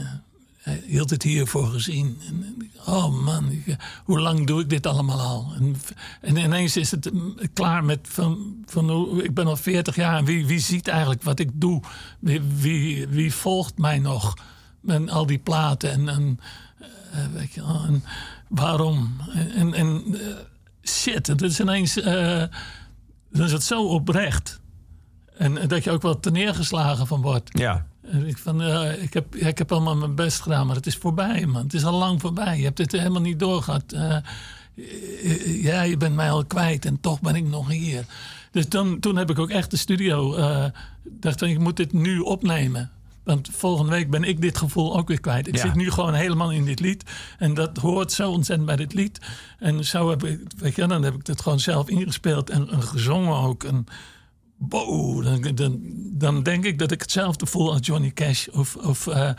eh, 0.64 0.74
hield 0.86 1.10
het 1.10 1.22
hiervoor 1.22 1.66
gezien. 1.66 2.18
En, 2.28 2.44
en, 2.44 2.70
oh 2.86 3.24
man, 3.24 3.50
ik, 3.50 3.76
hoe 4.04 4.20
lang 4.20 4.46
doe 4.46 4.60
ik 4.60 4.68
dit 4.68 4.86
allemaal 4.86 5.20
al? 5.20 5.52
En, 5.58 5.76
en 6.20 6.36
ineens 6.36 6.76
is 6.76 6.90
het 6.90 7.12
mm, 7.12 7.34
klaar 7.52 7.84
met 7.84 8.00
van, 8.02 8.56
van 8.66 9.20
ik 9.22 9.34
ben 9.34 9.46
al 9.46 9.56
40 9.56 9.96
jaar 9.96 10.16
en 10.18 10.24
wie, 10.24 10.46
wie 10.46 10.60
ziet 10.60 10.88
eigenlijk 10.88 11.22
wat 11.22 11.38
ik 11.38 11.50
doe? 11.54 11.82
Wie, 12.18 12.40
wie, 12.40 13.08
wie 13.08 13.34
volgt 13.34 13.78
mij 13.78 13.98
nog? 13.98 14.34
En 14.86 15.08
al 15.08 15.26
die 15.26 15.38
platen 15.38 15.90
en, 15.90 16.08
en 16.08 16.40
eh, 17.12 17.26
weet 17.32 17.52
je 17.52 17.60
wel, 17.60 17.84
en 17.86 18.04
waarom? 18.48 19.16
En, 19.54 19.74
en, 19.74 20.02
eh, 20.12 20.36
shit, 20.82 21.26
het 21.26 21.42
is 21.42 21.60
ineens, 21.60 22.00
eh, 22.00 22.44
dan 23.30 23.44
is 23.44 23.52
het 23.52 23.62
zo 23.62 23.86
oprecht. 23.86 24.60
En 25.36 25.58
eh, 25.58 25.68
dat 25.68 25.84
je 25.84 25.90
ook 25.90 26.02
wel 26.02 26.18
neergeslagen 26.30 27.06
van 27.06 27.22
wordt. 27.22 27.58
Ja. 27.58 27.86
En 28.04 28.26
ik, 28.26 28.38
van, 28.38 28.62
eh, 28.62 29.02
ik, 29.02 29.12
heb, 29.14 29.34
ik 29.36 29.58
heb 29.58 29.72
allemaal 29.72 29.96
mijn 29.96 30.14
best 30.14 30.40
gedaan, 30.40 30.66
maar 30.66 30.76
het 30.76 30.86
is 30.86 30.96
voorbij, 30.96 31.46
man. 31.46 31.62
Het 31.62 31.74
is 31.74 31.84
al 31.84 31.98
lang 31.98 32.20
voorbij. 32.20 32.56
Je 32.58 32.64
hebt 32.64 32.78
het 32.78 32.92
helemaal 32.92 33.20
niet 33.20 33.38
doorgehad. 33.38 33.92
Eh, 33.92 34.16
eh, 34.16 35.62
ja, 35.62 35.82
je 35.82 35.96
bent 35.96 36.14
mij 36.14 36.30
al 36.30 36.44
kwijt 36.44 36.84
en 36.84 37.00
toch 37.00 37.20
ben 37.20 37.34
ik 37.34 37.46
nog 37.46 37.68
hier. 37.68 38.04
Dus 38.50 38.68
dan, 38.68 39.00
toen 39.00 39.16
heb 39.16 39.30
ik 39.30 39.38
ook 39.38 39.50
echt 39.50 39.70
de 39.70 39.76
studio... 39.76 40.34
eh 40.34 40.64
dacht 41.20 41.42
ik, 41.42 41.50
ik 41.50 41.58
moet 41.58 41.76
dit 41.76 41.92
nu 41.92 42.18
opnemen. 42.18 42.90
Want 43.24 43.48
volgende 43.52 43.90
week 43.90 44.10
ben 44.10 44.24
ik 44.24 44.40
dit 44.40 44.58
gevoel 44.58 44.96
ook 44.96 45.08
weer 45.08 45.20
kwijt. 45.20 45.46
Ik 45.46 45.56
Ja. 45.56 45.62
zit 45.62 45.74
nu 45.74 45.90
gewoon 45.90 46.14
helemaal 46.14 46.52
in 46.52 46.64
dit 46.64 46.80
lied. 46.80 47.04
En 47.38 47.54
dat 47.54 47.76
hoort 47.76 48.12
zo 48.12 48.30
ontzettend 48.30 48.66
bij 48.68 48.76
dit 48.76 48.94
lied. 48.94 49.18
En 49.58 49.84
zo 49.84 50.10
heb 50.10 50.24
ik, 50.24 50.40
weet 50.56 50.74
je, 50.76 50.86
dan 50.86 51.02
heb 51.02 51.14
ik 51.14 51.26
het 51.26 51.40
gewoon 51.40 51.60
zelf 51.60 51.88
ingespeeld 51.88 52.50
en, 52.50 52.68
en 52.70 52.82
gezongen 52.82 53.36
ook. 53.36 53.64
En, 53.64 53.86
wow, 54.56 55.24
dan, 55.24 55.54
dan, 55.54 55.78
dan 56.12 56.42
denk 56.42 56.64
ik 56.64 56.78
dat 56.78 56.90
ik 56.90 57.00
hetzelfde 57.00 57.46
voel 57.46 57.72
als 57.72 57.86
Johnny 57.86 58.10
Cash 58.10 58.46
of, 58.48 58.76
of 58.76 59.06
eh, 59.06 59.28
eh, 59.28 59.34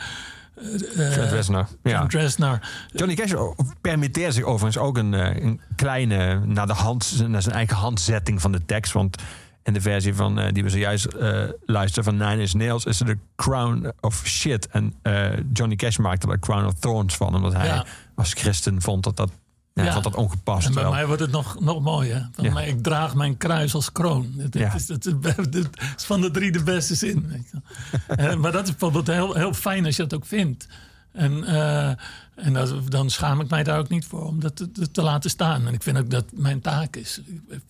Trent 1.11 1.31
Reznor. 1.31 1.67
Ja. 1.83 1.97
Trent 1.97 2.13
Reznor. 2.13 2.59
Johnny 2.93 3.15
Cash 3.15 3.33
permitteert 3.81 4.33
zich 4.33 4.43
overigens 4.43 4.77
ook 4.83 4.97
een, 4.97 5.13
eh, 5.13 5.43
een 5.43 5.61
kleine, 5.75 6.45
naar, 6.45 6.67
de 6.67 6.73
hand, 6.73 7.23
naar 7.27 7.41
zijn 7.41 7.55
eigen 7.55 7.75
handzetting 7.77 8.41
van 8.41 8.51
de 8.51 8.65
tekst. 8.65 8.93
Want 8.93 9.17
in 9.63 9.73
de 9.73 9.81
versie 9.81 10.13
van, 10.15 10.39
eh, 10.39 10.53
die 10.53 10.63
we 10.63 10.69
zojuist 10.69 11.05
eh 11.05 11.43
luisteren 11.65 12.03
van 12.03 12.17
Nine 12.17 12.41
Inch 12.41 12.53
Nails 12.53 12.85
is 12.85 12.99
er 12.99 13.05
de 13.05 13.17
Crown 13.35 13.91
of 14.01 14.21
Shit. 14.25 14.67
En 14.67 14.93
eh, 15.01 15.31
Johnny 15.53 15.75
Cash 15.75 15.97
maakte 15.97 16.27
er 16.27 16.39
Crown 16.39 16.65
of 16.65 16.73
Thorns 16.73 17.15
van. 17.15 17.35
Omdat 17.35 17.53
hij 17.53 17.65
Ja. 17.65 17.85
als 18.15 18.33
christen 18.33 18.81
vond 18.81 19.03
dat 19.03 19.17
dat, 19.17 19.31
ja, 19.75 19.83
Ja. 19.83 19.91
vond 19.91 20.03
dat 20.03 20.15
ongepast. 20.15 20.67
En 20.67 20.73
bij 20.73 20.83
wel. 20.83 20.91
mij 20.91 21.05
wordt 21.05 21.21
het 21.21 21.31
nog, 21.31 21.59
nog 21.59 21.81
mooier. 21.81 22.29
Van 22.33 22.43
Ja. 22.43 22.51
mij, 22.53 22.67
ik 22.67 22.83
draag 22.83 23.15
mijn 23.15 23.37
kruis 23.37 23.73
als 23.73 23.91
kroon. 23.91 24.31
Dat, 24.35 24.51
dat 24.51 24.61
Ja. 24.61 24.73
is, 24.73 24.85
dat, 24.85 25.05
is- 25.05 26.05
van 26.05 26.21
de 26.21 26.31
drie 26.31 26.51
de 26.51 26.63
beste 26.63 26.95
zin. 26.95 27.27
weet 27.27 27.49
je 27.51 27.61
wel. 28.07 28.27
Eh, 28.29 28.35
maar 28.35 28.51
dat 28.51 28.63
is 28.63 28.69
bijvoorbeeld 28.69 29.07
heel, 29.07 29.33
heel 29.33 29.53
fijn 29.53 29.85
als 29.85 29.95
je 29.95 30.01
dat 30.01 30.13
ook 30.13 30.25
vindt. 30.25 30.67
En, 31.11 31.43
eh, 31.43 31.91
en 32.35 32.53
dat, 32.53 32.91
dan 32.91 33.09
schaam 33.09 33.41
ik 33.41 33.49
mij 33.49 33.63
daar 33.63 33.79
ook 33.79 33.89
niet 33.89 34.05
voor 34.05 34.25
om 34.25 34.39
dat 34.39 34.55
te, 34.55 34.71
te- 34.71 34.91
te 34.91 35.01
laten 35.01 35.29
staan. 35.29 35.67
En 35.67 35.73
ik 35.73 35.83
vind 35.83 35.97
ook 35.97 36.09
dat 36.09 36.25
mijn 36.33 36.61
taak 36.61 36.95
is. 36.95 37.21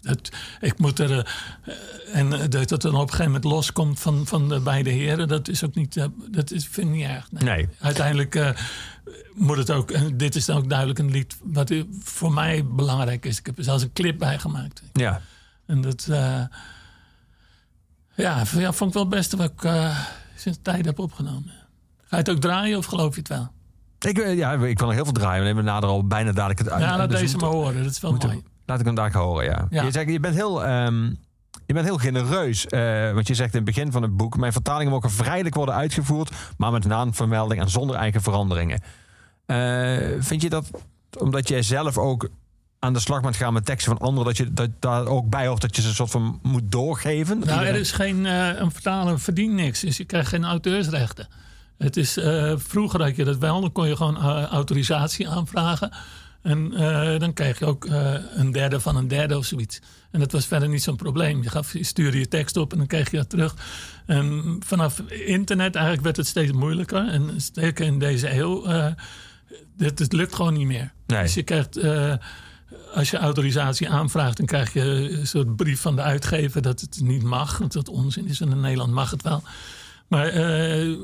Dat, 0.01 0.29
ik 0.61 0.79
moet 0.79 0.99
er. 0.99 1.11
eh, 1.63 1.73
en 2.13 2.29
dat 2.49 2.69
het 2.69 2.81
dan 2.81 2.95
op 2.95 3.01
een 3.01 3.09
gegeven 3.09 3.25
moment 3.25 3.43
loskomt 3.43 3.99
van, 3.99 4.27
van 4.27 4.49
de 4.49 4.59
beide 4.59 4.89
heren, 4.89 5.27
dat 5.27 5.47
is 5.47 5.63
ook 5.63 5.75
niet. 5.75 5.97
eh, 5.97 6.05
dat 6.31 6.51
is, 6.51 6.67
vind 6.67 6.87
ik 6.87 6.93
niet 6.93 7.05
erg. 7.05 7.31
Nee. 7.31 7.43
Nee. 7.43 7.69
Uiteindelijk 7.79 8.35
eh, 8.35 8.49
moet 9.33 9.57
het 9.57 9.71
ook. 9.71 9.91
En 9.91 10.17
dit 10.17 10.35
is 10.35 10.45
dan 10.45 10.57
ook 10.57 10.69
duidelijk 10.69 10.99
een 10.99 11.11
lied 11.11 11.37
wat 11.43 11.73
voor 12.03 12.31
mij 12.33 12.65
belangrijk 12.65 13.25
is. 13.25 13.39
Ik 13.39 13.45
heb 13.45 13.57
er 13.57 13.63
zelfs 13.63 13.83
een 13.83 13.93
clip 13.93 14.17
bij 14.19 14.39
gemaakt. 14.39 14.81
Ja. 14.93 15.21
En 15.65 15.81
dat. 15.81 16.05
ja, 16.09 16.49
ja, 18.15 18.45
vond 18.45 18.89
ik 18.89 18.93
wel 18.93 19.03
het 19.03 19.09
beste 19.09 19.37
wat 19.37 19.51
ik 19.51 19.71
sinds 20.35 20.59
tijd 20.61 20.85
heb 20.85 20.99
opgenomen. 20.99 21.51
Ga 22.07 22.07
je 22.09 22.23
het 22.23 22.29
ook 22.29 22.39
draaien 22.41 22.77
of 22.77 22.85
geloof 22.85 23.13
je 23.13 23.19
het 23.19 23.29
wel? 23.29 23.53
Ik, 24.05 24.17
eh, 24.17 24.37
ja, 24.37 24.51
ik 24.51 24.77
wil 24.77 24.87
nog 24.87 24.95
heel 24.95 25.03
veel 25.03 25.13
draaien. 25.13 25.39
We 25.39 25.45
hebben 25.45 25.65
nader 25.65 25.89
al 25.89 26.07
bijna 26.07 26.31
dadelijk 26.31 26.59
het 26.59 26.69
uit. 26.69 26.83
Ja, 26.83 26.97
laat 26.97 27.09
dus 27.09 27.19
deze 27.19 27.37
maar 27.37 27.49
horen. 27.49 27.83
Dat 27.83 27.91
is 27.91 27.99
wel 27.99 28.11
mooi. 28.11 28.43
Laat 28.65 28.79
ik 28.79 28.85
hem 28.85 28.95
daar 28.95 29.13
horen, 29.13 29.45
ja. 29.45 29.67
Ja. 29.69 29.83
Je, 29.83 29.91
zegt, 29.91 30.09
je 30.09 30.19
bent 30.19 30.35
heel... 30.35 30.65
ehm, 30.65 31.03
je 31.65 31.73
bent 31.73 31.85
heel 31.85 31.97
genereus, 31.97 32.67
eh, 32.67 33.11
want 33.13 33.27
je 33.27 33.33
zegt 33.33 33.49
in 33.53 33.55
het 33.55 33.65
begin 33.75 33.91
van 33.91 34.01
het 34.01 34.17
boek... 34.17 34.37
mijn 34.37 34.51
vertalingen 34.51 34.91
mogen 34.91 35.11
vrijelijk 35.11 35.55
worden 35.55 35.75
uitgevoerd... 35.75 36.31
maar 36.57 36.71
met 36.71 36.85
naamvermelding 36.85 37.61
en 37.61 37.69
zonder 37.69 37.95
eigen 37.95 38.21
veranderingen. 38.21 38.81
Eh, 39.45 39.97
vind 40.19 40.41
je 40.41 40.49
dat, 40.49 40.71
omdat 41.19 41.47
jij 41.47 41.61
zelf 41.61 41.97
ook 41.97 42.29
aan 42.79 42.93
de 42.93 42.99
slag 42.99 43.21
bent 43.21 43.35
gaan 43.35 43.53
met 43.53 43.65
teksten 43.65 43.97
van 43.97 44.07
anderen... 44.07 44.25
dat 44.25 44.37
je 44.37 44.53
dat 44.53 44.69
daar 44.79 45.05
ook 45.05 45.29
bij 45.29 45.47
hoort 45.47 45.61
dat 45.61 45.75
je 45.75 45.81
ze 45.81 45.87
een 45.87 45.93
soort 45.93 46.11
van 46.11 46.39
moet 46.43 46.71
doorgeven? 46.71 47.39
Nou, 47.39 47.65
er 47.65 47.75
is 47.75 47.91
geen. 47.91 48.25
eh, 48.25 48.59
een 48.59 48.71
vertaler 48.71 49.19
verdient 49.19 49.53
niks. 49.53 49.79
Dus 49.79 49.97
je 49.97 50.05
krijgt 50.05 50.29
geen 50.29 50.45
auteursrechten. 50.45 51.27
Het 51.77 51.97
is, 51.97 52.17
eh, 52.17 52.53
vroeger 52.57 53.01
had 53.01 53.15
je 53.15 53.23
dat 53.23 53.37
wel. 53.37 53.61
Dan 53.61 53.71
kon 53.71 53.87
je 53.87 53.95
gewoon 53.95 54.17
eh, 54.17 54.43
autorisatie 54.43 55.29
aanvragen. 55.29 55.91
En 56.41 56.73
eh, 56.73 57.19
dan 57.19 57.33
kreeg 57.33 57.59
je 57.59 57.65
ook 57.65 57.87
een 58.35 58.51
derde 58.51 58.79
van 58.79 58.95
een 58.95 59.07
derde 59.07 59.37
of 59.37 59.45
zoiets. 59.45 59.79
En 60.11 60.19
dat 60.19 60.31
was 60.31 60.45
verder 60.45 60.69
niet 60.69 60.83
zo'n 60.83 60.95
probleem. 60.95 61.43
Je, 61.43 61.49
gaf, 61.49 61.73
je 61.73 61.83
stuurde 61.83 62.19
je 62.19 62.27
tekst 62.27 62.57
op 62.57 62.71
en 62.71 62.77
dan 62.77 62.87
kreeg 62.87 63.11
je 63.11 63.17
dat 63.17 63.29
terug. 63.29 63.55
En 64.05 64.57
vanaf 64.65 64.99
internet 65.09 65.75
eigenlijk 65.75 66.03
werd 66.03 66.17
het 66.17 66.27
steeds 66.27 66.51
moeilijker. 66.51 67.07
En 67.07 67.29
zeker 67.53 67.85
in 67.85 67.99
deze 67.99 68.33
eeuw. 68.33 68.65
dit, 69.77 69.99
het 69.99 70.13
lukt 70.13 70.35
gewoon 70.35 70.53
niet 70.53 70.67
meer. 70.67 70.91
Nee. 71.07 71.21
Dus 71.21 71.33
je 71.33 71.43
krijgt. 71.43 71.79
als 72.93 73.09
je 73.09 73.17
autorisatie 73.17 73.89
aanvraagt, 73.89 74.37
dan 74.37 74.45
krijg 74.45 74.73
je 74.73 74.81
een 75.19 75.27
soort 75.27 75.55
brief 75.55 75.81
van 75.81 75.95
de 75.95 76.01
uitgever 76.01 76.61
dat 76.61 76.81
het 76.81 76.99
niet 77.01 77.23
mag. 77.23 77.57
Dat 77.57 77.71
dat 77.73 77.89
onzin 77.89 78.27
is. 78.27 78.41
En 78.41 78.51
in 78.51 78.59
Nederland 78.59 78.91
mag 78.91 79.11
het 79.11 79.21
wel. 79.21 79.43
Maar 80.07 80.27
eh, 80.27 80.97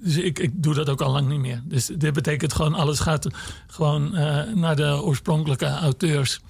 dus 0.00 0.16
ik, 0.16 0.38
ik 0.38 0.62
doe 0.62 0.74
dat 0.74 0.88
ook 0.88 1.00
al 1.00 1.12
lang 1.12 1.28
niet 1.28 1.40
meer. 1.40 1.62
Dus 1.64 1.86
dit 1.86 2.12
betekent 2.12 2.52
gewoon, 2.52 2.74
alles 2.74 3.00
gaat 3.00 3.28
gewoon 3.66 4.16
eh, 4.16 4.54
naar 4.54 4.76
de 4.76 5.02
oorspronkelijke 5.02 5.66
auteurs. 5.66 6.40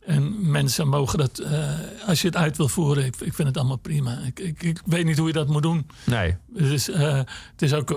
En 0.00 0.50
mensen 0.50 0.88
mogen 0.88 1.18
dat, 1.18 1.38
eh, 1.38 1.68
als 2.06 2.20
je 2.20 2.26
het 2.26 2.36
uit 2.36 2.56
wil 2.56 2.68
voeren, 2.68 3.04
ik, 3.04 3.16
ik 3.20 3.34
vind 3.34 3.48
het 3.48 3.56
allemaal 3.56 3.76
prima. 3.76 4.18
Ik, 4.18 4.38
ik, 4.40 4.62
ik 4.62 4.80
weet 4.84 5.04
niet 5.04 5.18
hoe 5.18 5.26
je 5.26 5.32
dat 5.32 5.48
moet 5.48 5.62
doen. 5.62 5.86
Nee. 6.04 6.36
Dus 6.46 6.86
het 6.86 7.62
is 7.62 7.72
ook 7.72 7.88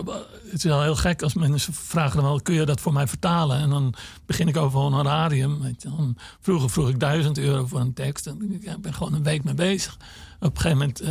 het 0.44 0.54
is 0.54 0.64
wel 0.64 0.82
heel 0.82 0.96
gek 0.96 1.22
als 1.22 1.34
mensen 1.34 1.74
vragen 1.74 2.16
dan 2.16 2.26
wel, 2.26 2.42
kun 2.42 2.54
je 2.54 2.66
dat 2.66 2.82
voor 2.82 2.94
mij 2.94 3.08
vertalen? 3.08 3.60
En 3.60 3.70
dan 3.70 3.94
begin 4.26 4.48
ik 4.48 4.58
over 4.58 4.80
honorarium. 4.80 5.62
Weet 5.62 5.82
je. 5.82 5.90
Dan, 5.90 6.18
vroeger 6.40 6.70
vroeg 6.70 6.90
ik 6.90 7.00
duizend 7.00 7.38
euro 7.38 7.66
voor 7.66 7.80
een 7.80 7.94
tekst. 7.94 8.28
En 8.28 8.62
ik, 8.62 8.82
ben 8.82 8.94
gewoon 8.94 9.14
een 9.14 9.24
week 9.24 9.44
mee 9.44 9.54
bezig. 9.54 9.98
Op 10.40 10.56
een 10.56 10.62
gegeven 10.62 10.78
moment 10.78 11.02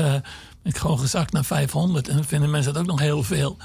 ben 0.63 0.73
ik 0.73 0.79
gewoon 0.79 0.99
gezakt 0.99 1.33
naar 1.33 1.45
500. 1.45 2.09
En 2.09 2.15
dan 2.15 2.25
vinden 2.25 2.51
mensen 2.51 2.73
dat 2.73 2.83
ook 2.83 2.89
nog 2.89 3.01
heel 3.01 3.23
veel. 3.23 3.57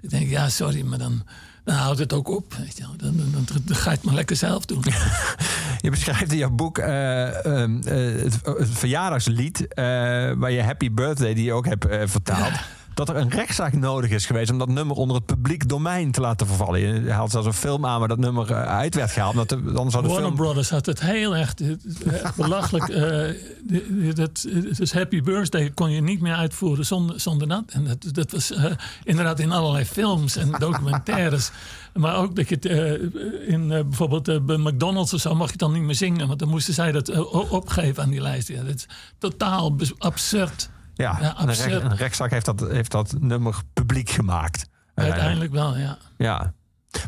Ik 0.00 0.10
denk, 0.10 0.28
ja, 0.28 0.48
sorry, 0.48 0.82
maar 0.82 0.98
dan, 0.98 1.22
dan 1.64 1.74
houdt 1.74 1.98
het 1.98 2.12
ook 2.12 2.28
op. 2.28 2.54
Weet 2.54 2.76
je. 2.76 2.82
wel. 2.82 2.96
Dan, 2.96 3.16
dan, 3.16 3.30
dan, 3.32 3.60
dan 3.64 3.76
ga 3.76 3.90
je 3.90 3.96
het 3.96 4.04
maar 4.04 4.14
lekker 4.14 4.36
zelf 4.36 4.64
doen. 4.64 4.84
Je 5.86 5.90
beschrijft 5.90 6.32
in 6.32 6.38
jouw 6.38 6.50
boek 6.50 6.78
eh, 6.78 7.44
ehm, 7.44 7.80
eh, 7.84 8.22
het, 8.22 8.40
het 8.44 8.68
verjaardagslied... 8.70 9.68
eh, 9.68 9.84
waar 10.36 10.50
je 10.50 10.62
Happy 10.62 10.92
Birthday, 10.92 11.34
die 11.34 11.44
je 11.44 11.52
ook 11.52 11.66
hebt 11.66 11.86
vertaald... 12.10 12.52
dat 12.96 13.08
er 13.08 13.16
een 13.16 13.30
rechtszaak 13.30 13.72
nodig 13.72 14.10
is 14.10 14.26
geweest... 14.26 14.50
om 14.50 14.58
dat 14.58 14.68
nummer 14.68 14.96
onder 14.96 15.16
het 15.16 15.26
publiek 15.26 15.68
domein 15.68 16.10
te 16.10 16.20
laten 16.20 16.46
vervallen. 16.46 16.80
Je 17.04 17.10
haalt 17.10 17.30
zelfs 17.30 17.46
een 17.46 17.52
film 17.52 17.86
aan 17.86 17.98
waar 17.98 18.08
dat 18.08 18.18
nummer 18.18 18.50
eh, 18.50 18.62
uit 18.62 18.94
werd 18.94 19.10
gehaald. 19.10 19.32
omdat 19.32 19.48
de- 19.48 19.56
Anders 19.56 19.74
zou 19.74 20.02
de 20.02 20.08
Warner 20.08 20.16
film... 20.26 20.34
Brothers 20.34 20.70
had 20.70 20.86
het 20.86 21.00
heel 21.00 21.36
echt, 21.36 21.62
echt 22.06 22.36
belachelijk. 22.36 22.88
eh, 22.88 24.14
dat, 24.14 24.46
dus 24.76 24.92
Happy 24.92 25.22
Birthday 25.22 25.70
kon 25.74 25.90
je 25.90 26.00
niet 26.00 26.20
meer 26.20 26.34
uitvoeren 26.34 26.86
zonder, 26.86 27.20
zonder 27.20 27.48
dat. 27.48 27.62
En 27.68 27.84
dat, 27.84 28.14
dat 28.14 28.30
was 28.30 28.52
eh, 28.52 28.64
inderdaad 29.04 29.38
in 29.40 29.52
allerlei 29.52 29.84
films 29.84 30.36
en 30.36 30.50
documentaires. 30.58 31.50
maar 31.94 32.16
ook 32.16 32.36
dat 32.36 32.48
je 32.48 32.54
het 32.54 32.66
eh, 32.66 32.92
in 33.52 33.72
eh, 33.72 33.82
bijvoorbeeld 33.82 34.28
eh, 34.28 34.40
bij 34.40 34.56
McDonald's 34.56 35.12
of 35.12 35.20
zo 35.20 35.34
mag 35.34 35.50
je 35.50 35.56
dan 35.56 35.72
niet 35.72 35.82
meer 35.82 35.94
zingen. 35.94 36.26
Want 36.26 36.38
dan 36.38 36.48
moesten 36.48 36.74
zij 36.74 36.92
dat 36.92 37.08
eh, 37.08 37.52
opgeven 37.52 38.02
aan 38.02 38.10
die 38.10 38.20
lijst. 38.20 38.48
Ja, 38.48 38.62
dat 38.62 38.74
is 38.74 38.86
totaal 39.18 39.76
absurd. 39.98 40.70
Ja, 40.96 41.18
Ja, 41.20 41.40
een, 41.40 41.84
een 41.84 41.96
rechtszaak 41.96 42.30
heeft 42.30 42.44
dat, 42.44 42.60
heeft 42.60 42.90
dat 42.90 43.14
nummer 43.20 43.56
publiek 43.72 44.10
gemaakt. 44.10 44.66
Uiteindelijk 44.94 45.52
wel, 45.52 45.76
ja. 45.76 45.98
Ja. 46.16 46.52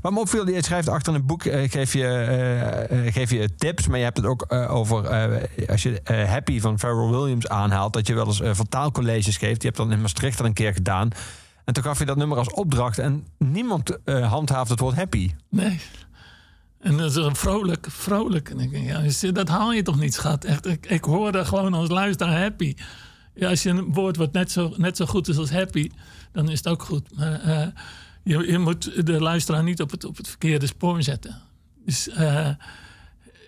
Wat 0.03 0.13
me 0.13 0.19
opviel, 0.19 0.49
je 0.49 0.65
schrijft 0.65 0.89
achter 0.89 1.13
het 1.15 1.27
boek, 1.27 1.45
eh, 1.45 1.71
geef, 1.71 1.93
je, 1.93 2.05
eh, 2.07 3.07
eh, 3.07 3.13
geef 3.13 3.31
je 3.31 3.55
tips, 3.55 3.87
maar 3.87 3.99
je 3.99 4.05
hebt 4.05 4.17
het 4.17 4.27
ook 4.27 4.43
eh, 4.43 4.75
over, 4.75 5.05
eh, 5.05 5.69
als 5.69 5.83
je 5.83 6.01
eh, 6.03 6.29
Happy 6.29 6.61
van 6.61 6.79
Pharrell 6.79 7.09
Williams 7.11 7.49
aanhaalt, 7.49 7.93
dat 7.93 8.07
je 8.07 8.15
wel 8.15 8.27
eens 8.27 8.41
eh, 8.41 8.55
vertaalcolleges 8.55 9.37
geeft. 9.37 9.63
Je 9.63 9.67
hebt 9.69 9.77
dat 9.81 9.91
in 9.91 10.01
Maastricht 10.01 10.41
al 10.41 10.47
een 10.47 10.53
keer 10.53 10.73
gedaan. 10.73 11.11
En 11.65 11.75
toen 11.75 11.83
gaf 11.83 11.99
je 11.99 12.05
dat 12.05 12.17
nummer 12.17 12.39
als 12.39 12.53
opdracht 12.53 12.99
en 12.99 13.27
niemand 13.39 13.99
eh, 14.05 14.31
handhaaft 14.31 14.71
het 14.71 14.81
woord 14.81 14.97
happy. 14.97 15.31
Nee. 15.51 15.81
En 16.81 16.97
dat 16.97 17.11
is 17.11 17.17
een 17.17 17.37
vrolijk, 17.37 17.87
vrolijk. 17.91 18.51
En 18.51 18.59
ik 18.61 18.71
denk, 18.71 18.87
ja, 19.21 19.31
dat 19.33 19.49
haal 19.49 19.73
je 19.73 19.83
toch 19.83 19.99
niet, 19.99 20.15
schat? 20.15 20.45
Echt, 20.45 20.67
ik, 20.67 20.87
ik 20.87 21.05
hoor 21.05 21.33
daar 21.33 21.47
gewoon 21.47 21.75
als 21.75 21.89
luisteraar 21.89 22.41
happy. 22.41 22.75
Ja, 23.39 23.49
als 23.49 23.63
je 23.63 23.71
een 23.71 23.93
woord 23.93 24.17
wat 24.17 24.33
net 24.33 24.51
zo, 24.51 24.75
net 24.77 24.97
zo 24.97 25.07
goed 25.07 25.29
is 25.29 25.37
als 25.37 25.51
happy, 25.51 25.91
dan 26.33 26.49
is 26.49 26.59
het 26.59 26.69
ook 26.69 26.83
goed. 26.83 27.17
Maar 27.17 27.41
eh, 27.41 27.67
je, 28.23 28.51
je 28.51 28.59
moet 28.59 29.07
de 29.07 29.21
luisteraar 29.21 29.63
niet 29.63 29.81
op 29.81 29.91
het, 29.91 30.05
op 30.05 30.17
het 30.17 30.29
verkeerde 30.29 30.67
spoor 30.67 31.03
zetten. 31.03 31.37
Dus, 31.85 32.09
eh, 32.09 32.49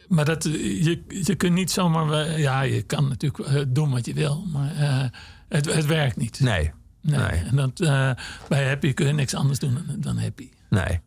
maar 0.09 0.25
dat, 0.25 0.45
je, 0.45 1.03
je 1.09 1.35
kunt 1.35 1.55
niet 1.55 1.71
zomaar... 1.71 2.12
eh, 2.12 2.39
ja, 2.39 2.61
je 2.61 2.83
kan 2.83 3.09
natuurlijk 3.09 3.75
doen 3.75 3.91
wat 3.91 4.07
je 4.07 4.15
wil, 4.15 4.45
maar 4.53 4.73
het, 5.49 5.75
het 5.75 5.87
werkt 5.87 6.17
niet. 6.17 6.41
Nee. 6.41 6.71
Nee. 7.01 7.21
En 7.21 7.57
dat, 7.57 7.79
bij 8.49 8.69
happy 8.69 8.93
kun 8.93 9.07
je 9.07 9.12
niks 9.12 9.35
anders 9.35 9.59
doen 9.59 9.75
dan, 9.87 10.01
dan 10.01 10.19
happy. 10.19 10.49
Nee. 10.69 11.01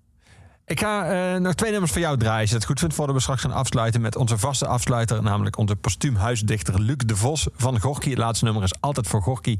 Ik 0.66 0.80
ga 0.80 1.06
eh, 1.06 1.40
nog 1.40 1.54
twee 1.54 1.72
nummers 1.72 1.92
voor 1.92 2.02
jou 2.02 2.18
draaien, 2.18 2.42
als 2.42 2.50
je 2.50 2.56
het 2.56 2.66
goed 2.66 2.80
vindt, 2.80 2.96
voordat 2.96 3.16
we 3.16 3.22
straks 3.22 3.42
gaan 3.42 3.52
afsluiten 3.52 4.02
met 4.02 4.16
onze 4.16 4.38
vaste 4.38 4.68
afsluiter, 4.68 5.24
namelijk 5.24 5.58
onze 5.58 5.76
postuum 5.76 6.16
huisdichter 6.16 6.82
Luc 6.82 6.98
de 6.98 7.16
Vos 7.16 7.48
van 7.56 7.80
Gorky. 7.80 8.10
Het 8.10 8.18
laatste 8.18 8.46
nummer 8.46 8.64
is 8.64 8.74
altijd 8.80 9.08
voor 9.08 9.22
Gorky. 9.22 9.52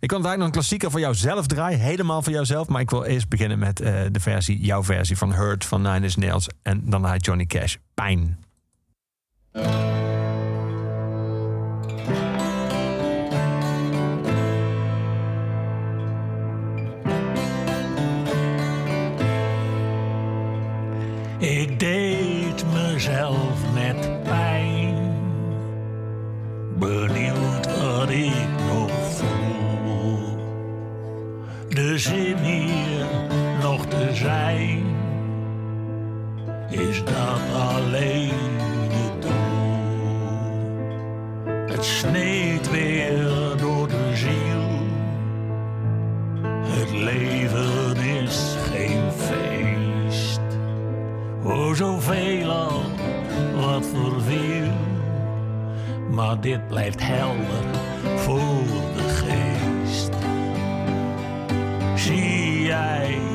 Ik 0.00 0.10
wil 0.10 0.10
eigenlijk 0.10 0.36
nog 0.36 0.46
een 0.46 0.52
klassieker 0.52 0.90
voor 0.90 1.00
jou 1.00 1.14
zelf 1.14 1.46
draaien, 1.46 1.78
helemaal 1.78 2.22
voor 2.22 2.32
jouzelf, 2.32 2.68
maar 2.68 2.80
ik 2.80 2.90
wil 2.90 3.04
eerst 3.04 3.28
beginnen 3.28 3.58
met 3.58 3.80
eh, 3.80 3.94
de 4.10 4.20
versie, 4.20 4.60
jouw 4.60 4.84
versie 4.84 5.16
van 5.16 5.32
Hurt 5.32 5.64
van 5.64 5.82
Nine 5.82 6.00
Inch 6.00 6.16
Nails 6.16 6.48
en 6.62 6.82
daarna 6.84 7.16
Johnny 7.16 7.46
Cash. 7.46 7.76
Pijn. 7.94 8.38
Mezelf 23.06 23.72
net 23.74 24.22
pijn. 24.22 24.94
Benieuwd 26.78 27.80
wat 27.82 28.10
ik 28.10 28.48
nog 28.68 28.90
voel. 28.90 30.38
De 31.68 31.98
zin 31.98 32.36
hier 32.36 33.06
nog 33.62 33.86
te 33.86 34.10
zijn. 34.12 34.84
Is 36.70 37.04
dat 37.04 37.40
alleen 37.54 38.32
het 38.90 39.22
doel? 39.22 39.34
Het 41.66 41.84
sneed 41.84 42.70
weer 42.70 43.56
door 43.56 43.88
de 43.88 44.10
ziel. 44.14 44.64
Het 46.62 46.90
leven 46.90 47.96
is 47.96 48.56
geen 48.72 49.12
feest. 49.12 50.40
O, 51.44 51.74
zoveel 51.74 52.50
al 52.50 52.95
wat 53.66 53.86
verviel. 53.86 54.72
Maar 56.10 56.40
dit 56.40 56.68
blijft 56.68 57.00
helder 57.02 57.64
voor 58.16 58.62
de 58.96 59.08
geest. 59.08 60.10
Zie 61.94 62.62
jij 62.62 63.25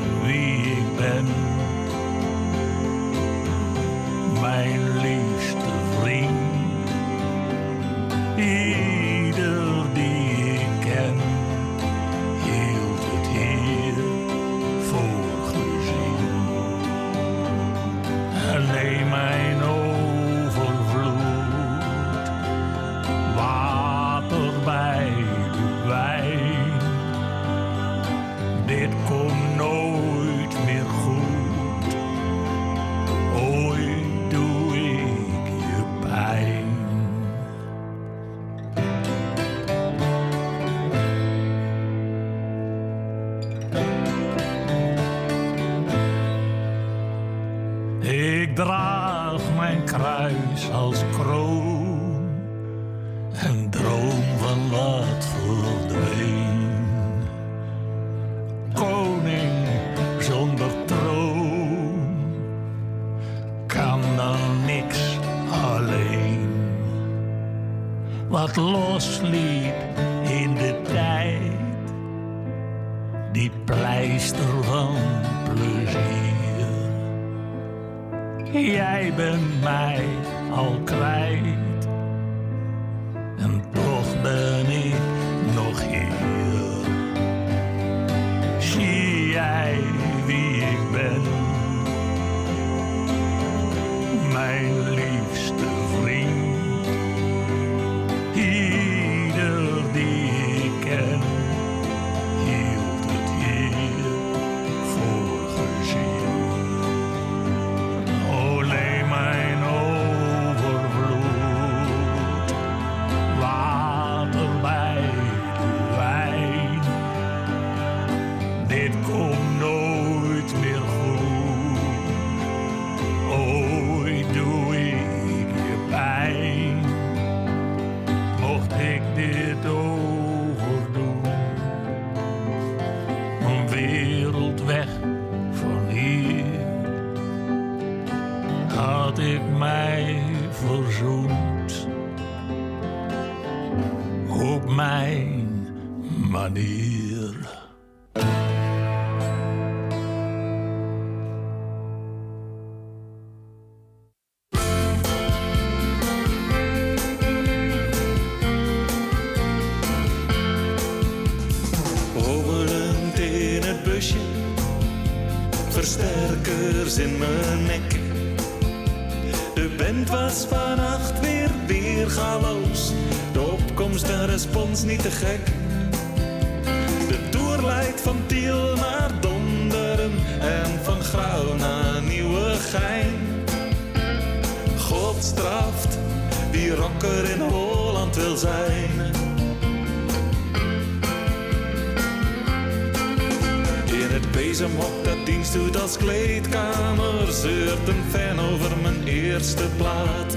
zeurt 197.72 197.88
een 197.88 198.04
fan 198.10 198.40
over 198.40 198.70
mijn 198.82 199.04
eerste 199.04 199.64
plaat. 199.76 200.36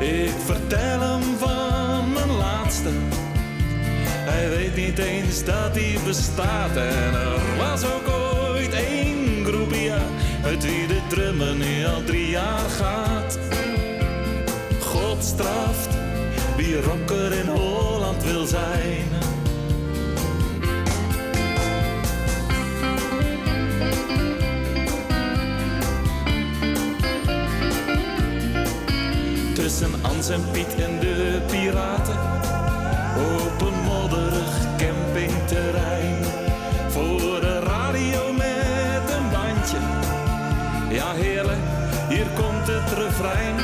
Ik 0.00 0.34
vertel 0.44 1.00
hem 1.00 1.22
van 1.38 2.12
mijn 2.12 2.30
laatste. 2.36 2.88
Hij 4.04 4.48
weet 4.48 4.76
niet 4.76 4.98
eens 4.98 5.44
dat 5.44 5.74
hij 5.74 5.98
bestaat. 6.06 6.76
En 6.76 7.14
er 7.14 7.56
was 7.58 7.84
ook 7.84 8.08
ooit 8.08 8.72
één 8.72 9.44
groepie 9.44 9.92
uit 10.44 10.64
wie 10.64 10.86
de 10.86 11.00
drummen 11.08 11.58
nu 11.58 11.86
al 11.86 12.04
drie 12.04 12.30
jaar 12.30 12.68
gaat. 12.68 13.38
God 14.80 15.24
straft 15.24 15.88
wie 16.56 16.80
rocker 16.80 17.32
in 17.32 17.48
Holland 17.48 18.24
wil 18.24 18.46
zijn. 18.46 19.31
Tussen 30.22 30.36
Ans 30.36 30.46
en 30.46 30.52
Piet 30.52 30.74
en 30.84 31.00
de 31.00 31.40
piraten. 31.46 32.18
Op 33.16 33.60
een 33.60 33.80
modderig 33.84 34.52
campingterrein. 34.76 36.24
Voor 36.88 37.40
de 37.40 37.58
radio 37.58 38.32
met 38.32 39.16
een 39.16 39.30
bandje. 39.30 39.78
Ja 40.90 41.12
heerlijk, 41.12 41.60
hier 42.08 42.26
komt 42.34 42.66
het 42.66 42.98
refrein. 42.98 43.54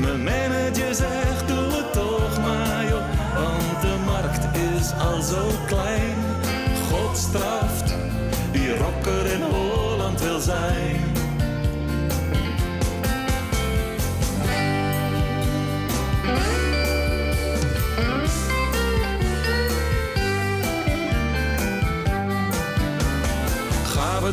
Mijn 0.00 0.22
manager 0.22 0.94
zegt 0.94 1.48
doe 1.48 1.72
het 1.72 1.92
toch 1.92 2.40
maar 2.40 2.84
joh. 2.88 3.04
Want 3.34 3.80
de 3.80 3.96
markt 4.04 4.56
is 4.56 4.92
al 5.06 5.22
zo 5.22 5.50
klein. 5.66 6.16
God 6.90 7.16
straft 7.16 7.97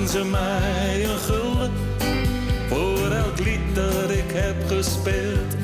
ze 0.07 0.23
mij 0.25 1.03
een 1.03 1.17
gulden 1.17 1.71
voor 2.67 3.11
elk 3.11 3.39
lied 3.39 3.75
dat 3.75 4.09
ik 4.09 4.31
heb 4.33 4.67
gespeeld. 4.67 5.55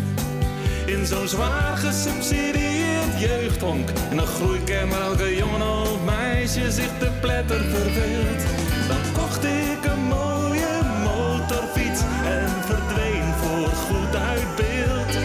In 0.85 1.05
zo'n 1.05 1.27
zwaar 1.27 1.77
gesubsidieerd 1.77 3.19
jeugdhonk. 3.19 3.89
En 4.09 4.17
dan 4.17 4.25
groeikern 4.25 4.89
waar 4.89 5.01
elke 5.01 5.35
jongen 5.35 5.61
of 5.61 6.03
meisje 6.05 6.71
zich 6.71 6.97
te 6.99 7.09
pletter 7.21 7.61
verveelt. 7.61 8.43
Dan 8.87 9.01
kocht 9.13 9.43
ik 9.43 9.85
een 9.85 10.03
mooie 10.03 10.81
motorfiets 11.03 12.01
en 12.25 12.49
verdween 12.65 13.33
voor 13.41 13.67
goed 13.67 14.15
uit 14.15 14.55
beeld. 14.55 15.17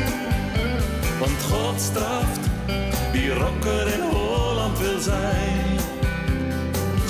Want 1.18 1.42
God 1.50 1.80
straft 1.80 2.40
wie 3.12 3.34
rocker 3.34 3.86
in 3.86 4.00
Holland 4.00 4.78
wil 4.78 5.00
zijn. 5.00 5.78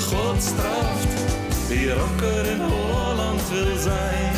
God 0.09 0.43
straft 0.43 1.16
wie 1.67 1.91
rocker 1.91 2.45
in 2.45 2.61
Holland 2.61 3.49
wil 3.49 3.77
zijn. 3.77 4.35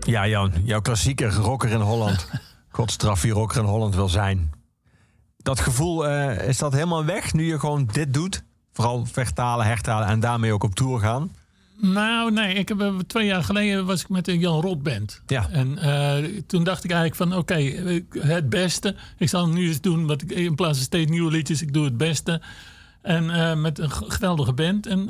Ja, 0.00 0.26
Jan, 0.26 0.52
jouw 0.64 0.80
klassieke 0.80 1.28
rocker 1.28 1.70
in 1.70 1.80
Holland. 1.80 2.28
Godstraf 2.68 3.22
wie 3.22 3.32
rocker 3.32 3.58
in 3.60 3.64
Holland 3.64 3.94
wil 3.94 4.08
zijn. 4.08 4.63
Dat 5.44 5.60
gevoel, 5.60 6.06
eh, 6.06 6.48
is 6.48 6.58
dat 6.58 6.72
helemaal 6.72 7.04
weg 7.04 7.32
nu 7.32 7.44
je 7.44 7.58
gewoon 7.58 7.88
dit 7.92 8.14
doet? 8.14 8.42
Vooral 8.72 9.06
vertalen, 9.06 9.66
hertalen 9.66 10.06
en 10.06 10.20
daarmee 10.20 10.52
ook 10.52 10.64
op 10.64 10.74
tour 10.74 11.00
gaan? 11.00 11.32
Nou, 11.76 12.32
nee. 12.32 12.54
Ik 12.54 12.68
heb, 12.68 12.80
eh, 12.80 12.98
twee 13.06 13.26
jaar 13.26 13.44
geleden 13.44 13.86
was 13.86 14.00
ik 14.00 14.08
met 14.08 14.24
de 14.24 14.38
Jan 14.38 14.60
Rot 14.60 14.82
Band. 14.82 15.22
Ja. 15.26 15.48
En 15.50 15.78
eh, 15.78 16.40
toen 16.46 16.64
dacht 16.64 16.84
ik 16.84 16.90
eigenlijk 16.90 17.22
van, 17.22 17.38
oké, 17.38 17.54
het 18.18 18.48
beste. 18.48 18.96
Ik 19.18 19.28
zal 19.28 19.48
nu 19.48 19.66
eens 19.66 19.80
doen 19.80 20.06
wat 20.06 20.22
ik 20.22 20.30
in 20.30 20.54
plaats 20.54 20.76
van 20.76 20.86
steeds 20.86 21.10
nieuwe 21.10 21.30
liedjes, 21.30 21.62
ik 21.62 21.72
doe 21.72 21.84
het 21.84 21.96
beste. 21.96 22.40
En 23.02 23.60
met 23.60 23.78
een 23.78 23.90
geweldige 23.90 24.52
band. 24.52 24.86
En 24.86 25.06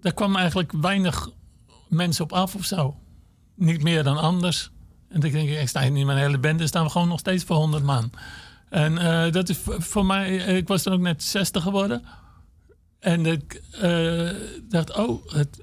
daar 0.00 0.14
kwam 0.14 0.36
eigenlijk 0.36 0.72
weinig 0.72 1.30
mensen 1.88 2.24
op 2.24 2.32
af 2.32 2.54
of 2.54 2.64
zo. 2.64 2.96
Niet 3.54 3.82
meer 3.82 4.02
dan 4.02 4.16
anders. 4.16 4.70
En 5.08 5.20
dan 5.20 5.30
denk 5.30 5.48
ik, 5.48 5.60
ik 5.60 5.68
sta 5.68 5.80
hier 5.80 5.90
niet 5.90 6.06
met 6.06 6.14
mijn 6.14 6.26
hele 6.26 6.38
band, 6.38 6.58
dan 6.58 6.68
staan 6.68 6.84
we 6.84 6.90
gewoon 6.90 7.08
nog 7.08 7.18
steeds 7.18 7.44
voor 7.44 7.56
100 7.56 7.84
man. 7.84 8.10
En 8.68 8.98
eh, 8.98 9.32
dat 9.32 9.48
is 9.48 9.58
voor 9.78 10.06
mij, 10.06 10.44
eh, 10.46 10.56
ik 10.56 10.68
was 10.68 10.82
dan 10.82 10.92
ook 10.92 11.00
net 11.00 11.22
60 11.22 11.62
geworden. 11.62 12.02
En 13.00 13.26
ik 13.26 13.62
eh, 13.80 14.28
dacht, 14.68 14.96
oh, 14.96 15.26
het, 15.32 15.60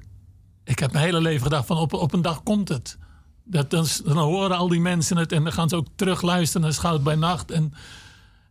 ik 0.63 0.79
heb 0.79 0.91
mijn 0.91 1.05
hele 1.05 1.21
leven 1.21 1.43
gedacht 1.43 1.65
van 1.67 1.77
op, 1.77 1.93
op 1.93 2.13
een 2.13 2.21
dag 2.21 2.43
komt 2.43 2.69
het. 2.69 2.97
Dat, 3.43 3.69
dan, 3.69 3.85
dan 4.05 4.17
horen 4.17 4.57
al 4.57 4.67
die 4.67 4.79
mensen 4.79 5.17
het 5.17 5.31
en 5.31 5.43
dan 5.43 5.53
gaan 5.53 5.69
ze 5.69 5.75
ook 5.75 5.87
terug 5.95 6.21
luisteren 6.21 6.61
naar 6.61 6.73
Schout 6.73 7.03
bij 7.03 7.15
Nacht. 7.15 7.51
En, 7.51 7.73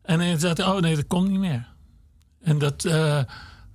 en 0.02 0.18
dan 0.18 0.38
dacht 0.38 0.58
ik, 0.58 0.66
oh 0.66 0.78
nee, 0.80 0.96
dat 0.96 1.06
komt 1.06 1.30
niet 1.30 1.38
meer. 1.38 1.68
En 2.40 2.58
dat, 2.58 2.82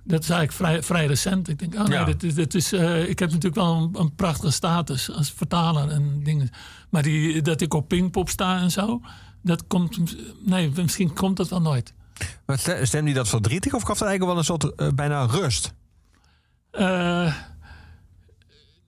dat 0.04 0.22
is 0.22 0.30
eigenlijk 0.30 0.52
vrij, 0.52 0.82
vrij 0.82 1.06
recent. 1.06 1.48
Ik 1.48 1.58
denk, 1.58 1.74
oh 1.74 1.82
nee, 1.84 1.98
Ja. 1.98 2.04
dit, 2.04 2.22
is- 2.22 2.34
dit 2.34 2.54
is, 2.54 2.72
ik 3.08 3.18
heb 3.18 3.28
natuurlijk 3.28 3.54
wel 3.54 3.74
een, 3.76 3.90
een 4.00 4.14
prachtige 4.14 4.52
status 4.52 5.10
als 5.10 5.30
vertaler 5.32 5.88
en 5.90 6.22
dingen. 6.22 6.50
Maar 6.90 7.02
die, 7.02 7.42
dat 7.42 7.60
ik 7.60 7.74
op 7.74 7.88
Pinkpop 7.88 8.28
sta 8.28 8.60
en 8.60 8.70
zo, 8.70 9.00
dat 9.42 9.66
komt, 9.66 10.16
nee, 10.44 10.70
misschien 10.76 11.14
komt 11.14 11.36
dat 11.36 11.48
wel 11.48 11.60
nooit. 11.60 11.92
Maar 12.46 12.58
ste- 12.58 12.86
stemde 12.86 13.08
je 13.10 13.16
dat 13.16 13.28
verdrietig 13.28 13.72
of 13.74 13.82
gaf 13.82 13.98
dat 13.98 14.08
eigenlijk 14.08 14.30
wel 14.30 14.38
een 14.38 14.44
soort 14.60 14.74
eh, 14.74 14.88
bijna 14.94 15.24
rust? 15.26 15.74
Eh, 16.70 17.34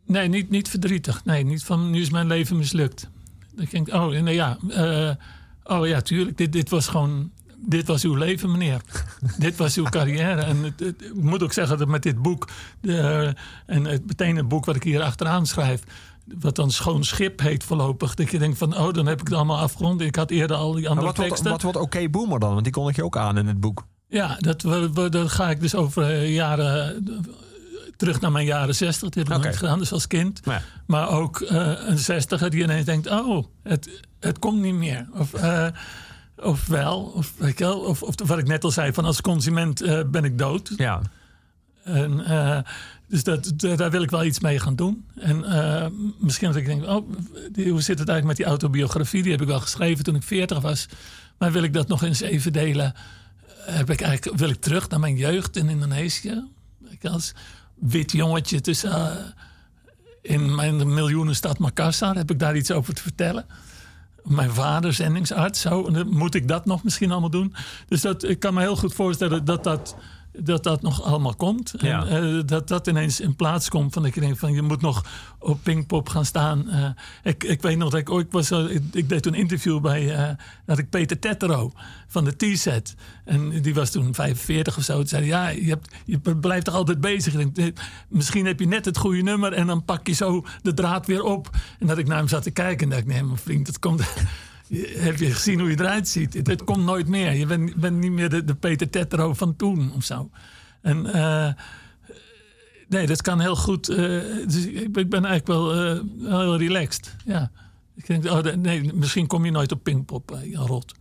nee, 0.06 0.28
niet, 0.28 0.51
niet 0.51 0.68
verdrietig. 0.68 1.24
Nee, 1.24 1.44
niet 1.44 1.64
van 1.64 1.90
nu 1.90 2.01
is 2.01 2.10
mijn 2.10 2.27
leven 2.27 2.56
mislukt. 2.56 3.10
Ik 3.56 3.70
denk, 3.70 3.89
oh 3.93 4.06
nee, 4.20 4.35
ja, 4.35 4.59
eh, 4.68 5.10
oh 5.62 5.86
ja, 5.86 6.01
tuurlijk. 6.01 6.36
Dit, 6.36 6.52
dit 6.52 6.68
was 6.70 6.89
gewoon, 6.89 7.31
dit 7.56 7.86
was 7.86 8.05
uw 8.05 8.14
leven, 8.14 8.51
meneer. 8.51 8.81
dit 9.39 9.56
was 9.56 9.77
uw 9.77 9.85
carrière. 9.85 10.40
En 10.43 10.56
het, 10.62 10.81
het- 10.81 11.02
ik 11.02 11.14
moet 11.14 11.43
ook 11.43 11.52
zeggen 11.52 11.78
dat 11.78 11.89
met 11.89 12.02
dit 12.02 12.22
boek, 12.22 12.48
de, 12.81 13.35
en 13.66 13.85
het, 13.85 14.06
meteen 14.06 14.36
het 14.36 14.48
boek 14.48 14.64
wat 14.64 14.77
ik 14.77 14.82
hier 14.82 15.02
achteraan 15.02 15.47
schrijf, 15.47 15.82
wat 16.39 16.57
dan 16.57 16.70
Schoon 16.70 17.05
Schip 17.05 17.40
heet 17.40 17.65
voorlopig. 17.65 18.15
Dat 18.15 18.31
je 18.31 18.39
denkt 18.39 18.59
van, 18.59 18.78
oh, 18.78 18.93
dan 18.93 19.07
heb 19.07 19.20
ik 19.20 19.27
het 19.27 19.36
allemaal 19.36 19.59
afgerond. 19.59 20.01
Ik 20.01 20.16
had 20.16 20.31
eerder 20.31 20.57
al 20.57 20.73
die 20.73 20.89
andere 20.89 21.07
wat, 21.07 21.16
wordt- 21.16 21.31
teksten. 21.31 21.51
wat 21.51 21.62
wordt 21.62 21.78
Oké 21.78 22.09
Boomer 22.09 22.40
dan? 22.40 22.51
Want 22.52 22.65
die 22.65 22.73
kondig 22.73 22.97
je 22.97 23.05
ook 23.05 23.16
aan 23.16 23.39
in 23.39 23.47
het 23.47 23.61
boek. 23.61 23.86
Ja, 24.09 24.36
dat, 24.39 24.61
dat 25.12 25.31
ga 25.31 25.51
ik 25.51 25.61
dus 25.61 25.74
over 25.74 26.02
eh, 26.02 26.35
jaren. 26.35 27.05
terug 27.97 28.20
naar 28.20 28.32
mijn 28.32 28.47
jaren 28.47 28.74
zestig. 28.74 29.09
Dat 29.09 29.27
heb 29.27 29.39
ik 29.39 29.44
niet 29.44 29.57
gedaan, 29.57 29.78
dus 29.78 29.93
als 29.93 30.07
kind. 30.07 30.40
Ja. 30.44 30.62
Maar 30.86 31.09
ook 31.09 31.40
eh, 31.40 31.73
een 31.86 31.98
zestiger 31.98 32.51
die 32.51 32.62
ineens 32.62 32.85
denkt: 32.85 33.11
oh, 33.11 33.44
het, 33.62 34.02
het 34.20 34.39
komt 34.39 34.61
niet 34.61 34.74
meer. 34.74 35.09
Of, 35.15 35.35
eh, 35.35 35.66
of 36.36 36.66
wel. 36.66 37.12
Of, 37.15 37.32
weet 37.36 37.59
je 37.59 37.65
wel, 37.65 37.78
of, 37.78 38.02
of 38.02 38.15
wat 38.27 38.39
ik 38.39 38.47
net 38.47 38.65
al 38.65 38.70
zei: 38.70 38.93
van 38.93 39.05
als 39.05 39.20
consument 39.20 39.82
ben 40.11 40.24
ik 40.24 40.39
dood. 40.39 40.73
Ja. 40.77 41.01
En, 41.85 42.24
dus 43.11 43.24
dat, 43.24 43.53
daar 43.57 43.91
wil 43.91 44.03
ik 44.03 44.11
wel 44.11 44.24
iets 44.24 44.41
mee 44.41 44.59
gaan 44.59 44.77
doen. 44.77 45.05
En 45.15 45.45
eh, 45.45 45.87
misschien 46.19 46.49
dat 46.49 46.57
ik 46.57 46.66
denk, 46.66 46.85
oh, 46.85 47.09
hoe 47.55 47.82
zit 47.82 47.99
het 47.99 48.09
eigenlijk 48.09 48.24
met 48.24 48.37
die 48.37 48.45
autobiografie? 48.45 49.23
Die 49.23 49.32
heb 49.32 49.41
ik 49.41 49.47
wel 49.47 49.61
geschreven 49.61 50.05
toen 50.05 50.15
ik 50.15 50.23
40 50.23 50.61
was. 50.61 50.87
Maar 51.39 51.53
wil 51.53 51.62
ik 51.62 51.73
dat 51.73 51.89
nog 51.89 52.03
eens 52.03 52.20
even 52.20 52.53
delen? 52.53 52.95
Heb 53.57 53.91
ik 53.91 54.01
eigenlijk, 54.01 54.39
wil 54.39 54.49
ik 54.49 54.61
terug 54.61 54.89
naar 54.89 55.01
mijn 55.01 55.16
jeugd 55.16 55.57
in 55.57 55.69
Indonesië? 55.69 56.45
Ik 56.89 57.05
als 57.05 57.32
wit 57.74 58.12
jongetje 58.12 58.61
tussen, 58.61 58.91
eh, 58.91 59.16
in 60.23 60.55
mijn 60.55 60.95
miljoenenstad 60.95 61.59
Makassar 61.59 62.16
heb 62.16 62.31
ik 62.31 62.39
daar 62.39 62.57
iets 62.57 62.70
over 62.70 62.95
te 62.95 63.03
vertellen. 63.03 63.47
Mijn 64.23 64.51
vader, 64.51 64.93
zendingsarts, 64.93 65.61
zo. 65.61 65.91
Moet 66.07 66.35
ik 66.35 66.49
dat 66.49 66.65
nog 66.65 66.85
misschien 66.85 67.11
allemaal 67.11 67.31
doen? 67.31 67.55
Dus 67.89 68.01
dat, 68.01 68.24
ik 68.24 68.39
kan 68.39 68.55
me 68.55 68.61
heel 68.61 68.77
goed 68.77 68.95
voorstellen 68.95 69.45
dat 69.45 69.65
dat, 69.65 69.97
dat, 70.42 70.62
dat 70.62 70.82
nog 70.82 71.02
allemaal 71.02 71.34
komt. 71.34 71.74
Ja. 71.78 72.06
En, 72.06 72.36
eh, 72.38 72.42
dat 72.46 72.68
dat 72.68 72.86
ineens 72.86 73.20
in 73.20 73.36
plaats 73.36 73.68
komt. 73.68 73.92
Van 73.92 74.02
dat 74.02 74.14
je 74.14 74.20
denkt 74.20 74.38
van 74.38 74.52
je 74.52 74.62
moet 74.62 74.80
nog 74.80 75.04
op 75.38 75.58
Pinkpop 75.62 76.08
gaan 76.08 76.24
staan. 76.24 76.68
Eh, 76.68 76.90
ik, 77.22 77.44
ik 77.44 77.62
weet 77.62 77.78
nog 77.78 77.90
dat 77.90 78.00
ik 78.00 78.10
ooit 78.10 78.32
was. 78.32 78.50
eh, 78.50 78.70
ik, 78.70 78.82
ik 78.92 79.08
deed 79.08 79.22
toen 79.22 79.32
een 79.32 79.38
interview 79.38 79.80
bij 79.80 80.36
had 80.66 80.78
ik 80.78 80.90
Peter 80.90 81.18
Tettero 81.18 81.72
van 82.06 82.24
de 82.24 82.36
T-set. 82.36 82.94
En 83.24 83.62
die 83.62 83.74
was 83.74 83.90
toen 83.90 84.14
45 84.14 84.76
of 84.76 84.84
zo. 84.84 84.96
Toen 84.96 85.06
zei 85.06 85.30
hij, 85.30 85.30
ja, 85.30 85.48
je, 85.48 85.68
hebt, 85.68 85.94
je 86.04 86.18
blijft 86.36 86.64
toch 86.64 86.74
altijd 86.74 87.00
bezig. 87.00 87.34
Ik 87.34 87.54
denk, 87.54 87.78
misschien 88.08 88.46
heb 88.46 88.60
je 88.60 88.66
net 88.66 88.84
het 88.84 88.96
goede 88.96 89.22
nummer 89.22 89.52
en 89.52 89.66
dan 89.66 89.84
pak 89.84 90.06
je 90.06 90.12
zo 90.12 90.44
de 90.62 90.74
draad 90.74 91.06
weer 91.06 91.22
op. 91.22 91.50
En 91.78 91.86
dat 91.86 91.98
ik 91.98 92.06
naar 92.06 92.16
hem 92.18 92.28
zat 92.28 92.42
te 92.42 92.50
kijken 92.50 92.84
en 92.84 92.88
dacht 92.90 93.02
ik, 93.02 93.08
nee, 93.08 93.24
mijn 93.24 93.38
vriend, 93.38 93.66
dat 93.66 93.78
komt. 93.78 94.02
Heb 94.78 95.16
je 95.18 95.30
gezien 95.32 95.60
hoe 95.60 95.70
je 95.70 95.78
eruit 95.80 96.09
ziet? 96.09 96.34
Het, 96.34 96.47
het 96.47 96.64
komt 96.64 96.84
nooit 96.84 97.09
meer. 97.09 97.32
Je 97.32 97.47
bent, 97.47 97.74
bent 97.74 97.97
niet 97.98 98.12
meer 98.12 98.28
de, 98.28 98.44
de 98.44 98.55
Peter 98.55 98.90
Tettero 98.90 99.34
van 99.34 99.56
toen 99.56 99.92
of 99.94 100.05
zo. 100.05 100.30
En 100.82 101.06
eh, 101.12 101.52
nee, 102.88 103.06
dat 103.06 103.22
kan 103.22 103.40
heel 103.40 103.56
goed. 103.56 103.88
eh, 103.88 103.97
dus 104.47 104.66
ik, 104.66 104.92
ben- 104.92 105.02
ik 105.02 105.10
ben 105.10 105.24
eigenlijk 105.24 105.47
wel 105.47 105.74
eh, 105.74 106.01
heel 106.20 106.56
relaxed. 106.56 107.16
Ja. 107.24 107.51
Ik 107.97 108.06
denk, 108.06 108.24
oh, 108.24 108.55
nee, 108.55 108.92
misschien 108.94 109.26
kom 109.26 109.44
je 109.44 109.51
nooit 109.51 109.72
op 109.72 109.82
Pinkpop, 109.82 110.38
Jan 110.44 110.66
Rot. 110.66 110.94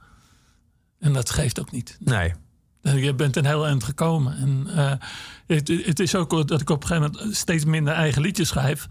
En 1.00 1.14
dat 1.14 1.30
geeft 1.30 1.60
ook 1.60 1.72
niet. 1.72 1.98
Nee. 2.00 2.34
Je 2.82 3.14
bent 3.14 3.36
een 3.36 3.46
heel 3.46 3.66
eind 3.68 3.84
gekomen. 3.84 4.38
En 4.38 4.68
het, 5.48 5.68
het 5.68 6.00
is 6.00 6.16
ook 6.16 6.48
dat 6.48 6.62
ik 6.62 6.70
op 6.70 6.82
een 6.82 6.88
gegeven 6.88 7.12
moment 7.12 7.36
steeds 7.36 7.66
minder 7.66 7.94
eigen 7.94 8.22
liedjes 8.22 8.48
schrijf 8.48 8.88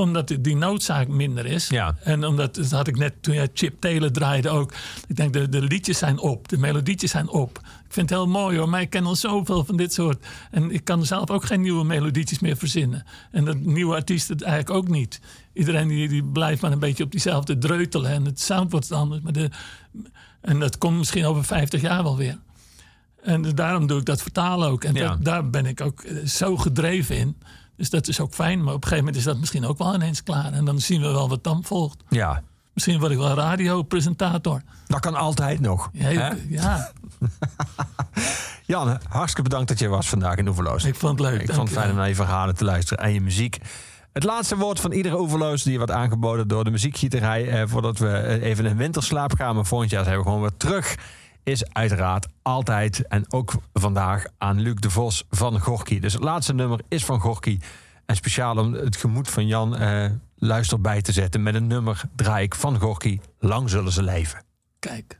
omdat 0.00 0.36
die- 0.40 0.56
noodzaak 0.56 1.08
minder 1.08 1.46
is. 1.46 1.68
Ja. 1.68 1.96
En 2.02 2.24
omdat, 2.24 2.54
dat 2.54 2.70
had 2.70 2.86
ik 2.88 2.96
net 2.96 3.22
toen 3.22 3.34
jij 3.34 3.48
Chip 3.54 3.80
Taylor 3.80 4.12
draaide 4.12 4.48
ook. 4.48 4.72
Ik 5.06 5.16
denk, 5.16 5.32
de, 5.32 5.48
de 5.48 5.60
liedjes 5.62 5.98
zijn 5.98 6.18
op. 6.18 6.48
De 6.48 6.58
melodietjes 6.58 7.10
zijn 7.10 7.28
op. 7.28 7.58
Ik 7.58 7.92
vind 7.96 8.10
het 8.10 8.18
heel 8.18 8.28
mooi 8.28 8.58
hoor. 8.58 8.68
Maar 8.68 8.80
ik 8.80 8.90
ken 8.90 9.04
al 9.04 9.16
zoveel 9.16 9.64
van 9.64 9.76
dit 9.76 9.92
soort. 9.92 10.26
En 10.50 10.70
ik 10.70 10.84
kan 10.84 11.06
zelf 11.06 11.30
ook 11.30 11.44
geen 11.44 11.60
nieuwe 11.60 11.84
melodietjes 11.84 12.38
meer 12.38 12.56
verzinnen. 12.56 13.04
En 13.30 13.44
dat 13.44 13.58
nieuwe 13.58 13.94
artiesten 13.94 14.34
het 14.36 14.44
eigenlijk 14.44 14.76
ook 14.84 14.88
niet. 14.88 15.20
Iedereen 15.52 15.88
die, 15.88 16.08
die 16.08 16.24
blijft 16.24 16.62
maar 16.62 16.72
een 16.72 16.78
beetje 16.78 17.04
op 17.04 17.10
diezelfde 17.10 17.58
dreutelen. 17.58 18.10
En 18.10 18.24
het 18.24 18.40
sound 18.40 18.70
wordt 18.70 18.92
anders. 18.92 19.20
Maar 19.22 19.32
de, 19.32 19.50
en 20.40 20.58
dat 20.58 20.78
komt 20.78 20.96
misschien 20.98 21.24
over 21.26 21.44
50 21.44 21.80
jaar 21.80 22.02
wel 22.02 22.16
weer. 22.16 22.38
En 23.22 23.42
daarom 23.54 23.86
doe 23.86 23.98
ik 23.98 24.04
dat 24.04 24.22
vertalen 24.22 24.68
ook. 24.68 24.84
En 24.84 24.94
Ja. 24.94 25.08
dat- 25.08 25.24
daar 25.24 25.50
ben 25.50 25.66
ik 25.66 25.80
ook 25.80 26.02
eh, 26.02 26.26
zo 26.26 26.56
gedreven 26.56 27.16
in. 27.16 27.36
Dus 27.80 27.90
dat 27.90 28.08
is 28.08 28.20
ook 28.20 28.34
fijn. 28.34 28.58
Maar 28.58 28.74
op 28.74 28.82
een 28.82 28.88
gegeven 28.88 29.04
moment 29.04 29.16
is 29.16 29.24
dat 29.24 29.38
misschien 29.38 29.66
ook 29.66 29.78
wel 29.78 29.94
ineens 29.94 30.22
klaar. 30.22 30.52
En 30.52 30.64
dan 30.64 30.80
zien 30.80 31.00
we 31.00 31.08
wel 31.08 31.28
wat 31.28 31.44
dan 31.44 31.64
volgt. 31.64 32.02
Ja. 32.08 32.42
Misschien 32.72 32.98
word 32.98 33.12
ik 33.12 33.18
wel 33.18 33.34
radiopresentator. 33.34 34.62
Dat 34.86 35.00
kan 35.00 35.14
altijd 35.14 35.60
nog. 35.60 35.90
Ja, 35.92 36.08
hè? 36.08 36.30
ja, 36.48 36.90
Jan, 38.66 39.00
hartstikke 39.08 39.42
bedankt 39.48 39.68
dat 39.68 39.78
je 39.78 39.88
was 39.88 40.08
vandaag 40.08 40.36
in 40.36 40.48
Oeverloos. 40.48 40.84
ik 40.84 40.94
vond 40.94 41.18
het 41.18 41.30
leuk. 41.30 41.40
Ik 41.40 41.52
vond 41.54 41.68
het 41.68 41.78
fijn 41.78 41.90
om 41.90 41.96
naar 41.96 42.08
je 42.08 42.14
verhalen 42.14 42.54
te 42.54 42.64
luisteren 42.64 43.04
en 43.04 43.12
je 43.12 43.20
muziek. 43.20 43.58
Het 44.12 44.24
laatste 44.24 44.56
woord 44.56 44.80
van 44.80 44.92
iedere 44.92 45.20
Oeverloos 45.20 45.62
die 45.62 45.76
wordt 45.76 45.92
aangeboden 45.92 46.48
door 46.48 46.64
de 46.64 46.70
muziekgieterij. 46.70 47.48
Eh, 47.48 47.62
voordat 47.66 47.98
we 47.98 48.08
eh, 48.08 48.42
even 48.42 48.66
in 48.66 48.76
winterslaap 48.76 49.34
gaan, 49.34 49.54
maar 49.54 49.66
volgend 49.66 49.90
jaar 49.90 50.04
zijn 50.04 50.16
we 50.16 50.22
gewoon 50.22 50.40
weer 50.40 50.56
terug. 50.56 50.96
Is 51.42 51.72
uiteraard 51.72 52.26
altijd 52.42 53.06
en 53.08 53.32
ook 53.32 53.52
vandaag 53.72 54.24
aan 54.38 54.60
Luc 54.60 54.74
de 54.74 54.90
Vos 54.90 55.24
van 55.30 55.60
Gorky. 55.60 56.00
Dus 56.00 56.12
het 56.12 56.22
laatste 56.22 56.54
nummer 56.54 56.80
is 56.88 57.04
van 57.04 57.20
Gorky. 57.20 57.58
En 58.06 58.16
speciaal 58.16 58.56
om 58.56 58.72
het 58.72 58.96
gemoed 58.96 59.28
van 59.28 59.46
Jan 59.46 59.76
eh, 59.76 60.10
luister 60.36 60.80
bij 60.80 61.02
te 61.02 61.12
zetten 61.12 61.42
met 61.42 61.54
een 61.54 61.66
nummer 61.66 62.02
draai 62.16 62.44
ik 62.44 62.54
van 62.54 62.78
Gorky. 62.78 63.20
Lang 63.38 63.70
zullen 63.70 63.92
ze 63.92 64.02
leven. 64.02 64.42
Kijk. 64.78 65.18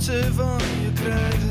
En 0.00 0.06
wat 0.06 0.14
ze 0.14 0.34
van 0.34 0.58
je 0.82 0.92
krijgen, 0.92 1.49